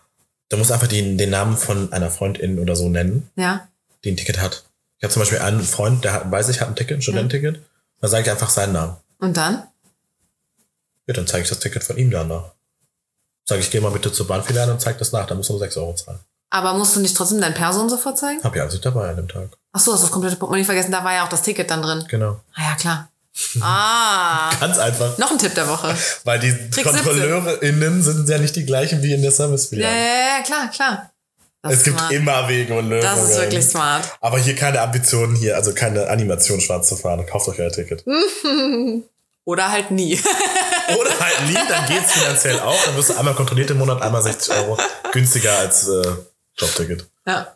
Du 0.49 0.57
musst 0.57 0.71
einfach 0.71 0.87
den, 0.87 1.17
den 1.17 1.29
Namen 1.29 1.57
von 1.57 1.91
einer 1.93 2.09
Freundin 2.09 2.59
oder 2.59 2.75
so 2.75 2.89
nennen, 2.89 3.29
Ja. 3.35 3.67
die 4.03 4.11
ein 4.11 4.17
Ticket 4.17 4.39
hat. 4.39 4.63
Ich 4.97 5.03
habe 5.03 5.13
zum 5.13 5.21
Beispiel 5.21 5.39
einen 5.39 5.61
Freund, 5.63 6.03
der 6.03 6.13
hat, 6.13 6.31
weiß 6.31 6.49
ich, 6.49 6.61
hat 6.61 6.69
ein 6.69 6.75
Ticket, 6.75 6.97
ein 6.97 7.01
Studententicket. 7.01 7.63
Da 8.01 8.07
sage 8.07 8.23
ich 8.23 8.31
einfach 8.31 8.49
seinen 8.49 8.73
Namen. 8.73 8.97
Und 9.19 9.35
dann? 9.37 9.67
Ja, 11.07 11.13
dann 11.13 11.27
zeige 11.27 11.43
ich 11.43 11.49
das 11.49 11.59
Ticket 11.59 11.83
von 11.83 11.97
ihm 11.97 12.11
danach. 12.11 12.51
Sage 13.45 13.61
ich, 13.61 13.71
geh 13.71 13.79
mal 13.79 13.91
bitte 13.91 14.11
zur 14.11 14.27
Bahnfiliale 14.27 14.71
und 14.71 14.79
zeig 14.81 14.97
das 14.99 15.11
nach, 15.11 15.25
dann 15.25 15.37
musst 15.37 15.49
du 15.49 15.53
nur 15.53 15.59
6 15.59 15.77
Euro 15.77 15.93
zahlen. 15.95 16.19
Aber 16.51 16.73
musst 16.73 16.95
du 16.95 16.99
nicht 16.99 17.15
trotzdem 17.15 17.41
dein 17.41 17.53
Person 17.53 17.89
sofort 17.89 18.17
zeigen? 18.17 18.43
Hab 18.43 18.55
ja 18.55 18.61
alles 18.63 18.73
nicht 18.73 18.85
dabei 18.85 19.09
an 19.09 19.15
dem 19.17 19.27
Tag. 19.27 19.49
Ach 19.71 19.79
so, 19.79 19.93
hast 19.93 19.99
du 20.01 20.05
das 20.05 20.11
komplette 20.11 20.35
Portemonnaie 20.37 20.63
vergessen? 20.65 20.91
Da 20.91 21.03
war 21.03 21.13
ja 21.13 21.23
auch 21.25 21.29
das 21.29 21.41
Ticket 21.43 21.69
dann 21.69 21.81
drin. 21.81 22.03
Genau. 22.07 22.39
Ah 22.55 22.69
ja, 22.71 22.75
klar. 22.75 23.09
Ah. 23.61 24.49
Ganz 24.59 24.77
einfach. 24.77 25.17
Noch 25.17 25.31
ein 25.31 25.37
Tipp 25.39 25.55
der 25.55 25.67
Woche. 25.67 25.95
Weil 26.23 26.39
die 26.39 26.69
Trick 26.71 26.83
KontrolleurInnen 26.85 28.01
sind 28.03 28.27
ja 28.29 28.37
nicht 28.37 28.55
die 28.55 28.65
gleichen 28.65 29.01
wie 29.03 29.13
in 29.13 29.21
der 29.21 29.31
Servicefiliale. 29.31 29.93
ja, 29.95 30.37
ja, 30.37 30.43
klar, 30.43 30.69
klar. 30.71 31.11
Das 31.61 31.73
Es 31.73 31.83
gibt 31.83 31.97
smart. 31.99 32.13
immer 32.13 32.47
Wege 32.47 32.73
und 32.77 32.89
Lösungen. 32.89 33.15
Das 33.15 33.29
ist 33.29 33.37
wirklich 33.37 33.65
smart. 33.65 34.17
Aber 34.21 34.39
hier 34.39 34.55
keine 34.55 34.79
Ambitionen 34.81 35.35
hier, 35.35 35.55
also 35.57 35.73
keine 35.73 36.07
Animation 36.09 36.61
schwarz 36.61 36.87
zu 36.87 36.95
fahren. 36.95 37.25
Kauft 37.25 37.49
euch 37.49 37.59
euer 37.59 37.71
Ticket. 37.71 38.05
Oder 39.45 39.69
halt 39.71 39.91
nie. 39.91 40.15
Oder 40.99 41.19
halt 41.19 41.47
nie, 41.47 41.53
dann 41.67 41.85
geht's 41.87 42.13
finanziell 42.13 42.59
auch. 42.61 42.81
Dann 42.85 42.95
wirst 42.95 43.09
du 43.09 43.15
einmal 43.17 43.33
kontrolliert 43.35 43.69
im 43.71 43.77
Monat, 43.77 44.01
einmal 44.01 44.21
60 44.21 44.53
Euro 44.55 44.77
günstiger 45.11 45.57
als 45.59 45.87
äh, 45.87 46.01
Jobticket. 46.57 47.05
ja. 47.27 47.55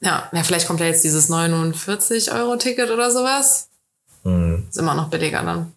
Ja, 0.00 0.30
ja, 0.32 0.44
vielleicht 0.44 0.68
kommt 0.68 0.78
ja 0.78 0.86
jetzt 0.86 1.02
dieses 1.02 1.28
49-Euro-Ticket 1.28 2.90
oder 2.92 3.10
sowas. 3.10 3.67
Hm. 4.24 4.66
Ist 4.68 4.78
immer 4.78 4.94
noch 4.94 5.08
billiger 5.08 5.42
dann. 5.42 5.72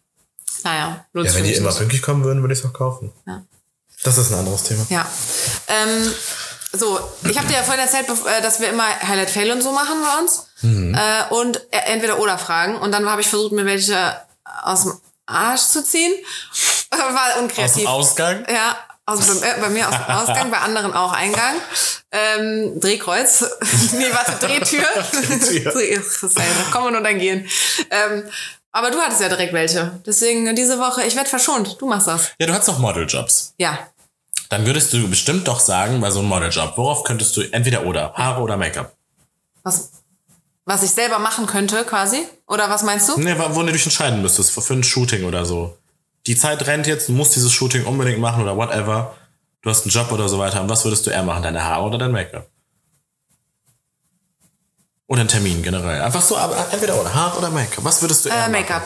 Naja, 0.63 1.05
lohnt 1.13 1.27
Ja, 1.27 1.35
wenn 1.35 1.43
die 1.43 1.53
immer 1.53 1.71
pünktlich 1.73 2.01
kommen 2.01 2.23
würden, 2.23 2.41
würde 2.41 2.53
ich 2.53 2.59
es 2.59 2.65
auch 2.65 2.73
kaufen. 2.73 3.11
Ja. 3.25 3.43
Das 4.03 4.17
ist 4.17 4.31
ein 4.31 4.39
anderes 4.39 4.63
Thema. 4.63 4.85
Ja. 4.89 5.05
Ähm, 5.67 6.11
so, 6.73 6.99
ich 7.29 7.37
habe 7.37 7.47
dir 7.47 7.55
ja 7.55 7.63
vorhin 7.63 7.83
erzählt, 7.83 8.07
äh, 8.09 8.41
dass 8.41 8.59
wir 8.59 8.69
immer 8.69 8.83
Highlight 9.07 9.29
Fail 9.29 9.51
und 9.51 9.61
so 9.61 9.71
machen 9.71 9.95
bei 10.01 10.21
uns. 10.21 10.47
Äh, 10.63 11.33
und 11.33 11.57
äh, 11.71 11.77
entweder 11.87 12.19
oder 12.19 12.37
Fragen. 12.37 12.77
Und 12.77 12.91
dann 12.91 13.09
habe 13.09 13.21
ich 13.21 13.27
versucht, 13.27 13.51
mir 13.51 13.65
welche 13.65 14.15
aus 14.63 14.83
dem 14.83 14.93
Arsch 15.25 15.61
zu 15.61 15.83
ziehen. 15.83 16.13
War 16.91 17.35
Aus 17.35 17.41
unkreativ. 17.41 17.75
dem 17.83 17.87
Ausgang? 17.87 18.45
Ja, 18.49 18.77
also 19.19 19.39
bei, 19.39 19.53
bei 19.59 19.69
mir 19.69 19.87
aus 19.87 19.95
dem 19.95 20.15
Ausgang, 20.15 20.51
bei 20.51 20.57
anderen 20.57 20.93
auch 20.93 21.13
Eingang. 21.13 21.55
Ähm, 22.11 22.79
Drehkreuz. 22.79 23.41
nee, 23.93 24.05
warte, 24.11 24.45
Drehtür. 24.45 24.83
Drehtür. 25.71 26.03
Kommen 26.71 26.95
und 26.95 27.03
dann 27.03 27.19
gehen. 27.19 27.47
Ähm, 27.89 28.23
aber 28.71 28.91
du 28.91 28.99
hattest 28.99 29.21
ja 29.21 29.29
direkt 29.29 29.53
welche. 29.53 29.99
Deswegen 30.05 30.55
diese 30.55 30.79
Woche, 30.79 31.03
ich 31.03 31.15
werde 31.15 31.29
verschont. 31.29 31.77
Du 31.79 31.87
machst 31.87 32.07
das. 32.07 32.31
Ja, 32.39 32.47
du 32.47 32.53
hast 32.53 32.67
doch 32.67 32.79
Modeljobs. 32.79 33.53
Ja. 33.57 33.79
Dann 34.49 34.65
würdest 34.65 34.91
du 34.93 35.07
bestimmt 35.09 35.47
doch 35.47 35.59
sagen, 35.59 36.01
bei 36.01 36.11
so 36.11 36.19
einem 36.19 36.29
Modeljob, 36.29 36.77
worauf 36.77 37.03
könntest 37.03 37.37
du 37.37 37.41
entweder 37.41 37.85
oder, 37.85 38.13
Haare 38.13 38.41
oder 38.41 38.57
Make-up? 38.57 38.93
Was, 39.63 39.91
was 40.65 40.83
ich 40.83 40.91
selber 40.91 41.19
machen 41.19 41.45
könnte, 41.45 41.85
quasi? 41.85 42.27
Oder 42.47 42.69
was 42.69 42.83
meinst 42.83 43.07
du? 43.07 43.19
Nee, 43.19 43.35
wo 43.37 43.63
du 43.63 43.71
dich 43.71 43.83
entscheiden 43.85 44.21
müsstest, 44.21 44.51
für 44.51 44.73
ein 44.73 44.83
Shooting 44.83 45.23
oder 45.23 45.45
so. 45.45 45.77
Die 46.27 46.35
Zeit 46.35 46.65
rennt 46.67 46.87
jetzt, 46.87 47.09
du 47.09 47.13
musst 47.13 47.35
dieses 47.35 47.51
Shooting 47.51 47.85
unbedingt 47.85 48.19
machen 48.19 48.43
oder 48.43 48.55
whatever. 48.55 49.15
du 49.63 49.69
hast 49.69 49.83
einen 49.83 49.91
Job 49.91 50.11
oder 50.11 50.27
so 50.29 50.37
weiter. 50.39 50.61
Und 50.61 50.69
was 50.69 50.83
würdest 50.85 51.05
du 51.05 51.11
eher 51.11 51.23
machen? 51.23 51.43
Deine 51.43 51.63
Haare 51.63 51.83
oder 51.83 51.97
dein 51.97 52.11
Make-up? 52.11 52.47
Oder 55.07 55.21
einen 55.21 55.29
Termin 55.29 55.61
generell. 55.61 56.01
Einfach 56.01 56.21
so, 56.21 56.37
aber 56.37 56.55
entweder 56.71 56.99
oder 56.99 57.13
Haare 57.13 57.37
oder 57.37 57.49
Make-up. 57.49 57.83
Was 57.83 58.01
würdest 58.01 58.25
du 58.25 58.29
eher 58.29 58.35
Äh, 58.35 58.39
machen? 58.41 58.51
Make-up. 58.53 58.83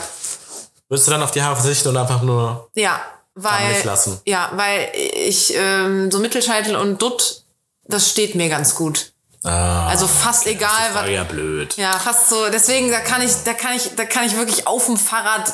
Würdest 0.88 1.06
du 1.06 1.10
dann 1.12 1.22
auf 1.22 1.30
die 1.30 1.42
Haare 1.42 1.56
verzichten 1.56 1.88
und 1.88 1.96
einfach 1.96 2.22
nur. 2.22 2.68
Ja, 2.74 3.00
weil. 3.34 3.80
lassen. 3.84 4.20
Ja, 4.24 4.50
weil 4.54 4.88
ich 4.94 5.54
ähm, 5.56 6.10
so 6.10 6.18
Mittelscheitel 6.18 6.74
und 6.76 7.00
Dutt, 7.00 7.44
das 7.84 8.10
steht 8.10 8.34
mir 8.34 8.48
ganz 8.48 8.74
gut. 8.74 9.12
Ah, 9.44 9.86
Also 9.88 10.08
fast 10.08 10.46
egal, 10.46 10.70
das 10.86 10.94
war 10.94 11.02
was. 11.04 11.10
ja 11.10 11.22
blöd. 11.24 11.76
Ja, 11.76 11.98
fast 11.98 12.28
so. 12.28 12.48
Deswegen, 12.50 12.90
da 12.90 12.98
kann 13.00 13.22
ich, 13.22 13.32
da 13.44 13.52
kann 13.54 13.74
ich, 13.76 13.94
da 13.94 14.04
kann 14.04 14.24
ich 14.26 14.36
wirklich 14.36 14.66
auf 14.66 14.86
dem 14.86 14.96
Fahrrad 14.96 15.52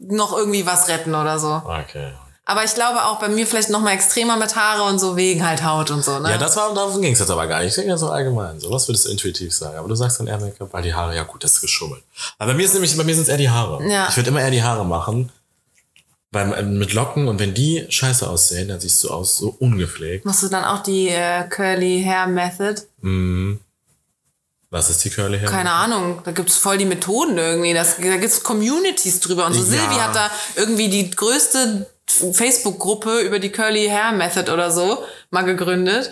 noch 0.00 0.36
irgendwie 0.36 0.66
was 0.66 0.88
retten 0.88 1.14
oder 1.14 1.38
so. 1.38 1.62
Okay. 1.64 2.12
Aber 2.46 2.64
ich 2.64 2.74
glaube 2.74 3.04
auch 3.04 3.20
bei 3.20 3.28
mir 3.28 3.46
vielleicht 3.46 3.70
noch 3.70 3.80
mal 3.80 3.92
extremer 3.92 4.36
mit 4.36 4.56
Haare 4.56 4.82
und 4.82 4.98
so 4.98 5.16
wegen 5.16 5.46
halt 5.46 5.62
Haut 5.62 5.92
und 5.92 6.02
so, 6.02 6.18
ne? 6.18 6.30
Ja, 6.30 6.38
das 6.38 6.56
war, 6.56 6.74
darum 6.74 7.00
ging 7.00 7.12
es 7.12 7.20
jetzt 7.20 7.30
aber 7.30 7.46
gar 7.46 7.60
nicht. 7.60 7.68
Ich 7.68 7.74
denke 7.76 7.90
ja 7.90 7.96
so 7.96 8.10
allgemein. 8.10 8.58
So, 8.58 8.72
was 8.72 8.88
würdest 8.88 9.06
du 9.06 9.10
intuitiv 9.10 9.54
sagen? 9.54 9.78
Aber 9.78 9.86
du 9.86 9.94
sagst 9.94 10.18
dann 10.18 10.26
eher 10.26 10.40
Make-up, 10.40 10.72
weil 10.72 10.82
die 10.82 10.92
Haare, 10.92 11.14
ja 11.14 11.22
gut, 11.22 11.44
das 11.44 11.52
ist 11.52 11.60
geschummelt. 11.60 12.02
Aber 12.38 12.50
bei 12.50 12.56
mir 12.56 12.64
ist 12.64 12.72
nämlich, 12.72 12.96
bei 12.96 13.04
mir 13.04 13.14
sind 13.14 13.22
es 13.22 13.28
eher 13.28 13.36
die 13.36 13.50
Haare. 13.50 13.86
Ja. 13.88 14.08
Ich 14.08 14.16
würde 14.16 14.30
immer 14.30 14.40
eher 14.40 14.50
die 14.50 14.64
Haare 14.64 14.84
machen. 14.84 15.30
Weil 16.32 16.62
mit 16.64 16.92
Locken 16.92 17.26
und 17.26 17.40
wenn 17.40 17.54
die 17.54 17.86
scheiße 17.88 18.28
aussehen, 18.28 18.68
dann 18.68 18.78
siehst 18.78 19.02
du 19.02 19.10
aus 19.10 19.36
so 19.36 19.54
ungepflegt. 19.58 20.24
Machst 20.24 20.44
du 20.44 20.48
dann 20.48 20.64
auch 20.64 20.80
die 20.80 21.08
äh, 21.08 21.44
Curly 21.48 22.04
Hair 22.04 22.28
Method? 22.28 22.82
Was 24.70 24.88
ist 24.88 25.04
die 25.04 25.10
Curly 25.10 25.38
Hair? 25.40 25.48
Keine 25.48 25.72
Ahnung, 25.72 26.22
da 26.24 26.30
gibt's 26.30 26.56
voll 26.56 26.78
die 26.78 26.84
Methoden 26.84 27.36
irgendwie. 27.36 27.74
Das, 27.74 27.96
da 27.96 28.16
gibt's 28.16 28.42
Communities 28.44 29.18
drüber. 29.18 29.46
Und 29.46 29.54
so 29.54 29.60
Ja. 29.60 29.66
Silvi 29.66 29.94
hat 29.96 30.14
da 30.14 30.30
irgendwie 30.54 30.88
die 30.88 31.10
größte 31.10 31.90
Facebook-Gruppe 32.06 33.20
über 33.20 33.40
die 33.40 33.50
Curly 33.50 33.88
Hair 33.88 34.12
Method 34.12 34.50
oder 34.52 34.70
so 34.70 35.04
mal 35.30 35.42
gegründet. 35.42 36.10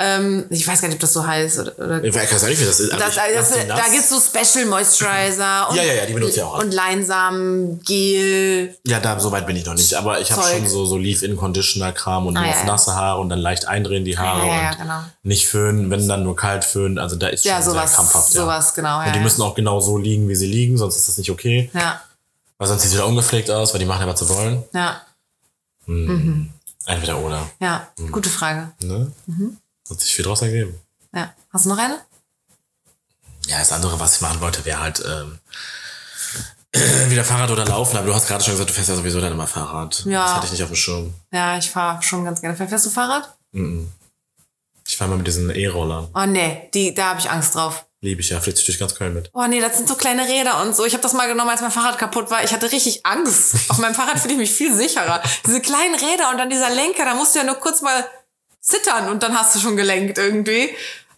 Ähm, 0.00 0.46
ich 0.50 0.64
weiß 0.64 0.80
gar 0.80 0.86
nicht, 0.86 0.94
ob 0.94 1.00
das 1.00 1.12
so 1.12 1.26
heißt. 1.26 1.58
Oder, 1.58 1.76
oder 1.78 2.04
Ich 2.04 2.14
weiß 2.14 2.30
gar 2.40 2.48
nicht, 2.48 2.60
wie 2.60 2.64
das 2.66 2.78
ist. 2.78 2.92
Also 2.92 3.04
das, 3.04 3.16
ich 3.16 3.34
das, 3.34 3.66
da 3.66 3.82
gibt's 3.90 4.08
so 4.10 4.20
Special 4.20 4.66
Moisturizer 4.66 5.66
und, 5.70 5.76
Ja, 5.76 5.82
ja, 5.82 5.94
ja, 5.94 6.06
die 6.06 6.12
benutze 6.12 6.36
ich 6.36 6.42
auch. 6.42 6.56
und 6.60 6.72
Leinsamen, 6.72 7.80
Gel. 7.82 8.76
Ja, 8.86 9.00
da 9.00 9.18
so 9.18 9.32
weit 9.32 9.44
bin 9.48 9.56
ich 9.56 9.66
noch 9.66 9.74
nicht. 9.74 9.94
Aber 9.94 10.20
ich 10.20 10.30
habe 10.30 10.42
schon 10.44 10.68
so, 10.68 10.84
so 10.86 10.96
Leave-In-Conditioner-Kram 10.96 12.28
und 12.28 12.36
Ah, 12.36 12.40
nur 12.42 12.48
ja, 12.48 12.54
auf 12.54 12.60
ja. 12.60 12.66
nasse 12.66 12.94
Haare 12.94 13.20
und 13.20 13.28
dann 13.28 13.40
leicht 13.40 13.66
eindrehen 13.66 14.04
die 14.04 14.16
Haare 14.16 14.46
Ja, 14.46 14.54
ja, 14.54 14.62
ja, 14.62 14.70
und 14.70 14.78
genau. 14.78 15.00
nicht 15.24 15.48
föhnen, 15.48 15.90
wenn 15.90 16.06
dann 16.06 16.22
nur 16.22 16.36
kalt 16.36 16.64
föhnen. 16.64 16.98
Also 17.00 17.16
da 17.16 17.26
ist 17.26 17.44
Ja, 17.44 17.56
schon 17.56 17.72
sowas, 17.72 17.90
sehr 17.90 17.96
krampfhaft. 17.96 18.34
Ja. 18.34 18.40
sowas, 18.42 18.74
genau. 18.74 19.00
Und 19.00 19.06
Ja, 19.06 19.10
die 19.12 19.18
ja. 19.18 19.24
müssen 19.24 19.42
auch 19.42 19.56
genau 19.56 19.80
so 19.80 19.98
liegen, 19.98 20.28
wie 20.28 20.36
sie 20.36 20.46
liegen, 20.46 20.78
sonst 20.78 20.96
ist 20.96 21.08
das 21.08 21.18
nicht 21.18 21.30
okay. 21.32 21.70
ja, 21.74 22.00
Weil 22.58 22.68
sonst 22.68 22.82
sieht 22.82 22.90
es 22.92 22.94
wieder 22.96 23.06
ungepflegt 23.06 23.50
aus, 23.50 23.72
weil 23.72 23.80
die 23.80 23.86
machen 23.86 24.02
ja, 24.02 24.06
was 24.12 24.20
sie 24.20 24.28
wollen. 24.28 24.62
ja, 24.72 25.00
Entweder 26.86 27.18
oder. 27.18 27.50
ja. 27.60 27.88
Mhm. 27.98 28.12
Gute 28.12 28.28
Frage. 28.30 28.70
Ne? 28.82 29.10
Hat 29.90 30.00
sich 30.00 30.14
viel 30.14 30.24
draus 30.24 30.42
ergeben. 30.42 30.80
Ja. 31.14 31.34
Hast 31.52 31.64
du 31.64 31.70
noch 31.70 31.78
eine? 31.78 31.98
Ja, 33.46 33.58
das 33.58 33.72
andere, 33.72 33.98
was 33.98 34.16
ich 34.16 34.20
machen 34.20 34.40
wollte, 34.40 34.64
wäre 34.64 34.80
halt 34.80 35.02
ähm, 35.06 35.38
wieder 37.10 37.24
Fahrrad 37.24 37.50
oder 37.50 37.64
Laufen. 37.64 37.96
Aber 37.96 38.06
du 38.06 38.14
hast 38.14 38.28
gerade 38.28 38.44
schon 38.44 38.52
gesagt, 38.52 38.70
du 38.70 38.74
fährst 38.74 38.90
ja 38.90 38.96
sowieso 38.96 39.20
dann 39.20 39.32
immer 39.32 39.46
Fahrrad. 39.46 40.04
Ja. 40.04 40.24
Das 40.24 40.34
hatte 40.34 40.46
ich 40.46 40.52
nicht 40.52 40.62
auf 40.62 40.68
dem 40.68 40.76
Schirm. 40.76 41.14
Ja, 41.32 41.56
ich 41.56 41.70
fahre 41.70 42.02
schon 42.02 42.24
ganz 42.24 42.40
gerne. 42.40 42.56
Fährst 42.56 42.84
du 42.84 42.90
Fahrrad? 42.90 43.36
Ich 44.86 44.96
fahre 44.96 45.10
mal 45.10 45.16
mit 45.16 45.26
diesen 45.26 45.50
E-Rollern. 45.50 46.08
Oh 46.14 46.26
nee, 46.26 46.68
die, 46.74 46.94
da 46.94 47.10
habe 47.10 47.20
ich 47.20 47.30
Angst 47.30 47.54
drauf. 47.54 47.86
Liebe 48.00 48.20
ich 48.20 48.28
ja, 48.28 48.40
fliegt 48.40 48.58
sich 48.58 48.66
durch 48.66 48.78
ganz 48.78 48.94
Köln 48.94 49.12
mit. 49.12 49.28
Oh 49.32 49.44
nee, 49.48 49.60
das 49.60 49.76
sind 49.76 49.88
so 49.88 49.96
kleine 49.96 50.28
Räder 50.28 50.62
und 50.62 50.76
so. 50.76 50.84
Ich 50.84 50.92
habe 50.92 51.02
das 51.02 51.14
mal 51.14 51.26
genommen, 51.26 51.50
als 51.50 51.62
mein 51.62 51.72
Fahrrad 51.72 51.98
kaputt 51.98 52.30
war. 52.30 52.44
Ich 52.44 52.52
hatte 52.52 52.70
richtig 52.70 53.04
Angst. 53.04 53.56
Auf 53.70 53.78
meinem 53.78 53.94
Fahrrad 53.94 54.20
fühle 54.20 54.34
ich 54.34 54.38
mich 54.38 54.52
viel 54.52 54.72
sicherer. 54.72 55.20
Diese 55.44 55.60
kleinen 55.60 55.96
Räder 55.96 56.30
und 56.30 56.38
dann 56.38 56.48
dieser 56.48 56.70
Lenker, 56.70 57.04
da 57.04 57.14
musst 57.14 57.34
du 57.34 57.40
ja 57.40 57.44
nur 57.44 57.56
kurz 57.56 57.82
mal 57.82 58.06
zittern 58.68 59.08
und 59.08 59.22
dann 59.22 59.36
hast 59.38 59.54
du 59.54 59.58
schon 59.60 59.76
gelenkt 59.76 60.18
irgendwie. 60.18 60.70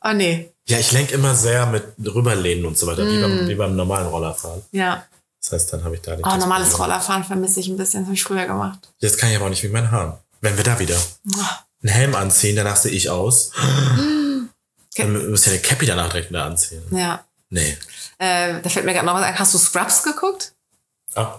Oh 0.03 0.13
nee, 0.13 0.53
Ja, 0.67 0.79
ich 0.79 0.93
lenke 0.93 1.15
immer 1.15 1.35
sehr 1.35 1.67
mit 1.67 1.85
rüberlehnen 2.05 2.65
und 2.65 2.79
so 2.79 2.87
weiter, 2.87 3.05
wie, 3.07 3.19
Mm. 3.19 3.23
beim, 3.23 3.49
wie 3.49 3.55
beim 3.55 3.77
normalen 3.77 4.07
Rollerfahren. 4.07 4.63
ja. 4.73 5.05
Das 5.43 5.53
heißt, 5.53 5.73
dann 5.73 5.85
habe 5.85 5.95
ich 5.95 6.03
da 6.03 6.15
nicht. 6.15 6.27
Oh, 6.27 6.37
normales 6.37 6.69
Problem. 6.69 6.91
Rollerfahren 6.91 7.25
vermisse 7.25 7.61
ich 7.61 7.69
ein 7.69 7.77
bisschen. 7.79 8.01
Das 8.03 8.09
habe 8.09 8.15
ich 8.15 8.23
früher 8.23 8.45
gemacht. 8.45 8.79
Jetzt 8.99 9.17
kann 9.19 9.31
ich 9.31 9.37
aber 9.37 9.47
auch 9.47 9.49
nicht 9.51 9.63
wegen 9.63 9.73
meinen 9.73 9.91
Haaren. 9.91 10.19
Wenn 10.43 10.55
wir 10.59 10.65
da 10.65 10.79
wieder 10.79 10.97
einen 11.25 11.91
Helm 11.91 12.15
anziehen, 12.15 12.57
danach 12.57 12.77
sehe 12.77 12.93
ich 12.93 13.09
aus. 13.09 13.51
Dann 14.97 15.31
müsst 15.31 15.47
ihr 15.47 15.53
eine 15.55 15.63
Cappy 15.63 15.87
danach 15.87 16.09
direkt 16.11 16.29
wieder 16.31 16.45
anziehen. 16.45 16.83
Ja. 16.91 17.25
Nee. 17.49 17.77
Äh, 18.19 18.61
da 18.61 18.69
fällt 18.69 18.85
mir 18.85 18.93
gerade 18.93 19.07
noch 19.07 19.15
was 19.15 19.23
ein. 19.23 19.39
Hast 19.39 19.55
du 19.55 19.59
Scrubs 19.59 20.03
geguckt? 20.03 20.53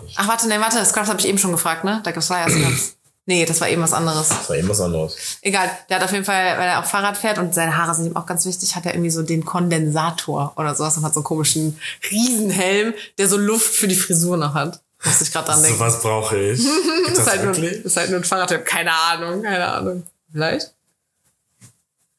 Nicht. 0.04 0.16
Ach, 0.18 0.28
warte, 0.28 0.48
nee, 0.48 0.60
warte. 0.60 0.84
Scrubs 0.84 1.08
habe 1.08 1.20
ich 1.20 1.28
eben 1.28 1.38
schon 1.38 1.52
gefragt, 1.52 1.84
ne? 1.84 2.02
Da 2.04 2.12
gibt's 2.12 2.30
ja 2.30 2.50
Scrubs. 2.50 2.96
Nee, 3.26 3.46
das 3.46 3.62
war 3.62 3.70
eben 3.70 3.82
was 3.82 3.94
anderes. 3.94 4.30
Das 4.30 4.50
war 4.50 4.56
eben 4.56 4.68
was 4.68 4.82
anderes. 4.82 5.16
Egal, 5.42 5.70
der 5.90 5.98
hat 5.98 6.04
auf 6.04 6.12
jeden 6.12 6.26
Fall, 6.26 6.58
weil 6.58 6.68
er 6.68 6.80
auch 6.80 6.86
Fahrrad 6.86 7.18
fährt 7.18 7.38
und 7.38 7.54
seine 7.54 7.78
Haare 7.78 7.94
sind 7.94 8.08
ihm 8.08 8.16
auch 8.16 8.26
ganz 8.26 8.46
wichtig, 8.46 8.76
hat 8.76 8.86
er 8.86 8.94
irgendwie 8.94 9.12
so 9.12 9.22
den 9.22 9.46
Kondensator 9.46 10.54
oder 10.56 10.74
sowas 10.74 10.98
und 10.98 11.04
hat 11.04 11.14
so 11.14 11.20
einen 11.20 11.26
komischen 11.26 11.80
Riesenhelm, 12.10 12.94
der 13.20 13.28
so 13.28 13.38
Luft 13.38 13.74
für 13.74 13.88
die 13.88 13.96
Frisur 13.96 14.38
noch 14.38 14.56
hat. 14.56 14.82
Muss 15.04 15.22
ich 15.22 15.32
gerade 15.32 15.48
dran 15.48 15.62
denken. 15.62 15.78
So 15.78 15.84
was 15.84 16.02
brauche 16.02 16.38
ich. 16.38 16.62
Das 17.08 17.20
ist 17.20 17.28
halt, 17.28 17.44
nur, 17.44 17.58
ist 17.58 17.98
halt 17.98 18.10
nur 18.10 18.20
ein 18.20 18.24
Fahrradhelm. 18.24 18.64
Keine 18.64 18.94
Ahnung, 18.94 19.44
keine 19.44 19.68
Ahnung. 19.68 20.04
Vielleicht? 20.32 20.74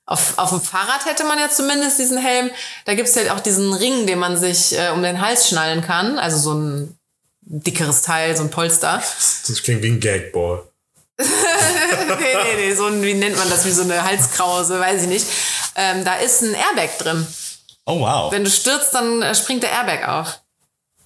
Auf, 0.04 0.36
auf 0.36 0.50
dem 0.50 0.60
Fahrrad 0.60 1.06
hätte 1.06 1.24
man 1.24 1.38
ja 1.38 1.48
zumindest 1.48 1.98
diesen 1.98 2.18
Helm. 2.18 2.50
Da 2.84 2.94
gibt's 2.94 3.14
ja 3.14 3.34
auch 3.34 3.40
diesen 3.40 3.72
Ring, 3.72 4.06
den 4.06 4.18
man 4.18 4.36
sich 4.36 4.78
äh, 4.78 4.90
um 4.90 5.02
den 5.02 5.20
Hals 5.20 5.48
schnallen 5.48 5.80
kann. 5.80 6.18
Also 6.18 6.36
so 6.38 6.54
ein 6.54 6.98
dickeres 7.40 8.02
Teil, 8.02 8.36
so 8.36 8.42
ein 8.42 8.50
Polster. 8.50 9.02
Das 9.46 9.62
klingt 9.62 9.82
wie 9.82 9.88
ein 9.88 10.00
Gagball. 10.00 10.62
Nee, 11.22 12.36
nee, 12.44 12.68
nee, 12.68 12.74
so 12.74 12.86
ein, 12.86 13.02
wie 13.02 13.14
nennt 13.14 13.36
man 13.36 13.48
das, 13.50 13.64
wie 13.64 13.70
so 13.70 13.82
eine 13.82 14.02
Halskrause, 14.02 14.78
weiß 14.78 15.02
ich 15.02 15.08
nicht. 15.08 15.26
Ähm, 15.76 16.04
da 16.04 16.14
ist 16.16 16.42
ein 16.42 16.54
Airbag 16.54 16.98
drin. 16.98 17.26
Oh 17.86 18.00
wow. 18.00 18.32
Wenn 18.32 18.44
du 18.44 18.50
stürzt, 18.50 18.94
dann 18.94 19.22
äh, 19.22 19.34
springt 19.34 19.62
der 19.62 19.70
Airbag 19.70 20.08
auf. 20.08 20.40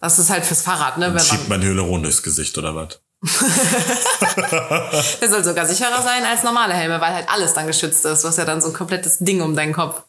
Das 0.00 0.18
ist 0.18 0.30
halt 0.30 0.44
fürs 0.44 0.62
Fahrrad, 0.62 0.98
ne? 0.98 1.12
Wenn 1.14 1.20
Schiebt 1.20 1.48
man, 1.48 1.60
man 1.60 1.68
Hyaluron 1.68 2.02
durchs 2.02 2.22
Gesicht 2.22 2.56
oder 2.58 2.74
was? 2.74 3.00
der 5.20 5.28
soll 5.28 5.42
sogar 5.42 5.66
sicherer 5.66 6.02
sein 6.02 6.24
als 6.24 6.42
normale 6.42 6.74
Helme, 6.74 7.00
weil 7.00 7.14
halt 7.14 7.28
alles 7.28 7.54
dann 7.54 7.66
geschützt 7.66 8.04
ist. 8.04 8.22
Du 8.22 8.28
hast 8.28 8.36
ja 8.36 8.44
dann 8.44 8.60
so 8.60 8.68
ein 8.68 8.74
komplettes 8.74 9.18
Ding 9.18 9.40
um 9.40 9.56
deinen 9.56 9.72
Kopf. 9.72 10.02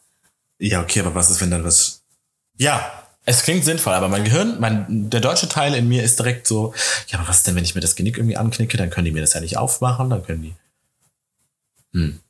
Ja, 0.58 0.82
okay, 0.82 1.00
aber 1.00 1.14
was 1.14 1.30
ist, 1.30 1.40
wenn 1.40 1.50
dann 1.50 1.64
was. 1.64 2.02
Ja, 2.56 3.07
es 3.28 3.42
klingt 3.42 3.64
sinnvoll, 3.64 3.92
aber 3.94 4.08
mein 4.08 4.24
Gehirn, 4.24 4.58
mein, 4.58 5.10
der 5.10 5.20
deutsche 5.20 5.48
Teil 5.48 5.74
in 5.74 5.86
mir 5.88 6.02
ist 6.02 6.18
direkt 6.18 6.46
so, 6.46 6.72
ja, 7.08 7.18
aber 7.18 7.28
was 7.28 7.38
ist 7.38 7.46
denn, 7.46 7.54
wenn 7.56 7.64
ich 7.64 7.74
mir 7.74 7.80
das 7.80 7.94
Genick 7.94 8.16
irgendwie 8.16 8.36
anknicke, 8.36 8.76
dann 8.76 8.90
können 8.90 9.04
die 9.04 9.10
mir 9.12 9.20
das 9.20 9.34
ja 9.34 9.40
nicht 9.40 9.56
aufmachen, 9.58 10.08
dann 10.10 10.24
können 10.24 10.42
die. 10.42 10.56
Hm. 11.92 12.20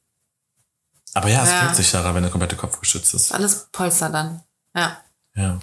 Aber 1.14 1.28
ja, 1.28 1.42
es 1.44 1.50
Ja. 1.50 1.60
klingt 1.60 1.76
sicherer, 1.76 2.14
wenn 2.14 2.22
der 2.22 2.30
komplette 2.30 2.56
Kopf 2.56 2.78
geschützt 2.80 3.14
ist. 3.14 3.32
Alles 3.32 3.68
Polster 3.72 4.10
dann. 4.10 4.42
Ja. 4.74 4.98
Ja. 5.34 5.58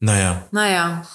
Naja, 0.00 0.46
Naja. 0.50 1.06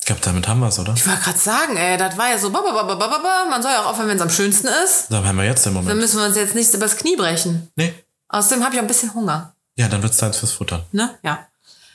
ich 0.00 0.06
glaube, 0.06 0.20
damit 0.22 0.46
haben 0.48 0.60
wir 0.60 0.68
es, 0.68 0.78
oder? 0.78 0.92
Ich 0.94 1.06
wollte 1.06 1.20
gerade 1.22 1.38
sagen, 1.38 1.76
ey, 1.76 1.96
das 1.96 2.16
war 2.18 2.28
ja 2.30 2.38
so, 2.38 2.50
ba, 2.50 2.60
ba, 2.60 2.82
ba, 2.82 3.44
man 3.48 3.62
soll 3.62 3.70
ja 3.72 3.82
auch 3.82 3.90
aufhören, 3.90 4.08
wenn 4.08 4.16
es 4.16 4.22
am 4.22 4.30
schönsten 4.30 4.68
ist. 4.84 5.06
Dann 5.10 5.24
haben 5.24 5.36
wir 5.36 5.44
jetzt 5.44 5.64
den 5.66 5.74
Dann 5.74 5.84
Moment. 5.84 6.00
müssen 6.00 6.18
wir 6.18 6.26
uns 6.26 6.36
jetzt 6.36 6.54
nicht 6.54 6.72
übers 6.74 6.96
Knie 6.96 7.16
brechen. 7.16 7.68
Nee. 7.76 7.94
Außerdem 8.28 8.64
habe 8.64 8.74
ich 8.74 8.80
auch 8.80 8.84
ein 8.84 8.88
bisschen 8.88 9.12
Hunger. 9.14 9.54
Ja, 9.80 9.88
dann 9.88 10.02
wird's 10.02 10.18
Zeit 10.18 10.36
fürs 10.36 10.52
Futtern. 10.52 10.84
Ne? 10.92 11.18
Ja. 11.22 11.48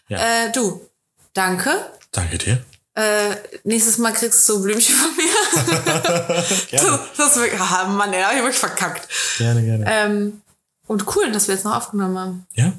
Ja. 0.07 0.17
Äh, 0.17 0.51
du, 0.51 0.89
danke. 1.33 1.69
Danke 2.11 2.39
dir. 2.39 2.65
Äh, 2.95 3.35
nächstes 3.63 3.99
Mal 3.99 4.11
kriegst 4.11 4.49
du 4.49 4.59
Blümchen 4.63 4.95
von 4.95 5.15
mir. 5.15 6.43
Gerne. 6.71 6.99
Das 7.15 7.27
ist 7.29 7.35
wirklich, 7.35 7.61
ah, 7.61 7.83
Mann, 7.85 8.11
ey, 8.11 8.23
hab 8.23 8.31
ich 8.31 8.39
wirklich 8.39 8.57
verkackt. 8.57 9.07
Gerne, 9.37 9.61
gerne. 9.61 9.85
Ähm, 9.87 10.41
und 10.87 11.15
cool, 11.15 11.31
dass 11.31 11.47
wir 11.47 11.53
jetzt 11.53 11.63
noch 11.63 11.75
aufgenommen 11.75 12.17
haben. 12.17 12.47
Ja? 12.53 12.73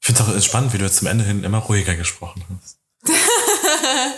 Ich 0.00 0.06
finde 0.06 0.22
es 0.22 0.28
auch 0.28 0.48
spannend, 0.48 0.72
wie 0.72 0.78
du 0.78 0.84
jetzt 0.84 0.98
zum 0.98 1.08
Ende 1.08 1.24
hin 1.24 1.42
immer 1.42 1.58
ruhiger 1.58 1.96
gesprochen 1.96 2.44
hast. 2.62 2.78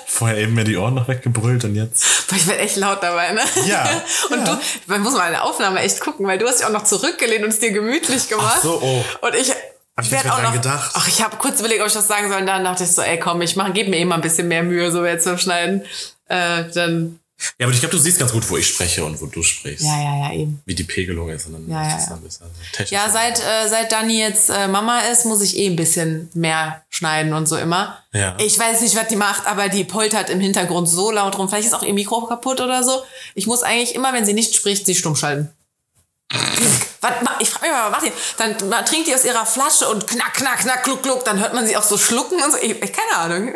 Vorher 0.07 0.36
eben 0.36 0.53
mir 0.53 0.64
die 0.64 0.76
Ohren 0.76 0.95
noch 0.95 1.09
weggebrüllt 1.09 1.64
und 1.64 1.76
jetzt. 1.76 2.28
Boah, 2.28 2.36
ich 2.36 2.47
werde 2.47 2.61
echt 2.61 2.76
laut 2.76 3.03
dabei, 3.03 3.32
ne? 3.32 3.41
Ja, 3.66 3.89
Und 4.30 4.47
ja. 4.47 4.55
du, 4.55 4.61
man 4.86 5.01
muss 5.01 5.14
mal 5.14 5.22
eine 5.22 5.43
Aufnahme 5.43 5.80
echt 5.80 6.01
gucken, 6.01 6.26
weil 6.26 6.36
du 6.36 6.47
hast 6.47 6.59
dich 6.59 6.66
auch 6.66 6.72
noch 6.72 6.84
zurückgelehnt 6.84 7.45
und 7.45 7.51
es 7.51 7.59
dir 7.59 7.72
gemütlich 7.72 8.28
gemacht. 8.28 8.57
Ach 8.59 8.62
so, 8.62 8.82
oh. 8.82 9.26
Und 9.26 9.34
ich, 9.34 9.53
Hab 9.99 10.05
ich 10.05 10.11
werd 10.12 10.24
nicht 10.24 10.34
mehr 10.34 10.38
auch 10.49 10.49
noch, 10.49 10.53
gedacht. 10.55 10.90
Ach, 10.94 11.09
ich 11.09 11.22
habe 11.22 11.36
kurz 11.36 11.59
überlegt, 11.61 11.80
ob 11.82 11.88
ich 11.88 11.92
das 11.92 12.07
sagen 12.09 12.28
soll. 12.30 12.40
Und 12.40 12.46
dann 12.46 12.64
dachte 12.64 12.84
ich 12.84 12.90
so, 12.90 13.03
ey, 13.03 13.18
komm, 13.18 13.42
ich 13.42 13.57
mach, 13.57 13.72
gebe 13.74 13.90
mir 13.90 13.99
immer 13.99 14.14
ein 14.14 14.20
bisschen 14.20 14.49
mehr 14.49 14.62
Mühe, 14.62 14.90
so 14.92 15.05
jetzt 15.05 15.24
beim 15.24 15.38
Schneiden. 15.38 15.82
Äh, 16.28 16.64
dann, 16.72 17.18
Ja, 17.59 17.66
aber 17.66 17.72
ich 17.74 17.80
glaube, 17.80 17.96
du 17.96 18.01
siehst 18.01 18.18
ganz 18.18 18.32
gut, 18.32 18.49
wo 18.51 18.57
ich 18.57 18.66
spreche 18.66 19.05
und 19.05 19.20
wo 19.20 19.26
du 19.26 19.42
sprichst. 19.42 19.84
ja, 19.84 19.96
ja, 20.01 20.16
ja, 20.28 20.32
eben. 20.34 20.61
Wie 20.66 20.74
die 20.74 20.84
Pegelung 20.84 21.28
ist. 21.30 21.46
Und 21.46 21.53
dann 21.55 21.68
Ja, 21.68 21.96
ist 21.96 22.09
ja, 22.09 22.14
ja. 22.14 22.20
also 22.22 22.44
technisch. 22.72 22.90
Ja, 22.92 23.11
seit, 23.11 23.38
äh, 23.40 23.68
seit 23.68 23.90
Dani 23.92 24.18
jetzt 24.20 24.51
äh, 24.51 24.68
Mama 24.68 25.01
ist, 25.01 25.24
muss 25.24 25.40
ich 25.42 25.57
eh 25.57 25.66
ein 25.66 25.76
bisschen 25.76 26.30
mehr 26.34 26.82
schneiden 26.90 27.32
und 27.32 27.46
so 27.46 27.57
immer. 27.57 27.99
Ja. 28.12 28.36
Ich 28.38 28.59
weiß 28.59 28.80
nicht, 28.80 28.94
was 28.96 29.09
die 29.09 29.16
macht, 29.16 29.46
aber 29.46 29.68
die 29.68 29.84
poltert 29.84 30.30
im 30.30 30.40
Hintergrund 30.40 30.88
so 30.88 31.11
laut 31.11 31.36
rum. 31.38 31.49
Vielleicht 31.49 31.66
ist 31.68 31.74
auch 31.74 31.82
ihr 31.82 31.94
Mikro 31.94 32.26
kaputt 32.26 32.61
oder 32.61 32.82
so. 32.84 33.03
Ich 33.34 33.46
muss 33.46 33.62
eigentlich 33.62 33.94
immer, 33.94 34.12
wenn 34.12 34.24
sie 34.24 34.32
nicht 34.32 34.55
spricht, 34.55 34.86
sie 34.86 34.94
stumm 34.94 35.16
schalten. 35.16 35.51
Was, 36.31 37.12
ich 37.41 37.49
frage 37.51 37.66
mich 37.66 37.72
mal, 37.72 37.91
was 37.91 37.91
macht 37.93 38.05
die? 38.07 38.12
Dann 38.37 38.68
ma- 38.68 38.83
trinkt 38.83 39.09
die 39.09 39.14
aus 39.14 39.24
ihrer 39.24 39.47
Flasche 39.47 39.89
und 39.89 40.07
knack, 40.07 40.35
knack, 40.35 40.59
knack, 40.61 40.85
gluck, 40.85 41.03
gluck. 41.03 41.24
Dann 41.24 41.39
hört 41.39 41.55
man 41.55 41.66
sie 41.66 41.76
auch 41.76 41.83
so 41.83 41.97
schlucken 41.97 42.43
und 42.43 42.53
so. 42.53 42.59
Ich, 42.59 42.70
ich 42.83 42.93
keine 42.93 43.16
Ahnung. 43.16 43.53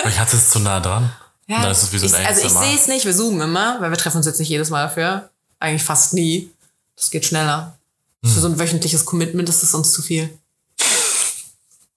Vielleicht 0.00 0.18
hat 0.18 0.30
sie 0.30 0.36
es 0.36 0.50
zu 0.50 0.58
nah 0.60 0.80
dran. 0.80 1.12
Ja, 1.48 1.62
Dann 1.62 1.70
ist 1.70 1.82
es 1.82 1.92
wie 1.92 1.98
so 1.98 2.06
ein 2.14 2.22
ich, 2.22 2.28
also 2.28 2.42
ich 2.42 2.52
sehe 2.52 2.74
es 2.74 2.86
nicht, 2.88 3.04
wir 3.06 3.14
zoomen 3.16 3.40
immer, 3.40 3.80
weil 3.80 3.90
wir 3.90 3.96
treffen 3.98 4.16
uns 4.18 4.26
jetzt 4.26 4.40
nicht 4.40 4.48
jedes 4.48 4.70
Mal 4.70 4.82
dafür. 4.84 5.30
Eigentlich 5.60 5.84
fast 5.84 6.12
nie. 6.12 6.50
Das 6.96 7.10
geht 7.10 7.24
schneller. 7.24 7.76
Hm. 8.24 8.30
Für 8.32 8.40
so 8.40 8.48
ein 8.48 8.58
wöchentliches 8.58 9.04
Commitment 9.04 9.48
ist 9.48 9.62
das 9.62 9.74
uns 9.74 9.92
zu 9.92 10.02
viel. 10.02 10.36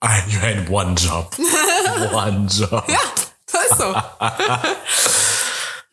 I 0.03 0.21
you 0.29 0.39
had 0.39 0.69
one 0.69 0.95
job. 0.95 1.35
one 2.13 2.47
job. 2.47 2.83
Ja, 2.87 2.99
das 3.51 3.63
ist 3.71 3.77
so. 3.77 3.95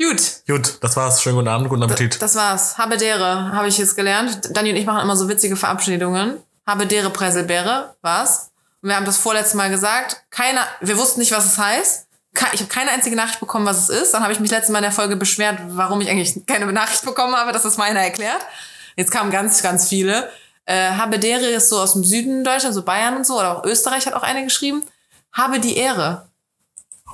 Gut, 0.01 0.43
Gut, 0.47 0.79
das 0.83 0.95
war's. 0.97 1.23
Schönen 1.23 1.37
guten 1.37 1.49
Abend, 1.49 1.69
guten 1.71 1.83
Appetit. 1.83 2.21
das 2.21 2.35
war's. 2.35 2.77
Habedere 2.77 3.53
habe 3.53 3.69
ich 3.69 3.79
jetzt 3.79 3.97
gelernt. 3.97 4.41
Dani 4.51 4.71
und 4.71 4.77
ich 4.77 4.85
machen 4.85 5.01
immer 5.01 5.17
so 5.17 5.29
witzige 5.29 5.57
Verabschiedungen. 5.57 6.37
Habedere 6.67 7.09
Preiselbeere 7.11 7.97
war's. 8.03 8.51
Und 8.83 8.91
wir 8.91 8.97
haben 8.97 9.07
das 9.07 9.17
vorletzte 9.17 9.57
Mal 9.57 9.71
gesagt. 9.71 10.23
Keiner, 10.31 10.67
wir 10.81 10.99
wussten 10.99 11.21
nicht, 11.21 11.33
was 11.33 11.47
es 11.47 11.59
heißt. 11.59 12.09
Ich 12.53 12.61
habe 12.61 12.69
keine 12.69 12.91
einzige 12.91 13.17
Nachricht 13.17 13.41
bekommen, 13.41 13.65
was 13.65 13.79
es 13.79 13.89
ist. 13.89 14.13
Dann 14.13 14.23
habe 14.23 14.35
ich 14.35 14.41
mich 14.41 14.51
letztes 14.51 14.69
Mal 14.71 14.81
in 14.81 14.83
der 14.83 14.93
Folge 14.93 15.17
beschwert, 15.17 15.59
warum 15.69 16.03
ich 16.03 16.11
eigentlich 16.11 16.45
keine 16.47 16.71
Nachricht 16.71 17.03
bekommen 17.07 17.35
habe. 17.35 17.53
Das 17.53 17.65
ist 17.65 17.79
meiner 17.79 18.01
erklärt. 18.01 18.43
Jetzt 18.97 19.11
kamen 19.11 19.31
ganz, 19.31 19.63
ganz 19.63 19.89
viele. 19.89 20.31
Äh, 20.67 20.91
Habedere 20.91 21.47
ist 21.47 21.71
so 21.71 21.81
aus 21.81 21.95
dem 21.95 22.05
Süden 22.05 22.45
Deutschland, 22.45 22.75
so 22.75 22.83
Bayern 22.83 23.17
und 23.17 23.25
so, 23.27 23.39
oder 23.39 23.57
auch 23.57 23.65
Österreich 23.65 24.07
hat 24.07 24.13
auch 24.13 24.23
eine 24.23 24.45
geschrieben. 24.45 24.83
Habe 25.33 25.61
die 25.61 25.79
Ehre. 25.79 26.29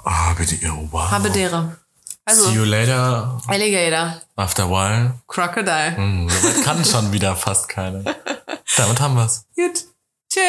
Ah, 0.05 0.33
bitte, 0.37 0.57
oh, 0.67 0.89
wow. 0.91 1.11
Habedere. 1.13 1.77
Also, 2.25 2.45
See 2.51 2.55
you 2.55 2.65
later 2.65 3.41
Alligator. 3.49 4.23
after 4.37 4.63
a 4.63 4.69
while. 4.71 5.15
Crocodile. 5.27 5.97
Hm, 5.97 6.29
Soweit 6.29 6.63
kann 6.65 6.85
schon 6.85 7.13
wieder 7.13 7.35
fast 7.37 7.69
keine. 7.69 8.05
Damit 8.77 9.01
haben 9.01 9.17
wir's. 9.17 9.45
Gut. 9.57 9.85
Tschö. 10.33 10.41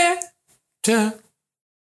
Tschö. 0.86 1.12